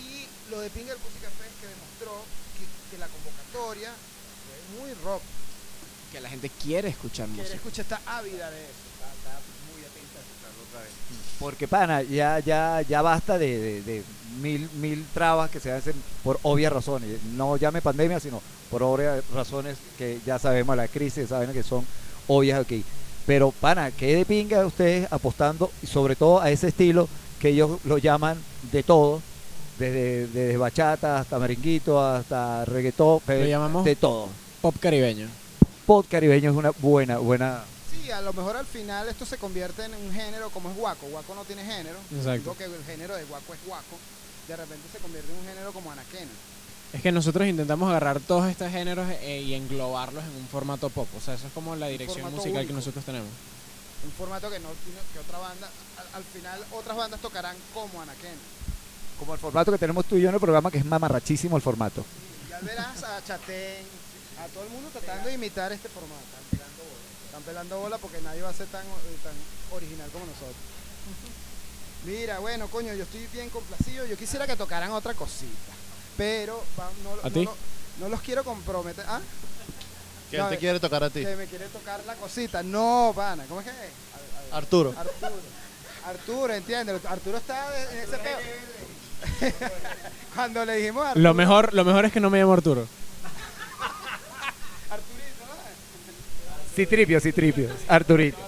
Y 0.00 0.26
lo 0.50 0.60
de 0.60 0.68
Pinga 0.70 0.92
del 0.92 1.00
Cúsica 1.02 1.28
Fest 1.40 1.54
que 1.60 1.66
demostró 1.68 2.24
que, 2.58 2.64
que 2.90 2.98
la 2.98 3.08
convocatoria 3.08 3.90
fue 3.92 4.80
muy 4.80 4.94
rock. 5.04 5.22
Que 6.12 6.20
la 6.20 6.28
gente 6.28 6.50
quiere 6.62 6.88
escuchar 6.88 7.26
Que 7.28 7.36
música. 7.36 7.54
escucha 7.56 7.82
está 7.82 8.00
ávida 8.06 8.50
de 8.50 8.60
eso. 8.64 8.82
Está, 8.94 9.08
está 9.14 9.40
muy 9.72 9.80
atenta 9.84 10.18
a 10.18 10.22
escucharlo 10.26 10.60
otra 10.68 10.80
vez. 10.82 10.90
Porque, 11.38 11.68
pana, 11.68 12.02
ya, 12.02 12.40
ya, 12.40 12.82
ya 12.82 13.00
basta 13.00 13.38
de, 13.38 13.58
de- 13.58 13.82
de 13.82 14.04
mil, 14.40 14.68
mil 14.74 15.06
trabas 15.14 15.50
que 15.50 15.60
se 15.60 15.70
hacen 15.70 15.94
por 16.24 16.38
obvias 16.42 16.72
razones. 16.72 17.22
No 17.34 17.56
llame 17.56 17.80
pandemia, 17.80 18.18
sino 18.18 18.42
por 18.70 18.82
obvias 18.82 19.22
razones 19.32 19.78
que 19.98 20.20
ya 20.26 20.38
sabemos, 20.40 20.76
la 20.76 20.88
crisis, 20.88 21.28
saben 21.28 21.52
que 21.52 21.62
son 21.62 21.86
obvias 22.26 22.58
aquí. 22.60 22.84
Pero, 23.26 23.52
pana, 23.52 23.90
que 23.90 24.16
de 24.16 24.24
pinga 24.24 24.64
ustedes 24.66 25.10
apostando, 25.12 25.70
y 25.82 25.86
sobre 25.86 26.16
todo 26.16 26.40
a 26.40 26.50
ese 26.50 26.68
estilo 26.68 27.08
que 27.38 27.50
ellos 27.50 27.78
lo 27.84 27.98
llaman 27.98 28.42
de 28.72 28.82
todo, 28.82 29.22
desde, 29.78 30.26
desde 30.26 30.56
bachata 30.56 31.18
hasta 31.18 31.38
merenguito, 31.38 32.00
hasta 32.04 32.64
reggaetón, 32.64 33.20
Lo 33.26 33.44
llamamos 33.46 33.84
de 33.84 33.96
todo. 33.96 34.28
Pop 34.60 34.76
caribeño. 34.78 35.28
Pop 35.86 36.06
caribeño 36.08 36.50
es 36.50 36.56
una 36.56 36.70
buena, 36.70 37.18
buena 37.18 37.64
Sí, 37.90 38.10
a 38.10 38.20
lo 38.20 38.32
mejor 38.32 38.56
al 38.56 38.66
final 38.66 39.08
esto 39.08 39.26
se 39.26 39.36
convierte 39.36 39.84
en 39.84 39.94
un 39.94 40.12
género 40.12 40.50
como 40.50 40.70
es 40.70 40.76
guaco. 40.76 41.06
Guaco 41.06 41.34
no 41.34 41.44
tiene 41.44 41.64
género. 41.64 41.98
Exacto. 42.12 42.38
Digo 42.38 42.56
que 42.56 42.64
el 42.64 42.84
género 42.84 43.16
de 43.16 43.24
guaco 43.24 43.54
es 43.54 43.60
guaco. 43.66 43.96
De 44.46 44.56
repente 44.56 44.86
se 44.92 44.98
convierte 44.98 45.32
en 45.32 45.38
un 45.38 45.46
género 45.46 45.72
como 45.72 45.90
Anaquena. 45.90 46.30
Es 46.92 47.02
que 47.02 47.12
nosotros 47.12 47.46
intentamos 47.46 47.88
agarrar 47.88 48.18
todos 48.20 48.50
estos 48.50 48.70
géneros 48.70 49.08
eh, 49.20 49.42
y 49.42 49.54
englobarlos 49.54 50.24
en 50.24 50.36
un 50.36 50.48
formato 50.48 50.90
pop. 50.90 51.06
O 51.16 51.20
sea, 51.20 51.34
eso 51.34 51.46
es 51.46 51.52
como 51.52 51.76
la 51.76 51.86
dirección 51.86 52.32
musical 52.34 52.66
que 52.66 52.72
nosotros 52.72 53.04
tenemos. 53.04 53.28
Un 54.04 54.10
formato 54.12 54.50
que 54.50 54.58
no 54.58 54.70
tiene 54.84 54.98
que 55.12 55.18
otra 55.20 55.38
banda. 55.38 55.68
Al, 55.98 56.06
al 56.14 56.24
final 56.24 56.58
otras 56.72 56.96
bandas 56.96 57.20
tocarán 57.20 57.56
como 57.72 58.02
Anaquena. 58.02 58.34
como 59.18 59.34
el 59.34 59.38
formato 59.40 59.70
que 59.70 59.78
tenemos 59.78 60.04
tú 60.06 60.16
y 60.16 60.22
yo 60.22 60.28
en 60.30 60.34
el 60.34 60.40
programa, 60.40 60.70
que 60.70 60.78
es 60.78 60.84
mamarrachísimo 60.84 61.56
el 61.56 61.62
formato. 61.62 62.04
Ya 62.48 62.58
verás 62.60 63.02
a 63.04 63.22
Chatén, 63.24 63.84
a 64.42 64.46
todo 64.48 64.64
el 64.64 64.70
mundo 64.70 64.88
tratando 64.90 65.28
de 65.28 65.34
imitar 65.34 65.70
este 65.72 65.88
formato. 65.88 66.16
Están 66.50 66.58
pelando 66.58 66.82
bola. 66.82 67.26
Están 67.26 67.42
pelando 67.42 67.78
bola 67.80 67.98
porque 67.98 68.20
nadie 68.22 68.42
va 68.42 68.48
a 68.48 68.54
ser 68.54 68.66
tan, 68.66 68.84
eh, 68.84 69.16
tan 69.22 69.34
original 69.76 70.10
como 70.10 70.26
nosotros. 70.26 70.56
Mira, 72.04 72.38
bueno, 72.40 72.66
coño, 72.68 72.94
yo 72.94 73.04
estoy 73.04 73.26
bien 73.32 73.50
complacido. 73.50 74.06
Yo 74.06 74.16
quisiera 74.16 74.46
que 74.46 74.56
tocaran 74.56 74.90
otra 74.90 75.14
cosita. 75.14 75.72
Pero 76.16 76.62
va- 76.78 76.90
no, 77.04 77.10
¿A 77.22 77.28
no 77.28 77.30
ti? 77.30 77.44
lo- 77.44 77.56
no 78.00 78.08
los 78.08 78.20
quiero 78.20 78.44
comprometer. 78.44 79.04
¿Ah? 79.08 79.20
Que 80.30 80.36
él 80.36 80.48
te 80.48 80.58
quiere 80.58 80.78
tocar 80.80 81.02
a 81.02 81.10
ti. 81.10 81.24
Que 81.24 81.34
me 81.36 81.46
quiere 81.46 81.66
tocar 81.66 82.00
la 82.06 82.14
cosita. 82.14 82.62
No, 82.62 83.12
pana. 83.16 83.44
¿Cómo 83.48 83.60
es 83.60 83.66
que 83.66 83.72
es? 83.72 84.52
Arturo. 84.52 84.94
Arturo. 84.96 85.32
Arturo, 86.06 86.54
entiende. 86.54 86.98
Arturo 87.08 87.36
está 87.38 87.70
de- 87.70 87.82
en 87.82 87.98
ese 88.08 88.16
peo. 88.18 88.38
Cuando 90.34 90.64
le 90.64 90.76
dijimos 90.76 91.04
a 91.04 91.08
Arturo, 91.08 91.22
Lo 91.22 91.34
mejor, 91.34 91.74
lo 91.74 91.84
mejor 91.84 92.04
es 92.06 92.12
que 92.12 92.20
no 92.20 92.30
me 92.30 92.38
llamo 92.38 92.52
Arturo. 92.54 92.86
Citripio, 96.74 97.20
Citripio, 97.20 97.68
Arturito. 97.88 98.38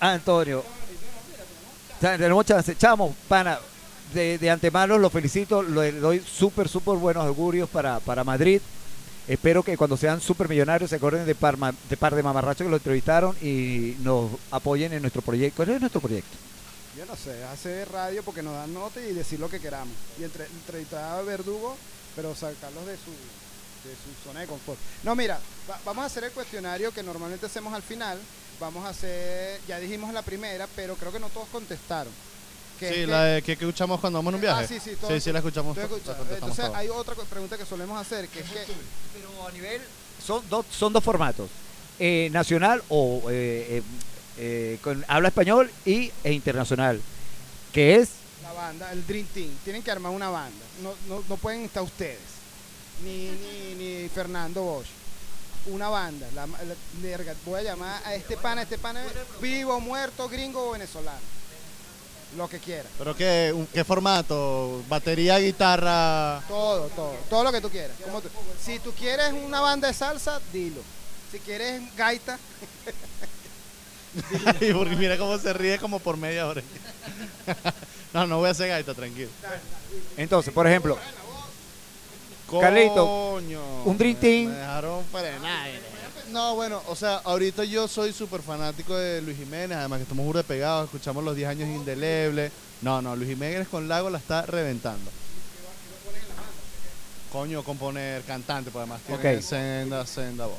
Antonio. 0.00 0.60
O 0.60 2.00
sea, 2.00 2.18
tenemos 2.18 2.44
chance. 2.44 2.76
Chamo, 2.76 3.14
pana, 3.28 3.58
de, 4.14 4.38
de 4.38 4.50
antemano 4.50 4.96
los 4.98 5.12
felicito, 5.12 5.62
le 5.62 5.92
doy 5.92 6.20
súper, 6.20 6.68
súper 6.68 6.96
buenos 6.96 7.24
augurios 7.26 7.68
para, 7.68 8.00
para 8.00 8.24
Madrid. 8.24 8.60
Espero 9.26 9.62
que 9.62 9.76
cuando 9.76 9.96
sean 9.96 10.20
súper 10.20 10.48
millonarios 10.48 10.90
se 10.90 10.96
acuerden 10.96 11.24
de, 11.26 11.34
par, 11.34 11.56
de 11.56 11.96
par 11.96 12.14
de 12.14 12.22
mamarrachos 12.22 12.64
que 12.66 12.70
lo 12.70 12.76
entrevistaron 12.76 13.34
y 13.42 13.96
nos 14.00 14.30
apoyen 14.50 14.92
en 14.92 15.00
nuestro 15.02 15.22
proyecto. 15.22 15.56
¿Cuál 15.56 15.70
es 15.70 15.80
nuestro 15.80 16.00
proyecto? 16.00 16.36
Yo 16.96 17.06
no 17.06 17.16
sé, 17.16 17.42
hacer 17.44 17.90
radio 17.90 18.22
porque 18.22 18.42
nos 18.42 18.54
dan 18.54 18.72
nota 18.72 19.00
y 19.00 19.12
decir 19.14 19.40
lo 19.40 19.48
que 19.48 19.60
queramos. 19.60 19.94
Y 20.20 20.24
entre, 20.24 20.44
entrevistar 20.46 21.18
a 21.18 21.22
Verdugo, 21.22 21.76
pero 22.14 22.34
sacarlos 22.34 22.86
de 22.86 22.96
su, 22.96 23.10
de 23.10 23.94
su 23.94 24.28
zona 24.28 24.40
de 24.40 24.46
confort. 24.46 24.78
No, 25.02 25.14
mira, 25.16 25.40
va- 25.68 25.80
vamos 25.86 26.04
a 26.04 26.06
hacer 26.06 26.24
el 26.24 26.30
cuestionario 26.32 26.92
que 26.92 27.02
normalmente 27.02 27.46
hacemos 27.46 27.72
al 27.74 27.82
final. 27.82 28.18
Vamos 28.60 28.84
a 28.84 28.90
hacer, 28.90 29.60
ya 29.66 29.80
dijimos 29.80 30.12
la 30.12 30.22
primera, 30.22 30.68
pero 30.76 30.94
creo 30.96 31.10
que 31.10 31.18
no 31.18 31.28
todos 31.30 31.48
contestaron. 31.48 32.12
Que 32.78 32.92
Sí, 32.92 33.00
es 33.02 33.08
la 33.08 33.18
que- 33.22 33.24
de 33.34 33.42
que, 33.42 33.56
que 33.56 33.64
escuchamos 33.64 34.00
cuando 34.00 34.18
vamos 34.18 34.30
en 34.32 34.34
un 34.36 34.40
viaje. 34.40 34.64
Ah, 34.64 34.68
sí, 34.68 34.80
sí, 34.80 34.90
sí, 34.90 34.96
todos- 34.96 35.22
sí, 35.22 35.32
la 35.32 35.38
escuchamos. 35.38 35.76
todos 35.76 35.90
la 36.06 36.34
Entonces 36.34 36.64
hay 36.74 36.88
otra 36.88 37.14
pregunta 37.14 37.56
que 37.56 37.64
solemos 37.64 38.00
hacer, 38.00 38.28
que 38.28 38.40
es 38.40 38.46
que... 38.50 38.64
Pero 39.14 39.46
a 39.46 39.52
nivel... 39.52 39.80
Son 40.24 40.42
dos, 40.48 40.66
son 40.70 40.92
dos 40.92 41.02
formatos. 41.04 41.48
eh, 42.00 42.28
nacional 42.32 42.82
o 42.88 43.22
eh, 43.30 43.76
eh, 43.78 43.82
eh, 44.38 44.78
con 44.82 45.04
habla 45.06 45.28
español 45.28 45.70
y, 45.84 46.10
e 46.24 46.32
internacional. 46.32 47.00
Que 47.72 47.96
es... 47.96 48.08
La 48.42 48.52
banda, 48.52 48.90
el 48.92 49.06
Dream 49.06 49.26
Team, 49.32 49.50
tienen 49.62 49.82
que 49.82 49.90
armar 49.92 50.10
una 50.12 50.28
banda. 50.28 50.64
No, 50.82 50.92
no, 51.08 51.22
no 51.28 51.36
pueden 51.36 51.62
estar 51.64 51.82
ustedes, 51.84 52.18
ni, 53.04 53.28
ni, 53.30 53.74
ni 54.02 54.08
Fernando 54.08 54.62
Bosch. 54.62 54.86
Una 55.66 55.88
banda. 55.88 56.26
La, 56.34 56.46
la- 56.46 56.74
verga, 57.00 57.34
voy 57.46 57.60
a 57.60 57.62
llamar 57.62 58.02
a 58.04 58.14
este 58.14 58.36
pana, 58.36 58.62
este 58.62 58.76
pana, 58.76 59.02
vivo, 59.40 59.78
muerto, 59.80 60.28
gringo 60.28 60.68
o 60.68 60.72
venezolano. 60.72 61.18
Lo 62.36 62.48
que 62.48 62.58
quiera. 62.58 62.88
¿Pero 62.98 63.14
qué, 63.16 63.52
un- 63.54 63.66
qué 63.66 63.84
formato? 63.84 64.82
¿Batería, 64.88 65.38
guitarra? 65.38 66.42
Todo, 66.48 66.88
todo, 66.88 67.14
todo 67.30 67.44
lo 67.44 67.52
que 67.52 67.60
tú 67.60 67.70
quieras. 67.70 67.96
Como 68.02 68.20
tú- 68.20 68.28
si 68.62 68.78
tú 68.80 68.92
quieres 68.92 69.32
una 69.32 69.60
banda 69.60 69.86
de 69.88 69.94
salsa, 69.94 70.40
dilo. 70.52 70.80
Si 71.30 71.38
quieres 71.38 71.82
gaita, 71.96 72.38
Y 74.60 74.72
porque 74.72 74.94
mira 74.96 75.18
cómo 75.18 75.36
se 75.38 75.52
ríe 75.52 75.78
como 75.78 75.98
por 75.98 76.16
media 76.16 76.46
hora. 76.46 76.62
no, 78.14 78.26
no 78.26 78.38
voy 78.38 78.48
a 78.48 78.52
hacer 78.52 78.68
gaita, 78.68 78.94
tranquilo. 78.94 79.30
Entonces, 80.16 80.52
por 80.54 80.66
ejemplo, 80.66 80.96
Carlito, 82.60 83.04
Coño, 83.06 83.82
un 83.84 83.98
Dream 83.98 84.14
me- 84.14 84.20
Team. 84.20 84.50
Me 84.50 84.56
dejaron 84.58 85.04
frenar. 85.06 85.68
No, 86.34 86.56
bueno, 86.56 86.82
o 86.88 86.96
sea, 86.96 87.18
ahorita 87.22 87.62
yo 87.62 87.86
soy 87.86 88.12
súper 88.12 88.42
fanático 88.42 88.96
de 88.96 89.22
Luis 89.22 89.36
Jiménez, 89.38 89.78
además 89.78 89.98
que 89.98 90.02
estamos 90.02 90.26
burda 90.26 90.40
de 90.42 90.48
pegados, 90.48 90.86
escuchamos 90.86 91.22
los 91.22 91.36
10 91.36 91.48
años 91.48 91.68
indelebles. 91.68 92.50
No, 92.82 93.00
no, 93.00 93.14
Luis 93.14 93.28
Jiménez 93.30 93.68
con 93.68 93.86
Lago 93.86 94.10
la 94.10 94.18
está 94.18 94.42
reventando. 94.42 95.12
Coño, 97.30 97.62
componer 97.62 98.22
cantante, 98.22 98.72
pues 98.72 98.80
además 98.82 99.00
tiene 99.06 99.36
Ok. 99.36 99.42
senda, 99.44 100.04
senda 100.06 100.46
voz. 100.46 100.58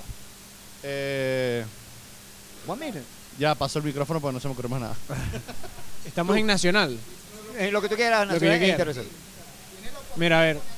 Eh, 0.82 1.66
ya 3.38 3.54
paso 3.54 3.80
el 3.80 3.84
micrófono 3.86 4.22
porque 4.22 4.34
no 4.36 4.40
se 4.40 4.48
me 4.48 4.54
ocurre 4.54 4.70
más 4.70 4.80
nada. 4.80 4.96
Estamos 6.06 6.38
en 6.38 6.48
Nacional. 6.48 6.98
Eh, 7.58 7.70
lo 7.70 7.82
que 7.82 7.90
tú 7.90 7.96
quieras, 7.98 8.26
Lo 8.26 8.34
que 8.36 8.46
yo 8.46 8.46
nacional 8.50 8.56
e 8.56 8.60
quiera. 8.60 8.72
internacional. 8.72 9.12
Mira, 10.16 10.40
a 10.40 10.44
ver. 10.44 10.75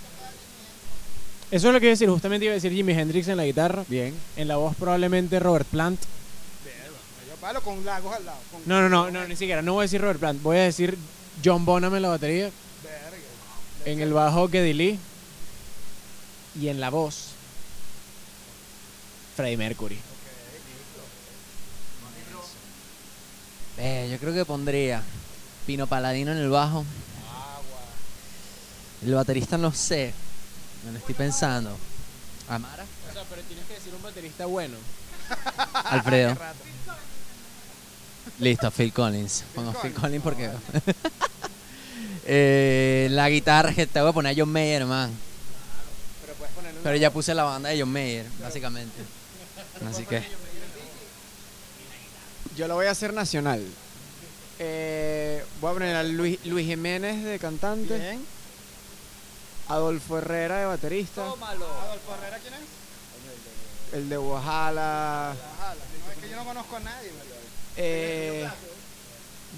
Eso 1.50 1.68
es 1.68 1.74
lo 1.74 1.80
que 1.80 1.86
iba 1.86 1.92
a 1.92 1.96
decir. 1.96 2.10
Justamente 2.10 2.46
iba 2.46 2.52
a 2.52 2.56
decir 2.56 2.72
Jimi 2.74 2.94
Hendrix 2.94 3.28
en 3.30 3.38
la 3.38 3.46
guitarra. 3.46 3.84
Bien. 3.88 4.14
En 4.36 4.48
la 4.48 4.58
voz 4.58 4.76
probablemente 4.76 5.40
Robert 5.40 5.68
Plant. 5.68 6.00
yo 7.30 7.36
palo 7.40 7.62
con 7.62 7.84
lagos 7.86 8.14
al 8.16 8.26
lado. 8.26 8.40
con- 8.52 8.62
No, 8.66 8.82
no, 8.82 8.90
no, 8.90 9.12
no, 9.12 9.28
ni 9.28 9.36
siquiera. 9.36 9.62
No 9.62 9.74
voy 9.74 9.82
a 9.82 9.86
decir 9.86 10.02
Robert 10.02 10.20
Plant. 10.20 10.42
Voy 10.42 10.58
a 10.58 10.64
decir 10.64 10.98
John 11.44 11.64
Bonham 11.66 11.96
en 11.96 12.02
la 12.02 12.10
batería. 12.10 12.52
En 13.86 14.02
el 14.02 14.12
bajo 14.12 14.50
Geddy 14.50 14.74
Lee. 14.74 15.00
Y 16.60 16.68
en 16.70 16.80
la 16.82 16.90
voz 16.90 17.28
Freddie 19.36 19.56
Mercury. 19.58 19.98
Eh, 23.78 24.10
yo 24.12 24.18
creo 24.18 24.34
que 24.34 24.44
pondría 24.44 25.04
Pino 25.68 25.86
Paladino 25.88 26.32
en 26.32 26.40
el 26.40 26.50
bajo. 26.50 26.84
El 29.06 29.14
baterista 29.14 29.58
no 29.58 29.72
sé. 29.72 30.14
Me 30.86 30.92
lo 30.92 30.98
estoy 31.00 31.16
pensando. 31.16 31.78
Amara. 32.50 32.86
O 33.10 33.14
sea, 33.14 33.24
pero 33.30 33.42
tienes 33.44 33.66
que 33.66 33.74
decir 33.74 33.94
un 33.94 34.02
baterista 34.02 34.46
bueno. 34.46 34.78
Alfredo. 35.74 36.38
Listo, 38.40 38.72
Phil 38.72 38.94
Collins. 38.94 39.44
Pongo 39.56 39.74
Phil 39.74 39.94
Collins 39.94 40.24
porque. 40.24 40.50
Eh, 42.30 43.08
la 43.12 43.30
guitarra 43.30 43.74
que 43.74 43.88
te 43.88 44.02
voy 44.02 44.10
a 44.10 44.14
poner 44.14 44.34
a 44.34 44.36
John 44.38 44.52
Mayer, 44.52 44.86
man. 44.86 45.10
Pero 46.84 46.98
ya 46.98 47.10
puse 47.10 47.34
la 47.34 47.44
banda 47.44 47.70
de 47.70 47.80
John 47.80 47.90
Mayer, 47.90 48.26
básicamente. 48.42 49.02
Así 49.90 50.06
que. 50.06 50.22
Yo 52.58 52.68
lo 52.68 52.76
voy 52.76 52.88
a 52.88 52.92
hacer 52.92 53.14
nacional. 53.14 53.64
Eh, 54.60 55.42
voy 55.62 55.72
a 55.72 55.74
poner 55.74 55.96
a 55.96 56.04
Luis, 56.04 56.38
Luis 56.46 56.68
Jiménez 56.68 57.24
de 57.24 57.40
cantante. 57.40 58.20
Adolfo 59.70 60.18
Herrera 60.18 60.60
de 60.60 60.66
baterista. 60.66 61.22
¿Adolfo 61.24 62.16
Herrera 62.18 62.40
quién 62.40 62.54
es? 62.54 62.60
El 63.94 64.10
de 64.10 64.18
Oaxaca. 64.18 65.34
No, 65.36 66.12
es 66.12 66.18
que 66.20 66.30
yo 66.30 66.36
no 66.36 66.46
conozco 66.46 66.76
a 66.76 66.80
nadie. 66.82 67.12
Eh, 67.78 68.48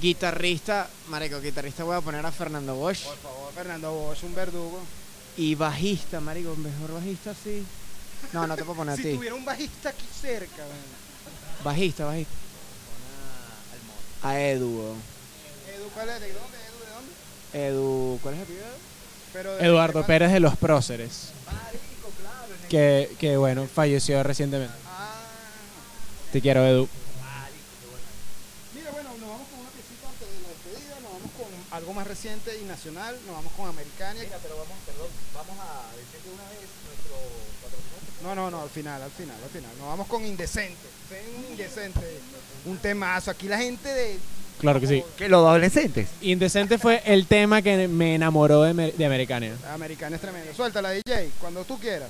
guitarrista. 0.02 0.90
Marico, 1.10 1.40
guitarrista 1.41 1.84
voy 1.84 1.95
a 1.98 2.02
poner 2.02 2.26
a 2.26 2.31
Fernando 2.31 2.76
Bosch. 2.76 3.03
Por 3.06 3.18
favor, 3.18 3.53
Fernando 3.53 3.91
Bosch, 3.94 4.23
un 4.23 4.36
verdugo. 4.36 4.80
Y 5.38 5.56
bajista, 5.56 6.19
marico, 6.19 6.56
mejor 6.56 6.94
bajista 6.95 7.34
sí. 7.34 7.65
No, 8.34 8.45
no 8.45 8.56
te 8.56 8.64
puedo 8.65 8.77
poner 8.77 8.94
a 8.94 8.98
si 8.98 9.03
ti. 9.03 9.14
tuviera 9.15 9.36
un 9.36 9.45
bajista 9.45 9.90
aquí 9.90 10.06
cerca, 10.22 10.57
man. 10.57 11.64
Bajista, 11.64 12.06
bajista. 12.06 12.34
A 14.23 14.38
Edu. 14.40 14.95
Edu, 15.73 15.90
¿cuál 15.94 16.10
es? 16.10 16.19
¿De 16.19 16.34
dónde? 16.34 16.57
Edu, 16.57 16.80
¿de 16.84 16.91
dónde? 16.91 17.68
Edu, 17.68 18.19
¿cuál 18.22 18.34
es 18.34 18.40
el 18.40 18.44
apellido? 18.44 18.89
Pero 19.34 19.60
Eduardo 19.60 20.06
Pérez 20.06 20.32
de 20.32 20.40
los 20.40 20.58
Próceres. 20.58 21.30
Que, 22.70 23.10
que 23.20 23.38
bueno, 23.38 23.68
falleció 23.68 24.22
recientemente. 24.24 24.74
Te 26.32 26.42
quiero, 26.42 26.64
Edu. 26.66 26.88
Mira, 28.76 28.92
bueno, 28.92 29.10
nos 29.18 29.30
vamos 29.30 29.48
con 29.50 29.60
una 29.62 29.70
piecita 29.72 30.08
antes 30.08 30.30
de 30.30 30.42
la 30.46 30.50
despedida, 30.50 30.96
nos 31.02 31.12
vamos 31.14 31.32
con 31.34 31.50
algo 31.74 31.94
más 31.94 32.06
reciente 32.06 32.60
y 32.62 32.66
nacional, 32.66 33.18
nos 33.26 33.36
vamos 33.36 33.52
con 33.54 33.70
Americania. 33.70 34.30
pero 34.44 34.58
vamos, 34.58 34.78
perdón, 34.86 35.10
vamos 35.34 35.58
a 35.58 35.90
decir 35.98 36.22
de 36.22 36.30
una 36.30 36.46
vez 36.54 36.70
nuestro 36.86 37.18
patrocinante. 37.66 38.22
No, 38.22 38.36
no, 38.36 38.52
no, 38.52 38.62
al 38.62 38.70
final, 38.70 39.02
al 39.02 39.10
final, 39.10 39.38
al 39.42 39.50
final. 39.50 39.72
Nos 39.80 39.88
vamos 39.88 40.08
con 40.08 40.24
Indecente. 40.24 40.88
Ven, 41.10 41.52
Indecente. 41.52 42.22
Un 42.66 42.78
temazo. 42.78 43.32
Aquí 43.32 43.48
la 43.48 43.58
gente 43.58 43.90
de... 43.90 44.20
Claro 44.60 44.80
que 44.80 44.88
sí. 44.88 45.03
¿Qué, 45.18 45.30
los 45.30 45.45
adolescentes? 45.48 46.10
Indecente 46.22 46.77
fue 46.77 47.02
el 47.06 47.27
tema 47.27 47.61
que 47.61 47.88
me 47.88 48.15
enamoró 48.15 48.64
de, 48.64 48.91
de 48.91 49.06
Americania. 49.06 49.53
Americana 49.73 50.18
es 50.18 50.22
tremendo. 50.22 50.53
Suéltala, 50.53 50.91
DJ, 50.91 51.31
cuando 51.40 51.64
tú 51.64 51.80
quieras. 51.80 52.10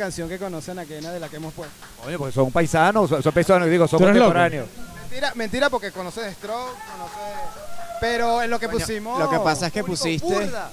Canción 0.00 0.28
que 0.28 0.38
conocen 0.38 0.78
a 0.78 0.84
Kena 0.86 1.12
de 1.12 1.20
la 1.20 1.28
que 1.28 1.36
hemos 1.36 1.52
puesto. 1.54 1.74
Oye, 2.06 2.16
porque 2.18 2.32
son 2.34 2.50
paisanos, 2.50 3.10
son, 3.10 3.32
paisanos, 3.32 3.68
digo, 3.68 3.86
son 3.86 4.00
contemporáneos. 4.02 4.66
Mentira, 5.02 5.32
mentira 5.34 5.70
porque 5.70 5.92
conoce 5.92 6.22
de 6.22 6.32
Stroke, 6.34 6.72
conoce... 6.92 7.20
Pero 8.00 8.42
en 8.42 8.50
lo 8.50 8.58
que 8.58 8.66
Coño, 8.66 8.78
pusimos... 8.78 9.18
lo 9.18 9.28
que 9.30 9.38
pasa 9.40 9.66
es 9.66 9.72
que 9.72 9.84
pusiste- 9.84 10.22
burda. 10.26 10.70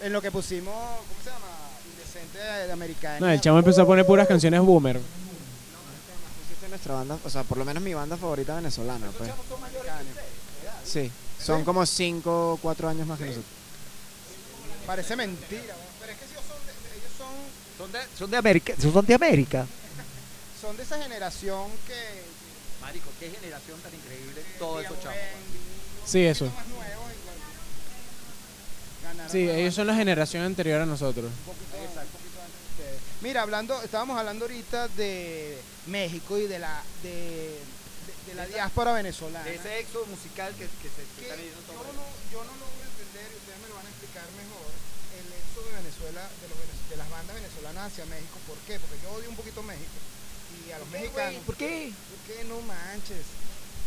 En 0.00 0.12
lo 0.12 0.22
que 0.22 0.30
pusimos, 0.30 0.74
¿cómo 0.74 1.20
se 1.22 1.28
llama? 1.30 1.46
Indecente 1.92 2.38
de, 2.38 2.66
de 2.68 2.72
americana. 2.72 3.18
No, 3.20 3.28
el 3.30 3.40
chamo 3.40 3.58
empezó 3.58 3.82
a 3.82 3.86
poner 3.86 4.06
puras 4.06 4.26
canciones 4.26 4.60
boomer. 4.60 4.98
Pusiste 4.98 6.68
nuestra 6.68 6.94
banda, 6.94 7.18
o 7.22 7.28
sea, 7.30 7.42
por 7.42 7.58
lo 7.58 7.64
menos 7.64 7.82
mi 7.82 7.92
banda 7.94 8.16
favorita 8.16 8.54
venezolana, 8.56 9.08
pues. 9.18 9.30
Sí, 10.84 11.10
son 11.38 11.64
como 11.64 11.84
5 11.84 12.52
o 12.52 12.56
4 12.56 12.88
años 12.88 13.06
más 13.06 13.18
que 13.18 13.26
nosotros. 13.26 13.52
Parece 14.86 15.16
mentira, 15.16 15.60
weón, 15.74 15.94
pero 16.00 16.12
es 16.12 16.18
que 16.18 16.24
ellos 16.24 16.42
son 16.48 16.56
de, 16.64 16.72
ellos 16.96 17.12
son, 17.18 17.92
Son 18.18 18.30
de, 18.30 18.36
América. 18.36 18.74
Son 18.80 19.06
de 19.06 19.14
América. 19.14 19.66
son 20.60 20.76
de 20.76 20.82
esa 20.82 21.00
generación 21.00 21.70
que... 21.86 22.22
Marico, 22.80 23.08
qué 23.20 23.30
generación 23.30 23.78
tan 23.80 23.94
increíble. 23.94 24.42
Todos 24.58 24.84
esos 24.84 25.00
chavos. 25.02 25.18
Sí, 26.06 26.24
eso. 26.24 26.50
Sí, 29.30 29.48
ellos 29.48 29.74
son 29.74 29.86
la 29.86 29.94
generación 29.94 30.42
anterior 30.44 30.80
a 30.80 30.86
nosotros. 30.86 31.30
Mira, 33.20 33.42
hablando, 33.42 33.80
estábamos 33.82 34.16
hablando 34.18 34.44
ahorita 34.44 34.88
de 34.88 35.58
México 35.86 36.38
y 36.38 36.46
de 36.46 36.58
la 36.60 36.82
de, 37.02 37.10
de- 37.10 37.58
de 38.30 38.34
la 38.36 38.46
diáspora 38.46 38.92
venezolana. 38.92 39.44
De 39.44 39.56
ese 39.56 39.80
éxodo 39.80 40.06
musical 40.06 40.54
que, 40.54 40.64
que 40.78 40.88
se 40.88 41.02
que 41.18 41.22
está 41.26 41.34
viendo 41.34 41.58
yo, 41.58 41.66
todo. 41.66 41.92
no, 41.98 42.06
yo 42.30 42.38
no 42.46 42.52
logro 42.62 42.78
entender, 42.94 43.26
ustedes 43.42 43.58
me 43.58 43.68
lo 43.68 43.74
van 43.74 43.86
a 43.86 43.90
explicar 43.90 44.22
mejor, 44.38 44.70
el 45.18 45.26
éxodo 45.34 45.66
de 45.66 45.74
Venezuela, 45.82 46.22
de, 46.30 46.46
los 46.46 46.57
venez- 47.26 47.26
de 47.26 47.26
las 47.26 47.26
bandas 47.26 47.36
venezolanas 47.36 47.92
hacia 47.92 48.04
México. 48.06 48.38
¿Por 48.46 48.56
qué? 48.66 48.78
Porque 48.80 48.96
yo 49.02 49.10
odio 49.12 49.28
un 49.30 49.36
poquito 49.36 49.62
México. 49.62 49.98
Y 50.66 50.72
a 50.72 50.78
los 50.78 50.88
mexicanos. 50.90 51.42
¿Por 51.46 51.56
qué? 51.56 51.92
¿Por 52.10 52.36
qué 52.36 52.44
no 52.44 52.60
manches? 52.62 53.24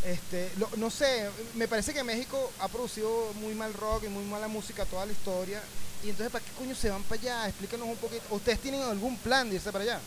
Este, 0.04 0.50
lo- 0.58 0.70
no 0.78 0.90
sé, 0.90 1.28
me 1.54 1.68
parece 1.68 1.94
que 1.94 2.02
México 2.02 2.50
ha 2.60 2.68
producido 2.68 3.32
muy 3.40 3.54
mal 3.54 3.72
rock 3.74 4.04
y 4.04 4.08
muy 4.08 4.24
mala 4.24 4.48
música 4.48 4.84
toda 4.84 5.06
la 5.06 5.12
historia. 5.12 5.62
Y 6.04 6.10
entonces, 6.10 6.32
¿para 6.32 6.44
qué 6.44 6.50
coño 6.58 6.74
se 6.74 6.90
van 6.90 7.02
para 7.04 7.20
allá? 7.20 7.48
Explícanos 7.48 7.86
un 7.86 7.96
poquito. 7.96 8.22
¿Ustedes 8.30 8.58
tienen 8.58 8.82
algún 8.82 9.16
plan 9.18 9.48
de 9.48 9.56
irse 9.56 9.70
para 9.70 9.84
allá? 9.84 10.00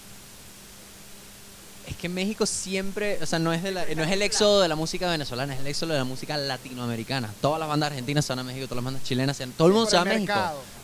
Es 1.88 1.96
que 1.96 2.10
México 2.10 2.46
siempre, 2.48 3.20
o 3.22 3.26
sea, 3.28 3.38
no 3.38 3.54
es, 3.54 3.62
de 3.62 3.72
la- 3.72 3.86
no 3.86 4.04
es 4.04 4.12
el 4.12 4.22
éxodo 4.24 4.60
de 4.60 4.68
la 4.68 4.76
música 4.76 5.08
venezolana, 5.10 5.54
es 5.54 5.60
el 5.60 5.68
éxodo 5.68 5.94
de 5.94 6.00
la 6.00 6.04
música 6.04 6.36
latinoamericana. 6.36 7.32
Todas 7.42 7.60
las 7.60 7.70
bandas 7.70 7.88
argentinas 7.92 8.26
se 8.26 8.34
van 8.34 8.40
a 8.40 8.44
México, 8.44 8.66
todas 8.66 8.78
las 8.78 8.86
bandas 8.86 9.04
chilenas 9.04 9.38
se 9.38 9.46
van. 9.46 9.54
Todo 9.54 9.68
el 9.68 9.74
mundo 9.76 9.90
se 9.90 9.96
va 9.96 10.02
a 10.02 10.06
México. 10.06 10.34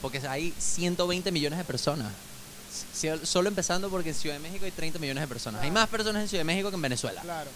Porque 0.01 0.19
hay 0.27 0.53
120 0.59 1.31
millones 1.31 1.57
de 1.57 1.65
personas. 1.65 2.13
Si- 2.93 3.10
Solo 3.26 3.48
empezando 3.49 3.89
porque 3.89 4.10
en 4.10 4.15
Ciudad 4.15 4.35
de 4.35 4.41
México 4.41 4.65
hay 4.65 4.72
30 4.72 4.99
millones 4.99 5.22
de 5.22 5.27
personas. 5.27 5.61
Hay 5.61 5.72
más 5.72 5.88
personas 5.89 6.23
en 6.23 6.30
Ciudad 6.30 6.41
de 6.41 6.45
México 6.45 6.69
que 6.69 6.76
en 6.76 6.81
Venezuela. 6.81 7.22
Claro. 7.22 7.49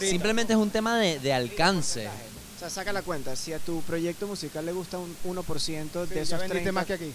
Simplemente 0.00 0.52
es 0.52 0.58
un 0.58 0.70
tema 0.70 0.98
de, 0.98 1.18
de 1.18 1.32
alcance. 1.32 2.06
O 2.08 2.58
sea, 2.60 2.70
saca 2.70 2.92
la 2.92 3.02
cuenta, 3.02 3.34
si 3.36 3.52
a 3.52 3.58
tu 3.58 3.80
proyecto 3.82 4.26
musical 4.26 4.64
le 4.66 4.72
gusta 4.72 4.98
un 4.98 5.16
1% 5.24 5.44
Sí, 5.46 6.10
de 6.10 6.14
ya 6.16 6.22
esos 6.22 6.38
vendiste 6.38 6.48
30, 6.48 6.72
más 6.72 6.86
que 6.86 6.92
aquí. 6.92 7.12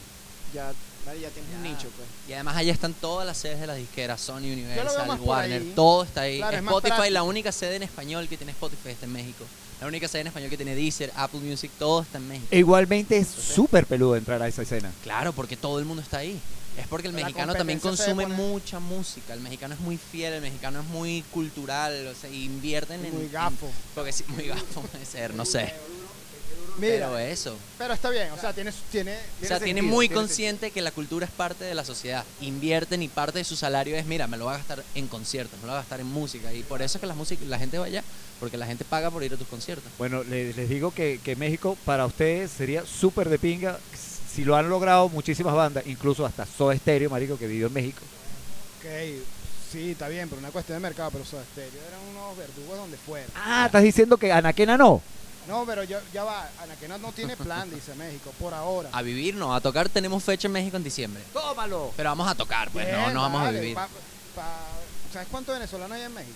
Ya, 0.54 0.72
ya 1.06 1.30
tienes 1.30 1.52
un 1.56 1.64
nicho, 1.64 1.88
pues. 1.96 2.08
Y 2.28 2.34
además 2.34 2.58
allá 2.58 2.74
están 2.74 2.94
todas 2.94 3.28
las 3.28 3.38
sedes 3.38 3.60
de 3.60 3.68
las 3.68 3.78
disqueras, 3.78 4.20
Sony, 4.22 4.40
Universal, 4.40 5.20
Warner, 5.22 5.64
todo 5.76 6.04
está 6.04 6.22
ahí. 6.22 6.38
Claro, 6.38 6.58
es 6.58 6.64
Spotify, 6.64 6.88
práctico. 6.90 7.14
la 7.14 7.24
única 7.24 7.52
sede 7.52 7.76
en 7.76 7.84
español 7.84 8.28
que 8.28 8.38
tiene 8.38 8.52
Spotify 8.54 8.90
está 8.90 9.06
en 9.06 9.14
México. 9.14 9.46
La 9.82 9.88
única 9.88 10.08
sede 10.08 10.22
en 10.22 10.28
español 10.28 10.50
que 10.50 10.58
tiene 10.58 10.74
Deezer, 10.74 11.12
Apple 11.16 11.42
Music, 11.42 11.70
todo 11.78 12.02
está 12.02 12.18
en 12.18 12.28
México. 12.28 12.48
E 12.50 12.58
igualmente 12.60 13.18
es 13.18 13.28
súper 13.28 13.86
peludo 13.86 14.16
entrar 14.16 14.42
a 14.42 14.48
esa 14.48 14.64
escena. 14.64 14.92
Claro, 15.04 15.32
porque 15.34 15.58
todo 15.58 15.78
el 15.80 15.86
mundo 15.86 16.02
está 16.02 16.20
ahí. 16.20 16.40
Es 16.78 16.88
porque 16.88 17.08
el 17.08 17.16
La 17.16 17.22
mexicano 17.22 17.54
también 17.56 17.80
consume 17.80 18.26
mucha 18.28 18.80
música. 18.80 19.34
El 19.34 19.40
mexicano 19.40 19.74
es 19.76 19.80
muy 19.80 19.98
fiel, 19.98 20.34
el 20.34 20.42
mexicano 20.42 20.82
es 20.82 20.86
muy 20.88 21.24
cultural, 21.32 22.08
o 22.08 22.16
sea, 22.16 22.30
invierten 22.30 23.06
en. 23.06 23.14
Muy 23.14 23.26
en- 23.26 23.32
gafo. 23.32 23.70
porque 23.94 24.12
sí, 24.12 24.24
muy 24.28 24.46
gafo 24.48 24.82
puede 24.92 25.06
ser, 25.06 25.34
no 25.34 25.46
sé. 25.46 25.74
Mira, 26.78 27.08
Pero 27.08 27.18
eso. 27.20 27.56
pero 27.78 27.94
está 27.94 28.10
bien, 28.10 28.30
o 28.34 28.38
sea, 28.38 28.52
tiene, 28.52 28.74
tiene, 28.92 29.18
O 29.42 29.46
sea, 29.46 29.62
tiene 29.62 29.82
muy 29.82 30.08
tiene 30.10 30.20
consciente 30.22 30.72
que 30.72 30.82
la 30.82 30.92
cultura 30.92 31.26
es 31.26 31.32
parte 31.32 31.64
de 31.64 31.74
la 31.74 31.86
sociedad. 31.86 32.26
Invierten 32.42 33.02
y 33.02 33.08
parte 33.08 33.38
de 33.40 33.46
su 33.46 33.56
salario 33.56 33.96
es, 33.96 34.06
mira, 34.06 34.28
me 34.28 34.36
lo 34.36 34.44
va 34.44 34.56
a 34.56 34.58
gastar 34.58 34.84
en 34.94 35.08
conciertos, 35.08 35.58
me 35.62 35.68
lo 35.68 35.72
va 35.72 35.80
a 35.80 35.82
gastar 35.84 36.02
en 36.02 36.08
música. 36.08 36.52
Y 36.52 36.64
por 36.64 36.82
eso 36.82 36.98
es 36.98 37.00
que 37.00 37.08
la, 37.08 37.16
música, 37.16 37.46
la 37.48 37.58
gente 37.60 37.78
va 37.78 37.86
allá, 37.86 38.04
porque 38.42 38.58
la 38.58 38.66
gente 38.66 38.84
paga 38.84 39.10
por 39.10 39.24
ir 39.24 39.34
a 39.34 39.38
tus 39.38 39.48
conciertos. 39.48 39.90
Bueno, 39.98 40.26
le- 40.26 40.52
les, 40.52 40.68
digo 40.68 40.92
que, 40.92 41.22
que 41.24 41.38
México 41.38 41.78
para 41.86 42.06
ustedes 42.06 42.52
sería 42.52 42.86
súper 42.86 43.30
de 43.30 43.40
pinga. 43.40 43.80
Si 44.36 44.44
lo 44.44 44.56
han 44.56 44.68
logrado 44.70 45.08
muchísimas 45.10 45.54
bandas, 45.54 45.86
incluso 45.88 46.26
hasta 46.26 46.46
Soda 46.46 46.76
Stereo, 46.76 47.10
marico, 47.10 47.38
que 47.38 47.48
vivió 47.48 47.68
en 47.68 47.74
México. 47.74 48.02
Ok, 48.80 48.86
sí, 49.72 49.92
está 49.92 50.10
bien, 50.10 50.28
pero 50.28 50.40
una 50.40 50.52
cuestión 50.52 50.76
de 50.76 50.82
mercado, 50.82 51.10
pero 51.12 51.24
Soda 51.24 51.44
Stereo 51.54 51.82
eran 51.88 52.00
unos 52.12 52.38
verdugos 52.38 52.78
donde 52.78 52.98
fuera. 52.98 53.28
Ah, 53.36 53.68
estás 53.68 53.82
diciendo 53.84 54.18
que 54.18 54.32
Anaquena 54.34 54.78
no. 54.78 55.02
No, 55.48 55.64
pero 55.66 55.84
ya, 55.84 56.02
ya 56.12 56.24
va, 56.24 56.50
Anaquena 56.62 56.98
no 56.98 57.12
tiene 57.12 57.38
plan, 57.38 57.70
dice 57.70 57.94
México, 57.96 58.34
por 58.40 58.54
ahora. 58.54 58.90
A 58.92 59.02
vivir, 59.04 59.36
no, 59.36 59.54
a 59.56 59.62
tocar 59.62 59.88
tenemos 59.88 60.24
fecha 60.24 60.48
en 60.48 60.52
México 60.54 60.76
en 60.76 60.84
diciembre. 60.84 61.24
¡Tómalo! 61.32 61.94
Pero 61.96 62.10
vamos 62.10 62.28
a 62.28 62.36
tocar, 62.36 62.70
pues, 62.72 62.88
no, 62.92 62.98
Bien, 62.98 63.14
no 63.14 63.22
vamos 63.22 63.48
a 63.48 63.52
vivir. 63.52 63.76
pa- 63.76 63.88
pa- 64.36 64.66
¿Sabes 65.14 65.28
cuántos 65.32 65.54
venezolanos 65.56 65.96
hay 65.96 66.04
en 66.04 66.14
México? 66.14 66.36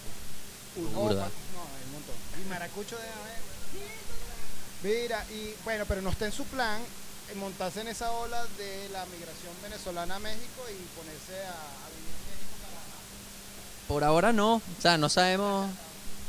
Burda. 0.93 1.23
pa- 1.23 1.31
no, 1.53 1.61
hay 1.75 1.85
un 1.87 1.91
montón. 1.93 2.15
Y 2.45 2.49
Maracucho 2.49 2.95
de 2.97 3.03
Mira, 4.87 5.25
y 5.31 5.53
bueno, 5.65 5.83
pero 5.87 6.01
no 6.01 6.09
está 6.11 6.25
en 6.25 6.31
su 6.31 6.45
plan 6.45 6.79
montarse 7.35 7.81
en 7.81 7.87
esa 7.89 8.11
ola 8.11 8.41
de 8.57 8.89
la 8.89 9.05
migración 9.05 9.53
venezolana 9.63 10.15
a 10.15 10.19
México 10.19 10.61
y 10.69 10.97
ponerse 10.97 11.45
a, 11.45 11.51
a 11.51 11.87
vivir 11.89 12.13
en 12.13 12.25
México 12.31 12.55
para... 12.61 13.87
Por 13.87 14.03
ahora 14.03 14.33
no, 14.33 14.55
o 14.55 14.81
sea, 14.81 14.97
no 14.97 15.09
sabemos, 15.09 15.69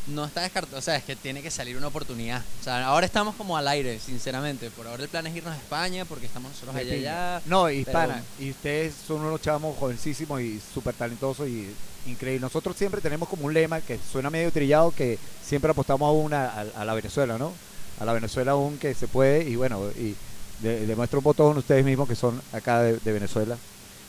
no 0.06 0.24
está 0.24 0.42
descartado, 0.42 0.78
o 0.78 0.82
sea, 0.82 0.96
es 0.96 1.04
que 1.04 1.16
tiene 1.16 1.42
que 1.42 1.50
salir 1.50 1.76
una 1.76 1.86
oportunidad. 1.88 2.42
O 2.60 2.64
sea, 2.64 2.86
ahora 2.86 3.06
estamos 3.06 3.34
como 3.36 3.56
al 3.56 3.68
aire, 3.68 3.98
sinceramente. 3.98 4.70
Por 4.70 4.86
ahora 4.86 5.02
el 5.02 5.08
plan 5.08 5.26
es 5.26 5.36
irnos 5.36 5.52
a 5.54 5.56
España 5.56 6.04
porque 6.04 6.26
estamos 6.26 6.52
nosotros 6.52 6.74
allá 6.76 6.94
allá. 6.94 7.42
No, 7.46 7.70
y 7.70 7.84
pero- 7.84 7.98
pana, 7.98 8.22
y 8.38 8.50
ustedes 8.50 8.94
son 9.06 9.20
unos 9.22 9.40
chavos 9.42 9.76
jovencísimos 9.78 10.40
y 10.40 10.60
súper 10.72 10.94
talentosos 10.94 11.48
y 11.48 11.74
increíbles. 12.06 12.40
Nosotros 12.42 12.76
siempre 12.76 13.00
tenemos 13.00 13.28
como 13.28 13.44
un 13.46 13.54
lema 13.54 13.80
que 13.80 13.98
suena 14.10 14.30
medio 14.30 14.50
trillado 14.50 14.90
que 14.90 15.18
siempre 15.44 15.70
apostamos 15.70 16.08
a 16.08 16.12
una 16.12 16.46
a, 16.48 16.60
a 16.80 16.84
la 16.84 16.94
Venezuela, 16.94 17.36
¿no? 17.38 17.52
A 18.00 18.04
la 18.06 18.14
Venezuela 18.14 18.52
aún 18.52 18.78
que 18.78 18.94
se 18.94 19.06
puede 19.06 19.44
y 19.46 19.56
bueno, 19.56 19.90
y 19.90 20.16
de- 20.60 20.86
demuestro 20.86 21.18
un 21.20 21.24
botón 21.24 21.56
ustedes 21.58 21.84
mismos 21.84 22.08
que 22.08 22.14
son 22.16 22.40
acá 22.52 22.80
de, 22.82 23.12
Venezuela, 23.12 23.56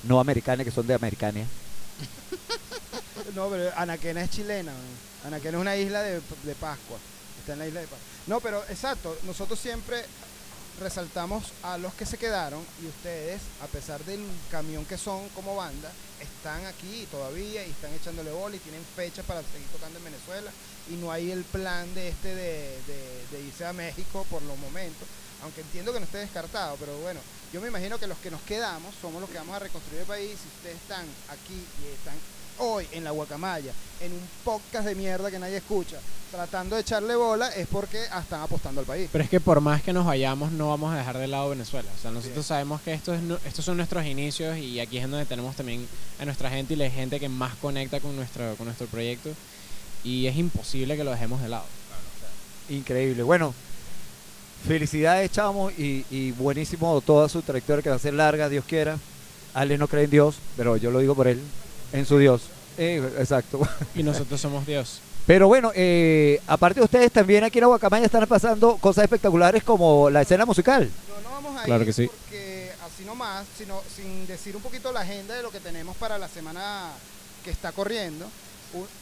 no 0.03 0.19
americanos 0.19 0.65
que 0.65 0.72
son 0.72 0.86
de 0.88 0.94
Americania. 0.94 1.45
No, 3.36 3.48
pero 3.49 3.72
Anaquena 3.78 4.23
es 4.23 4.30
chilena. 4.32 4.73
Anaquena 5.26 5.57
es 5.57 5.61
una 5.61 5.76
isla 5.78 6.02
de, 6.02 6.22
de 6.44 6.56
Pascua. 6.56 6.98
Está 7.40 7.53
en 7.53 7.60
la 7.60 7.68
isla 7.68 7.80
de 7.80 7.88
Pascua. 7.88 8.06
No, 8.28 8.40
pero 8.41 8.61
exacto. 8.69 9.15
Nosotros 9.23 9.57
siempre 9.60 10.03
resaltamos 10.82 11.53
a 11.64 11.78
los 11.78 11.94
que 11.94 12.06
se 12.06 12.18
quedaron 12.18 12.61
y 12.84 12.88
ustedes, 12.88 13.41
a 13.64 13.68
pesar 13.68 14.03
del 14.06 14.22
camión 14.49 14.84
que 14.86 14.98
son 14.98 15.30
como 15.30 15.56
banda, 15.56 15.91
están 16.19 16.65
aquí 16.65 17.07
todavía 17.11 17.65
y 17.65 17.69
están 17.69 17.94
echándole 17.94 18.32
bola 18.32 18.56
y 18.56 18.60
tienen 18.60 18.84
fechas 18.95 19.26
para 19.26 19.41
seguir 19.44 19.68
tocando 19.72 19.99
en 19.99 20.06
Venezuela 20.06 20.52
y 20.90 20.95
no 20.95 21.11
hay 21.11 21.32
el 21.32 21.44
plan 21.44 21.94
de 21.94 22.10
este 22.10 22.36
de- 22.36 22.78
de 23.32 23.41
irse 23.48 23.65
a 23.65 23.73
México 23.73 24.26
por 24.30 24.41
los 24.41 24.57
momentos. 24.57 25.07
Aunque 25.43 25.61
entiendo 25.61 25.91
que 25.91 25.99
no 25.99 26.05
esté 26.05 26.19
descartado, 26.19 26.76
pero 26.80 26.95
bueno, 26.99 27.19
yo 27.51 27.59
me 27.61 27.68
imagino 27.68 27.97
que 27.97 28.07
los 28.07 28.18
que 28.19 28.30
nos 28.31 28.41
quedamos 28.41 28.93
somos 29.01 29.22
los 29.22 29.30
que 29.30 29.38
vamos 29.38 29.55
a 29.55 29.59
reconstruir 29.59 30.01
el 30.01 30.07
país. 30.07 30.31
Si 30.41 30.47
ustedes 30.57 30.76
están 30.77 31.05
aquí 31.30 31.53
y 31.84 31.93
están 31.95 32.13
hoy 32.59 32.88
en 32.91 33.03
la 33.03 33.09
Guacamaya, 33.11 33.72
en 34.01 34.11
un 34.13 34.22
podcast 34.43 34.85
de 34.85 34.93
mierda 34.93 35.31
que 35.31 35.39
nadie 35.39 35.57
escucha, 35.57 35.97
tratando 36.30 36.76
de 36.76 36.81
echarle 36.84 37.15
bola, 37.15 37.47
es 37.49 37.68
porque 37.68 38.03
están 38.03 38.41
apostando 38.41 38.81
al 38.81 38.85
país. 38.88 39.09
Pero 39.11 39.23
es 39.23 39.30
que 39.31 39.39
por 39.39 39.59
más 39.61 39.81
que 39.81 39.93
nos 39.93 40.05
vayamos, 40.05 40.51
no 40.51 40.69
vamos 40.69 40.93
a 40.93 40.97
dejar 40.97 41.18
de 41.18 41.27
lado 41.27 41.49
Venezuela. 41.49 41.89
O 41.97 41.99
sea, 42.01 42.11
nosotros 42.11 42.45
sabemos 42.45 42.80
que 42.81 42.93
esto 42.93 43.13
es, 43.15 43.22
nu- 43.22 43.39
estos 43.45 43.65
son 43.65 43.77
nuestros 43.77 44.05
inicios 44.05 44.57
y 44.59 44.80
aquí 44.80 44.99
es 44.99 45.09
donde 45.09 45.26
tenemos 45.26 45.55
también 45.55 45.88
a 46.19 46.26
nuestra 46.26 46.51
gente 46.51 46.76
y 46.76 46.77
la 46.77 46.89
gente 46.91 47.19
que 47.19 47.30
más 47.30 47.55
conecta 47.55 47.99
con 47.99 48.15
nuestro, 48.15 48.55
con 48.57 48.68
nuestro 48.68 48.85
proyecto. 48.88 49.31
Y 50.03 50.27
es 50.27 50.35
imposible 50.35 50.95
que 50.95 51.03
lo 51.03 51.11
dejemos 51.11 51.41
de 51.41 51.49
lado. 51.49 51.65
Increíble. 52.69 53.23
Bueno, 53.23 53.53
felicidades, 54.67 55.31
chamo, 55.31 55.69
y, 55.71 56.05
y 56.09 56.31
buenísimo 56.31 57.01
toda 57.01 57.27
su 57.29 57.41
trayectoria 57.41 57.81
que 57.81 57.89
va 57.89 57.95
a 57.95 57.99
ser 57.99 58.13
larga, 58.13 58.49
Dios 58.49 58.65
quiera. 58.65 58.97
Ale 59.53 59.77
no 59.77 59.88
cree 59.88 60.05
en 60.05 60.09
Dios, 60.11 60.35
pero 60.55 60.77
yo 60.77 60.91
lo 60.91 60.99
digo 60.99 61.13
por 61.15 61.27
él, 61.27 61.41
en 61.91 62.05
su 62.05 62.17
Dios. 62.17 62.43
Eh, 62.77 63.03
exacto. 63.19 63.59
Y 63.95 64.03
nosotros 64.03 64.39
somos 64.39 64.65
Dios. 64.65 65.01
Pero 65.27 65.47
bueno, 65.47 65.71
eh, 65.75 66.39
aparte 66.47 66.79
de 66.79 66.85
ustedes, 66.85 67.11
también 67.11 67.43
aquí 67.43 67.57
en 67.59 67.65
Aguacamaya 67.65 68.05
están 68.05 68.25
pasando 68.27 68.77
cosas 68.77 69.03
espectaculares 69.03 69.63
como 69.63 70.09
la 70.09 70.21
escena 70.21 70.45
musical. 70.45 70.89
No, 71.09 71.29
no 71.29 71.35
vamos 71.35 71.61
a 71.61 71.65
Claro 71.65 71.81
ir 71.83 71.88
que 71.88 71.93
sí. 71.93 72.07
porque 72.07 72.71
así 72.85 73.03
nomás, 73.03 73.45
sino 73.57 73.81
sin 73.95 74.25
decir 74.25 74.55
un 74.55 74.61
poquito 74.61 74.91
la 74.91 75.01
agenda 75.01 75.35
de 75.35 75.43
lo 75.43 75.51
que 75.51 75.59
tenemos 75.59 75.95
para 75.97 76.17
la 76.17 76.27
semana 76.27 76.91
que 77.43 77.51
está 77.51 77.71
corriendo. 77.71 78.25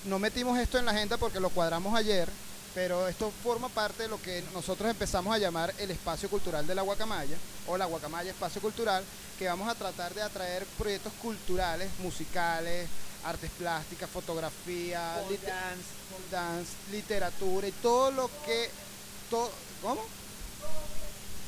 No 0.05 0.17
metimos 0.19 0.57
esto 0.57 0.79
en 0.79 0.85
la 0.85 0.91
agenda 0.91 1.17
porque 1.17 1.39
lo 1.39 1.49
cuadramos 1.51 1.95
ayer 1.95 2.27
pero 2.75 3.07
esto 3.07 3.31
forma 3.43 3.67
parte 3.69 4.03
de 4.03 4.09
lo 4.09 4.21
que 4.21 4.43
nosotros 4.53 4.89
empezamos 4.89 5.33
a 5.33 5.37
llamar 5.39 5.73
el 5.79 5.91
espacio 5.91 6.29
cultural 6.29 6.65
de 6.67 6.75
la 6.75 6.81
Guacamaya, 6.81 7.35
o 7.67 7.77
la 7.77 7.85
Guacamaya 7.85 8.31
Espacio 8.31 8.61
Cultural, 8.61 9.03
que 9.37 9.47
vamos 9.47 9.67
a 9.69 9.75
tratar 9.75 10.13
de 10.13 10.21
atraer 10.21 10.65
proyectos 10.77 11.13
culturales, 11.21 11.89
musicales, 11.99 12.87
artes 13.23 13.49
plásticas, 13.57 14.09
fotografía, 14.09 15.15
Pole 15.25 15.37
pole 15.37 15.53
dance, 16.31 16.71
literatura 16.91 17.67
y 17.67 17.71
todo 17.73 18.11
lo 18.11 18.29
que... 18.45 18.69
to- 19.29 19.51
¿Cómo? 19.81 20.01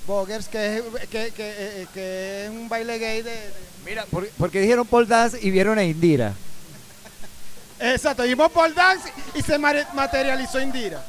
Boggers, 0.07 0.48
que 0.48 0.77
es, 0.77 0.84
que, 1.10 1.31
que, 1.31 1.53
eh, 1.81 1.88
que 1.93 2.45
es 2.45 2.49
un 2.49 2.68
baile 2.68 2.98
gay 2.98 3.22
de... 3.22 3.31
de- 3.31 3.53
Mira, 3.85 4.06
porque, 4.10 4.31
porque 4.38 4.60
dijeron 4.61 4.85
Paul 4.88 5.07
Dance 5.07 5.38
y 5.41 5.52
vieron 5.52 5.77
a 5.77 5.84
Indira. 5.84 6.34
Exacto, 7.81 8.23
vimos 8.23 8.51
pole 8.51 8.73
dance 8.73 9.11
y 9.33 9.41
se 9.41 9.57
materializó 9.57 10.61
Indira. 10.61 11.03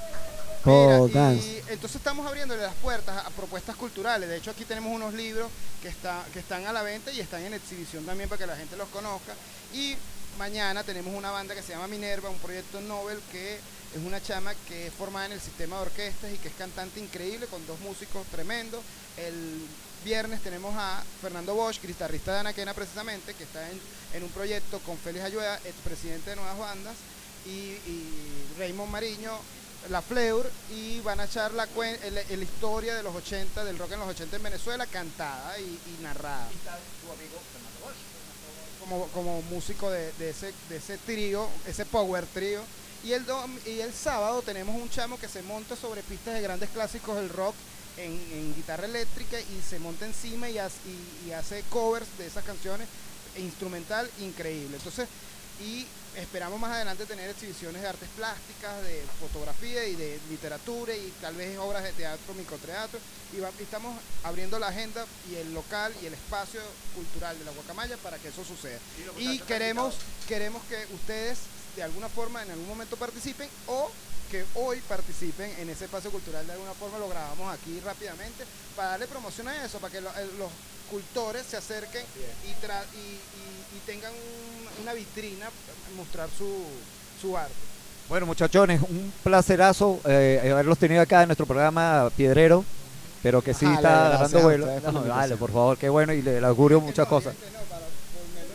Mira. 0.65 1.35
Y 1.35 1.63
entonces 1.69 1.97
estamos 1.97 2.27
abriéndole 2.27 2.63
las 2.63 2.75
puertas 2.75 3.27
a 3.27 3.31
propuestas 3.31 3.77
culturales. 3.77 4.29
De 4.29 4.37
hecho, 4.37 4.53
aquí 4.53 4.65
tenemos 4.65 4.95
unos 4.95 5.13
libros 5.13 5.51
que, 5.83 5.89
está, 5.89 6.25
que 6.33 6.39
están 6.39 6.67
a 6.67 6.73
la 6.73 6.83
venta 6.83 7.11
y 7.13 7.21
están 7.21 7.43
en 7.43 7.55
exhibición 7.55 8.07
también 8.07 8.29
para 8.29 8.39
que 8.39 8.47
la 8.47 8.57
gente 8.57 8.77
los 8.77 8.89
conozca. 8.89 9.35
Y 9.75 9.97
mañana 10.39 10.83
tenemos 10.85 11.15
una 11.15 11.31
banda 11.31 11.55
que 11.55 11.63
se 11.63 11.73
llama 11.73 11.89
Minerva, 11.89 12.31
un 12.31 12.39
proyecto 12.39 12.81
Nobel 12.81 13.21
que 13.31 13.57
es 13.57 14.03
una 14.07 14.23
chama 14.23 14.55
que 14.69 14.87
es 14.87 14.95
formada 14.95 15.27
en 15.27 15.33
el 15.33 15.41
sistema 15.41 15.77
de 15.77 15.83
orquestas 15.83 16.33
y 16.33 16.39
que 16.39 16.49
es 16.49 16.55
cantante 16.55 17.01
increíble 17.01 17.47
con 17.47 17.67
dos 17.67 17.79
músicos 17.81 18.27
tremendos. 18.29 18.81
El 19.17 19.67
viernes 20.03 20.43
tenemos 20.43 20.75
a 20.77 21.03
Fernando 21.21 21.55
Bosch, 21.55 21.81
guitarrista 21.83 22.33
de 22.35 22.41
Anaquena 22.41 22.75
precisamente, 22.75 23.35
que 23.35 23.45
está 23.45 23.69
en, 23.71 23.81
en 24.15 24.23
un 24.23 24.31
proyecto 24.31 24.79
con 24.81 24.97
Félix 24.99 25.25
Ayueda, 25.25 25.57
expresidente 25.65 26.31
de 26.31 26.37
Nuevas 26.37 26.59
Bandas, 26.59 26.95
y, 27.47 27.51
y 27.51 28.45
Raymond 28.59 28.91
Mariño, 28.91 29.33
la 29.91 30.01
Fleur, 30.03 30.49
y 30.71 31.01
van 31.01 31.19
a 31.21 31.25
echar 31.25 31.53
la, 31.55 31.67
la 31.75 32.45
historia 32.45 32.95
de 32.95 33.03
los 33.03 33.15
80, 33.17 33.65
del 33.65 33.79
rock 33.79 33.93
en 33.93 34.01
los 34.01 34.09
80 34.11 34.37
en 34.37 34.43
Venezuela, 34.43 34.87
cantada 34.87 35.59
y, 35.59 35.63
y 35.63 36.03
narrada. 36.03 36.49
Como, 38.81 39.07
como 39.09 39.43
músico 39.43 39.91
de, 39.91 40.13
de 40.15 40.31
ese, 40.31 40.53
de 40.69 40.77
ese 40.77 40.99
trío, 40.99 41.49
ese 41.67 41.85
power 41.85 42.27
trío. 42.27 42.61
Y 43.05 43.13
el, 43.13 43.27
dom- 43.27 43.59
y 43.67 43.81
el 43.81 43.93
sábado 43.93 44.43
tenemos 44.43 44.75
un 44.81 44.89
chamo 44.91 45.19
que 45.19 45.29
se 45.29 45.43
monta 45.43 45.75
sobre 45.77 46.03
pistas 46.03 46.35
de 46.35 46.41
grandes 46.43 46.71
clásicos 46.71 47.17
del 47.17 47.29
rock 47.29 47.55
en, 47.97 48.13
en 48.13 48.55
guitarra 48.55 48.87
eléctrica 48.87 49.39
y 49.41 49.63
se 49.69 49.79
monta 49.79 50.07
encima 50.07 50.49
y, 50.49 50.59
hace- 50.59 50.77
y- 50.87 51.29
y 51.29 51.33
hace 51.33 51.63
covers 51.71 52.07
de 52.19 52.27
esas 52.27 52.45
canciones 52.45 52.89
e 53.37 53.41
instrumental 53.41 54.09
increíble. 54.21 54.77
Entonces, 54.77 55.09
y 55.61 55.87
esperamos 56.17 56.59
más 56.61 56.73
adelante 56.73 57.07
tener 57.07 57.31
exhibiciones 57.31 57.81
de 57.83 57.89
artes 57.89 58.09
plásticas, 58.17 58.83
de 58.83 59.03
fotografía 59.21 59.87
y 59.87 59.95
de 59.95 60.19
literatura 60.29 60.95
y 60.95 61.13
tal 61.21 61.35
vez 61.37 61.57
obras 61.59 61.83
de 61.85 61.93
teatro, 61.93 62.35
microteatro. 62.35 62.99
Y, 63.35 63.41
va- 63.41 63.51
y 63.59 63.63
estamos 63.63 63.99
abriendo 64.25 64.59
la 64.59 64.69
agenda 64.69 65.07
y 65.31 65.37
el 65.37 65.55
local 65.55 65.93
y 66.03 66.07
el 66.07 66.15
espacio 66.15 66.61
cultural 66.95 67.39
de 67.39 67.45
la 67.45 67.51
Guacamaya 67.53 67.97
para 67.99 68.19
que 68.19 68.29
eso 68.29 68.45
suceda. 68.45 68.79
Y 69.19 69.39
queremos, 69.47 69.95
queremos 70.29 70.63
que 70.65 70.77
ustedes 70.95 71.39
de 71.77 71.83
alguna 71.83 72.09
forma 72.11 72.43
en 72.43 72.51
algún 72.51 72.69
momento 72.69 72.97
participen 72.97 73.49
o 73.67 73.91
que 74.33 74.45
hoy 74.55 74.81
participen 74.89 75.53
en 75.61 75.69
ese 75.69 75.85
espacio 75.85 76.11
cultural 76.11 76.47
de 76.47 76.55
alguna 76.55 76.73
forma 76.73 76.99
lo 76.99 77.07
grabamos 77.09 77.53
aquí 77.55 77.79
rápidamente 77.85 78.45
para 78.75 78.89
darle 78.91 79.07
promoción 79.07 79.47
a 79.49 79.65
eso, 79.65 79.79
para 79.79 79.93
que 79.93 80.01
lo- 80.01 80.11
los 80.39 80.51
cultores 80.91 81.45
se 81.49 81.59
acerquen 81.59 82.03
y, 82.49 82.67
tra- 82.67 82.83
y, 82.95 82.99
y- 82.99 83.77
y 83.77 83.81
tengan 83.87 84.11
un- 84.11 84.83
una 84.83 84.95
vitrina 84.95 85.47
para 85.47 85.97
mostrar 85.97 86.29
su, 86.37 86.65
su 87.21 87.37
arte. 87.37 87.53
Bueno, 88.09 88.25
muchachones, 88.27 88.81
un 88.81 89.13
placerazo 89.23 90.01
eh, 90.07 90.49
haberlos 90.51 90.79
tenido 90.79 91.03
acá 91.03 91.23
en 91.23 91.29
nuestro 91.29 91.45
programa 91.47 92.11
Piedrero, 92.17 92.65
pero 93.23 93.43
que 93.43 93.53
sí 93.55 93.67
está 93.67 94.09
gracias 94.19 94.35
a 94.35 94.45
vuelo. 94.45 94.67
No, 94.93 95.03
dale, 95.05 95.37
por 95.37 95.53
favor, 95.53 95.77
qué 95.79 95.89
bueno 95.91 96.13
y 96.15 96.23
le, 96.23 96.41
le 96.41 96.47
augurio 96.47 96.81
muchas 96.81 97.07
cosas. 97.07 97.35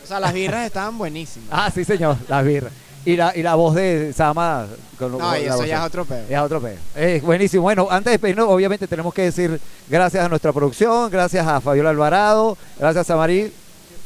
O 0.04 0.06
sea, 0.08 0.18
las 0.20 0.32
birras 0.32 0.66
estaban 0.66 0.98
buenísimas. 0.98 1.48
Ah, 1.52 1.70
sí, 1.72 1.84
señor, 1.84 2.16
las 2.28 2.44
birras. 2.44 2.72
Y 3.08 3.16
la, 3.16 3.32
y 3.34 3.42
la 3.42 3.54
voz 3.54 3.74
de 3.74 4.12
Sama. 4.12 4.66
Con, 4.98 5.12
No, 5.12 5.18
con 5.18 5.40
y 5.40 5.44
eso 5.44 5.64
ya 5.64 5.78
es 5.78 5.86
otro 5.86 6.04
pedo. 6.04 6.24
Es 6.28 6.38
otro 6.38 6.60
pedo. 6.60 6.76
Es 6.94 7.22
buenísimo. 7.22 7.62
Bueno, 7.62 7.88
antes 7.90 8.04
de 8.04 8.10
despedirnos, 8.12 8.48
obviamente 8.50 8.86
tenemos 8.86 9.14
que 9.14 9.22
decir 9.22 9.58
gracias 9.88 10.26
a 10.26 10.28
nuestra 10.28 10.52
producción, 10.52 11.10
gracias 11.10 11.46
a 11.46 11.58
Fabiola 11.62 11.88
Alvarado, 11.88 12.58
gracias 12.78 13.08
a 13.08 13.16
Marí. 13.16 13.50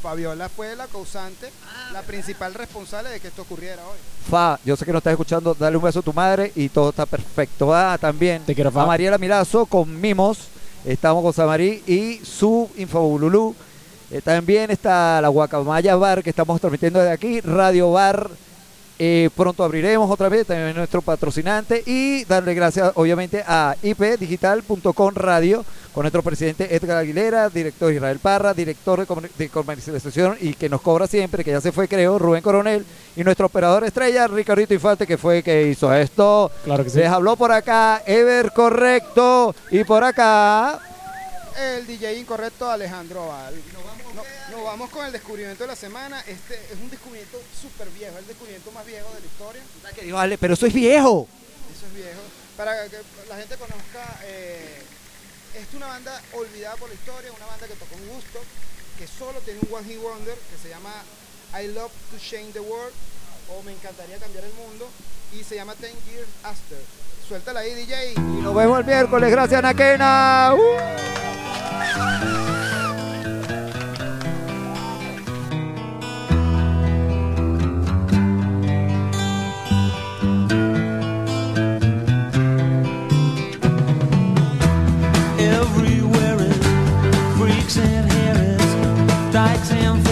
Fabiola 0.01 0.49
fue 0.49 0.77
la 0.77 0.87
causante, 0.87 1.51
la 1.93 2.03
principal 2.03 2.55
responsable 2.55 3.11
de 3.11 3.19
que 3.19 3.27
esto 3.27 3.43
ocurriera 3.43 3.83
hoy. 3.83 3.99
Fa, 4.31 4.61
yo 4.65 4.77
sé 4.77 4.85
que 4.85 4.93
nos 4.93 5.01
estás 5.01 5.13
escuchando, 5.13 5.57
dale 5.59 5.77
un 5.77 5.83
beso 5.83 5.99
a 5.99 6.03
tu 6.03 6.13
madre 6.13 6.53
y 6.55 6.69
todo 6.69 6.91
está 6.91 7.05
perfecto. 7.05 7.75
Ah, 7.75 7.99
también 8.01 8.45
Te 8.45 8.55
quiero, 8.55 8.71
Fa. 8.71 8.83
a 8.83 8.87
Mariela 8.87 9.19
Milazo 9.19 9.67
con 9.67 10.01
Mimos, 10.01 10.39
estamos 10.85 11.25
con 11.25 11.33
Samarí 11.33 11.83
y 11.89 12.21
su 12.25 12.71
Infobululú. 12.77 13.53
Eh, 14.13 14.21
también 14.21 14.71
está 14.71 15.21
la 15.21 15.29
Guacamaya 15.29 15.97
Bar 15.97 16.23
que 16.23 16.31
estamos 16.31 16.61
transmitiendo 16.61 17.01
desde 17.01 17.13
aquí, 17.13 17.41
Radio 17.41 17.91
Bar. 17.91 18.31
Eh, 18.99 19.31
pronto 19.37 19.65
abriremos 19.65 20.11
otra 20.11 20.29
vez, 20.29 20.47
también 20.47 20.69
es 20.71 20.77
nuestro 20.77 21.03
patrocinante. 21.03 21.83
Y 21.87 22.25
darle 22.25 22.55
gracias, 22.55 22.93
obviamente, 22.95 23.43
a 23.47 23.75
ipdigital.com 23.83 25.15
Radio, 25.15 25.65
con 25.93 26.03
nuestro 26.03 26.23
presidente 26.23 26.75
Edgar 26.75 26.97
Aguilera, 26.99 27.49
director 27.51 27.93
Israel 27.93 28.19
Parra, 28.19 28.55
director 28.55 29.01
de, 29.01 29.07
comer- 29.07 29.31
de 29.37 29.49
comercialización 29.49 30.37
y 30.41 30.55
que 30.55 30.69
nos 30.69 30.81
cobra 30.81 31.07
siempre, 31.07 31.45
que 31.45 31.51
ya 31.51 31.61
se 31.61 31.73
fue, 31.73 31.89
creo, 31.89 32.19
Rubén 32.19 32.43
Coronel. 32.43 32.85
Y 33.17 33.25
nuestro 33.25 33.47
operador 33.47 33.85
estrella, 33.85 34.27
Ricardito 34.27 34.73
Infante, 34.75 35.07
que 35.07 35.19
fue 35.19 35.39
el 35.39 35.45
que 35.45 35.69
hizo 35.69 35.93
esto. 35.93 36.51
Claro 36.65 36.85
que 36.85 36.91
sí. 36.91 36.99
Les 36.99 37.09
habló 37.09 37.37
por 37.37 37.53
acá, 37.53 38.03
Ever 38.07 38.53
Correcto. 38.53 39.55
Y 39.71 39.85
por 39.85 40.03
acá. 40.05 40.79
El 41.79 41.87
DJ 41.87 42.19
incorrecto 42.21 42.71
Alejandro 42.71 43.29
Val. 43.29 43.55
No- 44.15 44.57
nos 44.57 44.65
vamos 44.65 44.91
con 44.91 45.07
el 45.07 45.13
descubrimiento 45.13 45.65
de 45.65 45.69
la 45.69 45.77
semana. 45.77 46.21
Este 46.27 46.55
es 46.55 46.79
un 46.81 46.91
descubrimiento 46.91 47.41
súper 47.61 47.89
viejo, 47.91 48.19
el 48.19 48.27
descubrimiento 48.27 48.71
más 48.73 48.85
viejo 48.87 49.09
de 49.15 49.21
la 49.21 49.27
historia. 49.27 49.63
que 49.95 50.03
dijo, 50.05 50.19
"Ale, 50.19 50.39
pero 50.39 50.55
eso 50.55 50.67
es 50.67 50.73
viejo. 50.73 51.29
Eso 51.75 51.87
es 51.87 51.95
viejo. 51.95 52.21
Para 52.57 52.89
que 52.89 52.97
la 53.29 53.37
gente 53.37 53.57
conozca, 53.57 54.19
eh, 54.25 54.83
es 55.55 55.75
una 55.75 55.87
banda 55.87 56.21
olvidada 56.35 56.77
por 56.77 56.89
la 56.89 56.95
historia, 56.95 57.31
una 57.37 57.47
banda 57.47 57.67
que 57.67 57.75
tocó 57.75 57.95
en 57.97 58.09
gusto, 58.09 58.41
que 58.99 59.07
solo 59.07 59.41
tiene 59.41 59.61
un 59.63 59.75
One 59.75 59.89
Hit 59.89 59.99
Wonder 60.01 60.35
que 60.35 60.59
se 60.63 60.69
llama 60.69 60.93
I 61.61 61.69
Love 61.69 61.93
to 62.11 62.19
Change 62.19 62.53
the 62.53 62.61
World 62.61 62.93
o 63.51 63.63
Me 63.65 63.73
encantaría 63.73 64.17
cambiar 64.19 64.45
el 64.45 64.53
mundo 64.55 64.89
y 65.33 65.43
se 65.45 65.57
llama 65.57 65.75
Ten 65.75 65.93
Years 66.11 66.29
After. 66.45 66.79
Suéltala 67.29 67.61
ahí, 67.61 67.75
DJ. 67.75 68.13
Y 68.17 68.21
nos 68.21 68.55
vemos 68.55 68.79
el 68.81 68.85
miércoles. 68.87 69.31
Gracias, 69.31 69.63
Naquena. 69.63 70.55
Uh. 70.55 72.52
Everywhere. 85.63 86.41
Is 86.41 86.57
freaks 87.39 87.77
and 87.79 88.11
harris, 88.11 89.33
dykes 89.33 89.71
and 89.71 90.12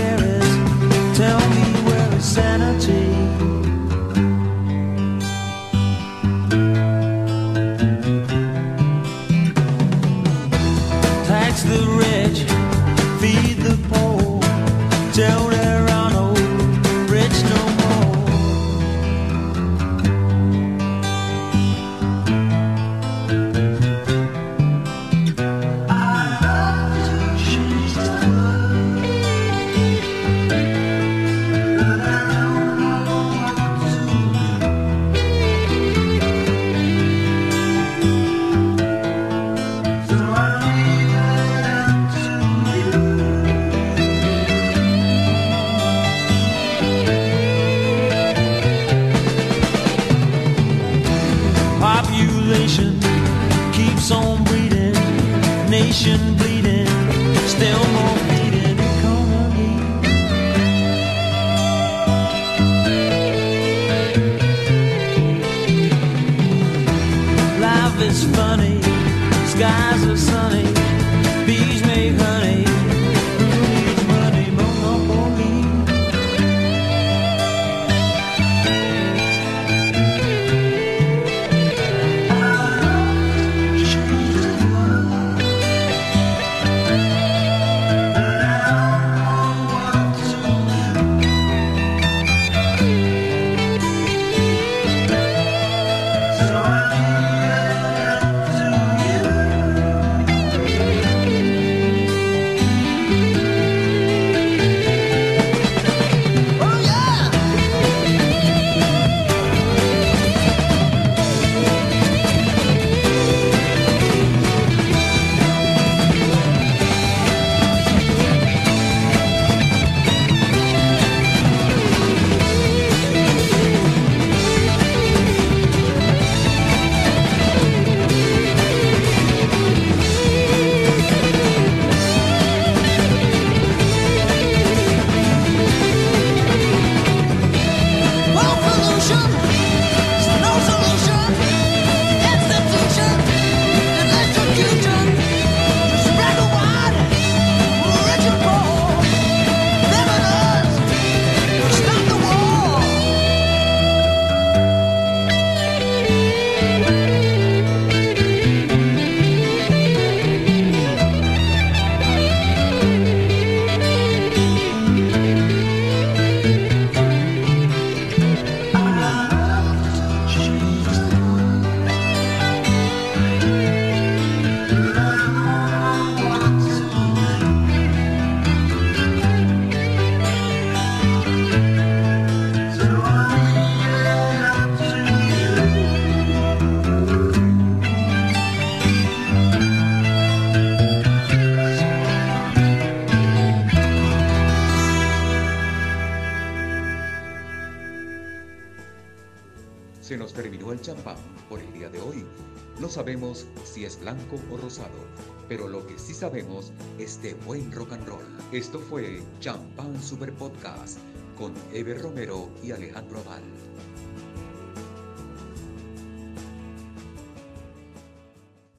Esto 208.53 208.81
fue 208.81 209.23
Champán 209.39 210.03
Super 210.03 210.33
Podcast 210.33 210.99
con 211.39 211.55
Ever 211.73 212.03
Romero 212.03 212.51
y 212.65 212.73
Alejandro 212.73 213.21
Aval. 213.21 213.43